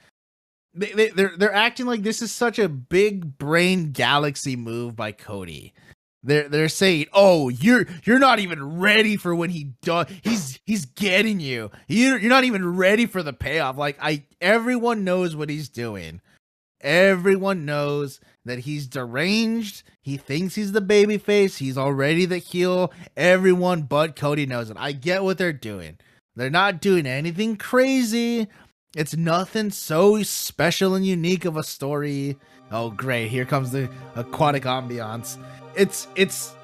they, 0.78 0.92
they 0.92 1.08
they're 1.10 1.34
they're 1.36 1.54
acting 1.54 1.86
like 1.86 2.02
this 2.02 2.22
is 2.22 2.32
such 2.32 2.58
a 2.58 2.68
big 2.68 3.38
brain 3.38 3.92
galaxy 3.92 4.56
move 4.56 4.96
by 4.96 5.12
Cody. 5.12 5.74
they're 6.22 6.48
they're 6.48 6.68
saying, 6.68 7.06
"Oh, 7.12 7.48
you're 7.48 7.86
you're 8.04 8.18
not 8.18 8.38
even 8.38 8.78
ready 8.78 9.16
for 9.16 9.34
when 9.34 9.50
he 9.50 9.72
does. 9.82 10.06
He's 10.22 10.60
he's 10.66 10.84
getting 10.84 11.40
you. 11.40 11.70
You're 11.88 12.18
you're 12.18 12.30
not 12.30 12.44
even 12.44 12.76
ready 12.76 13.06
for 13.06 13.22
the 13.22 13.32
payoff." 13.32 13.76
Like 13.76 13.98
I, 14.00 14.24
everyone 14.40 15.04
knows 15.04 15.36
what 15.36 15.50
he's 15.50 15.68
doing. 15.68 16.20
Everyone 16.80 17.64
knows 17.64 18.20
that 18.44 18.60
he's 18.60 18.86
deranged. 18.86 19.82
He 20.00 20.16
thinks 20.16 20.54
he's 20.54 20.72
the 20.72 20.80
baby 20.80 21.18
face. 21.18 21.56
He's 21.56 21.76
already 21.76 22.24
the 22.24 22.38
heel. 22.38 22.92
Everyone 23.16 23.82
but 23.82 24.14
Cody 24.16 24.46
knows 24.46 24.70
it. 24.70 24.76
I 24.78 24.92
get 24.92 25.24
what 25.24 25.38
they're 25.38 25.52
doing. 25.52 25.98
They're 26.36 26.50
not 26.50 26.80
doing 26.80 27.04
anything 27.06 27.56
crazy. 27.56 28.46
It's 28.96 29.14
nothing 29.14 29.70
so 29.70 30.22
special 30.22 30.94
and 30.94 31.04
unique 31.04 31.44
of 31.44 31.58
a 31.58 31.62
story. 31.62 32.38
Oh, 32.72 32.90
great! 32.90 33.28
Here 33.28 33.44
comes 33.44 33.70
the 33.70 33.90
aquatic 34.14 34.62
ambiance. 34.62 35.36
It's 35.74 36.08
it's. 36.16 36.54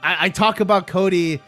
I, 0.00 0.26
I 0.26 0.28
talk 0.28 0.60
about 0.60 0.86
Cody 0.86 1.42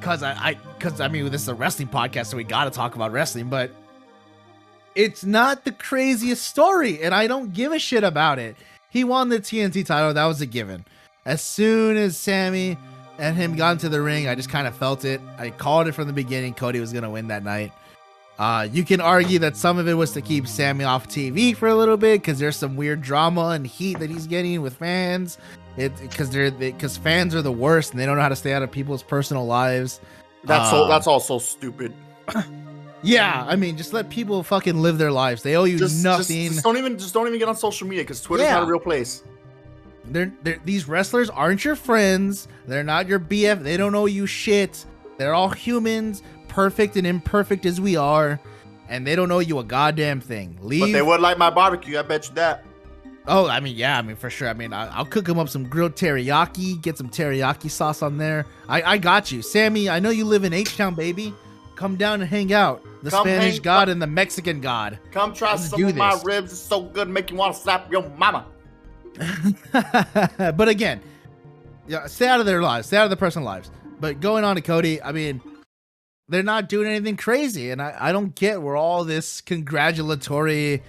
because 0.00 0.22
I 0.22 0.32
I 0.32 0.54
because 0.78 1.02
I 1.02 1.08
mean 1.08 1.30
this 1.30 1.42
is 1.42 1.48
a 1.48 1.54
wrestling 1.54 1.88
podcast, 1.88 2.26
so 2.26 2.38
we 2.38 2.44
got 2.44 2.64
to 2.64 2.70
talk 2.70 2.94
about 2.94 3.12
wrestling. 3.12 3.50
But 3.50 3.70
it's 4.94 5.22
not 5.22 5.64
the 5.66 5.72
craziest 5.72 6.44
story, 6.46 7.02
and 7.02 7.14
I 7.14 7.26
don't 7.26 7.52
give 7.52 7.72
a 7.72 7.78
shit 7.78 8.04
about 8.04 8.38
it. 8.38 8.56
He 8.88 9.04
won 9.04 9.28
the 9.28 9.38
TNT 9.38 9.84
title. 9.84 10.14
That 10.14 10.24
was 10.24 10.40
a 10.40 10.46
given. 10.46 10.86
As 11.26 11.42
soon 11.42 11.98
as 11.98 12.16
Sammy 12.16 12.78
and 13.18 13.36
him 13.36 13.54
got 13.54 13.72
into 13.72 13.90
the 13.90 14.00
ring, 14.00 14.28
I 14.28 14.34
just 14.34 14.48
kind 14.48 14.66
of 14.66 14.74
felt 14.74 15.04
it. 15.04 15.20
I 15.36 15.50
called 15.50 15.88
it 15.88 15.92
from 15.92 16.06
the 16.06 16.14
beginning. 16.14 16.54
Cody 16.54 16.80
was 16.80 16.90
gonna 16.92 17.10
win 17.10 17.28
that 17.28 17.44
night. 17.44 17.72
Uh, 18.42 18.64
you 18.72 18.82
can 18.84 19.00
argue 19.00 19.38
that 19.38 19.56
some 19.56 19.78
of 19.78 19.86
it 19.86 19.94
was 19.94 20.10
to 20.10 20.20
keep 20.20 20.48
Sammy 20.48 20.82
off 20.82 21.06
TV 21.06 21.54
for 21.56 21.68
a 21.68 21.76
little 21.76 21.96
bit 21.96 22.20
because 22.22 22.40
there's 22.40 22.56
some 22.56 22.74
weird 22.74 23.00
drama 23.00 23.50
and 23.50 23.64
heat 23.64 24.00
that 24.00 24.10
he's 24.10 24.26
getting 24.26 24.60
with 24.62 24.74
fans. 24.74 25.38
It 25.76 25.96
because 26.00 26.28
they're 26.30 26.50
because 26.50 26.96
fans 26.96 27.36
are 27.36 27.42
the 27.42 27.52
worst 27.52 27.92
and 27.92 28.00
they 28.00 28.04
don't 28.04 28.16
know 28.16 28.22
how 28.22 28.28
to 28.30 28.34
stay 28.36 28.52
out 28.52 28.62
of 28.64 28.70
people's 28.72 29.04
personal 29.04 29.46
lives. 29.46 30.00
That's 30.42 30.70
so 30.70 30.84
Uh, 30.84 30.88
that's 30.88 31.06
all 31.06 31.20
so 31.20 31.38
stupid. 31.38 31.92
Yeah, 33.04 33.44
I 33.48 33.56
mean, 33.56 33.76
just 33.76 33.92
let 33.92 34.10
people 34.10 34.44
fucking 34.44 34.80
live 34.80 34.96
their 34.96 35.10
lives. 35.10 35.42
They 35.42 35.56
owe 35.56 35.64
you 35.64 35.76
Just, 35.76 35.94
just, 35.94 36.04
nothing. 36.04 36.52
just 36.52 36.62
don't 36.62 36.76
even 36.76 36.98
just 36.98 37.12
don't 37.12 37.26
even 37.26 37.38
get 37.40 37.48
on 37.48 37.56
social 37.56 37.88
media 37.88 38.04
because 38.04 38.20
Twitter's 38.20 38.46
Yeah. 38.46 38.54
not 38.54 38.62
a 38.62 38.66
real 38.66 38.78
place. 38.78 39.24
they're, 40.04 40.32
they're 40.44 40.58
these 40.64 40.86
wrestlers 40.86 41.28
aren't 41.28 41.64
your 41.64 41.74
friends. 41.74 42.46
They're 42.68 42.84
not 42.84 43.08
your 43.08 43.18
BF. 43.18 43.60
They 43.64 43.76
don't 43.76 43.90
know 43.92 44.06
you 44.06 44.26
shit. 44.26 44.84
They're 45.18 45.34
all 45.34 45.48
humans, 45.48 46.22
perfect 46.52 46.96
and 46.96 47.06
imperfect 47.06 47.64
as 47.64 47.80
we 47.80 47.96
are, 47.96 48.38
and 48.88 49.06
they 49.06 49.16
don't 49.16 49.28
know 49.30 49.38
you 49.38 49.58
a 49.58 49.64
goddamn 49.64 50.20
thing. 50.20 50.58
Leave. 50.60 50.82
But 50.82 50.92
they 50.92 51.00
would 51.00 51.20
like 51.20 51.38
my 51.38 51.48
barbecue. 51.48 51.98
I 51.98 52.02
bet 52.02 52.28
you 52.28 52.34
that. 52.34 52.62
Oh, 53.26 53.48
I 53.48 53.60
mean, 53.60 53.74
yeah, 53.74 53.98
I 53.98 54.02
mean 54.02 54.16
for 54.16 54.28
sure. 54.28 54.48
I 54.48 54.52
mean, 54.52 54.72
I, 54.72 54.88
I'll 54.94 55.06
cook 55.06 55.24
them 55.24 55.38
up 55.38 55.48
some 55.48 55.64
grilled 55.64 55.94
teriyaki. 55.94 56.80
Get 56.82 56.98
some 56.98 57.08
teriyaki 57.08 57.70
sauce 57.70 58.02
on 58.02 58.18
there. 58.18 58.44
I, 58.68 58.82
I 58.82 58.98
got 58.98 59.32
you, 59.32 59.40
Sammy. 59.40 59.88
I 59.88 59.98
know 59.98 60.10
you 60.10 60.26
live 60.26 60.44
in 60.44 60.52
H 60.52 60.76
Town, 60.76 60.94
baby. 60.94 61.32
Come 61.74 61.96
down 61.96 62.20
and 62.20 62.28
hang 62.28 62.52
out. 62.52 62.84
The 63.02 63.10
Come 63.10 63.26
Spanish 63.26 63.54
hang- 63.54 63.62
God 63.62 63.88
and 63.88 64.02
the 64.02 64.06
Mexican 64.06 64.60
God. 64.60 64.98
Come 65.10 65.32
try 65.32 65.52
Let's 65.52 65.70
some 65.70 65.82
of 65.82 65.96
my 65.96 66.20
ribs. 66.22 66.52
It's 66.52 66.60
so 66.60 66.82
good, 66.82 67.08
make 67.08 67.30
you 67.30 67.36
want 67.36 67.54
to 67.54 67.60
slap 67.60 67.90
your 67.90 68.06
mama. 68.10 68.44
but 69.72 70.68
again, 70.68 71.00
yeah, 71.86 72.06
stay 72.06 72.28
out 72.28 72.40
of 72.40 72.46
their 72.46 72.62
lives, 72.62 72.88
stay 72.88 72.98
out 72.98 73.04
of 73.04 73.10
the 73.10 73.16
personal 73.16 73.46
lives. 73.46 73.70
But 74.00 74.20
going 74.20 74.44
on 74.44 74.56
to 74.56 74.62
Cody, 74.62 75.02
I 75.02 75.12
mean, 75.12 75.40
they're 76.28 76.42
not 76.42 76.68
doing 76.68 76.86
anything 76.88 77.16
crazy, 77.16 77.70
and 77.70 77.82
I, 77.82 77.96
I 77.98 78.12
don't 78.12 78.34
get 78.34 78.62
where 78.62 78.76
all 78.76 79.04
this 79.04 79.40
congratulatory, 79.40 80.82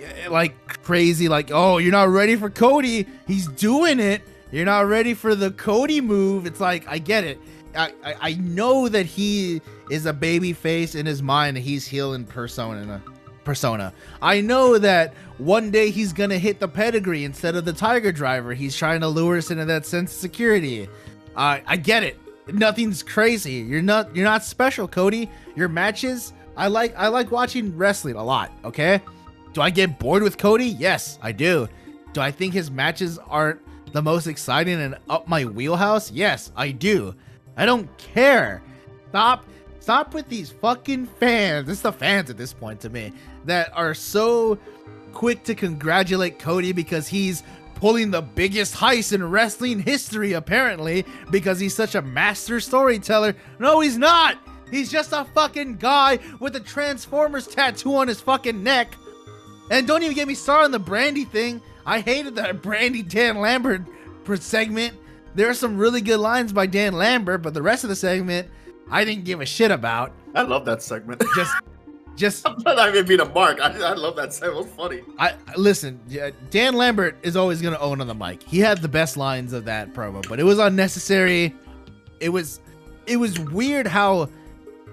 eh, 0.00 0.28
like 0.28 0.82
crazy, 0.82 1.28
like 1.28 1.50
oh 1.52 1.78
you're 1.78 1.92
not 1.92 2.08
ready 2.08 2.36
for 2.36 2.50
Cody, 2.50 3.06
he's 3.26 3.48
doing 3.48 4.00
it. 4.00 4.22
You're 4.52 4.64
not 4.64 4.86
ready 4.86 5.12
for 5.14 5.34
the 5.34 5.50
Cody 5.50 6.00
move. 6.00 6.46
It's 6.46 6.60
like 6.60 6.86
I 6.88 6.98
get 6.98 7.24
it. 7.24 7.40
I, 7.74 7.92
I, 8.04 8.14
I 8.20 8.34
know 8.34 8.88
that 8.88 9.06
he 9.06 9.60
is 9.90 10.06
a 10.06 10.12
baby 10.12 10.52
face 10.52 10.94
in 10.94 11.04
his 11.04 11.22
mind. 11.22 11.58
He's 11.58 11.86
healing 11.86 12.24
persona 12.24 13.02
persona. 13.46 13.94
I 14.20 14.40
know 14.42 14.76
that 14.76 15.14
one 15.38 15.70
day 15.70 15.90
he's 15.90 16.12
gonna 16.12 16.38
hit 16.38 16.60
the 16.60 16.68
pedigree 16.68 17.24
instead 17.24 17.54
of 17.56 17.64
the 17.64 17.72
Tiger 17.72 18.12
Driver. 18.12 18.52
He's 18.52 18.76
trying 18.76 19.00
to 19.00 19.08
lure 19.08 19.38
us 19.38 19.50
into 19.50 19.64
that 19.64 19.86
sense 19.86 20.12
of 20.12 20.20
security. 20.20 20.88
Uh, 21.34 21.60
I 21.66 21.76
get 21.76 22.02
it. 22.02 22.18
Nothing's 22.48 23.02
crazy. 23.02 23.54
You're 23.54 23.82
not 23.82 24.14
you're 24.14 24.24
not 24.24 24.44
special, 24.44 24.86
Cody. 24.86 25.30
Your 25.56 25.68
matches, 25.68 26.32
I 26.56 26.68
like 26.68 26.94
I 26.96 27.08
like 27.08 27.30
watching 27.30 27.76
wrestling 27.76 28.16
a 28.16 28.24
lot. 28.24 28.52
Okay, 28.64 29.00
do 29.52 29.60
I 29.60 29.70
get 29.70 29.98
bored 29.98 30.22
with 30.22 30.38
Cody? 30.38 30.66
Yes, 30.66 31.18
I 31.22 31.32
do. 31.32 31.68
Do 32.12 32.20
I 32.20 32.30
think 32.30 32.54
his 32.54 32.70
matches 32.70 33.18
aren't 33.18 33.60
the 33.92 34.02
most 34.02 34.26
exciting 34.26 34.80
and 34.80 34.96
up 35.08 35.28
my 35.28 35.44
wheelhouse? 35.44 36.10
Yes, 36.10 36.52
I 36.56 36.70
do. 36.70 37.14
I 37.56 37.66
don't 37.66 37.88
care. 37.98 38.62
Stop 39.08 39.44
stop 39.80 40.14
with 40.14 40.28
these 40.28 40.50
fucking 40.50 41.06
fans. 41.06 41.68
It's 41.68 41.80
the 41.80 41.92
fans 41.92 42.30
at 42.30 42.36
this 42.36 42.52
point 42.52 42.80
to 42.80 42.90
me 42.90 43.12
that 43.44 43.70
are 43.74 43.94
so 43.94 44.58
quick 45.12 45.42
to 45.44 45.54
congratulate 45.54 46.38
Cody 46.38 46.72
because 46.72 47.08
he's 47.08 47.42
pulling 47.76 48.10
the 48.10 48.22
biggest 48.22 48.74
heist 48.74 49.12
in 49.12 49.28
wrestling 49.28 49.78
history 49.78 50.32
apparently 50.32 51.04
because 51.30 51.60
he's 51.60 51.74
such 51.74 51.94
a 51.94 52.02
master 52.02 52.58
storyteller. 52.58 53.36
No, 53.58 53.80
he's 53.80 53.96
not. 53.96 54.38
He's 54.70 54.90
just 54.90 55.12
a 55.12 55.24
fucking 55.24 55.76
guy 55.76 56.18
with 56.40 56.56
a 56.56 56.60
Transformers 56.60 57.46
tattoo 57.46 57.94
on 57.94 58.08
his 58.08 58.20
fucking 58.20 58.62
neck. 58.62 58.96
And 59.70 59.86
don't 59.86 60.02
even 60.02 60.14
get 60.14 60.26
me 60.26 60.34
started 60.34 60.64
on 60.64 60.70
the 60.72 60.80
Brandi 60.80 61.28
thing. 61.28 61.60
I 61.84 62.00
hated 62.00 62.34
that 62.36 62.56
Brandi 62.62 63.08
Dan 63.08 63.38
Lambert 63.38 63.82
segment. 64.40 64.94
There 65.36 65.48
are 65.48 65.54
some 65.54 65.78
really 65.78 66.00
good 66.00 66.18
lines 66.18 66.52
by 66.52 66.66
Dan 66.66 66.94
Lambert, 66.94 67.42
but 67.42 67.54
the 67.54 67.62
rest 67.62 67.84
of 67.84 67.90
the 67.90 67.96
segment 67.96 68.48
I 68.90 69.04
didn't 69.04 69.24
give 69.24 69.40
a 69.40 69.46
shit 69.46 69.70
about. 69.70 70.12
I 70.34 70.42
love 70.42 70.64
that 70.64 70.82
segment. 70.82 71.22
Just, 71.34 71.54
just 72.16 72.46
I'm 72.48 72.56
not 72.64 72.88
even 72.88 73.06
being 73.06 73.20
a 73.20 73.28
mark. 73.28 73.60
I, 73.60 73.68
I 73.80 73.92
love 73.94 74.16
that. 74.16 74.38
It 74.42 74.54
was 74.54 74.66
funny. 74.68 75.02
I 75.18 75.34
listen. 75.56 76.00
yeah, 76.08 76.30
Dan 76.50 76.74
Lambert 76.74 77.16
is 77.22 77.36
always 77.36 77.62
gonna 77.62 77.78
own 77.78 78.00
on 78.00 78.06
the 78.06 78.14
mic. 78.14 78.42
He 78.42 78.58
had 78.58 78.82
the 78.82 78.88
best 78.88 79.16
lines 79.16 79.52
of 79.52 79.64
that 79.66 79.92
promo, 79.92 80.26
but 80.28 80.40
it 80.40 80.44
was 80.44 80.58
unnecessary. 80.58 81.54
It 82.20 82.30
was, 82.30 82.60
it 83.06 83.18
was 83.18 83.38
weird 83.38 83.86
how, 83.86 84.30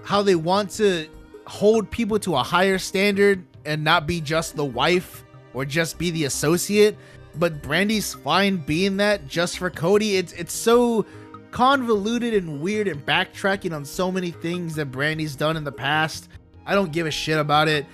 how 0.03 0.21
they 0.21 0.35
want 0.35 0.69
to 0.71 1.07
hold 1.47 1.89
people 1.89 2.19
to 2.19 2.35
a 2.35 2.43
higher 2.43 2.77
standard 2.77 3.43
and 3.65 3.83
not 3.83 4.05
be 4.05 4.19
just 4.19 4.55
the 4.55 4.65
wife 4.65 5.23
or 5.53 5.65
just 5.65 5.97
be 5.97 6.11
the 6.11 6.25
associate. 6.25 6.97
But 7.35 7.61
Brandi's 7.61 8.13
fine 8.13 8.57
being 8.57 8.97
that 8.97 9.27
just 9.27 9.57
for 9.57 9.69
Cody. 9.69 10.17
It's 10.17 10.33
it's 10.33 10.53
so 10.53 11.05
convoluted 11.51 12.33
and 12.33 12.59
weird 12.61 12.87
and 12.87 13.05
backtracking 13.05 13.73
on 13.73 13.85
so 13.85 14.11
many 14.11 14.31
things 14.31 14.75
that 14.75 14.87
Brandi's 14.87 15.35
done 15.35 15.55
in 15.55 15.63
the 15.63 15.71
past. 15.71 16.29
I 16.65 16.75
don't 16.75 16.91
give 16.91 17.07
a 17.07 17.11
shit 17.11 17.37
about 17.37 17.67
it. 17.67 17.85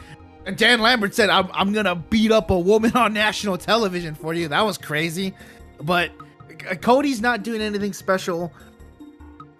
Dan 0.55 0.79
Lambert 0.79 1.13
said, 1.13 1.29
I'm, 1.29 1.49
I'm 1.53 1.73
gonna 1.73 1.95
beat 1.95 2.31
up 2.31 2.49
a 2.49 2.59
woman 2.59 2.91
on 2.95 3.13
national 3.13 3.57
television 3.57 4.15
for 4.15 4.33
you. 4.33 4.47
That 4.47 4.65
was 4.65 4.77
crazy. 4.77 5.33
But 5.81 6.11
C- 6.49 6.75
Cody's 6.77 7.21
not 7.21 7.43
doing 7.43 7.61
anything 7.61 7.93
special. 7.93 8.51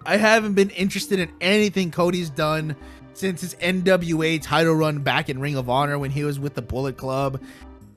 I 0.04 0.16
haven't 0.16 0.54
been 0.54 0.70
interested 0.70 1.18
in 1.18 1.30
anything 1.40 1.90
Cody's 1.90 2.30
done 2.30 2.74
since 3.12 3.42
his 3.42 3.54
NWA 3.56 4.40
title 4.40 4.74
run 4.74 5.00
back 5.00 5.28
in 5.28 5.40
Ring 5.40 5.56
of 5.56 5.68
Honor 5.68 5.98
when 5.98 6.10
he 6.10 6.24
was 6.24 6.40
with 6.40 6.54
the 6.54 6.62
Bullet 6.62 6.96
Club. 6.96 7.40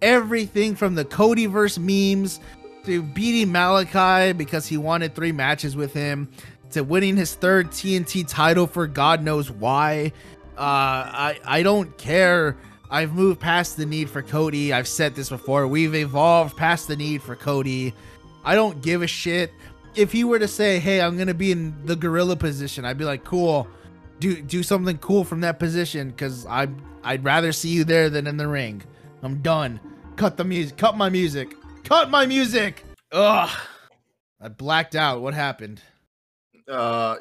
Everything 0.01 0.75
from 0.75 0.95
the 0.95 1.05
Codyverse 1.05 1.79
memes 1.79 2.41
to 2.83 3.01
beating 3.01 3.53
Malakai 3.53 4.37
because 4.37 4.67
he 4.67 4.75
wanted 4.77 5.15
three 5.15 5.31
matches 5.31 5.77
with 5.77 5.93
him 5.93 6.29
to 6.71 6.81
winning 6.81 7.15
his 7.15 7.35
third 7.35 7.71
TNT 7.71 8.27
title 8.27 8.67
for 8.67 8.85
God 8.87 9.23
knows 9.23 9.49
why. 9.49 10.11
Uh, 10.57 10.61
I 10.61 11.39
I 11.45 11.63
don't 11.63 11.97
care. 11.97 12.57
I've 12.89 13.13
moved 13.13 13.39
past 13.39 13.77
the 13.77 13.85
need 13.85 14.09
for 14.09 14.21
Cody. 14.21 14.71
I've 14.71 14.87
said 14.87 15.15
this 15.15 15.29
before. 15.29 15.67
We've 15.67 15.95
evolved 15.95 16.55
past 16.57 16.87
the 16.87 16.95
need 16.95 17.23
for 17.23 17.35
Cody. 17.35 17.93
I 18.45 18.55
don't 18.55 18.81
give 18.81 19.01
a 19.01 19.07
shit. 19.07 19.51
If 19.95 20.11
he 20.11 20.23
were 20.23 20.39
to 20.39 20.47
say, 20.47 20.79
"Hey, 20.79 21.01
I'm 21.01 21.17
gonna 21.17 21.33
be 21.33 21.51
in 21.51 21.73
the 21.85 21.95
gorilla 21.95 22.35
position," 22.35 22.85
I'd 22.85 22.97
be 22.97 23.05
like, 23.05 23.23
"Cool, 23.23 23.67
do 24.19 24.41
do 24.41 24.61
something 24.63 24.97
cool 24.99 25.23
from 25.23 25.41
that 25.41 25.59
position," 25.59 26.09
because 26.09 26.45
I 26.45 26.67
I'd 27.03 27.23
rather 27.23 27.51
see 27.51 27.69
you 27.69 27.83
there 27.83 28.09
than 28.09 28.27
in 28.27 28.37
the 28.37 28.47
ring. 28.47 28.83
I'm 29.23 29.41
done. 29.41 29.79
Cut 30.15 30.37
the 30.37 30.43
music. 30.43 30.77
Cut 30.77 30.95
my 30.95 31.09
music. 31.09 31.55
Cut 31.83 32.09
my 32.09 32.25
music. 32.25 32.83
Ugh. 33.11 33.49
I 34.41 34.47
blacked 34.49 34.95
out. 34.95 35.21
What 35.21 35.33
happened? 35.33 35.81
Uh, 36.67 37.15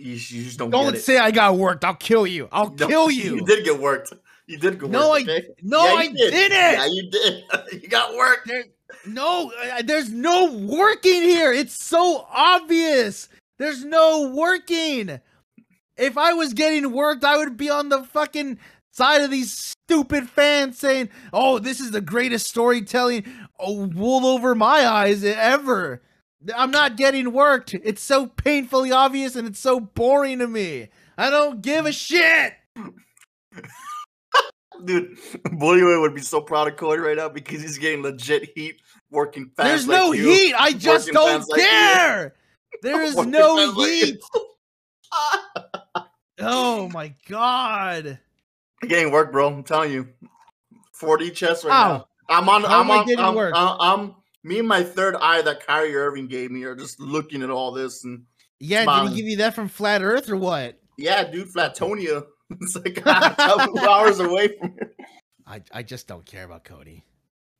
you, 0.00 0.12
you 0.12 0.44
just 0.44 0.58
don't. 0.58 0.70
Don't 0.70 0.86
get 0.86 0.94
it. 0.96 1.04
say 1.04 1.18
I 1.18 1.30
got 1.30 1.56
worked. 1.56 1.84
I'll 1.84 1.94
kill 1.94 2.26
you. 2.26 2.48
I'll 2.52 2.70
No, 2.78 2.86
kill 2.88 3.10
you. 3.10 3.36
You 3.36 3.44
did 3.46 3.64
get 3.64 3.78
worked. 3.78 4.12
You 4.46 4.58
did 4.58 4.80
get 4.80 4.90
No, 4.90 5.10
worked. 5.10 5.28
I- 5.28 5.32
okay? 5.32 5.48
no, 5.62 5.84
Yeah, 5.84 5.94
I 5.94 6.06
did. 6.08 6.16
didn't. 6.32 6.52
Yeah, 6.52 6.86
you 6.86 7.10
did. 7.10 7.44
you 7.82 7.88
got 7.88 8.14
worked. 8.16 8.46
There, 8.48 8.64
no, 9.06 9.52
uh, 9.72 9.82
there's 9.82 10.10
no 10.10 10.52
working 10.52 11.22
here. 11.22 11.52
It's 11.52 11.84
so 11.84 12.26
obvious. 12.30 13.28
There's 13.58 13.84
no 13.84 14.30
working. 14.34 15.20
If 15.96 16.16
I 16.18 16.32
was 16.32 16.54
getting 16.54 16.92
worked, 16.92 17.24
I 17.24 17.36
would 17.36 17.56
be 17.56 17.68
on 17.70 17.90
the 17.90 18.02
fucking 18.02 18.58
side 18.92 19.20
of 19.22 19.30
these 19.30 19.52
stupid 19.56 20.28
fans 20.28 20.78
saying, 20.78 21.10
"Oh, 21.32 21.58
this 21.58 21.78
is 21.78 21.90
the 21.92 22.00
greatest 22.00 22.46
storytelling 22.48 23.24
oh, 23.58 23.86
wool 23.86 24.26
over 24.26 24.54
my 24.54 24.86
eyes 24.86 25.22
ever." 25.24 26.02
I'm 26.54 26.70
not 26.70 26.96
getting 26.96 27.32
worked. 27.32 27.74
It's 27.74 28.02
so 28.02 28.26
painfully 28.26 28.92
obvious 28.92 29.36
and 29.36 29.46
it's 29.46 29.58
so 29.58 29.80
boring 29.80 30.38
to 30.38 30.46
me. 30.46 30.88
I 31.18 31.28
don't 31.30 31.60
give 31.60 31.86
a 31.86 31.92
shit. 31.92 32.54
Dude, 34.84 35.18
Bullywood 35.44 36.00
would 36.00 36.14
be 36.14 36.22
so 36.22 36.40
proud 36.40 36.68
of 36.68 36.76
Cody 36.76 37.02
right 37.02 37.16
now 37.16 37.28
because 37.28 37.60
he's 37.60 37.76
getting 37.76 38.02
legit 38.02 38.50
heat 38.54 38.80
working 39.10 39.50
fast. 39.54 39.68
There's 39.68 39.88
like 39.88 39.98
no 39.98 40.12
you, 40.12 40.30
heat. 40.30 40.54
I 40.54 40.72
just 40.72 41.08
working 41.08 41.14
don't 41.14 41.28
fans 41.28 41.48
like 41.48 41.60
care. 41.60 42.34
There 42.82 43.02
is 43.02 43.14
no 43.16 43.56
fans 43.56 43.76
like 43.76 43.88
heat. 43.90 44.20
Oh 46.42 46.88
my 46.88 47.14
god. 47.28 48.18
getting 48.80 49.12
work, 49.12 49.30
bro. 49.30 49.48
I'm 49.48 49.62
telling 49.62 49.92
you. 49.92 50.08
4D 50.98 51.34
chess 51.34 51.64
right 51.64 51.70
now. 51.70 52.06
I'm 52.30 52.48
on. 52.48 52.62
How 52.62 52.80
I'm 52.80 52.86
am 52.86 52.90
I 52.90 52.96
on. 52.98 53.06
getting 53.06 53.24
I'm, 53.24 53.34
work? 53.34 53.52
I'm, 53.54 53.80
I'm- 53.80 54.14
Me 54.42 54.58
and 54.58 54.68
my 54.68 54.82
third 54.82 55.16
eye 55.16 55.42
that 55.42 55.66
Kyrie 55.66 55.94
Irving 55.94 56.26
gave 56.26 56.50
me 56.50 56.64
are 56.64 56.74
just 56.74 56.98
looking 56.98 57.42
at 57.42 57.50
all 57.50 57.72
this 57.72 58.04
and 58.04 58.24
Yeah, 58.58 58.84
did 58.84 59.10
he 59.10 59.16
give 59.16 59.26
you 59.28 59.36
that 59.38 59.54
from 59.54 59.68
Flat 59.68 60.02
Earth 60.02 60.28
or 60.30 60.36
what? 60.36 60.78
yeah, 60.96 61.24
dude, 61.24 61.48
Flatonia. 61.48 62.24
It's 62.60 62.74
like 62.74 62.96
a 63.06 63.34
couple 63.36 63.78
hours 63.78 64.18
away 64.18 64.48
from 64.58 64.72
here. 64.72 64.92
I, 65.46 65.62
I 65.72 65.84
just 65.84 66.08
don't 66.08 66.26
care 66.26 66.42
about 66.44 66.64
Cody. 66.64 67.04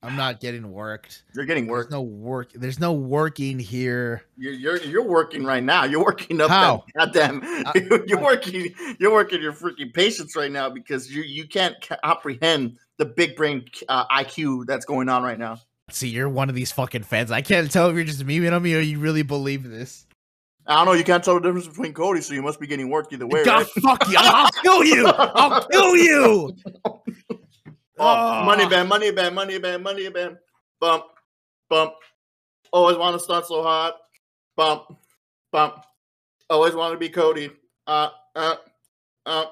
I'm 0.02 0.16
not 0.16 0.40
getting 0.40 0.72
worked. 0.72 1.24
You're 1.34 1.44
getting 1.44 1.66
There's 1.66 1.90
no 1.90 2.00
work. 2.00 2.52
There's 2.54 2.80
no 2.80 2.92
working 2.94 3.58
here. 3.58 4.22
You're, 4.36 4.54
you're 4.54 4.76
you're 4.78 5.06
working 5.06 5.44
right 5.44 5.62
now. 5.62 5.84
You're 5.84 6.04
working 6.04 6.40
up 6.40 6.48
How? 6.50 6.84
that 6.96 7.12
goddamn. 7.12 7.40
I- 7.44 8.00
you're 8.06 8.20
working. 8.20 8.74
You're 8.98 9.12
working 9.12 9.42
your 9.42 9.52
freaking 9.52 9.92
patience 9.92 10.34
right 10.34 10.50
now 10.50 10.70
because 10.70 11.08
you 11.14 11.22
you 11.22 11.46
can't 11.46 11.76
comprehend 12.02 12.78
the 12.96 13.04
big 13.04 13.36
brain 13.36 13.66
uh, 13.88 14.06
IQ 14.08 14.66
that's 14.66 14.86
going 14.86 15.08
on 15.08 15.22
right 15.22 15.38
now. 15.38 15.58
See, 15.92 16.08
you're 16.08 16.28
one 16.28 16.48
of 16.48 16.54
these 16.54 16.72
fucking 16.72 17.02
fans. 17.04 17.30
I 17.30 17.42
can't 17.42 17.70
tell 17.70 17.88
if 17.88 17.94
you're 17.96 18.04
just 18.04 18.26
memeing 18.26 18.54
on 18.54 18.62
me 18.62 18.74
or 18.74 18.80
you 18.80 18.98
really 18.98 19.22
believe 19.22 19.62
this. 19.68 20.06
I 20.66 20.76
don't 20.76 20.86
know. 20.86 20.92
You 20.92 21.04
can't 21.04 21.22
tell 21.24 21.34
the 21.34 21.40
difference 21.40 21.66
between 21.66 21.92
Cody, 21.92 22.20
so 22.20 22.32
you 22.34 22.42
must 22.42 22.60
be 22.60 22.66
getting 22.66 22.90
work 22.90 23.12
either 23.12 23.26
way. 23.26 23.44
God, 23.44 23.58
Right? 23.58 23.66
fuck 23.82 24.08
you! 24.08 24.16
I'll, 24.18 24.46
I'll 24.46 24.50
kill 24.62 24.84
you! 24.84 25.06
I'll 25.06 25.66
kill 25.68 25.96
you! 25.96 26.56
Oh, 28.02 28.44
money 28.44 28.64
Oh. 28.64 28.68
band, 28.70 28.88
money 28.88 29.10
band, 29.10 29.34
money 29.34 29.58
band, 29.58 29.82
money 29.82 30.08
band. 30.08 30.38
Bump, 30.80 31.04
bump. 31.68 31.92
Always 32.72 32.96
want 32.96 33.14
to 33.14 33.20
start 33.22 33.44
so 33.46 33.62
hot. 33.62 33.94
Bump, 34.56 34.96
bump. 35.52 35.84
Always 36.48 36.74
want 36.74 36.94
to 36.94 36.98
be 36.98 37.10
Cody. 37.10 37.50
Uh, 37.86 38.08
uh, 38.34 38.54
uh, 39.26 39.44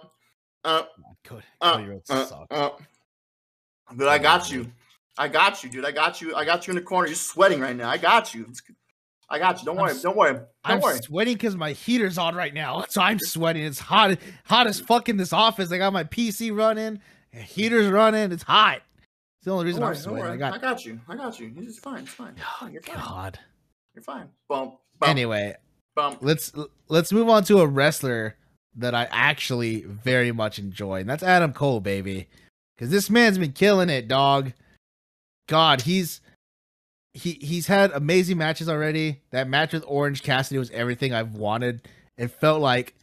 uh, 0.64 0.82
Cody, 1.24 1.42
uh, 1.60 1.72
Cody 1.76 1.88
Rhodes 1.88 2.10
uh, 2.10 2.24
sucks. 2.24 2.46
uh. 2.50 2.70
Dude, 3.94 4.08
I 4.08 4.16
got 4.16 4.50
you. 4.50 4.70
I 5.18 5.28
got 5.28 5.62
you, 5.64 5.70
dude. 5.70 5.84
I 5.84 5.90
got 5.92 6.20
you. 6.20 6.34
I 6.34 6.44
got 6.44 6.66
you 6.66 6.70
in 6.72 6.76
the 6.76 6.82
corner. 6.82 7.08
You're 7.08 7.16
sweating 7.16 7.60
right 7.60 7.74
now. 7.76 7.88
I 7.88 7.98
got 7.98 8.34
you. 8.34 8.42
It's- 8.42 8.62
I 9.30 9.38
got 9.38 9.58
you. 9.60 9.66
Don't 9.66 9.76
I'm 9.78 9.82
worry. 9.84 9.94
Don't 10.02 10.16
worry. 10.16 10.32
Don't 10.34 10.46
I'm 10.64 10.80
worry. 10.80 10.98
sweating 11.02 11.34
because 11.34 11.54
my 11.54 11.72
heater's 11.72 12.16
on 12.16 12.34
right 12.34 12.54
now. 12.54 12.84
So 12.88 13.02
I'm 13.02 13.18
sweating. 13.18 13.62
It's 13.62 13.78
hot, 13.78 14.16
hot 14.46 14.66
as 14.66 14.80
fuck 14.80 15.10
in 15.10 15.18
this 15.18 15.34
office. 15.34 15.70
I 15.70 15.76
got 15.76 15.92
my 15.92 16.04
PC 16.04 16.56
running, 16.56 17.00
heater's 17.32 17.88
running. 17.90 18.32
It's 18.32 18.42
hot. 18.42 18.76
It's 19.38 19.44
the 19.44 19.50
only 19.50 19.66
reason 19.66 19.82
worry. 19.82 19.96
I'm 19.96 20.00
sweating. 20.02 20.24
I 20.24 20.32
I 20.32 20.36
got. 20.38 20.60
got 20.62 20.84
you. 20.86 20.98
I 21.08 21.14
got 21.16 21.38
you. 21.38 21.52
It's 21.58 21.78
fine. 21.78 22.04
It's 22.04 22.10
fine. 22.12 22.32
It's 22.36 22.42
Oh, 22.42 22.56
fine. 22.60 22.72
You're 22.72 22.80
fine. 22.82 22.96
God. 22.96 23.38
You're 23.94 24.02
fine. 24.02 24.28
Bump. 24.48 24.76
Bump. 24.98 25.10
Anyway, 25.10 25.54
Bump. 25.94 26.18
let's 26.22 26.50
let's 26.88 27.12
move 27.12 27.28
on 27.28 27.44
to 27.44 27.60
a 27.60 27.66
wrestler 27.66 28.34
that 28.76 28.94
I 28.94 29.08
actually 29.10 29.82
very 29.82 30.32
much 30.32 30.58
enjoy, 30.58 31.00
and 31.00 31.10
that's 31.10 31.22
Adam 31.22 31.52
Cole, 31.52 31.80
baby. 31.80 32.28
Because 32.76 32.90
this 32.90 33.10
man's 33.10 33.36
been 33.36 33.52
killing 33.52 33.90
it, 33.90 34.08
dog. 34.08 34.52
God, 35.48 35.80
he's 35.80 36.20
he 37.14 37.32
he's 37.40 37.66
had 37.66 37.90
amazing 37.90 38.38
matches 38.38 38.68
already. 38.68 39.20
That 39.30 39.48
match 39.48 39.72
with 39.72 39.84
Orange 39.86 40.22
Cassidy 40.22 40.58
was 40.58 40.70
everything 40.70 41.12
I've 41.12 41.34
wanted. 41.34 41.88
It 42.16 42.28
felt 42.28 42.60
like 42.60 42.94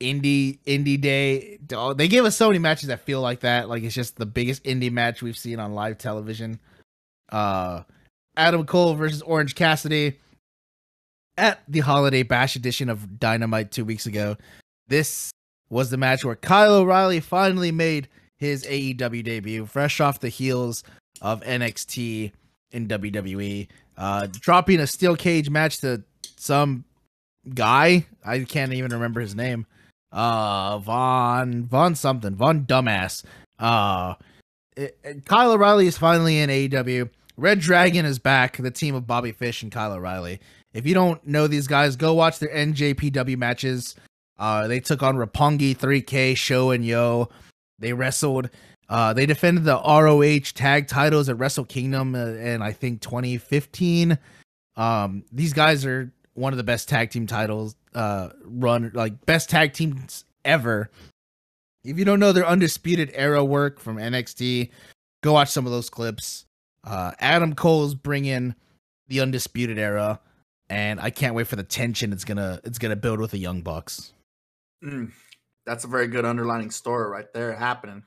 indie 0.00 0.58
indie 0.64 1.00
day. 1.00 1.58
They 1.96 2.08
gave 2.08 2.24
us 2.24 2.36
so 2.36 2.48
many 2.48 2.58
matches 2.58 2.88
that 2.88 3.00
feel 3.00 3.20
like 3.20 3.40
that. 3.40 3.68
Like 3.68 3.82
it's 3.82 3.94
just 3.94 4.16
the 4.16 4.26
biggest 4.26 4.64
indie 4.64 4.90
match 4.90 5.22
we've 5.22 5.36
seen 5.36 5.58
on 5.58 5.74
live 5.74 5.98
television. 5.98 6.58
Uh 7.30 7.82
Adam 8.36 8.64
Cole 8.64 8.94
versus 8.94 9.20
Orange 9.22 9.54
Cassidy 9.54 10.18
at 11.36 11.60
the 11.68 11.80
Holiday 11.80 12.22
Bash 12.22 12.56
edition 12.56 12.88
of 12.88 13.18
Dynamite 13.18 13.70
two 13.70 13.84
weeks 13.84 14.06
ago. 14.06 14.36
This 14.88 15.30
was 15.68 15.90
the 15.90 15.96
match 15.96 16.24
where 16.24 16.36
Kyle 16.36 16.74
O'Reilly 16.74 17.20
finally 17.20 17.72
made 17.72 18.08
his 18.38 18.64
AEW 18.64 19.22
debut, 19.24 19.66
fresh 19.66 20.00
off 20.00 20.20
the 20.20 20.28
heels 20.28 20.82
of 21.22 21.40
NXT 21.42 22.32
in 22.72 22.88
WWE, 22.88 23.68
uh, 23.96 24.26
dropping 24.30 24.80
a 24.80 24.86
steel 24.86 25.16
cage 25.16 25.48
match 25.48 25.78
to 25.78 26.02
some 26.36 26.84
guy. 27.54 28.04
I 28.24 28.40
can't 28.40 28.72
even 28.74 28.92
remember 28.92 29.20
his 29.20 29.34
name. 29.34 29.66
Uh, 30.10 30.78
Von 30.78 31.64
Von 31.64 31.94
something 31.94 32.34
Von 32.34 32.66
Dumbass. 32.66 33.24
Uh, 33.58 34.14
it- 34.76 34.98
it- 35.02 35.24
Kyle 35.24 35.52
O'Reilly 35.52 35.86
is 35.86 35.96
finally 35.96 36.38
in 36.38 36.50
AEW. 36.50 37.08
Red 37.38 37.60
Dragon 37.60 38.04
is 38.04 38.18
back. 38.18 38.58
The 38.58 38.70
team 38.70 38.94
of 38.94 39.06
Bobby 39.06 39.32
Fish 39.32 39.62
and 39.62 39.72
Kyle 39.72 39.92
O'Reilly. 39.92 40.40
If 40.74 40.86
you 40.86 40.92
don't 40.94 41.26
know 41.26 41.46
these 41.46 41.66
guys, 41.66 41.96
go 41.96 42.12
watch 42.14 42.38
their 42.40 42.50
NJPW 42.50 43.36
matches. 43.38 43.94
Uh, 44.38 44.66
they 44.68 44.80
took 44.80 45.02
on 45.02 45.16
Roppongi, 45.16 45.76
3K, 45.76 46.34
Show, 46.36 46.70
and 46.72 46.84
Yo. 46.84 47.28
They 47.78 47.92
wrestled. 47.92 48.50
Uh, 48.92 49.14
they 49.14 49.24
defended 49.24 49.64
the 49.64 49.80
ROH 49.80 50.52
tag 50.52 50.86
titles 50.86 51.30
at 51.30 51.38
Wrestle 51.38 51.64
Kingdom 51.64 52.14
uh, 52.14 52.26
in 52.26 52.60
I 52.60 52.72
think 52.72 53.00
2015. 53.00 54.18
Um, 54.76 55.24
these 55.32 55.54
guys 55.54 55.86
are 55.86 56.12
one 56.34 56.52
of 56.52 56.58
the 56.58 56.62
best 56.62 56.90
tag 56.90 57.08
team 57.08 57.26
titles 57.26 57.74
uh, 57.94 58.28
run, 58.44 58.90
like 58.92 59.24
best 59.24 59.48
tag 59.48 59.72
teams 59.72 60.26
ever. 60.44 60.90
If 61.84 61.98
you 61.98 62.04
don't 62.04 62.20
know 62.20 62.32
their 62.32 62.46
undisputed 62.46 63.10
era 63.14 63.42
work 63.42 63.80
from 63.80 63.96
NXT, 63.96 64.68
go 65.22 65.32
watch 65.32 65.48
some 65.48 65.64
of 65.64 65.72
those 65.72 65.88
clips. 65.88 66.44
Uh, 66.84 67.12
Adam 67.18 67.54
Cole's 67.54 67.94
bringing 67.94 68.54
the 69.08 69.20
undisputed 69.20 69.78
era, 69.78 70.20
and 70.68 71.00
I 71.00 71.08
can't 71.08 71.34
wait 71.34 71.46
for 71.46 71.56
the 71.56 71.64
tension 71.64 72.12
it's 72.12 72.24
gonna 72.24 72.60
it's 72.62 72.78
gonna 72.78 72.96
build 72.96 73.20
with 73.20 73.30
the 73.30 73.38
Young 73.38 73.62
Bucks. 73.62 74.12
Mm, 74.84 75.12
that's 75.64 75.84
a 75.84 75.88
very 75.88 76.08
good 76.08 76.26
underlining 76.26 76.70
story 76.70 77.08
right 77.08 77.32
there 77.32 77.54
happening. 77.54 78.02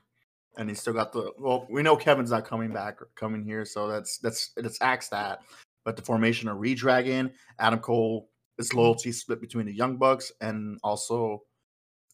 And 0.56 0.68
he 0.68 0.74
still 0.74 0.94
got 0.94 1.12
the 1.12 1.32
well, 1.38 1.66
we 1.70 1.82
know 1.82 1.96
Kevin's 1.96 2.30
not 2.30 2.46
coming 2.46 2.72
back 2.72 3.02
or 3.02 3.08
coming 3.14 3.42
here, 3.42 3.64
so 3.64 3.88
that's 3.88 4.18
that's 4.18 4.52
it's 4.56 4.80
axed 4.80 5.10
that. 5.10 5.40
But 5.84 5.96
the 5.96 6.02
formation 6.02 6.48
of 6.48 6.58
Redragon, 6.58 7.32
Adam 7.58 7.78
Cole, 7.78 8.30
his 8.56 8.72
loyalty 8.72 9.12
split 9.12 9.40
between 9.40 9.66
the 9.66 9.74
Young 9.74 9.98
Bucks 9.98 10.32
and 10.40 10.78
also 10.82 11.42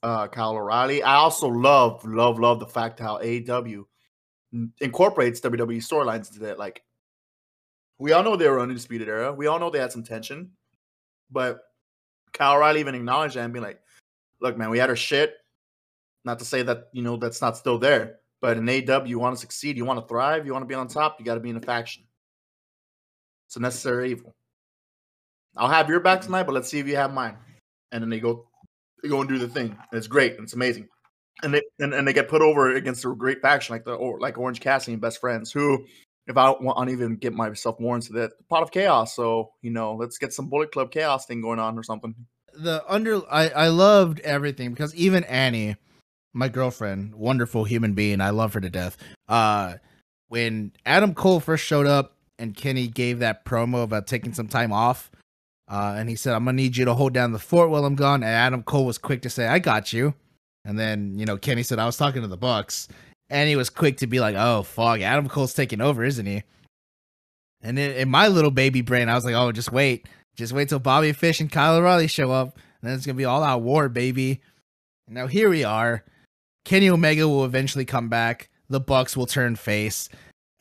uh 0.03 0.27
Kyle 0.29 0.57
O'Reilly. 0.57 1.03
I 1.03 1.15
also 1.15 1.47
love, 1.47 2.05
love, 2.05 2.41
love 2.41 2.59
the 2.59 2.67
fact 2.67 2.99
how 2.99 3.19
AEW 3.19 3.85
incorporates 4.81 5.41
WWE 5.41 5.79
storylines 5.79 6.29
into 6.29 6.41
that. 6.41 6.59
Like 6.59 6.83
we 7.99 8.13
all 8.13 8.23
know 8.23 8.37
they 8.37 8.49
were 8.49 8.59
an 8.59 8.65
undisputed 8.65 9.09
era. 9.09 9.33
We 9.33 9.47
all 9.47 9.61
know 9.61 9.71
they 9.71 9.79
had 9.79 9.93
some 9.93 10.03
tension, 10.03 10.51
but 11.31 11.61
Kyle 12.33 12.57
O'Reilly 12.57 12.81
even 12.81 12.95
acknowledged 12.95 13.37
that 13.37 13.45
and 13.45 13.53
being 13.53 13.65
like, 13.65 13.81
look, 14.41 14.57
man, 14.57 14.71
we 14.71 14.79
had 14.79 14.91
our 14.91 14.97
shit. 14.97 15.35
Not 16.25 16.39
to 16.39 16.45
say 16.45 16.63
that, 16.63 16.89
you 16.93 17.03
know, 17.03 17.17
that's 17.17 17.41
not 17.41 17.57
still 17.57 17.79
there. 17.79 18.19
But 18.43 18.59
in 18.59 18.69
AW, 18.69 19.05
you 19.05 19.21
want 19.21 19.37
to 19.37 19.41
succeed, 19.41 19.77
you 19.77 19.85
want 19.85 20.01
to 20.01 20.07
thrive, 20.07 20.45
you 20.45 20.53
want 20.53 20.65
to 20.65 20.69
be 20.69 20.75
on 20.75 20.89
top, 20.89 21.19
you 21.19 21.25
got 21.25 21.35
to 21.35 21.41
be 21.41 21.49
in 21.49 21.57
a 21.57 21.61
faction. 21.61 22.03
It's 23.47 23.57
a 23.57 23.61
necessary 23.61 24.11
evil. 24.11 24.35
I'll 25.57 25.69
have 25.69 25.89
your 25.89 26.01
back 26.01 26.19
mm-hmm. 26.19 26.27
tonight, 26.27 26.43
but 26.43 26.53
let's 26.53 26.69
see 26.69 26.81
if 26.81 26.89
you 26.89 26.97
have 26.97 27.15
mine. 27.15 27.37
And 27.93 28.03
then 28.03 28.11
they 28.11 28.19
go 28.19 28.49
they 29.03 29.09
go 29.09 29.21
and 29.21 29.29
do 29.29 29.39
the 29.39 29.49
thing. 29.49 29.71
And 29.71 29.99
it's 29.99 30.09
great. 30.09 30.35
And 30.35 30.43
it's 30.43 30.55
amazing. 30.55 30.89
And 31.45 31.55
they 31.55 31.63
and, 31.79 31.95
and 31.95 32.07
they 32.07 32.13
get 32.13 32.29
put 32.29 32.43
over 32.43 32.75
against 32.75 33.05
a 33.05 33.15
great 33.15 33.41
faction 33.41 33.75
like 33.75 33.85
the 33.85 33.93
or 33.93 34.19
like 34.19 34.39
Orange 34.39 34.61
Cassidy 34.61 34.95
and 34.95 35.01
Best 35.01 35.21
Friends, 35.21 35.53
who 35.53 35.85
if 36.27 36.37
I 36.37 36.47
don't 36.47 36.63
want 36.63 36.89
to 36.89 36.93
even 36.93 37.17
get 37.17 37.33
myself 37.35 37.79
more 37.79 37.95
into 37.95 38.13
that 38.15 38.37
the 38.39 38.45
pot 38.45 38.63
of 38.63 38.73
chaos. 38.73 39.15
So, 39.15 39.53
you 39.61 39.71
know, 39.71 39.95
let's 39.95 40.19
get 40.19 40.33
some 40.33 40.49
Bullet 40.49 40.73
Club 40.73 40.91
chaos 40.91 41.27
thing 41.27 41.43
going 41.43 41.61
on 41.61 41.79
or 41.79 41.83
something. 41.85 42.15
the 42.55 42.83
under 42.89 43.21
I 43.31 43.51
I 43.51 43.69
loved 43.69 44.19
everything 44.21 44.71
because 44.71 44.95
even 44.97 45.23
Annie, 45.25 45.77
my 46.33 46.49
girlfriend, 46.49 47.15
wonderful 47.15 47.65
human 47.65 47.95
being, 47.95 48.21
I 48.21 48.31
love 48.31 48.55
her 48.55 48.61
to 48.61 48.71
death. 48.71 48.97
Uh 49.29 49.75
when 50.29 50.73
Adam 50.87 51.13
Cole 51.15 51.41
first 51.41 51.65
showed 51.65 51.87
up 51.87 52.17
and 52.39 52.57
Kenny 52.57 52.89
gave 52.89 53.19
that 53.19 53.45
promo 53.45 53.83
about 53.83 54.07
taking 54.07 54.33
some 54.33 54.49
time 54.49 54.73
off, 54.73 55.11
uh, 55.69 55.95
and 55.97 56.09
he 56.09 56.17
said, 56.17 56.35
I'm 56.35 56.45
gonna 56.45 56.57
need 56.57 56.77
you 56.77 56.85
to 56.85 56.95
hold 56.95 57.13
down 57.13 57.33
the 57.33 57.39
fort 57.39 57.71
while 57.71 57.85
I'm 57.85 57.95
gone. 57.95 58.23
And 58.23 58.33
Adam 58.33 58.63
Cole 58.63 58.85
was 58.85 58.99
quick 58.99 59.23
to 59.23 59.31
say, 59.31 59.47
I 59.47 59.59
got 59.59 59.93
you. 59.93 60.15
And 60.65 60.79
then, 60.79 61.19
you 61.19 61.27
know, 61.27 61.37
Kenny 61.37 61.63
said, 61.63 61.79
I 61.79 61.87
was 61.87 61.97
talking 61.97 62.23
to 62.23 62.29
the 62.29 62.37
Bucks. 62.37 62.89
And 63.31 63.49
he 63.49 63.57
was 63.57 63.71
quick 63.71 63.97
to 63.99 64.07
be 64.07 64.21
like, 64.21 64.37
Oh 64.37 64.63
fuck, 64.63 65.01
Adam 65.01 65.29
Cole's 65.29 65.55
taking 65.55 65.81
over, 65.81 66.05
isn't 66.05 66.27
he? 66.27 66.43
And 67.63 67.79
in, 67.79 67.93
in 67.93 68.11
my 68.11 68.29
little 68.29 68.51
baby 68.51 68.83
brain, 68.83 69.09
I 69.09 69.15
was 69.15 69.25
like, 69.25 69.35
Oh, 69.35 69.53
just 69.53 69.73
wait. 69.73 70.07
Just 70.37 70.53
wait 70.53 70.69
till 70.69 70.79
Bobby 70.79 71.13
Fish 71.13 71.41
and 71.41 71.51
Kyle 71.51 71.77
O'Reilly 71.77 72.07
show 72.07 72.31
up, 72.33 72.57
and 72.81 72.89
then 72.89 72.97
it's 72.97 73.07
gonna 73.07 73.17
be 73.17 73.25
all 73.25 73.43
out 73.43 73.63
war, 73.63 73.89
baby. 73.89 74.41
And 75.07 75.15
now 75.15 75.27
here 75.27 75.51
we 75.51 75.65
are. 75.65 76.05
Kenny 76.65 76.89
Omega 76.89 77.29
will 77.29 77.45
eventually 77.45 77.85
come 77.85 78.09
back. 78.09 78.49
The 78.69 78.81
Bucks 78.81 79.17
will 79.17 79.27
turn 79.27 79.57
face, 79.57 80.09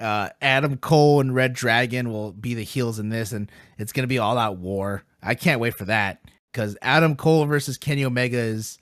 uh, 0.02 0.30
Adam 0.42 0.78
Cole 0.78 1.22
and 1.22 1.34
Red 1.34 1.54
Dragon 1.54 2.12
will 2.12 2.32
be 2.32 2.56
the 2.56 2.64
heels 2.64 3.00
in 3.00 3.10
this, 3.10 3.32
and 3.32 3.52
it's 3.78 3.94
gonna 3.94 4.08
be 4.08 4.18
all 4.18 4.38
out 4.38 4.58
war. 4.58 5.04
I 5.22 5.36
can't 5.36 5.62
wait 5.62 5.76
for 5.76 5.86
that 5.86 6.22
because 6.52 6.76
Adam 6.82 7.16
Cole 7.16 7.46
versus 7.46 7.78
Kenny 7.78 8.04
Omega 8.04 8.38
is 8.38 8.80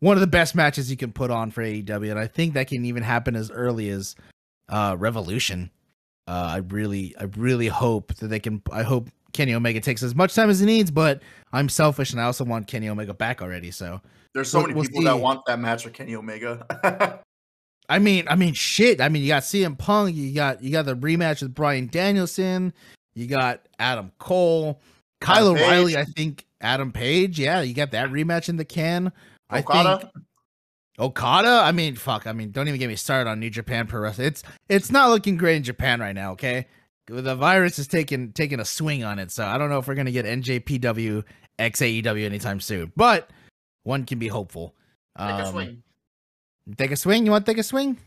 one 0.00 0.16
of 0.16 0.20
the 0.20 0.26
best 0.26 0.54
matches 0.54 0.90
you 0.90 0.96
can 0.96 1.12
put 1.12 1.30
on 1.30 1.50
for 1.50 1.62
AEW, 1.62 2.10
and 2.10 2.18
I 2.18 2.26
think 2.26 2.54
that 2.54 2.68
can 2.68 2.84
even 2.84 3.02
happen 3.02 3.36
as 3.36 3.50
early 3.50 3.88
as 3.88 4.14
uh, 4.68 4.96
Revolution. 4.98 5.70
Uh, 6.28 6.50
I 6.52 6.56
really, 6.58 7.16
I 7.18 7.24
really 7.36 7.68
hope 7.68 8.14
that 8.16 8.28
they 8.28 8.38
can. 8.38 8.62
I 8.70 8.82
hope 8.82 9.08
Kenny 9.32 9.54
Omega 9.54 9.80
takes 9.80 10.02
as 10.02 10.14
much 10.14 10.34
time 10.34 10.50
as 10.50 10.60
he 10.60 10.66
needs, 10.66 10.90
but 10.90 11.22
I'm 11.52 11.70
selfish 11.70 12.12
and 12.12 12.20
I 12.20 12.24
also 12.24 12.44
want 12.44 12.66
Kenny 12.66 12.88
Omega 12.88 13.14
back 13.14 13.40
already. 13.40 13.70
So 13.70 14.00
There's 14.34 14.50
so 14.50 14.58
We'll- 14.58 14.66
many 14.68 14.74
we'll 14.80 14.88
people 14.88 15.02
that 15.04 15.18
want 15.18 15.40
that 15.46 15.58
match 15.58 15.84
with 15.84 15.94
Kenny 15.94 16.14
Omega. 16.14 17.20
I 17.88 17.98
mean, 17.98 18.28
I 18.28 18.36
mean, 18.36 18.54
shit. 18.54 19.00
I 19.00 19.08
mean, 19.08 19.22
you 19.22 19.28
got 19.28 19.42
CM 19.42 19.76
Punk, 19.76 20.14
you 20.14 20.32
got 20.32 20.62
you 20.62 20.70
got 20.70 20.84
the 20.86 20.94
rematch 20.94 21.42
with 21.42 21.54
Bryan 21.54 21.88
Danielson, 21.88 22.72
you 23.14 23.26
got 23.26 23.66
Adam 23.80 24.12
Cole, 24.18 24.80
Kyle 25.20 25.48
O'Reilly. 25.48 25.96
I 25.96 26.04
think 26.04 26.46
Adam 26.60 26.92
Page. 26.92 27.40
Yeah, 27.40 27.62
you 27.62 27.74
got 27.74 27.90
that 27.90 28.10
rematch 28.10 28.48
in 28.48 28.56
the 28.56 28.64
can. 28.64 29.10
I 29.48 29.62
think 29.62 30.04
Okada. 31.00 31.62
I 31.64 31.72
mean, 31.72 31.96
fuck. 31.96 32.26
I 32.26 32.32
mean, 32.32 32.52
don't 32.52 32.68
even 32.68 32.78
get 32.78 32.88
me 32.88 32.94
started 32.96 33.28
on 33.28 33.40
New 33.40 33.50
Japan 33.50 33.86
Pro 33.86 34.00
Wrestling. 34.02 34.28
It's 34.28 34.42
it's 34.68 34.92
not 34.92 35.08
looking 35.10 35.36
great 35.36 35.56
in 35.56 35.62
Japan 35.64 35.98
right 35.98 36.14
now. 36.14 36.32
Okay, 36.32 36.66
the 37.08 37.34
virus 37.34 37.78
is 37.80 37.88
taking 37.88 38.32
taking 38.32 38.60
a 38.60 38.64
swing 38.64 39.02
on 39.02 39.18
it, 39.18 39.32
so 39.32 39.44
I 39.44 39.58
don't 39.58 39.70
know 39.70 39.78
if 39.78 39.88
we're 39.88 39.94
gonna 39.96 40.12
get 40.12 40.26
NJPW 40.26 41.24
X 41.58 41.80
AEW 41.80 42.24
anytime 42.24 42.60
soon. 42.60 42.92
But 42.96 43.30
one 43.82 44.04
can 44.04 44.18
be 44.18 44.28
hopeful. 44.28 44.74
Take 45.18 45.28
a 45.30 45.44
Um, 45.46 45.52
swing. 45.52 45.82
Take 46.76 46.90
a 46.92 46.96
swing. 46.96 47.24
You 47.24 47.32
want 47.32 47.44
to 47.46 47.50
take 47.52 47.58
a 47.58 47.62
swing? 47.62 47.98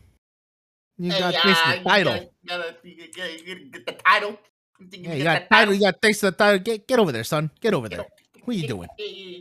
You 0.98 1.10
Hey, 1.10 1.18
got 1.18 1.34
uh, 1.34 1.42
taste 1.42 1.60
the 1.66 1.84
title. 1.88 2.14
you 2.14 2.20
gotta- 2.48 2.74
you 2.84 3.08
gotta- 3.16 3.32
you 3.44 3.54
gotta 3.54 3.64
get 3.70 3.86
the 3.86 3.92
title. 3.92 4.38
You 4.80 4.86
Yeah, 4.92 5.14
you 5.14 5.24
got 5.24 5.50
title. 5.50 5.74
You 5.74 5.80
got 5.80 6.00
taste 6.02 6.20
the 6.20 6.32
title. 6.32 6.58
Get 6.60 6.86
get 6.86 6.98
over 6.98 7.12
there, 7.12 7.24
son. 7.24 7.50
Get 7.60 7.74
over 7.74 7.88
there. 7.88 8.04
What 8.44 8.56
are 8.56 8.58
you 8.58 8.68
doing? 8.68 8.88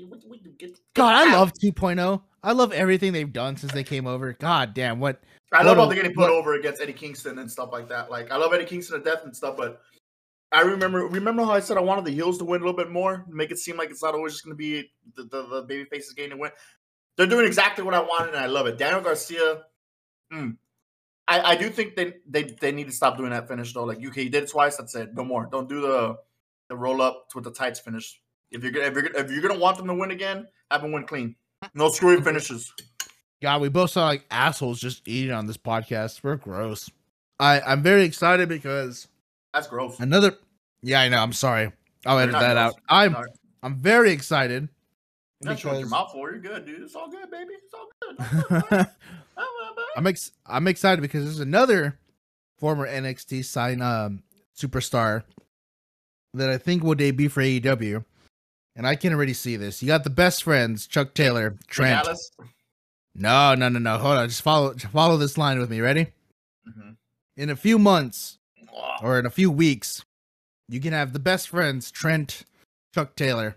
What- 0.09 0.23
what 0.25 0.43
you 0.45 0.51
get- 0.51 0.71
get 0.73 0.79
God, 0.93 1.13
I 1.27 1.31
love 1.33 1.51
2.0. 1.53 2.23
I 2.41 2.51
love 2.53 2.71
everything 2.73 3.13
they've 3.13 3.31
done 3.31 3.55
since 3.57 3.71
they 3.73 3.83
came 3.83 4.07
over. 4.07 4.33
God 4.33 4.73
damn, 4.73 4.99
what? 4.99 5.21
I 5.51 5.61
love 5.63 5.77
a- 5.77 5.81
how 5.81 5.85
they're 5.87 5.95
getting 5.95 6.13
put 6.13 6.21
what- 6.21 6.31
over 6.31 6.53
against 6.55 6.81
Eddie 6.81 6.93
Kingston 6.93 7.37
and 7.39 7.49
stuff 7.51 7.69
like 7.71 7.87
that. 7.89 8.09
Like 8.09 8.31
I 8.31 8.37
love 8.37 8.53
Eddie 8.53 8.65
Kingston 8.65 8.97
to 8.97 9.03
death 9.03 9.23
and 9.23 9.35
stuff, 9.35 9.55
but 9.57 9.81
I 10.53 10.61
remember 10.61 11.07
remember 11.07 11.43
how 11.43 11.51
I 11.51 11.59
said 11.59 11.77
I 11.77 11.81
wanted 11.81 12.05
the 12.05 12.11
heels 12.11 12.37
to 12.37 12.45
win 12.45 12.61
a 12.61 12.65
little 12.65 12.77
bit 12.77 12.91
more, 12.91 13.25
make 13.27 13.51
it 13.51 13.57
seem 13.57 13.75
like 13.75 13.89
it's 13.89 14.03
not 14.03 14.13
always 14.13 14.33
just 14.33 14.45
going 14.45 14.53
to 14.53 14.57
be 14.57 14.91
the, 15.15 15.23
the, 15.23 15.47
the 15.47 15.61
baby 15.63 15.85
faces 15.85 16.13
getting 16.13 16.31
to 16.31 16.37
win. 16.37 16.51
They're 17.17 17.27
doing 17.27 17.45
exactly 17.45 17.83
what 17.83 17.93
I 17.93 17.99
wanted, 17.99 18.29
and 18.35 18.37
I 18.43 18.45
love 18.47 18.67
it. 18.67 18.77
Daniel 18.77 19.01
Garcia, 19.01 19.63
mm, 20.31 20.55
I, 21.27 21.41
I 21.41 21.55
do 21.55 21.69
think 21.69 21.95
they, 21.95 22.15
they 22.27 22.43
they 22.43 22.71
need 22.71 22.87
to 22.87 22.91
stop 22.93 23.17
doing 23.17 23.31
that 23.31 23.47
finish 23.47 23.73
though. 23.73 23.83
Like 23.83 24.05
UK 24.05 24.15
did 24.15 24.35
it 24.35 24.49
twice, 24.49 24.77
that's 24.77 24.95
it. 24.95 25.13
No 25.13 25.23
more. 25.23 25.47
Don't 25.51 25.69
do 25.69 25.81
the 25.81 26.17
the 26.69 26.75
roll 26.75 27.01
up 27.01 27.27
with 27.33 27.43
the 27.43 27.51
tights 27.51 27.79
finish. 27.79 28.19
If 28.51 28.63
you're 28.63 28.71
gonna 28.71 28.87
if 28.87 28.93
you're, 28.93 29.05
if 29.15 29.31
you're 29.31 29.41
gonna 29.41 29.59
want 29.59 29.77
them 29.77 29.87
to 29.87 29.93
win 29.93 30.11
again, 30.11 30.47
have 30.69 30.81
them 30.81 30.91
win 30.91 31.05
clean. 31.05 31.35
No 31.73 31.89
screwy 31.89 32.21
finishes. 32.23 32.71
God, 33.41 33.61
we 33.61 33.69
both 33.69 33.91
sound 33.91 34.07
like 34.07 34.25
assholes 34.31 34.79
just 34.79 35.07
eating 35.07 35.33
on 35.33 35.47
this 35.47 35.57
podcast. 35.57 36.23
We're 36.23 36.35
gross. 36.35 36.89
I 37.39 37.61
I'm 37.61 37.81
very 37.81 38.03
excited 38.03 38.49
because 38.49 39.07
That's 39.53 39.67
gross. 39.67 39.99
another. 39.99 40.37
Yeah, 40.83 41.01
I 41.01 41.09
know. 41.09 41.17
I'm 41.21 41.33
sorry. 41.33 41.71
I'll 42.05 42.19
edit 42.19 42.33
that 42.33 42.57
out. 42.57 42.75
I'm 42.89 43.13
Sorry. 43.13 43.29
I'm 43.63 43.75
very 43.77 44.11
excited. 44.11 44.67
You're 45.41 45.51
not 45.51 45.59
showing 45.59 45.75
your 45.79 45.85
because- 45.85 45.91
mouth 45.91 46.11
for. 46.11 46.29
You're 46.31 46.39
good, 46.41 46.65
dude. 46.65 46.81
It's 46.81 46.95
all 46.95 47.09
good, 47.09 47.31
baby. 47.31 47.53
It's 47.53 47.73
all 47.73 47.87
good. 48.01 48.17
Don't 48.17 48.49
worry 48.51 48.57
about 48.59 48.81
it. 48.81 48.89
Don't 49.35 49.45
worry 49.45 49.71
about 49.71 49.81
it. 49.81 49.97
I'm 49.97 50.07
ex- 50.07 50.31
I'm 50.45 50.67
excited 50.67 51.01
because 51.01 51.23
there's 51.23 51.39
another 51.39 51.97
former 52.59 52.87
NXT 52.87 53.45
sign 53.45 53.81
um 53.81 54.23
superstar 54.57 55.23
that 56.33 56.49
I 56.49 56.57
think 56.57 56.83
will 56.83 56.95
debut 56.95 57.29
for 57.29 57.41
AEW, 57.41 58.03
and 58.75 58.85
I 58.87 58.95
can 58.95 59.13
already 59.13 59.33
see 59.33 59.55
this. 59.55 59.81
You 59.81 59.87
got 59.87 60.03
the 60.03 60.09
best 60.09 60.43
friends, 60.43 60.85
Chuck 60.87 61.13
Taylor, 61.13 61.57
Trent. 61.67 62.05
Alice? 62.05 62.31
No, 63.15 63.53
no, 63.55 63.69
no, 63.69 63.79
no. 63.79 63.97
Hold 63.97 64.17
on, 64.17 64.27
just 64.29 64.41
follow 64.41 64.73
just 64.73 64.91
follow 64.91 65.15
this 65.17 65.37
line 65.37 65.59
with 65.59 65.69
me. 65.69 65.79
Ready? 65.79 66.07
Mhm. 66.67 66.97
In 67.37 67.49
a 67.49 67.55
few 67.55 67.77
months 67.79 68.39
or 69.01 69.19
in 69.19 69.25
a 69.25 69.29
few 69.29 69.51
weeks, 69.51 70.03
you 70.73 70.81
can 70.81 70.91
have 70.91 71.13
the 71.13 71.19
best 71.19 71.49
friends, 71.49 71.91
Trent, 71.91 72.45
Chuck 72.95 73.15
Taylor, 73.15 73.55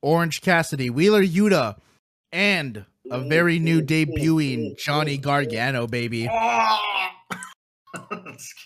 Orange 0.00 0.40
Cassidy, 0.40 0.88
Wheeler 0.88 1.22
Yuta, 1.22 1.76
and 2.32 2.86
a 3.10 3.20
very 3.20 3.58
new 3.58 3.82
debuting 3.82 4.78
Johnny 4.78 5.18
Gargano, 5.18 5.86
baby. 5.86 6.26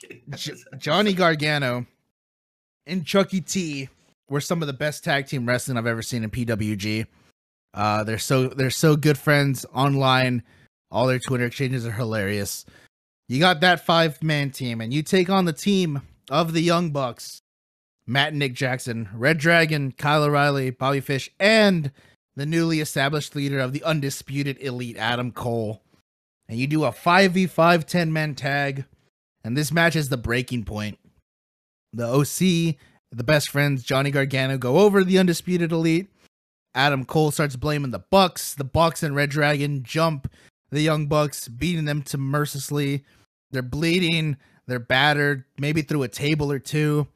Kidding. 0.01 0.23
J- 0.37 0.53
Johnny 0.79 1.13
Gargano 1.13 1.87
and 2.87 3.05
Chucky 3.05 3.41
T 3.41 3.89
were 4.29 4.41
some 4.41 4.63
of 4.63 4.69
the 4.69 4.73
best 4.73 5.03
tag 5.03 5.27
team 5.27 5.45
wrestling 5.47 5.77
I've 5.77 5.87
ever 5.87 6.03
seen 6.03 6.23
in 6.23 6.31
PWG. 6.31 7.07
Uh, 7.75 8.05
they're 8.05 8.19
so 8.19 8.49
they're 8.49 8.71
so 8.71 8.95
good 8.95 9.19
friends 9.19 9.67
online. 9.75 10.45
All 10.91 11.07
their 11.07 11.19
Twitter 11.19 11.47
exchanges 11.47 11.85
are 11.87 11.93
hilarious. 11.93 12.65
You 13.29 13.41
got 13.41 13.61
that 13.61 13.85
five 13.85 14.23
man 14.23 14.51
team, 14.51 14.81
and 14.81 14.93
you 14.93 15.03
take 15.03 15.31
on 15.31 15.47
the 15.47 15.53
team 15.53 16.03
of 16.31 16.53
the 16.53 16.61
Young 16.61 16.91
Bucks, 16.91 17.42
Matt 18.07 18.31
and 18.31 18.39
Nick 18.39 18.55
Jackson, 18.55 19.09
Red 19.15 19.39
Dragon, 19.39 19.93
Kyle 19.93 20.25
O'Reilly, 20.25 20.71
Bobby 20.71 21.01
Fish, 21.01 21.31
and 21.39 21.93
the 22.35 22.47
newly 22.47 22.81
established 22.81 23.37
leader 23.37 23.59
of 23.59 23.73
the 23.73 23.85
undisputed 23.85 24.59
elite, 24.61 24.97
Adam 24.97 25.31
Cole. 25.33 25.83
And 26.49 26.59
you 26.59 26.67
do 26.67 26.85
a 26.85 26.93
5v5 26.93 27.85
10 27.85 28.13
man 28.13 28.35
tag. 28.35 28.85
And 29.45 29.57
this 29.57 29.73
match 29.73 29.97
is 29.97 30.09
the 30.09 30.17
breaking 30.17 30.65
point. 30.65 30.99
The 31.93 32.07
OC, 32.07 32.77
the 33.11 33.25
best 33.25 33.51
friends, 33.51 33.83
Johnny 33.83 34.11
Gargano, 34.11 34.57
go 34.57 34.79
over 34.79 35.05
the 35.05 35.19
undisputed 35.19 35.73
elite. 35.73 36.09
Adam 36.75 37.05
Cole 37.05 37.31
starts 37.31 37.57
blaming 37.57 37.91
the 37.91 37.99
Bucks. 37.99 38.55
The 38.55 38.65
Bucks 38.65 39.03
and 39.03 39.15
Red 39.15 39.31
Dragon 39.31 39.83
jump 39.83 40.31
the 40.71 40.81
Young 40.81 41.07
Bucks, 41.07 41.49
beating 41.49 41.85
them 41.85 42.03
to 42.03 42.19
mercilessly. 42.19 43.05
They're 43.51 43.63
bleeding. 43.63 44.37
They're 44.67 44.79
battered, 44.79 45.45
maybe 45.59 45.83
through 45.83 46.05
a 46.05 46.09
table 46.09 46.51
or 46.51 46.59
two. 46.59 47.09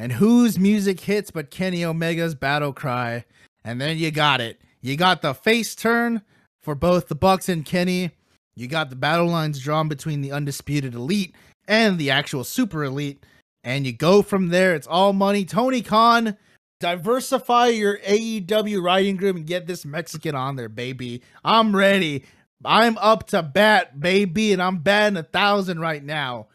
And 0.00 0.12
whose 0.12 0.58
music 0.58 0.98
hits 0.98 1.30
but 1.30 1.50
Kenny 1.50 1.84
Omega's 1.84 2.34
battle 2.34 2.72
cry? 2.72 3.26
And 3.64 3.78
then 3.78 3.98
you 3.98 4.10
got 4.10 4.40
it. 4.40 4.58
You 4.80 4.96
got 4.96 5.20
the 5.20 5.34
face 5.34 5.74
turn 5.74 6.22
for 6.62 6.74
both 6.74 7.08
the 7.08 7.14
Bucks 7.14 7.50
and 7.50 7.66
Kenny. 7.66 8.10
You 8.56 8.66
got 8.66 8.88
the 8.88 8.96
battle 8.96 9.26
lines 9.26 9.60
drawn 9.60 9.88
between 9.88 10.22
the 10.22 10.32
undisputed 10.32 10.94
elite 10.94 11.34
and 11.68 11.98
the 11.98 12.10
actual 12.10 12.44
super 12.44 12.82
elite. 12.82 13.26
And 13.62 13.84
you 13.84 13.92
go 13.92 14.22
from 14.22 14.48
there. 14.48 14.74
It's 14.74 14.86
all 14.86 15.12
money. 15.12 15.44
Tony 15.44 15.82
Khan, 15.82 16.34
diversify 16.80 17.66
your 17.66 17.98
AEW 17.98 18.82
writing 18.82 19.18
group 19.18 19.36
and 19.36 19.46
get 19.46 19.66
this 19.66 19.84
Mexican 19.84 20.34
on 20.34 20.56
there, 20.56 20.70
baby. 20.70 21.20
I'm 21.44 21.76
ready. 21.76 22.24
I'm 22.64 22.96
up 22.96 23.26
to 23.28 23.42
bat, 23.42 24.00
baby, 24.00 24.54
and 24.54 24.62
I'm 24.62 24.78
batting 24.78 25.18
a 25.18 25.24
thousand 25.24 25.80
right 25.80 26.02
now. 26.02 26.46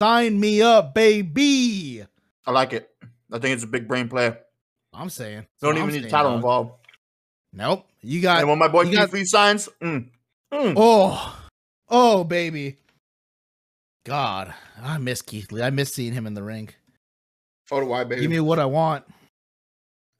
Sign 0.00 0.40
me 0.40 0.62
up, 0.62 0.94
baby. 0.94 2.06
I 2.46 2.50
like 2.50 2.72
it. 2.72 2.93
I 3.34 3.38
think 3.40 3.54
it's 3.54 3.64
a 3.64 3.66
big 3.66 3.88
brain 3.88 4.08
play. 4.08 4.36
I'm 4.92 5.10
saying. 5.10 5.44
Don't 5.60 5.72
I'm 5.72 5.78
even 5.82 5.88
need 5.90 5.96
a 5.96 6.00
saying, 6.02 6.10
title 6.12 6.30
dog. 6.30 6.36
involved. 6.36 6.72
Nope. 7.52 7.86
You 8.00 8.20
got 8.22 8.38
and 8.40 8.48
when 8.48 8.58
my 8.58 8.68
boy 8.68 8.82
you 8.82 8.92
got- 8.96 9.06
Keith 9.06 9.14
Lee 9.14 9.24
signs, 9.24 9.68
mm, 9.82 10.08
mm. 10.52 10.74
Oh, 10.76 11.44
oh, 11.88 12.22
baby. 12.24 12.76
God, 14.06 14.54
I 14.80 14.98
miss 14.98 15.20
Keith 15.22 15.50
Lee. 15.50 15.62
I 15.62 15.70
miss 15.70 15.92
seeing 15.92 16.12
him 16.12 16.26
in 16.26 16.34
the 16.34 16.42
ring. 16.42 16.68
so 17.66 17.80
do 17.80 17.92
I, 17.92 18.04
baby. 18.04 18.20
Give 18.22 18.30
me 18.30 18.40
what 18.40 18.58
I 18.58 18.66
want. 18.66 19.04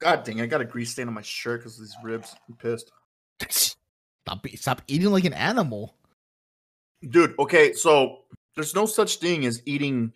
God 0.00 0.24
dang, 0.24 0.40
I 0.40 0.46
got 0.46 0.60
a 0.60 0.64
grease 0.64 0.90
stain 0.90 1.06
on 1.08 1.14
my 1.14 1.22
shirt 1.22 1.60
because 1.60 1.78
these 1.78 1.94
ribs. 2.02 2.34
I'm 2.48 2.56
pissed. 2.56 2.90
Stop, 4.26 4.46
stop 4.54 4.80
eating 4.88 5.10
like 5.12 5.26
an 5.26 5.34
animal. 5.34 5.94
Dude, 7.06 7.34
okay, 7.38 7.74
so 7.74 8.20
there's 8.54 8.74
no 8.74 8.86
such 8.86 9.16
thing 9.18 9.44
as 9.44 9.60
eating 9.66 10.14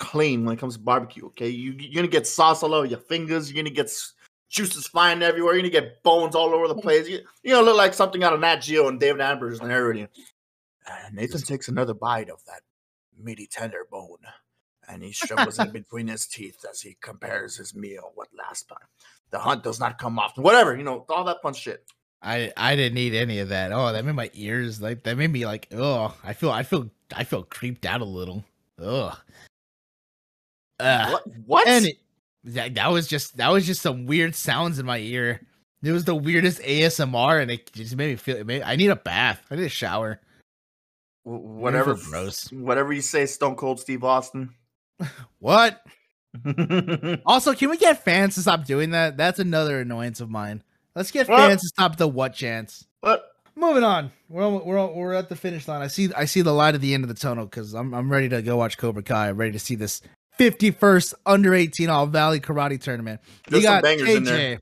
clean 0.00 0.44
when 0.44 0.56
it 0.56 0.58
comes 0.58 0.76
to 0.76 0.82
barbecue, 0.82 1.26
okay? 1.26 1.48
You, 1.48 1.72
you're 1.78 1.94
gonna 1.94 2.08
get 2.08 2.26
sauce 2.26 2.64
all 2.64 2.74
over 2.74 2.86
your 2.86 2.98
fingers, 2.98 3.50
you're 3.50 3.62
gonna 3.62 3.74
get 3.74 3.86
s- 3.86 4.14
juices 4.48 4.88
flying 4.88 5.22
everywhere, 5.22 5.54
you're 5.54 5.62
gonna 5.62 5.70
get 5.70 6.02
bones 6.02 6.34
all 6.34 6.52
over 6.52 6.66
the 6.66 6.74
mm. 6.74 6.82
place. 6.82 7.08
You, 7.08 7.20
you're 7.44 7.56
gonna 7.56 7.66
look 7.66 7.76
like 7.76 7.94
something 7.94 8.24
out 8.24 8.32
of 8.32 8.40
Nat 8.40 8.56
Geo 8.56 8.88
and 8.88 8.98
David 8.98 9.20
Amber's 9.20 9.60
and 9.60 9.70
everything. 9.70 10.08
And 11.06 11.14
Nathan 11.14 11.42
takes 11.42 11.68
another 11.68 11.94
bite 11.94 12.30
of 12.30 12.44
that 12.46 12.62
meaty 13.16 13.46
tender 13.46 13.86
bone 13.88 14.18
and 14.90 15.02
he 15.02 15.12
struggles 15.12 15.58
it 15.58 15.72
between 15.72 16.08
his 16.08 16.26
teeth 16.26 16.64
as 16.68 16.80
he 16.80 16.96
compares 17.00 17.56
his 17.56 17.74
meal 17.74 18.12
with 18.16 18.28
last 18.36 18.68
time. 18.68 18.78
The 19.30 19.38
hunt 19.38 19.62
does 19.62 19.78
not 19.78 19.98
come 19.98 20.18
often. 20.18 20.42
Whatever, 20.42 20.76
you 20.76 20.82
know, 20.82 21.04
all 21.08 21.24
that 21.24 21.42
fun 21.42 21.54
shit. 21.54 21.84
I 22.22 22.52
I 22.56 22.76
didn't 22.76 22.98
eat 22.98 23.14
any 23.14 23.38
of 23.38 23.48
that. 23.48 23.72
Oh, 23.72 23.92
that 23.92 24.04
made 24.04 24.14
my 24.14 24.30
ears 24.34 24.82
like 24.82 25.04
that 25.04 25.16
made 25.16 25.32
me 25.32 25.46
like 25.46 25.68
oh 25.72 26.14
I 26.22 26.32
feel 26.34 26.50
I 26.50 26.64
feel 26.64 26.90
I 27.14 27.24
feel 27.24 27.44
creeped 27.44 27.86
out 27.86 28.00
a 28.00 28.04
little. 28.04 28.44
Ugh. 28.78 29.16
Ugh. 30.80 31.12
What? 31.12 31.24
What? 31.46 31.68
And 31.68 31.86
it, 31.86 31.96
that, 32.44 32.74
that 32.74 32.90
was 32.90 33.06
just 33.06 33.36
that 33.36 33.48
was 33.50 33.66
just 33.66 33.82
some 33.82 34.06
weird 34.06 34.34
sounds 34.34 34.78
in 34.78 34.86
my 34.86 34.98
ear. 34.98 35.40
It 35.82 35.92
was 35.92 36.04
the 36.04 36.14
weirdest 36.14 36.60
ASMR, 36.60 37.40
and 37.40 37.50
it 37.50 37.72
just 37.72 37.96
made 37.96 38.10
me 38.10 38.16
feel. 38.16 38.36
It 38.36 38.46
made, 38.46 38.62
I 38.62 38.76
need 38.76 38.90
a 38.90 38.96
bath. 38.96 39.42
I 39.50 39.56
need 39.56 39.64
a 39.64 39.68
shower. 39.70 40.20
Whatever, 41.22 41.94
gross. 41.94 42.50
whatever 42.50 42.92
you 42.92 43.02
say, 43.02 43.26
Stone 43.26 43.56
Cold 43.56 43.80
Steve 43.80 44.04
Austin. 44.04 44.50
What? 45.38 45.82
Also, 47.26 47.54
can 47.54 47.70
we 47.70 47.76
get 47.76 48.04
fans 48.04 48.34
to 48.36 48.42
stop 48.42 48.64
doing 48.64 48.90
that? 48.90 49.16
That's 49.16 49.38
another 49.38 49.80
annoyance 49.80 50.20
of 50.20 50.30
mine. 50.30 50.62
Let's 50.94 51.10
get 51.10 51.28
What? 51.28 51.38
fans 51.38 51.62
to 51.62 51.68
stop 51.68 51.96
the 51.96 52.06
what 52.06 52.34
chance. 52.34 52.86
what? 53.00 53.26
Moving 53.56 53.82
on. 53.84 54.12
We're 54.28 54.48
we're 54.48 54.86
we're 54.86 55.12
at 55.14 55.28
the 55.28 55.36
finish 55.36 55.66
line. 55.68 55.82
I 55.82 55.88
see 55.88 56.08
I 56.16 56.24
see 56.24 56.40
the 56.40 56.52
light 56.52 56.74
at 56.74 56.80
the 56.80 56.94
end 56.94 57.04
of 57.04 57.08
the 57.08 57.14
tunnel 57.14 57.44
because 57.46 57.74
I'm 57.74 57.92
I'm 57.94 58.10
ready 58.10 58.28
to 58.28 58.40
go 58.42 58.56
watch 58.56 58.78
Cobra 58.78 59.02
Kai. 59.02 59.28
I'm 59.30 59.36
ready 59.36 59.52
to 59.52 59.58
see 59.58 59.74
this 59.74 60.00
51st 60.40 61.14
under 61.26 61.54
18 61.54 61.90
All 61.90 62.06
Valley 62.06 62.40
Karate 62.40 62.80
Tournament. 62.80 63.20
There's 63.48 63.64
some 63.64 63.82
bangers 63.82 64.08
in 64.08 64.24
there. 64.24 64.60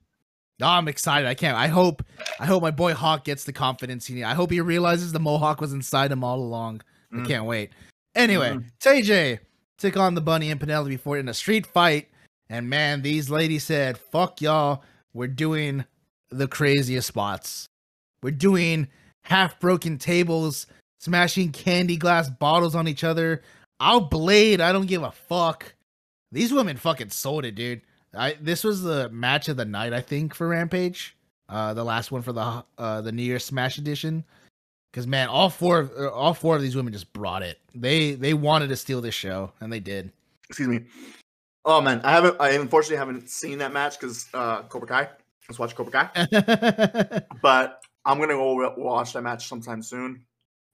Oh, 0.61 0.67
I'm 0.67 0.89
excited. 0.89 1.29
I 1.29 1.35
can't. 1.35 1.57
I 1.57 1.69
hope 1.69 2.03
I 2.41 2.47
hope 2.47 2.63
my 2.63 2.73
boy 2.73 2.93
Hawk 2.93 3.25
gets 3.25 3.45
the 3.45 3.53
confidence 3.53 4.07
he 4.07 4.15
needs. 4.15 4.27
I 4.27 4.35
hope 4.35 4.51
he 4.51 4.61
realizes 4.61 5.13
the 5.13 5.21
Mohawk 5.21 5.61
was 5.61 5.73
inside 5.73 6.11
him 6.11 6.25
all 6.25 6.41
along. 6.41 6.83
I 7.13 7.17
Mm. 7.19 7.27
can't 7.29 7.45
wait. 7.45 7.71
Anyway, 8.17 8.51
Mm. 8.51 8.65
TJ 8.81 9.39
took 9.79 9.97
on 9.97 10.17
the 10.17 10.21
Bunny 10.21 10.51
and 10.51 10.59
Penelope 10.59 10.97
Ford 10.97 11.21
in 11.21 11.29
a 11.29 11.35
street 11.35 11.65
fight, 11.65 12.09
and 12.51 12.69
man, 12.69 13.03
these 13.03 13.31
ladies 13.31 13.63
said, 13.63 13.97
"Fuck 13.99 14.41
y'all, 14.43 14.83
we're 15.13 15.29
doing 15.29 15.85
the 16.29 16.49
craziest 16.49 17.07
spots. 17.07 17.69
We're 18.21 18.33
doing 18.33 18.89
half 19.23 19.61
broken 19.61 19.97
tables, 19.97 20.67
smashing 20.99 21.53
candy 21.53 21.97
glass 21.97 22.29
bottles 22.29 22.75
on 22.75 22.89
each 22.89 23.05
other. 23.05 23.43
I'll 23.81 24.01
blade. 24.01 24.61
I 24.61 24.73
don't 24.73 24.87
give 24.87 25.03
a 25.03 25.13
fuck. 25.13 25.75
These 26.33 26.53
women 26.53 26.77
fucking 26.77 27.11
sold 27.11 27.45
it, 27.45 27.55
dude. 27.55 27.83
I 28.15 28.37
this 28.41 28.65
was 28.65 28.83
the 28.83 29.09
match 29.11 29.49
of 29.49 29.57
the 29.57 29.65
night, 29.65 29.93
I 29.93 30.01
think, 30.01 30.35
for 30.35 30.49
Rampage. 30.49 31.17
Uh, 31.49 31.73
the 31.75 31.85
last 31.85 32.13
one 32.13 32.23
for 32.23 32.33
the 32.33 32.65
uh 32.77 33.01
the 33.01 33.13
New 33.13 33.23
Year 33.23 33.39
Smash 33.39 33.79
edition. 33.79 34.25
Because 34.91 35.07
man, 35.07 35.29
all 35.29 35.51
four 35.51 35.81
of 35.81 35.93
uh, 35.99 36.11
all 36.11 36.35
four 36.35 36.57
of 36.57 36.63
these 36.63 36.77
women 36.77 36.93
just 36.93 37.13
brought 37.13 37.43
it. 37.43 37.59
They 37.75 38.15
they 38.15 38.35
wanted 38.35 38.69
to 38.69 38.77
steal 38.77 39.01
this 39.01 39.15
show, 39.15 39.53
and 39.61 39.73
they 39.73 39.81
did. 39.81 40.11
Excuse 40.49 40.69
me. 40.69 40.85
Oh 41.65 41.81
man, 41.81 42.01
I 42.03 42.13
haven't. 42.13 42.37
I 42.41 42.51
unfortunately 42.51 42.97
haven't 42.97 43.29
seen 43.29 43.59
that 43.59 43.73
match 43.73 43.99
because 44.01 44.27
uh, 44.35 44.63
Cobra 44.63 44.89
Kai. 44.89 45.09
Let's 45.49 45.59
watch 45.59 45.75
Cobra 45.75 45.93
Kai. 45.93 47.23
But 47.43 47.83
I'm 48.05 48.19
gonna 48.19 48.35
go 48.35 48.75
watch 48.77 49.13
that 49.13 49.23
match 49.23 49.49
sometime 49.49 49.83
soon. 49.83 50.25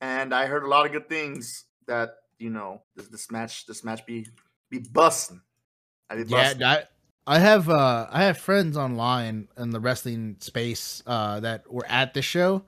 And 0.00 0.34
I 0.34 0.46
heard 0.46 0.64
a 0.64 0.68
lot 0.68 0.86
of 0.86 0.92
good 0.92 1.08
things 1.08 1.64
that 1.86 2.16
you 2.38 2.50
know 2.50 2.82
this, 2.96 3.08
this 3.08 3.30
match 3.30 3.66
this 3.66 3.84
match 3.84 4.04
be 4.06 4.26
be 4.70 4.78
busting. 4.78 5.40
I 6.10 6.16
be 6.16 6.24
yeah, 6.28 6.54
busting. 6.54 6.62
I, 6.62 6.82
I 7.26 7.38
have 7.38 7.68
uh 7.68 8.06
I 8.10 8.24
have 8.24 8.38
friends 8.38 8.76
online 8.76 9.48
in 9.56 9.70
the 9.70 9.80
wrestling 9.80 10.36
space 10.40 11.02
uh 11.06 11.40
that 11.40 11.70
were 11.72 11.86
at 11.88 12.14
the 12.14 12.22
show. 12.22 12.62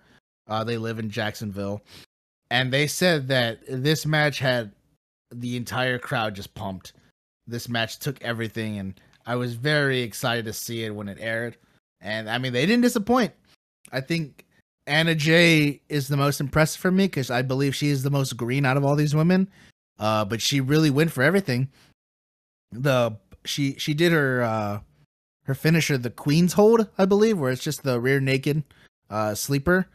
Uh 0.48 0.64
they 0.64 0.78
live 0.78 0.98
in 0.98 1.10
Jacksonville. 1.10 1.82
And 2.50 2.72
they 2.72 2.86
said 2.86 3.28
that 3.28 3.58
this 3.68 4.06
match 4.06 4.38
had 4.38 4.72
the 5.34 5.56
entire 5.56 5.98
crowd 5.98 6.36
just 6.36 6.54
pumped. 6.54 6.92
This 7.46 7.68
match 7.68 7.98
took 7.98 8.22
everything 8.22 8.78
and 8.78 9.00
I 9.26 9.34
was 9.34 9.54
very 9.54 10.02
excited 10.02 10.44
to 10.44 10.52
see 10.52 10.84
it 10.84 10.94
when 10.94 11.08
it 11.08 11.18
aired. 11.20 11.56
And 12.00 12.30
I 12.30 12.38
mean 12.38 12.52
they 12.52 12.66
didn't 12.66 12.82
disappoint. 12.82 13.32
I 13.92 14.00
think 14.00 14.45
Anna 14.86 15.14
Jay 15.14 15.80
is 15.88 16.08
the 16.08 16.16
most 16.16 16.40
impressive 16.40 16.80
for 16.80 16.90
me 16.90 17.06
because 17.06 17.30
I 17.30 17.42
believe 17.42 17.74
she 17.74 17.88
is 17.88 18.02
the 18.02 18.10
most 18.10 18.36
green 18.36 18.64
out 18.64 18.76
of 18.76 18.84
all 18.84 18.94
these 18.94 19.14
women. 19.14 19.48
Uh, 19.98 20.24
but 20.24 20.40
she 20.40 20.60
really 20.60 20.90
went 20.90 21.10
for 21.10 21.22
everything. 21.22 21.68
The 22.72 23.16
she 23.44 23.74
she 23.78 23.94
did 23.94 24.12
her 24.12 24.42
uh 24.42 24.80
her 25.44 25.54
finisher, 25.54 25.96
the 25.96 26.10
Queen's 26.10 26.54
Hold, 26.54 26.88
I 26.98 27.04
believe, 27.04 27.38
where 27.38 27.50
it's 27.50 27.62
just 27.62 27.82
the 27.82 28.00
rear 28.00 28.20
naked 28.20 28.62
uh 29.10 29.34
sleeper. 29.34 29.88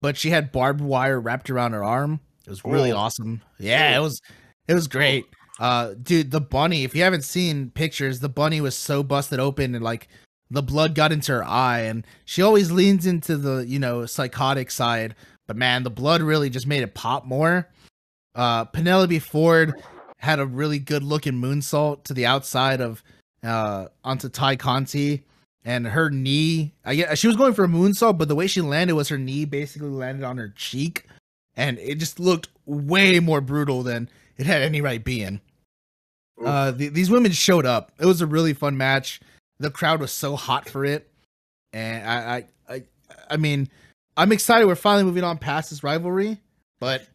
But 0.00 0.16
she 0.16 0.30
had 0.30 0.52
barbed 0.52 0.80
wire 0.80 1.20
wrapped 1.20 1.50
around 1.50 1.72
her 1.72 1.82
arm. 1.82 2.20
It 2.46 2.50
was 2.50 2.64
really 2.64 2.92
awesome. 2.92 3.42
Yeah, 3.58 3.96
it 3.96 4.00
was 4.00 4.20
it 4.68 4.74
was 4.74 4.86
great. 4.86 5.26
Uh 5.58 5.94
dude, 6.00 6.30
the 6.30 6.40
bunny, 6.40 6.84
if 6.84 6.94
you 6.94 7.02
haven't 7.02 7.24
seen 7.24 7.70
pictures, 7.70 8.20
the 8.20 8.28
bunny 8.28 8.60
was 8.60 8.76
so 8.76 9.02
busted 9.02 9.40
open 9.40 9.74
and 9.74 9.84
like 9.84 10.08
the 10.50 10.62
blood 10.62 10.94
got 10.94 11.12
into 11.12 11.32
her 11.32 11.44
eye 11.44 11.80
and 11.80 12.06
she 12.24 12.42
always 12.42 12.70
leans 12.70 13.06
into 13.06 13.36
the, 13.36 13.66
you 13.66 13.78
know, 13.78 14.06
psychotic 14.06 14.70
side. 14.70 15.14
But 15.46 15.56
man, 15.56 15.82
the 15.82 15.90
blood 15.90 16.22
really 16.22 16.50
just 16.50 16.66
made 16.66 16.82
it 16.82 16.94
pop 16.94 17.26
more. 17.26 17.68
Uh 18.34 18.64
Penelope 18.64 19.18
Ford 19.18 19.74
had 20.18 20.40
a 20.40 20.46
really 20.46 20.78
good 20.78 21.02
looking 21.02 21.34
moonsault 21.34 22.04
to 22.04 22.14
the 22.14 22.26
outside 22.26 22.80
of 22.80 23.02
uh 23.42 23.86
onto 24.04 24.28
Tay 24.28 24.56
Conti 24.56 25.24
and 25.64 25.86
her 25.86 26.10
knee 26.10 26.72
I 26.84 26.94
get 26.94 27.18
she 27.18 27.26
was 27.26 27.36
going 27.36 27.54
for 27.54 27.64
a 27.64 27.68
moonsault, 27.68 28.18
but 28.18 28.28
the 28.28 28.34
way 28.34 28.46
she 28.46 28.60
landed 28.60 28.94
was 28.94 29.08
her 29.08 29.18
knee 29.18 29.44
basically 29.44 29.88
landed 29.88 30.24
on 30.24 30.38
her 30.38 30.52
cheek 30.56 31.06
and 31.56 31.78
it 31.78 31.96
just 31.96 32.20
looked 32.20 32.48
way 32.66 33.20
more 33.20 33.40
brutal 33.40 33.82
than 33.82 34.08
it 34.36 34.46
had 34.46 34.62
any 34.62 34.80
right 34.80 35.02
being. 35.02 35.40
Uh 36.42 36.72
th- 36.72 36.92
these 36.92 37.10
women 37.10 37.32
showed 37.32 37.66
up. 37.66 37.92
It 37.98 38.06
was 38.06 38.20
a 38.20 38.26
really 38.26 38.54
fun 38.54 38.76
match. 38.76 39.20
The 39.60 39.70
crowd 39.70 40.00
was 40.00 40.12
so 40.12 40.36
hot 40.36 40.68
for 40.68 40.84
it. 40.84 41.10
And 41.72 42.08
I 42.08 42.44
I 42.68 42.74
I, 42.74 42.82
I 43.30 43.36
mean, 43.36 43.68
I'm 44.16 44.32
excited 44.32 44.66
we're 44.66 44.74
finally 44.74 45.04
moving 45.04 45.24
on 45.24 45.38
past 45.38 45.70
this 45.70 45.82
rivalry, 45.82 46.38
but 46.80 47.06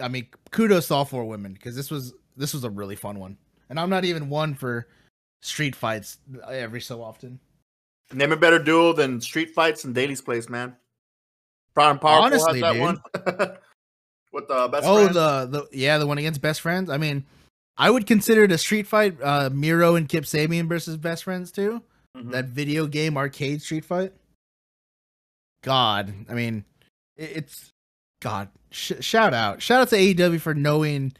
I 0.00 0.08
mean, 0.08 0.28
kudos 0.50 0.88
to 0.88 0.94
all 0.94 1.04
four 1.04 1.24
women 1.24 1.52
because 1.52 1.76
this 1.76 1.90
was 1.90 2.14
this 2.36 2.54
was 2.54 2.64
a 2.64 2.70
really 2.70 2.96
fun 2.96 3.18
one, 3.18 3.36
and 3.68 3.78
I'm 3.78 3.90
not 3.90 4.04
even 4.04 4.28
one 4.28 4.54
for 4.54 4.88
street 5.40 5.74
fights 5.76 6.18
every 6.48 6.80
so 6.80 7.02
often. 7.02 7.40
Name 8.12 8.32
a 8.32 8.36
better 8.36 8.58
duel 8.58 8.92
than 8.92 9.20
Street 9.20 9.50
Fights 9.50 9.84
and 9.84 9.94
Daily's 9.94 10.20
Place, 10.20 10.48
man. 10.48 10.76
Proud 11.74 11.92
and 11.92 12.00
Powerful 12.00 12.24
Honestly, 12.24 12.60
has 12.60 12.72
that 12.72 12.72
dude. 12.74 12.82
one. 12.82 13.56
With 14.32 14.48
the 14.48 14.68
best 14.68 14.86
oh, 14.86 15.02
friend. 15.02 15.14
the 15.14 15.46
the 15.46 15.76
yeah, 15.76 15.98
the 15.98 16.06
one 16.06 16.18
against 16.18 16.40
best 16.40 16.60
friends. 16.60 16.90
I 16.90 16.98
mean, 16.98 17.24
I 17.76 17.90
would 17.90 18.06
consider 18.06 18.44
it 18.44 18.52
a 18.52 18.58
street 18.58 18.86
fight. 18.86 19.16
Uh, 19.22 19.50
Miro 19.52 19.94
and 19.96 20.08
Kip 20.08 20.24
Sabian 20.24 20.68
versus 20.68 20.96
best 20.96 21.24
friends 21.24 21.50
too. 21.50 21.82
Mhm. 22.16 22.30
That 22.32 22.46
video 22.46 22.86
game 22.86 23.16
arcade 23.16 23.62
street 23.62 23.84
fight. 23.84 24.12
God, 25.62 26.12
I 26.28 26.34
mean, 26.34 26.64
it's 27.16 27.72
God. 28.20 28.48
Sh- 28.70 28.92
shout 29.00 29.32
out, 29.34 29.62
shout 29.62 29.80
out 29.82 29.88
to 29.90 29.96
AEW 29.96 30.38
for 30.40 30.54
knowing 30.54 31.12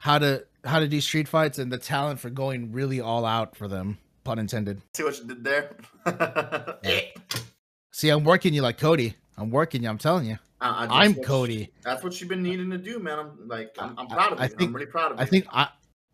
how 0.00 0.18
to 0.18 0.44
how 0.64 0.80
to 0.80 0.88
do 0.88 1.00
street 1.00 1.28
fights 1.28 1.58
and 1.58 1.70
the 1.72 1.78
talent 1.78 2.18
for 2.18 2.30
going 2.30 2.72
really 2.72 3.00
all 3.00 3.24
out 3.24 3.54
for 3.56 3.68
them. 3.68 3.98
Pun 4.24 4.38
intended. 4.40 4.82
See 4.94 5.04
what 5.04 5.16
you 5.18 5.24
did 5.26 5.44
there? 5.44 5.76
See, 7.92 8.08
I'm 8.08 8.24
working 8.24 8.52
you 8.52 8.62
like 8.62 8.78
Cody. 8.78 9.14
I'm 9.38 9.50
working 9.50 9.82
you. 9.84 9.88
I'm 9.88 9.98
telling 9.98 10.26
you. 10.26 10.38
I- 10.60 10.86
I- 10.86 11.08
what- 11.08 11.24
Cody. 11.26 11.70
That's 11.84 12.02
what 12.02 12.18
you've 12.20 12.28
been 12.30 12.42
needing 12.42 12.70
to 12.70 12.78
do, 12.78 12.98
man. 12.98 13.18
I'm 13.18 13.48
like, 13.48 13.74
I'm, 13.78 13.98
I'm 13.98 14.06
proud 14.08 14.32
of 14.32 14.40
I 14.40 14.44
you. 14.44 14.48
think- 14.50 14.62
I'm 14.62 14.72
really 14.74 14.86
proud 14.86 15.12
of 15.12 15.18
you. 15.18 15.22
I 15.22 15.26
think 15.26 15.46
I, 15.50 15.62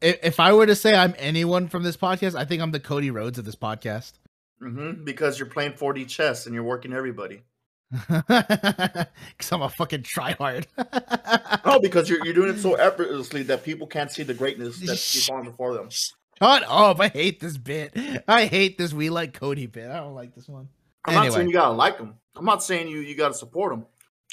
i- 0.02 0.18
if 0.22 0.40
I 0.40 0.52
were 0.52 0.66
to 0.66 0.74
say 0.74 0.94
I'm 0.94 1.14
anyone 1.18 1.68
from 1.68 1.82
this 1.84 1.96
podcast, 1.96 2.34
I 2.34 2.44
think 2.44 2.60
I'm 2.62 2.72
the 2.72 2.80
Cody 2.80 3.10
Rhodes 3.10 3.38
of 3.38 3.44
this 3.44 3.56
podcast. 3.56 4.12
hmm 4.60 5.04
because 5.04 5.38
you're 5.38 5.48
playing 5.48 5.72
4D 5.72 6.08
chess 6.08 6.46
and 6.46 6.54
you're 6.54 6.64
working 6.64 6.92
everybody. 6.92 7.42
Because 8.08 9.52
I'm 9.52 9.62
a 9.62 9.68
fucking 9.68 10.02
tryhard. 10.02 10.66
No, 11.64 11.78
because 11.78 12.08
you're 12.10 12.24
you're 12.24 12.34
doing 12.34 12.50
it 12.50 12.58
so 12.58 12.74
effortlessly 12.74 13.42
that 13.44 13.62
people 13.64 13.86
can't 13.86 14.10
see 14.10 14.22
the 14.24 14.34
greatness 14.34 14.78
that's 14.80 15.28
you're 15.28 15.42
before 15.44 15.74
them. 15.74 15.88
Shut 15.90 16.64
up! 16.66 17.00
I 17.00 17.08
hate 17.08 17.38
this 17.40 17.56
bit. 17.56 17.96
I 18.26 18.46
hate 18.46 18.76
this 18.78 18.92
we 18.92 19.08
like 19.10 19.32
Cody 19.32 19.66
bit. 19.66 19.88
I 19.90 19.98
don't 19.98 20.14
like 20.14 20.34
this 20.34 20.48
one. 20.48 20.68
I'm 21.04 21.14
not 21.14 21.32
saying 21.32 21.46
you 21.48 21.52
gotta 21.54 21.72
like 21.74 21.98
him. 21.98 22.14
I'm 22.36 22.44
not 22.44 22.62
saying 22.62 22.88
you 22.88 22.98
you 22.98 23.14
gotta 23.16 23.34
support 23.34 23.72
him. 23.72 23.86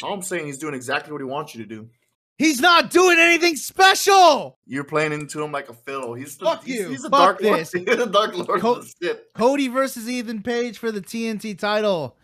All 0.04 0.14
I'm 0.14 0.22
saying 0.22 0.46
he's 0.46 0.58
doing 0.58 0.74
exactly 0.74 1.12
what 1.12 1.20
he 1.20 1.26
wants 1.26 1.54
you 1.56 1.64
to 1.64 1.68
do. 1.68 1.90
He's 2.38 2.62
not 2.62 2.90
doing 2.90 3.20
anything 3.20 3.58
special. 3.58 4.58
You're 4.66 4.86
playing 4.86 5.12
into 5.12 5.44
him 5.44 5.52
like 5.52 5.68
a 5.68 5.74
fiddle. 5.74 6.14
He's 6.14 6.38
the, 6.38 6.46
Fuck 6.46 6.66
you. 6.66 6.88
He's 6.88 7.04
a 7.04 7.10
Fuck 7.10 7.20
dark 7.20 7.42
lord. 7.42 7.58
He's 7.74 7.74
a 7.74 8.06
dark 8.06 8.34
lord 8.38 8.62
Co- 8.62 8.76
of 8.76 8.94
the 9.02 9.20
Cody 9.36 9.68
versus 9.68 10.10
Ethan 10.10 10.42
Page 10.42 10.78
for 10.78 10.90
the 10.90 11.02
TNT 11.02 11.60
title. 11.60 12.16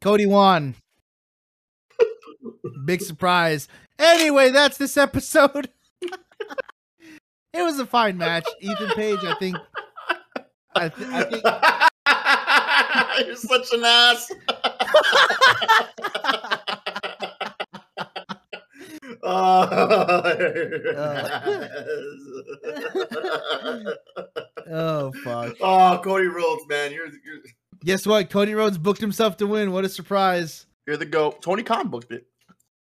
Cody 0.00 0.26
won. 0.26 0.74
Big 2.84 3.00
surprise. 3.00 3.68
Anyway, 4.00 4.50
that's 4.50 4.78
this 4.78 4.96
episode. 4.96 5.70
it 6.02 7.62
was 7.62 7.78
a 7.78 7.86
fine 7.86 8.18
match. 8.18 8.46
Ethan 8.60 8.90
Page, 8.90 9.20
I 9.22 9.36
think. 9.38 9.56
I, 10.74 10.88
th- 10.88 11.08
I 11.08 11.22
think 13.16 13.26
You're 13.28 13.36
such 13.36 13.72
an 13.72 13.84
ass. 13.84 14.32
Oh. 19.28 19.68
oh 24.70 25.12
fuck! 25.24 25.56
oh, 25.60 26.00
Cody 26.02 26.26
Rhodes, 26.26 26.62
man, 26.68 26.92
you're 26.92 27.06
you're 27.06 27.42
Guess 27.84 28.06
what? 28.06 28.30
Cody 28.30 28.54
Rhodes 28.54 28.78
booked 28.78 29.00
himself 29.00 29.36
to 29.38 29.46
win. 29.46 29.72
What 29.72 29.84
a 29.84 29.88
surprise! 29.88 30.66
you're 30.86 30.96
the 30.96 31.04
goat. 31.04 31.42
Tony 31.42 31.62
Khan 31.62 31.88
booked 31.88 32.12
it. 32.12 32.26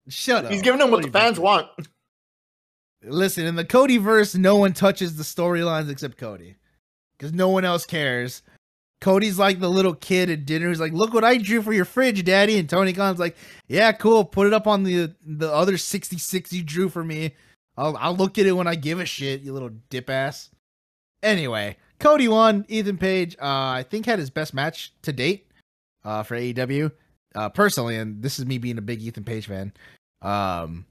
Shut 0.07 0.45
up. 0.45 0.51
He's 0.51 0.61
giving 0.61 0.79
them 0.79 0.91
what 0.91 1.03
the 1.03 1.11
fans 1.11 1.39
want. 1.39 1.67
Listen, 3.03 3.45
in 3.45 3.55
the 3.55 3.65
Cody 3.65 3.97
verse, 3.97 4.35
no 4.35 4.57
one 4.57 4.73
touches 4.73 5.15
the 5.15 5.23
storylines 5.23 5.89
except 5.89 6.17
Cody, 6.17 6.55
because 7.17 7.33
no 7.33 7.49
one 7.49 7.65
else 7.65 7.85
cares. 7.85 8.43
Cody's 9.01 9.39
like 9.39 9.59
the 9.59 9.69
little 9.69 9.93
kid 9.95 10.29
at 10.29 10.45
dinner 10.45 10.67
who's 10.67 10.79
like, 10.79 10.93
"Look 10.93 11.13
what 11.13 11.23
I 11.23 11.37
drew 11.37 11.61
for 11.61 11.73
your 11.73 11.85
fridge, 11.85 12.23
Daddy." 12.23 12.59
And 12.59 12.69
Tony 12.69 12.93
Khan's 12.93 13.19
like, 13.19 13.37
"Yeah, 13.67 13.91
cool. 13.93 14.25
Put 14.25 14.47
it 14.47 14.53
up 14.53 14.67
on 14.67 14.83
the 14.83 15.13
the 15.25 15.51
other 15.51 15.77
66 15.77 16.53
you 16.53 16.63
drew 16.63 16.89
for 16.89 17.03
me. 17.03 17.35
I'll 17.77 17.95
I'll 17.97 18.15
look 18.15 18.37
at 18.37 18.45
it 18.45 18.53
when 18.53 18.67
I 18.67 18.75
give 18.75 18.99
a 18.99 19.05
shit, 19.05 19.41
you 19.41 19.53
little 19.53 19.71
dip 19.89 20.09
ass." 20.09 20.49
Anyway, 21.23 21.77
Cody 21.99 22.27
won. 22.27 22.65
Ethan 22.67 22.97
Page, 22.97 23.35
uh, 23.41 23.45
I 23.45 23.85
think 23.89 24.05
had 24.05 24.19
his 24.19 24.29
best 24.29 24.53
match 24.53 24.93
to 25.03 25.13
date 25.13 25.49
uh, 26.03 26.23
for 26.23 26.37
AEW. 26.37 26.91
Uh, 27.35 27.49
personally, 27.49 27.95
and 27.95 28.21
this 28.23 28.39
is 28.39 28.45
me 28.45 28.57
being 28.57 28.77
a 28.77 28.81
big 28.81 29.01
Ethan 29.01 29.23
Page 29.23 29.47
fan. 29.47 29.71
Um, 30.21 30.85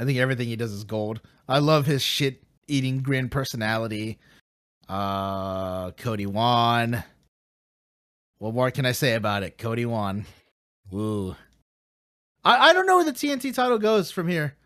I 0.00 0.04
think 0.04 0.18
everything 0.18 0.48
he 0.48 0.56
does 0.56 0.72
is 0.72 0.84
gold. 0.84 1.20
I 1.48 1.58
love 1.58 1.86
his 1.86 2.02
shit 2.02 2.42
eating 2.68 3.02
grin 3.02 3.28
personality. 3.28 4.18
Uh, 4.88 5.90
Cody 5.92 6.26
won. 6.26 7.02
What 8.38 8.54
more 8.54 8.70
can 8.70 8.86
I 8.86 8.92
say 8.92 9.14
about 9.14 9.42
it? 9.42 9.58
Cody 9.58 9.86
won. 9.86 10.26
Woo. 10.90 11.34
I, 12.44 12.70
I 12.70 12.72
don't 12.72 12.86
know 12.86 12.96
where 12.96 13.04
the 13.04 13.12
TNT 13.12 13.54
title 13.54 13.78
goes 13.78 14.10
from 14.10 14.28
here. 14.28 14.56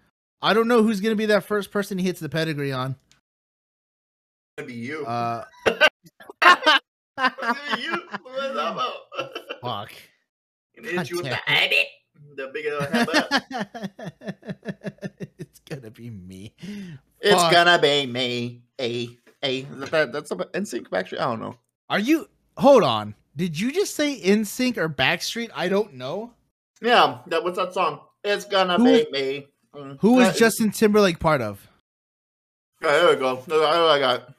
I 0.42 0.54
don't 0.54 0.68
know 0.68 0.82
who's 0.82 1.00
gonna 1.00 1.16
be 1.16 1.26
that 1.26 1.44
first 1.44 1.70
person 1.70 1.98
he 1.98 2.06
hits 2.06 2.20
the 2.20 2.28
pedigree 2.28 2.72
on. 2.72 2.96
It's 4.58 4.58
gonna 4.58 4.68
be 4.68 4.74
you. 4.74 5.06
Uh, 5.06 5.44
it's 5.66 5.88
gonna 7.18 7.56
be 7.76 7.82
you. 7.82 8.02
What 8.22 8.44
is 8.44 8.54
that 8.54 8.92
fuck. 9.62 9.92
Gonna 10.76 10.88
hit 10.88 11.10
you 11.10 11.16
with 11.16 11.26
the 11.26 11.50
edit. 11.50 11.86
The 12.36 12.48
big 12.52 12.66
it's 15.38 15.60
gonna 15.60 15.90
be 15.90 16.10
me. 16.10 16.54
It's 17.20 17.34
Fuck. 17.34 17.52
gonna 17.52 17.78
be 17.78 18.06
me. 18.06 18.62
A 18.80 19.08
a 19.42 19.62
that, 19.62 20.12
that's 20.12 20.30
a 20.30 20.36
NSYNC 20.36 20.88
Backstreet. 20.88 21.20
I 21.20 21.24
don't 21.24 21.40
know. 21.40 21.56
Are 21.88 21.98
you? 21.98 22.28
Hold 22.56 22.82
on. 22.82 23.14
Did 23.36 23.58
you 23.58 23.72
just 23.72 23.94
say 23.94 24.20
NSYNC 24.20 24.76
or 24.76 24.88
Backstreet? 24.88 25.50
I 25.54 25.68
don't 25.68 25.94
know. 25.94 26.32
Yeah, 26.82 27.18
that 27.28 27.42
what's 27.44 27.56
that 27.58 27.72
song? 27.74 28.00
It's 28.24 28.44
gonna 28.44 28.76
Who- 28.76 28.84
be 28.84 29.06
me. 29.10 29.46
Mm. 29.74 29.98
Who 30.00 30.14
was 30.14 30.26
That 30.26 30.34
is- 30.34 30.40
Justin 30.40 30.70
Timberlake 30.72 31.18
part 31.20 31.40
of? 31.40 31.66
Yeah, 32.82 32.92
there 32.92 33.08
we 33.10 33.16
go. 33.16 33.36
That's 33.36 33.52
all 33.52 33.88
I 33.88 33.98
got. 33.98 34.34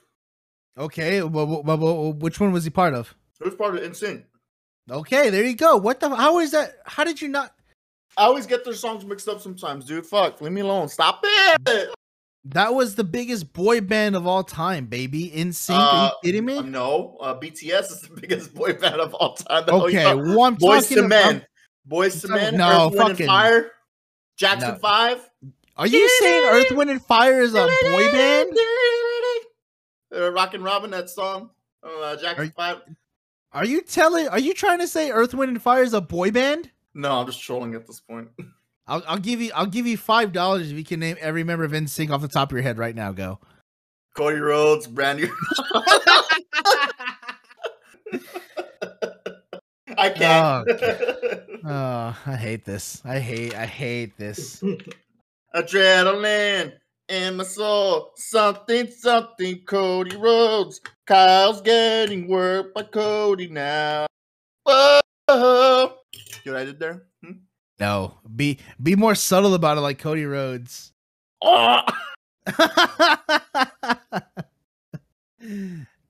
Okay, 0.77 1.21
well, 1.21 1.61
well, 1.63 2.13
which 2.13 2.39
one 2.39 2.51
was 2.51 2.63
he 2.63 2.69
part 2.69 2.93
of? 2.93 3.13
Who's 3.39 3.55
part 3.55 3.75
of 3.75 3.81
NSYNC? 3.81 4.23
Okay, 4.89 5.29
there 5.29 5.43
you 5.43 5.55
go. 5.55 5.77
What 5.77 5.99
the? 5.99 6.09
How 6.15 6.39
is 6.39 6.51
that? 6.51 6.75
How 6.85 7.03
did 7.03 7.21
you 7.21 7.27
not? 7.27 7.53
I 8.17 8.23
always 8.23 8.45
get 8.45 8.65
their 8.65 8.73
songs 8.73 9.05
mixed 9.05 9.27
up 9.29 9.39
sometimes, 9.41 9.85
dude. 9.85 10.05
Fuck, 10.05 10.41
leave 10.41 10.51
me 10.51 10.61
alone. 10.61 10.89
Stop 10.89 11.21
it. 11.23 11.89
That 12.45 12.73
was 12.73 12.95
the 12.95 13.03
biggest 13.03 13.53
boy 13.53 13.81
band 13.81 14.15
of 14.15 14.25
all 14.25 14.43
time, 14.43 14.87
baby. 14.87 15.29
NSYNC. 15.35 15.75
Are 15.75 15.79
Uh, 15.79 16.05
you 16.07 16.11
kidding 16.31 16.45
me? 16.45 16.57
Uh, 16.57 16.61
no, 16.63 17.17
uh, 17.21 17.35
BTS 17.39 17.91
is 17.91 18.01
the 18.01 18.15
biggest 18.21 18.53
boy 18.53 18.73
band 18.73 18.95
of 18.99 19.13
all 19.13 19.35
time. 19.35 19.65
The 19.67 19.73
okay, 19.73 20.03
talking- 20.03 20.27
well, 20.29 20.43
I'm 20.43 20.57
Boyz 20.57 20.91
II 20.91 21.03
Men. 21.07 21.35
about- 21.37 21.47
Boyz 21.87 22.25
II 22.25 22.31
Men. 22.35 22.57
no, 22.57 22.67
Earth, 22.87 22.91
Wind, 22.93 22.99
and 23.01 23.09
fucking- 23.11 23.27
Fire. 23.27 23.71
Jackson 24.37 24.69
No. 24.69 24.75
Five. 24.79 25.29
Are 25.77 25.85
you 25.87 26.09
saying 26.19 26.45
Earth, 26.45 26.71
Wind, 26.71 26.89
and 26.89 27.03
Fire 27.05 27.41
is 27.41 27.53
a 27.53 27.67
boy 27.83 28.11
band? 28.11 28.57
Uh, 30.13 30.31
Rockin' 30.31 30.63
Robin, 30.63 30.91
that 30.91 31.09
song. 31.09 31.51
Uh, 31.83 32.15
Jackson 32.17 32.47
Are- 32.47 32.51
Five. 32.51 32.81
Are 33.53 33.65
you 33.65 33.81
telling? 33.81 34.27
Are 34.29 34.39
you 34.39 34.53
trying 34.53 34.79
to 34.79 34.87
say 34.87 35.11
Earth, 35.11 35.33
Wind, 35.33 35.51
and 35.51 35.61
Fire 35.61 35.83
is 35.83 35.93
a 35.93 36.01
boy 36.01 36.31
band? 36.31 36.71
No, 36.93 37.11
I'm 37.19 37.25
just 37.27 37.41
trolling 37.43 37.75
at 37.75 37.85
this 37.85 37.99
point. 37.99 38.29
I'll, 38.91 39.03
I'll 39.07 39.19
give 39.19 39.39
you. 39.39 39.51
I'll 39.55 39.67
give 39.67 39.87
you 39.87 39.95
five 39.95 40.33
dollars 40.33 40.69
if 40.69 40.77
you 40.77 40.83
can 40.83 40.99
name 40.99 41.15
every 41.21 41.45
member 41.45 41.63
of 41.63 41.71
NSYNC 41.71 42.11
off 42.11 42.19
the 42.21 42.27
top 42.27 42.51
of 42.51 42.57
your 42.57 42.61
head 42.61 42.77
right 42.77 42.93
now. 42.93 43.13
Go. 43.13 43.39
Cody 44.17 44.37
Rhodes, 44.37 44.85
Brandi. 44.85 45.31
I 49.97 50.09
can't. 50.09 50.67
Oh, 50.69 51.39
oh, 51.65 52.17
I 52.25 52.35
hate 52.35 52.65
this. 52.65 53.01
I 53.05 53.19
hate. 53.19 53.55
I 53.55 53.65
hate 53.65 54.17
this. 54.17 54.61
Adrenaline 55.55 56.73
in 57.07 57.37
my 57.37 57.45
soul. 57.45 58.11
Something, 58.17 58.87
something. 58.87 59.61
Cody 59.65 60.17
Rhodes. 60.17 60.81
Kyle's 61.07 61.61
getting 61.61 62.27
worked 62.27 62.75
by 62.75 62.83
Cody 62.83 63.47
now. 63.47 64.07
Whoa. 64.65 65.93
See 66.43 66.49
what 66.49 66.57
I 66.57 66.65
did 66.65 66.77
there? 66.77 67.05
No, 67.81 68.13
be 68.35 68.59
be 68.81 68.95
more 68.95 69.15
subtle 69.15 69.55
about 69.55 69.77
it, 69.77 69.81
like 69.81 69.97
Cody 69.97 70.23
Rhodes. 70.25 70.93
Oh! 71.41 71.81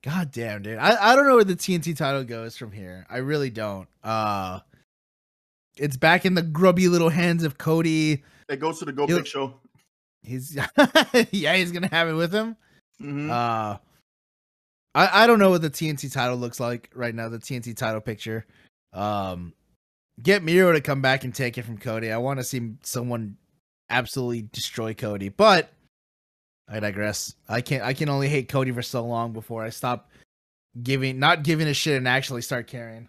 God 0.02 0.30
damn, 0.32 0.62
dude. 0.62 0.76
I, 0.78 1.12
I 1.12 1.16
don't 1.16 1.26
know 1.26 1.36
where 1.36 1.44
the 1.44 1.56
TNT 1.56 1.96
title 1.96 2.24
goes 2.24 2.58
from 2.58 2.72
here. 2.72 3.06
I 3.08 3.18
really 3.18 3.48
don't. 3.48 3.88
Uh 4.04 4.60
it's 5.78 5.96
back 5.96 6.26
in 6.26 6.34
the 6.34 6.42
grubby 6.42 6.88
little 6.88 7.08
hands 7.08 7.42
of 7.42 7.56
Cody. 7.56 8.22
It 8.50 8.60
goes 8.60 8.78
to 8.80 8.84
the 8.84 8.92
Go 8.92 9.06
You- 9.08 9.16
Big 9.16 9.26
Show. 9.26 9.54
He's 10.22 10.54
yeah, 11.30 11.54
he's 11.56 11.72
gonna 11.72 11.88
have 11.88 12.06
it 12.08 12.12
with 12.14 12.32
him. 12.34 12.54
Mhm. 13.00 13.30
Uh 13.30 13.78
I, 14.94 15.24
I 15.24 15.26
don't 15.26 15.38
know 15.38 15.48
what 15.48 15.62
the 15.62 15.70
TNT 15.70 16.12
title 16.12 16.36
looks 16.36 16.60
like 16.60 16.90
right 16.94 17.14
now, 17.14 17.30
the 17.30 17.38
TNT 17.38 17.74
title 17.74 18.02
picture. 18.02 18.44
Um 18.92 19.54
get 20.20 20.42
Miro 20.42 20.72
to 20.72 20.80
come 20.80 21.00
back 21.00 21.24
and 21.24 21.34
take 21.34 21.56
it 21.58 21.62
from 21.62 21.78
Cody. 21.78 22.10
I 22.10 22.18
want 22.18 22.40
to 22.40 22.44
see 22.44 22.72
someone 22.82 23.36
absolutely 23.88 24.42
destroy 24.52 24.94
Cody, 24.94 25.28
but 25.28 25.70
I 26.68 26.80
digress. 26.80 27.34
I 27.48 27.60
can't. 27.60 27.82
I 27.84 27.92
can 27.94 28.08
only 28.08 28.28
hate 28.28 28.48
Cody 28.48 28.72
for 28.72 28.82
so 28.82 29.04
long 29.04 29.32
before 29.32 29.62
I 29.62 29.70
stop 29.70 30.10
giving 30.82 31.18
not 31.18 31.42
giving 31.42 31.68
a 31.68 31.74
shit 31.74 31.96
and 31.96 32.08
actually 32.08 32.42
start 32.42 32.66
caring. 32.66 33.08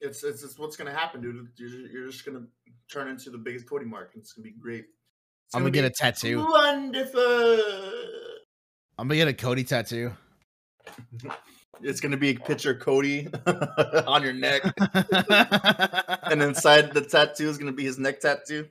It's, 0.00 0.22
it's 0.22 0.42
it's 0.42 0.58
what's 0.58 0.76
gonna 0.76 0.92
happen, 0.92 1.20
dude. 1.20 1.48
You're, 1.56 1.68
ju- 1.68 1.88
you're 1.92 2.06
just 2.06 2.24
gonna 2.24 2.44
turn 2.90 3.08
into 3.08 3.30
the 3.30 3.38
biggest 3.38 3.68
Cody 3.68 3.86
mark. 3.86 4.10
and 4.14 4.22
It's 4.22 4.32
gonna 4.32 4.44
be 4.44 4.50
great. 4.52 4.84
It's 5.46 5.54
I'm 5.54 5.62
gonna 5.62 5.70
get 5.70 5.84
a 5.84 5.90
tattoo. 5.90 6.44
Wonderful. 6.44 7.60
I'm 8.98 9.08
gonna 9.08 9.16
get 9.16 9.28
a 9.28 9.34
Cody 9.34 9.64
tattoo. 9.64 10.12
It's 11.82 12.00
gonna 12.00 12.16
be 12.16 12.30
a 12.30 12.34
picture 12.34 12.72
of 12.72 12.80
Cody 12.80 13.28
on 14.06 14.22
your 14.22 14.32
neck, 14.32 14.62
and 16.24 16.42
inside 16.42 16.92
the 16.92 17.00
tattoo 17.02 17.48
is 17.48 17.58
gonna 17.58 17.72
be 17.72 17.84
his 17.84 17.98
neck 17.98 18.20
tattoo. 18.20 18.68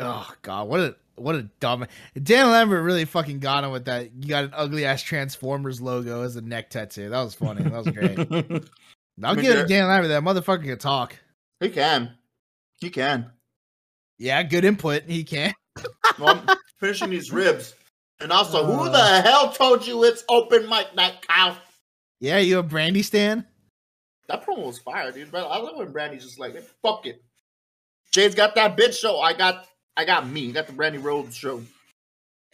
Oh 0.00 0.30
god, 0.42 0.68
what 0.68 0.80
a 0.80 0.96
what 1.16 1.36
a 1.36 1.42
dumb 1.60 1.86
Dan 2.20 2.50
Lambert 2.50 2.82
really 2.82 3.04
fucking 3.04 3.38
got 3.38 3.64
him 3.64 3.70
with 3.70 3.84
that. 3.84 4.10
You 4.14 4.28
got 4.28 4.44
an 4.44 4.50
ugly 4.54 4.84
ass 4.84 5.02
Transformers 5.02 5.80
logo 5.80 6.22
as 6.22 6.36
a 6.36 6.40
neck 6.40 6.70
tattoo. 6.70 7.08
That 7.10 7.22
was 7.22 7.34
funny. 7.34 7.62
That 7.62 7.84
was 7.84 7.88
great. 7.88 8.18
I'll 9.22 9.34
mean, 9.36 9.44
give 9.44 9.68
Dan 9.68 9.86
Lambert. 9.86 10.08
That 10.08 10.22
motherfucker 10.24 10.64
can 10.64 10.78
talk. 10.78 11.16
he 11.60 11.68
can, 11.68 12.10
he 12.80 12.90
can. 12.90 13.30
Yeah, 14.18 14.42
good 14.42 14.64
input. 14.64 15.04
He 15.04 15.22
can. 15.24 15.54
Well, 16.18 16.42
I'm 16.48 16.56
finishing 16.78 17.10
these 17.10 17.32
ribs, 17.32 17.74
and 18.20 18.32
also, 18.32 18.64
who 18.64 18.88
Uh. 18.88 18.90
the 18.90 19.22
hell 19.28 19.52
told 19.52 19.86
you 19.86 20.02
it's 20.04 20.24
open 20.28 20.68
mic 20.68 20.94
night, 20.96 21.24
Kyle? 21.28 21.56
Yeah, 22.24 22.38
you 22.38 22.58
a 22.58 22.62
Brandi 22.64 23.04
stan? 23.04 23.44
That 24.28 24.46
promo 24.46 24.64
was 24.68 24.78
fire, 24.78 25.12
dude. 25.12 25.30
But 25.30 25.46
I 25.46 25.58
love 25.58 25.76
when 25.76 25.92
Brandi's 25.92 26.24
just 26.24 26.38
like, 26.40 26.56
"Fuck 26.82 27.04
it." 27.04 27.22
Jay's 28.12 28.34
got 28.34 28.54
that 28.54 28.78
bitch 28.78 28.98
show. 28.98 29.20
I 29.20 29.34
got, 29.34 29.66
I 29.94 30.06
got 30.06 30.26
me. 30.26 30.48
I 30.48 30.52
got 30.52 30.66
the 30.66 30.72
Brandi 30.72 31.02
Rhodes 31.04 31.36
show. 31.36 31.62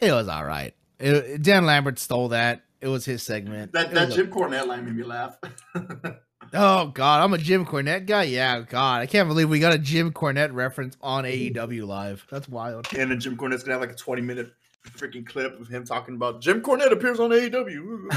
It 0.01 0.11
was 0.11 0.27
all 0.27 0.43
right. 0.43 0.73
It- 0.99 1.41
Dan 1.41 1.65
Lambert 1.65 1.99
stole 1.99 2.27
that. 2.29 2.63
It 2.81 2.89
was 2.89 3.05
his 3.05 3.23
segment. 3.23 3.71
That 3.71 3.93
that 3.93 4.07
was 4.07 4.17
a- 4.17 4.23
Jim 4.23 4.31
Cornette 4.33 4.67
line 4.67 4.83
made 4.83 4.95
me 4.97 5.03
laugh. 5.03 5.37
oh 6.53 6.87
god, 6.87 7.23
I'm 7.23 7.33
a 7.33 7.37
Jim 7.37 7.65
Cornette 7.65 8.05
guy. 8.07 8.23
Yeah, 8.23 8.59
God, 8.67 9.01
I 9.01 9.05
can't 9.05 9.29
believe 9.29 9.49
we 9.49 9.59
got 9.61 9.71
a 9.71 9.77
Jim 9.79 10.11
Cornette 10.11 10.53
reference 10.53 10.97
on 11.01 11.23
AEW 11.23 11.87
live. 11.87 12.27
That's 12.29 12.49
wild. 12.49 12.87
and 12.97 13.09
then 13.09 13.21
Jim 13.21 13.37
Cornette's 13.37 13.63
gonna 13.63 13.75
have 13.75 13.81
like 13.81 13.93
a 13.93 13.95
twenty 13.95 14.21
minute 14.21 14.51
freaking 14.97 15.25
clip 15.25 15.57
of 15.61 15.69
him 15.69 15.85
talking 15.85 16.15
about 16.15 16.41
Jim 16.41 16.61
Cornette 16.61 16.91
appears 16.91 17.21
on 17.21 17.29
AEW. 17.29 18.09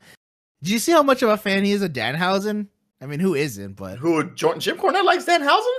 Do 0.62 0.72
you 0.72 0.78
see 0.78 0.92
how 0.92 1.02
much 1.02 1.22
of 1.22 1.28
a 1.30 1.36
fan 1.36 1.64
he 1.64 1.72
is 1.72 1.82
of 1.82 1.92
Danhausen? 1.92 2.68
I 3.00 3.06
mean, 3.06 3.20
who 3.20 3.34
isn't? 3.34 3.74
But 3.74 3.98
Who 3.98 4.30
jo- 4.34 4.56
Jim 4.58 4.78
Cornette 4.78 5.04
likes 5.04 5.24
Danhausen? 5.24 5.74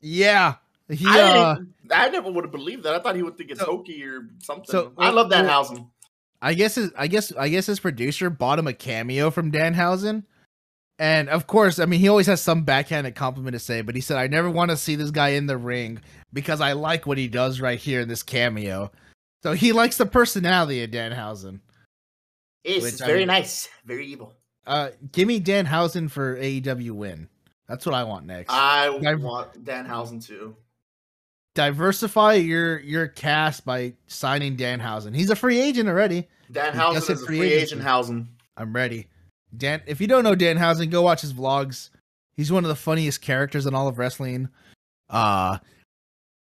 yeah, 0.00 0.54
he. 0.88 1.04
I, 1.08 1.20
Uh, 1.20 1.56
I 1.90 2.08
never 2.10 2.30
would 2.30 2.44
have 2.44 2.52
believed 2.52 2.84
that. 2.84 2.94
I 2.94 3.00
thought 3.00 3.16
he 3.16 3.22
would 3.22 3.36
think 3.36 3.50
it's 3.50 3.60
So- 3.60 3.66
hokey 3.66 4.04
or 4.04 4.28
something. 4.42 4.66
so, 4.66 4.92
I 4.98 5.10
love 5.10 5.30
Danhausen. 5.30 5.88
I 6.42 6.54
guess 6.54 6.74
his, 6.76 6.90
I 6.96 7.06
guess 7.08 7.32
I 7.32 7.48
guess 7.48 7.66
his 7.66 7.80
producer 7.80 8.30
bought 8.30 8.58
him 8.58 8.66
a 8.66 8.72
cameo 8.74 9.30
from 9.30 9.50
Danhausen. 9.50 10.24
And 10.98 11.28
of 11.28 11.46
course, 11.46 11.78
I 11.78 11.86
mean 11.86 12.00
he 12.00 12.08
always 12.08 12.26
has 12.26 12.40
some 12.40 12.62
backhanded 12.62 13.14
compliment 13.14 13.54
to 13.54 13.58
say, 13.58 13.82
but 13.82 13.94
he 13.94 14.00
said, 14.00 14.16
I 14.18 14.28
never 14.28 14.50
want 14.50 14.70
to 14.70 14.76
see 14.76 14.94
this 14.96 15.10
guy 15.10 15.30
in 15.30 15.46
the 15.46 15.56
ring 15.56 16.00
because 16.32 16.60
I 16.60 16.72
like 16.72 17.06
what 17.06 17.18
he 17.18 17.26
does 17.28 17.60
right 17.60 17.78
here 17.78 18.00
in 18.00 18.08
this 18.08 18.22
cameo. 18.22 18.92
So 19.42 19.52
he 19.52 19.72
likes 19.72 19.96
the 19.98 20.06
personality 20.06 20.82
of 20.84 20.90
Danhausen. 20.90 21.60
Yes, 22.66 22.82
which 22.82 22.92
it's 22.94 23.02
I 23.02 23.06
very 23.06 23.18
mean- 23.20 23.28
nice, 23.28 23.68
very 23.84 24.06
evil. 24.06 24.34
Uh 24.66 24.90
give 25.12 25.28
me 25.28 25.38
Dan 25.38 25.64
Danhausen 25.66 26.10
for 26.10 26.36
AEW 26.36 26.90
win. 26.90 27.28
That's 27.68 27.86
what 27.86 27.94
I 27.94 28.04
want 28.04 28.26
next. 28.26 28.52
I 28.52 28.88
I've- 28.88 29.22
want 29.22 29.64
Danhausen 29.64 30.24
too. 30.24 30.56
Diversify 31.54 32.34
your 32.34 32.78
your 32.80 33.08
cast 33.08 33.64
by 33.64 33.94
signing 34.08 34.56
Dan 34.56 34.78
Danhausen. 34.80 35.14
He's 35.14 35.30
a 35.30 35.36
free 35.36 35.58
agent 35.60 35.88
already. 35.88 36.28
Danhausen 36.52 36.94
just 36.94 37.08
hit 37.08 37.16
is 37.16 37.22
a 37.22 37.26
free 37.26 37.38
free 37.38 37.46
agency. 37.52 37.62
agent 37.76 37.82
Hausen. 37.82 38.28
I'm 38.56 38.74
ready. 38.74 39.06
Dan, 39.56 39.80
if 39.86 40.00
you 40.00 40.06
don't 40.06 40.22
know 40.24 40.34
Dan 40.34 40.58
Danhausen, 40.58 40.90
go 40.90 41.02
watch 41.02 41.22
his 41.22 41.32
vlogs. 41.32 41.90
He's 42.34 42.52
one 42.52 42.64
of 42.64 42.68
the 42.68 42.76
funniest 42.76 43.22
characters 43.22 43.64
in 43.66 43.74
all 43.74 43.88
of 43.88 43.98
wrestling. 43.98 44.48
Uh 45.08 45.58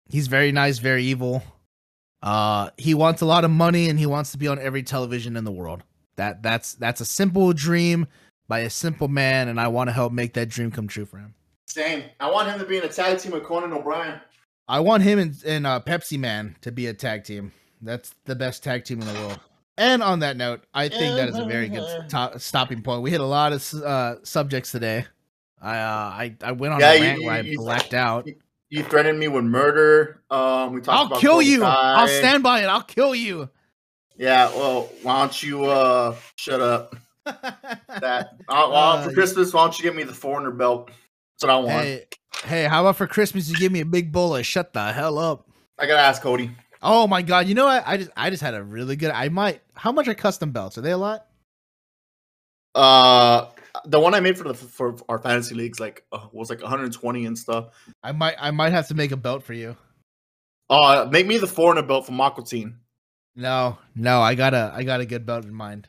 he's 0.08 0.28
very 0.28 0.52
nice, 0.52 0.78
very 0.78 1.04
evil. 1.04 1.42
Uh 2.22 2.70
he 2.76 2.94
wants 2.94 3.20
a 3.20 3.26
lot 3.26 3.44
of 3.44 3.50
money 3.50 3.88
and 3.88 3.98
he 3.98 4.06
wants 4.06 4.30
to 4.32 4.38
be 4.38 4.46
on 4.46 4.58
every 4.60 4.82
television 4.84 5.36
in 5.36 5.44
the 5.44 5.50
world. 5.52 5.82
That 6.20 6.42
that's 6.42 6.74
that's 6.74 7.00
a 7.00 7.06
simple 7.06 7.54
dream 7.54 8.06
by 8.46 8.58
a 8.58 8.68
simple 8.68 9.08
man 9.08 9.48
and 9.48 9.58
I 9.58 9.68
want 9.68 9.88
to 9.88 9.92
help 9.92 10.12
make 10.12 10.34
that 10.34 10.50
dream 10.50 10.70
come 10.70 10.86
true 10.86 11.06
for 11.06 11.16
him. 11.16 11.32
Same. 11.66 12.02
I 12.20 12.30
want 12.30 12.46
him 12.46 12.58
to 12.58 12.66
be 12.66 12.76
in 12.76 12.82
a 12.84 12.88
tag 12.88 13.18
team 13.20 13.32
with 13.32 13.42
Conan 13.44 13.72
O'Brien. 13.72 14.20
I 14.68 14.80
want 14.80 15.02
him 15.02 15.18
and, 15.18 15.34
and 15.46 15.66
uh, 15.66 15.80
Pepsi 15.80 16.18
Man 16.18 16.56
to 16.60 16.70
be 16.70 16.88
a 16.88 16.92
tag 16.92 17.24
team. 17.24 17.52
That's 17.80 18.14
the 18.26 18.34
best 18.34 18.62
tag 18.62 18.84
team 18.84 19.00
in 19.00 19.06
the 19.06 19.14
world. 19.14 19.40
And 19.78 20.02
on 20.02 20.18
that 20.18 20.36
note, 20.36 20.60
I 20.74 20.90
think 20.90 21.16
that 21.16 21.30
is 21.30 21.38
a 21.38 21.46
very 21.46 21.70
good 21.70 21.86
to- 22.10 22.38
stopping 22.38 22.82
point. 22.82 23.00
We 23.00 23.10
hit 23.10 23.22
a 23.22 23.24
lot 23.24 23.54
of 23.54 23.72
uh, 23.82 24.16
subjects 24.22 24.72
today. 24.72 25.06
I 25.62 25.78
uh, 25.78 26.10
I 26.22 26.36
I 26.42 26.52
went 26.52 26.74
on 26.74 26.80
Yeah, 26.80 26.92
a 26.92 27.00
rant 27.00 27.20
you- 27.20 27.26
where 27.26 27.34
I 27.36 27.40
you- 27.40 27.58
blacked 27.58 27.94
out. 27.94 28.28
You 28.68 28.82
threatened 28.84 29.18
me 29.18 29.26
with 29.28 29.44
murder. 29.44 30.20
Um, 30.30 30.74
we 30.74 30.82
talked 30.82 31.14
I'll 31.14 31.18
kill 31.18 31.40
you. 31.40 31.64
I'll 31.64 32.06
stand 32.06 32.42
by 32.42 32.60
it. 32.62 32.66
I'll 32.66 32.82
kill 32.82 33.14
you. 33.14 33.48
Yeah, 34.20 34.50
well, 34.54 34.90
why 35.02 35.20
don't 35.20 35.42
you 35.42 35.64
uh 35.64 36.14
shut 36.36 36.60
up? 36.60 36.94
That 37.24 38.30
uh, 38.48 38.68
well, 38.70 39.02
for 39.02 39.10
Uh, 39.10 39.12
Christmas, 39.12 39.52
why 39.54 39.62
don't 39.64 39.78
you 39.78 39.82
give 39.82 39.94
me 39.96 40.02
the 40.02 40.12
foreigner 40.12 40.50
belt? 40.50 40.88
That's 40.88 41.42
what 41.42 41.50
I 41.50 41.56
want. 41.58 41.70
hey, 41.70 42.04
hey, 42.44 42.64
how 42.64 42.82
about 42.82 42.96
for 42.96 43.06
Christmas 43.06 43.48
you 43.48 43.56
give 43.56 43.72
me 43.72 43.80
a 43.80 43.84
big 43.86 44.12
bowl 44.12 44.36
of 44.36 44.44
shut 44.44 44.74
the 44.74 44.92
hell 44.92 45.18
up? 45.18 45.48
I 45.78 45.86
gotta 45.86 46.02
ask 46.02 46.20
Cody. 46.20 46.50
Oh 46.82 47.06
my 47.06 47.22
god, 47.22 47.46
you 47.46 47.54
know 47.54 47.64
what? 47.64 47.82
I 47.86 47.96
just 47.96 48.10
I 48.14 48.28
just 48.28 48.42
had 48.42 48.54
a 48.54 48.62
really 48.62 48.94
good 48.94 49.10
I 49.10 49.30
might 49.30 49.62
how 49.74 49.90
much 49.90 50.06
are 50.06 50.14
custom 50.14 50.52
belts? 50.52 50.76
Are 50.76 50.82
they 50.82 50.92
a 50.92 50.98
lot? 50.98 51.26
Uh, 52.74 53.46
the 53.86 53.98
one 54.00 54.14
I 54.14 54.20
made 54.20 54.36
for 54.36 54.44
the 54.44 54.54
for 54.54 54.96
our 55.08 55.18
fantasy 55.18 55.54
leagues 55.54 55.80
like 55.80 56.04
uh, 56.12 56.26
was 56.32 56.50
like 56.50 56.60
120 56.60 57.24
and 57.24 57.38
stuff. 57.38 57.68
I 58.02 58.12
might 58.12 58.36
I 58.38 58.50
might 58.50 58.70
have 58.72 58.88
to 58.88 58.94
make 58.94 59.12
a 59.12 59.16
belt 59.16 59.42
for 59.44 59.54
you. 59.54 59.76
Uh, 60.68 61.08
make 61.10 61.26
me 61.26 61.38
the 61.38 61.46
foreigner 61.46 61.82
belt 61.82 62.04
from 62.06 62.20
Aqua. 62.20 62.44
No, 63.36 63.78
no, 63.94 64.20
I 64.20 64.34
got 64.34 64.54
a 64.54 64.72
I 64.74 64.82
got 64.82 65.00
a 65.00 65.06
good 65.06 65.24
belt 65.24 65.44
in 65.44 65.54
mind. 65.54 65.88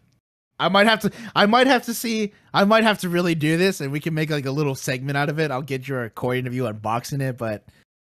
I 0.60 0.70
might 0.70 0.88
have 0.88 1.00
to 1.02 1.12
I 1.36 1.48
might 1.48 1.68
have 1.68 1.86
to 1.86 1.94
see 1.94 2.34
I 2.54 2.66
might 2.66 2.84
have 2.84 3.00
to 3.00 3.10
really 3.10 3.34
do 3.34 3.58
this 3.58 3.82
and 3.82 3.92
we 3.92 4.00
can 4.00 4.14
make 4.14 4.30
like 4.30 4.46
a 4.46 4.52
little 4.52 4.76
segment 4.76 5.18
out 5.18 5.30
of 5.30 5.40
it. 5.40 5.52
I'll 5.52 5.62
get 5.62 5.88
your 5.88 6.02
recording 6.02 6.46
of 6.46 6.54
you 6.54 6.64
unboxing 6.64 7.22
it, 7.22 7.38
but 7.38 7.66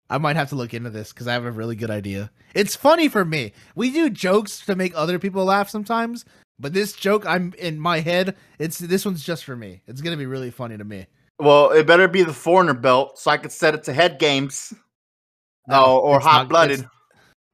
I 0.09 0.19
might 0.19 0.35
have 0.35 0.49
to 0.49 0.55
look 0.55 0.73
into 0.73 0.91
this 0.91 1.11
because 1.11 1.27
I 1.27 1.33
have 1.33 1.45
a 1.45 1.51
really 1.51 1.75
good 1.75 1.89
idea. 1.89 2.29
It's 2.53 2.75
funny 2.75 3.07
for 3.07 3.25
me. 3.25 3.53
We 3.75 3.91
do 3.91 4.09
jokes 4.09 4.63
to 4.67 4.75
make 4.75 4.93
other 4.95 5.17
people 5.17 5.45
laugh 5.45 5.69
sometimes, 5.69 6.25
but 6.59 6.73
this 6.73 6.93
joke 6.93 7.25
I'm 7.25 7.53
in 7.57 7.79
my 7.79 8.01
head, 8.01 8.35
it's 8.59 8.77
this 8.77 9.03
one's 9.03 9.23
just 9.23 9.43
for 9.45 9.55
me. 9.55 9.81
It's 9.87 10.01
gonna 10.01 10.17
be 10.17 10.27
really 10.27 10.51
funny 10.51 10.77
to 10.77 10.83
me. 10.83 11.07
Well, 11.39 11.71
it 11.71 11.87
better 11.87 12.07
be 12.07 12.21
the 12.21 12.33
foreigner 12.33 12.75
belt 12.75 13.17
so 13.17 13.31
I 13.31 13.37
could 13.37 13.51
set 13.51 13.73
it 13.73 13.83
to 13.85 13.93
head 13.93 14.19
games. 14.19 14.73
oh, 15.69 15.97
or 15.97 16.19
hot 16.19 16.47
blooded. 16.47 16.87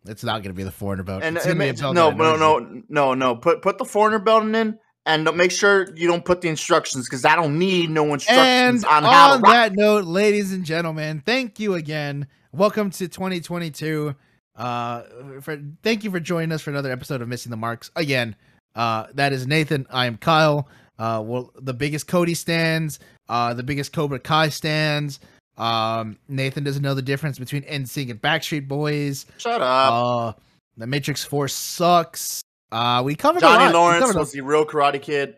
It's, 0.05 0.23
not 0.23 0.41
gonna 0.43 0.53
be 0.53 0.63
the 0.63 0.71
foreigner 0.71 1.03
belt. 1.03 1.23
And 1.23 1.35
It's 1.37 1.45
it 1.45 1.49
gonna 1.49 1.63
a 1.63 1.67
makes- 1.67 1.81
belt 1.81 1.95
no, 1.95 2.11
no, 2.11 2.35
no, 2.35 2.81
no, 2.89 3.13
no. 3.13 3.35
Put 3.35 3.61
put 3.61 3.77
the 3.77 3.85
foreigner 3.85 4.19
belt 4.19 4.43
in, 4.43 4.77
and 5.05 5.29
make 5.35 5.51
sure 5.51 5.87
you 5.95 6.07
don't 6.07 6.23
put 6.25 6.41
the 6.41 6.47
instructions 6.49 7.07
because 7.07 7.25
I 7.25 7.35
don't 7.35 7.57
need 7.59 7.89
no 7.89 8.13
instructions 8.13 8.83
And 8.83 8.85
on 8.85 9.05
on, 9.05 9.13
how 9.13 9.35
to 9.35 9.41
rock. 9.41 9.51
that 9.53 9.73
note, 9.75 10.05
ladies 10.05 10.53
and 10.53 10.63
gentlemen, 10.65 11.21
thank 11.25 11.59
you 11.59 11.73
again. 11.75 12.27
Welcome 12.51 12.89
to 12.91 13.07
2022. 13.07 14.15
Uh, 14.55 15.01
for 15.41 15.57
thank 15.83 16.03
you 16.03 16.11
for 16.11 16.19
joining 16.19 16.51
us 16.51 16.61
for 16.61 16.69
another 16.69 16.91
episode 16.91 17.21
of 17.21 17.27
Missing 17.27 17.49
the 17.51 17.57
Marks. 17.57 17.91
Again, 17.95 18.35
uh, 18.75 19.07
that 19.13 19.33
is 19.33 19.47
Nathan. 19.47 19.85
I 19.89 20.05
am 20.05 20.17
Kyle. 20.17 20.67
Uh, 20.97 21.21
well, 21.25 21.51
the 21.61 21.73
biggest 21.73 22.07
Cody 22.07 22.33
stands. 22.33 22.99
Uh, 23.29 23.53
the 23.53 23.63
biggest 23.63 23.93
Cobra 23.93 24.19
Kai 24.19 24.49
stands. 24.49 25.19
Um, 25.59 26.17
Nathan 26.27 26.63
doesn't 26.63 26.81
know 26.81 26.93
the 26.93 27.01
difference 27.01 27.37
between 27.37 27.63
NSYNC 27.63 28.09
and 28.11 28.21
Backstreet 28.21 28.67
Boys. 28.67 29.25
Shut 29.37 29.61
up. 29.61 29.93
Uh, 29.93 30.33
the 30.77 30.87
Matrix 30.87 31.23
Four 31.25 31.47
sucks. 31.49 32.41
Uh, 32.71 33.01
we 33.03 33.15
covered 33.15 33.43
a 33.43 33.45
lot. 33.45 33.59
Johnny 33.59 33.73
Lawrence 33.73 34.01
covered 34.01 34.15
a- 34.15 34.19
was 34.19 34.31
the 34.31 34.41
real 34.41 34.65
Karate 34.65 35.01
Kid. 35.01 35.35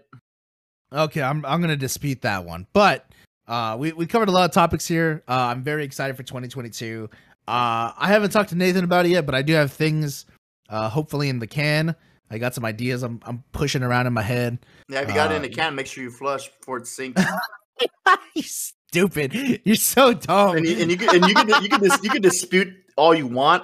Okay, 0.93 1.21
I'm 1.21 1.43
I'm 1.45 1.61
gonna 1.61 1.75
dispute 1.77 2.21
that 2.21 2.45
one, 2.45 2.67
but 2.73 3.05
uh, 3.47 3.75
we 3.79 3.93
we 3.93 4.05
covered 4.05 4.27
a 4.29 4.31
lot 4.31 4.45
of 4.45 4.51
topics 4.51 4.85
here. 4.87 5.23
Uh, 5.27 5.33
I'm 5.51 5.63
very 5.63 5.83
excited 5.85 6.15
for 6.17 6.23
2022. 6.23 7.09
Uh, 7.47 7.91
I 7.97 8.07
haven't 8.07 8.31
talked 8.31 8.49
to 8.49 8.55
Nathan 8.55 8.83
about 8.83 9.05
it 9.05 9.09
yet, 9.09 9.25
but 9.25 9.33
I 9.33 9.41
do 9.41 9.53
have 9.53 9.71
things, 9.71 10.25
uh, 10.69 10.89
hopefully 10.89 11.29
in 11.29 11.39
the 11.39 11.47
can. 11.47 11.95
I 12.29 12.37
got 12.37 12.53
some 12.53 12.65
ideas. 12.65 13.03
I'm 13.03 13.19
I'm 13.25 13.43
pushing 13.53 13.81
around 13.83 14.07
in 14.07 14.13
my 14.13 14.21
head. 14.21 14.59
Yeah, 14.89 14.99
if 15.01 15.07
you 15.07 15.15
got 15.15 15.31
it 15.31 15.35
in 15.35 15.41
Uh, 15.41 15.47
the 15.47 15.53
can, 15.53 15.73
make 15.75 15.87
sure 15.87 16.03
you 16.03 16.11
flush 16.11 16.49
before 16.59 16.77
it 16.77 16.87
sinks. 16.87 17.23
you 18.35 18.43
stupid! 18.91 19.33
You're 19.65 19.75
so 19.75 20.13
dumb. 20.13 20.57
and 20.57 20.65
you, 20.67 20.77
and 20.81 20.91
you 20.91 20.97
can 20.97 21.15
and 21.15 21.25
you 21.27 21.33
can 21.35 21.63
you 21.63 21.69
can 21.69 21.81
dis, 21.81 21.99
you 22.03 22.09
can 22.09 22.21
dispute 22.21 22.73
all 22.97 23.15
you 23.15 23.27
want, 23.27 23.63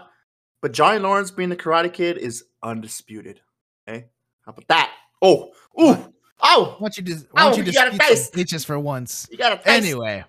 but 0.62 0.72
Johnny 0.72 1.00
Lawrence 1.00 1.32
being 1.32 1.50
the 1.50 1.56
Karate 1.56 1.92
Kid 1.94 2.18
is 2.18 2.44
undisputed. 2.64 3.42
Okay, 3.88 4.06
how 4.46 4.52
about 4.52 4.68
that? 4.70 4.92
Oh, 5.22 5.52
ooh, 5.80 5.94
What? 5.94 6.12
oh, 6.42 6.76
why 6.80 6.86
don't 6.88 6.98
you 6.98 7.04
just 7.04 7.26
why 7.32 7.44
don't 7.44 7.54
Ow, 7.54 7.58
you 7.58 7.64
you 7.64 7.70
a 7.70 7.72
dispute 7.92 8.02
taste. 8.02 8.34
some 8.34 8.42
bitches 8.44 8.66
for 8.66 8.80
once? 8.80 9.28
you 9.32 9.38
got 9.38 9.62
to 9.64 9.70
anyway 9.70 10.24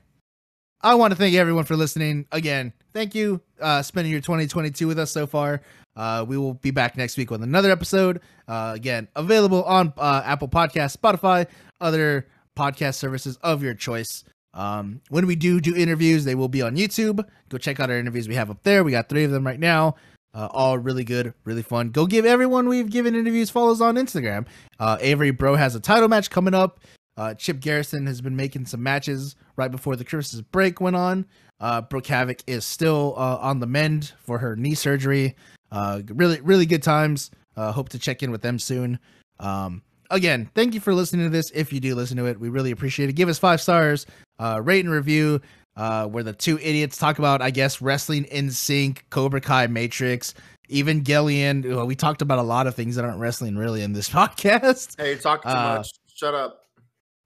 i 0.81 0.95
want 0.95 1.11
to 1.11 1.16
thank 1.16 1.35
everyone 1.35 1.65
for 1.65 1.77
listening 1.77 2.25
again 2.33 2.73
thank 2.95 3.12
you 3.15 3.41
uh 3.61 3.83
spending 3.83 4.11
your 4.12 4.20
2022 4.20 4.87
with 4.87 4.99
us 4.99 5.11
so 5.11 5.27
far 5.27 5.61
uh 5.97 6.25
we 6.27 6.39
will 6.39 6.55
be 6.55 6.70
back 6.70 6.97
next 6.97 7.16
week 7.19 7.31
with 7.33 7.43
another 7.43 7.70
episode 7.70 8.20
uh 8.47 8.73
again 8.77 9.09
available 9.16 9.65
on 9.65 9.93
uh, 9.99 10.23
apple 10.25 10.47
podcast 10.49 10.97
spotify 10.97 11.47
other 11.81 12.29
podcast 12.57 12.95
services 12.95 13.37
of 13.43 13.61
your 13.62 13.75
choice 13.75 14.23
um 14.55 15.01
when 15.09 15.27
we 15.27 15.37
do 15.37 15.61
do 15.61 15.75
interviews 15.75 16.25
they 16.25 16.35
will 16.35 16.49
be 16.49 16.62
on 16.62 16.77
youtube 16.77 17.25
go 17.49 17.59
check 17.59 17.79
out 17.81 17.91
our 17.91 17.99
interviews 17.99 18.29
we 18.29 18.35
have 18.35 18.51
up 18.51 18.62
there 18.62 18.83
we 18.83 18.91
got 18.91 19.09
three 19.09 19.25
of 19.25 19.31
them 19.31 19.47
right 19.47 19.61
now 19.61 19.95
uh, 20.35 20.47
all 20.53 20.79
really 20.79 21.05
good, 21.05 21.33
really 21.45 21.62
fun. 21.62 21.91
Go 21.91 22.07
give 22.07 22.25
everyone 22.27 22.69
we've 22.69 22.91
given 22.91 23.15
interviews 23.15 23.51
follows 23.51 23.81
on 23.81 23.97
Instagram. 23.97 24.47
Uh, 24.79 24.99
Avery 25.01 25.31
Breaux 25.31 25.57
has 25.57 25.75
a 25.75 25.81
title 25.81 26.09
match 26.09 26.31
coming 26.31 26.55
up. 26.55 26.81
Uh, 27.16 27.35
Chip 27.35 27.59
Garrison 27.59 28.07
has 28.07 28.20
been 28.20 28.37
making 28.37 28.66
some 28.66 28.83
matches 28.83 29.35
right 29.57 29.70
before 29.70 29.97
the 29.97 30.05
Christmas 30.05 30.41
break 30.41 30.81
went 30.81 30.95
on. 30.95 31.27
Uh, 31.59 31.81
Brooke 31.81 32.05
Havok 32.05 32.43
is 32.47 32.65
still 32.65 33.15
uh, 33.16 33.39
on 33.39 33.59
the 33.59 33.66
mend 33.66 34.12
for 34.20 34.39
her 34.39 34.55
knee 34.55 34.75
surgery. 34.75 35.35
Uh, 35.73 36.03
really, 36.07 36.41
really 36.41 36.66
good 36.66 36.83
times. 36.83 37.33
Uh, 37.57 37.73
hope 37.73 37.89
to 37.89 37.99
check 37.99 38.23
in 38.23 38.31
with 38.31 38.43
them 38.43 38.61
soon. 38.61 39.01
Um, 39.41 39.83
again, 40.10 40.51
thank 40.55 40.74
you 40.74 40.80
for 40.80 40.94
listening 40.94 41.26
to 41.26 41.30
this. 41.30 41.51
If 41.55 41.72
you 41.72 41.80
do 41.80 41.94
listen 41.94 42.16
to 42.18 42.26
it, 42.26 42.39
we 42.40 42.48
really 42.48 42.70
appreciate 42.70 43.09
it. 43.09 43.14
Give 43.14 43.28
us 43.28 43.39
five 43.39 43.60
stars, 43.60 44.06
uh, 44.39 44.60
rate 44.62 44.85
and 44.85 44.93
review. 44.93 45.40
Uh, 45.76 46.09
where 46.09 46.24
the 46.24 46.32
two 46.32 46.59
idiots 46.59 46.97
talk 46.98 47.20
about, 47.20 47.40
I 47.40 47.51
guess, 47.51 47.80
wrestling 47.80 48.24
NSYNC, 48.24 48.98
Cobra 49.10 49.40
Kai, 49.40 49.68
Matrix, 49.68 50.35
even 50.68 51.05
Gillian. 51.05 51.62
Well, 51.62 51.86
we 51.86 51.94
talked 51.94 52.20
about 52.20 52.40
a 52.40 52.43
lot 52.43 52.66
of 52.66 52.74
things 52.74 52.97
that 52.97 53.05
aren't 53.05 53.20
wrestling 53.20 53.56
really 53.56 53.85
in 53.85 53.93
this 53.93 54.09
podcast. 54.10 54.97
Hey, 55.01 55.10
you're 55.10 55.18
too 55.18 55.28
Uh, 55.44 55.76
much. 55.78 55.90
Shut 56.12 56.35
up. 56.35 56.62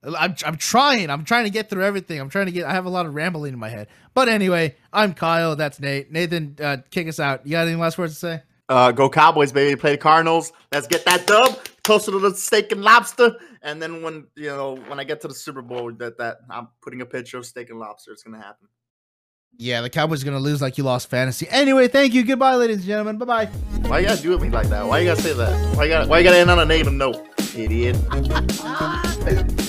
I'm 0.04 0.34
I'm 0.44 0.56
trying. 0.56 1.08
I'm 1.08 1.24
trying 1.24 1.44
to 1.44 1.50
get 1.50 1.70
through 1.70 1.84
everything. 1.84 2.20
I'm 2.20 2.28
trying 2.28 2.44
to 2.44 2.52
get. 2.52 2.66
I 2.66 2.72
have 2.72 2.84
a 2.84 2.90
lot 2.90 3.06
of 3.06 3.14
rambling 3.14 3.54
in 3.54 3.58
my 3.58 3.70
head. 3.70 3.88
But 4.12 4.28
anyway, 4.28 4.76
I'm 4.92 5.14
Kyle. 5.14 5.56
That's 5.56 5.80
Nate. 5.80 6.12
Nathan, 6.12 6.54
uh, 6.62 6.78
kick 6.90 7.08
us 7.08 7.18
out. 7.18 7.46
You 7.46 7.52
got 7.52 7.66
any 7.68 7.76
last 7.76 7.96
words 7.96 8.12
to 8.14 8.18
say? 8.18 8.42
Uh, 8.68 8.92
go 8.92 9.08
Cowboys, 9.08 9.52
baby! 9.52 9.76
Play 9.80 9.92
the 9.92 9.98
Cardinals. 9.98 10.52
Let's 10.72 10.88
get 10.88 11.06
that 11.06 11.26
dub 11.26 11.58
closer 11.84 12.10
to 12.12 12.18
the 12.18 12.34
steak 12.34 12.72
and 12.72 12.82
lobster. 12.82 13.36
And 13.62 13.80
then 13.80 14.02
when 14.02 14.26
you 14.36 14.48
know 14.48 14.76
when 14.88 14.98
I 15.00 15.04
get 15.04 15.20
to 15.22 15.28
the 15.28 15.34
Super 15.34 15.62
Bowl, 15.62 15.92
that 15.92 16.18
that 16.18 16.38
I'm 16.50 16.68
putting 16.82 17.00
a 17.00 17.06
picture 17.06 17.38
of 17.38 17.46
steak 17.46 17.70
and 17.70 17.78
lobster. 17.78 18.12
It's 18.12 18.22
gonna 18.22 18.38
happen. 18.38 18.68
Yeah, 19.58 19.82
the 19.82 19.90
Cowboys 19.90 20.22
are 20.22 20.24
gonna 20.24 20.38
lose 20.38 20.62
like 20.62 20.78
you 20.78 20.84
lost 20.84 21.10
fantasy. 21.10 21.46
Anyway, 21.50 21.88
thank 21.88 22.14
you. 22.14 22.24
Goodbye, 22.24 22.54
ladies 22.54 22.76
and 22.78 22.86
gentlemen. 22.86 23.18
Bye 23.18 23.26
bye. 23.26 23.46
Why 23.88 23.98
you 24.00 24.06
gotta 24.06 24.22
do 24.22 24.32
it 24.34 24.40
me 24.40 24.48
like 24.48 24.68
that? 24.68 24.86
Why 24.86 25.00
you 25.00 25.06
gotta 25.06 25.20
say 25.22 25.34
that? 25.34 25.76
Why 25.76 25.84
you 25.84 25.90
gotta 25.90 26.08
why 26.08 26.18
you 26.18 26.24
gotta 26.24 26.38
end 26.38 26.50
on 26.50 26.58
a 26.58 26.64
negative 26.64 26.94
note, 26.94 27.26
idiot? 27.56 27.96
Ah. 28.64 29.68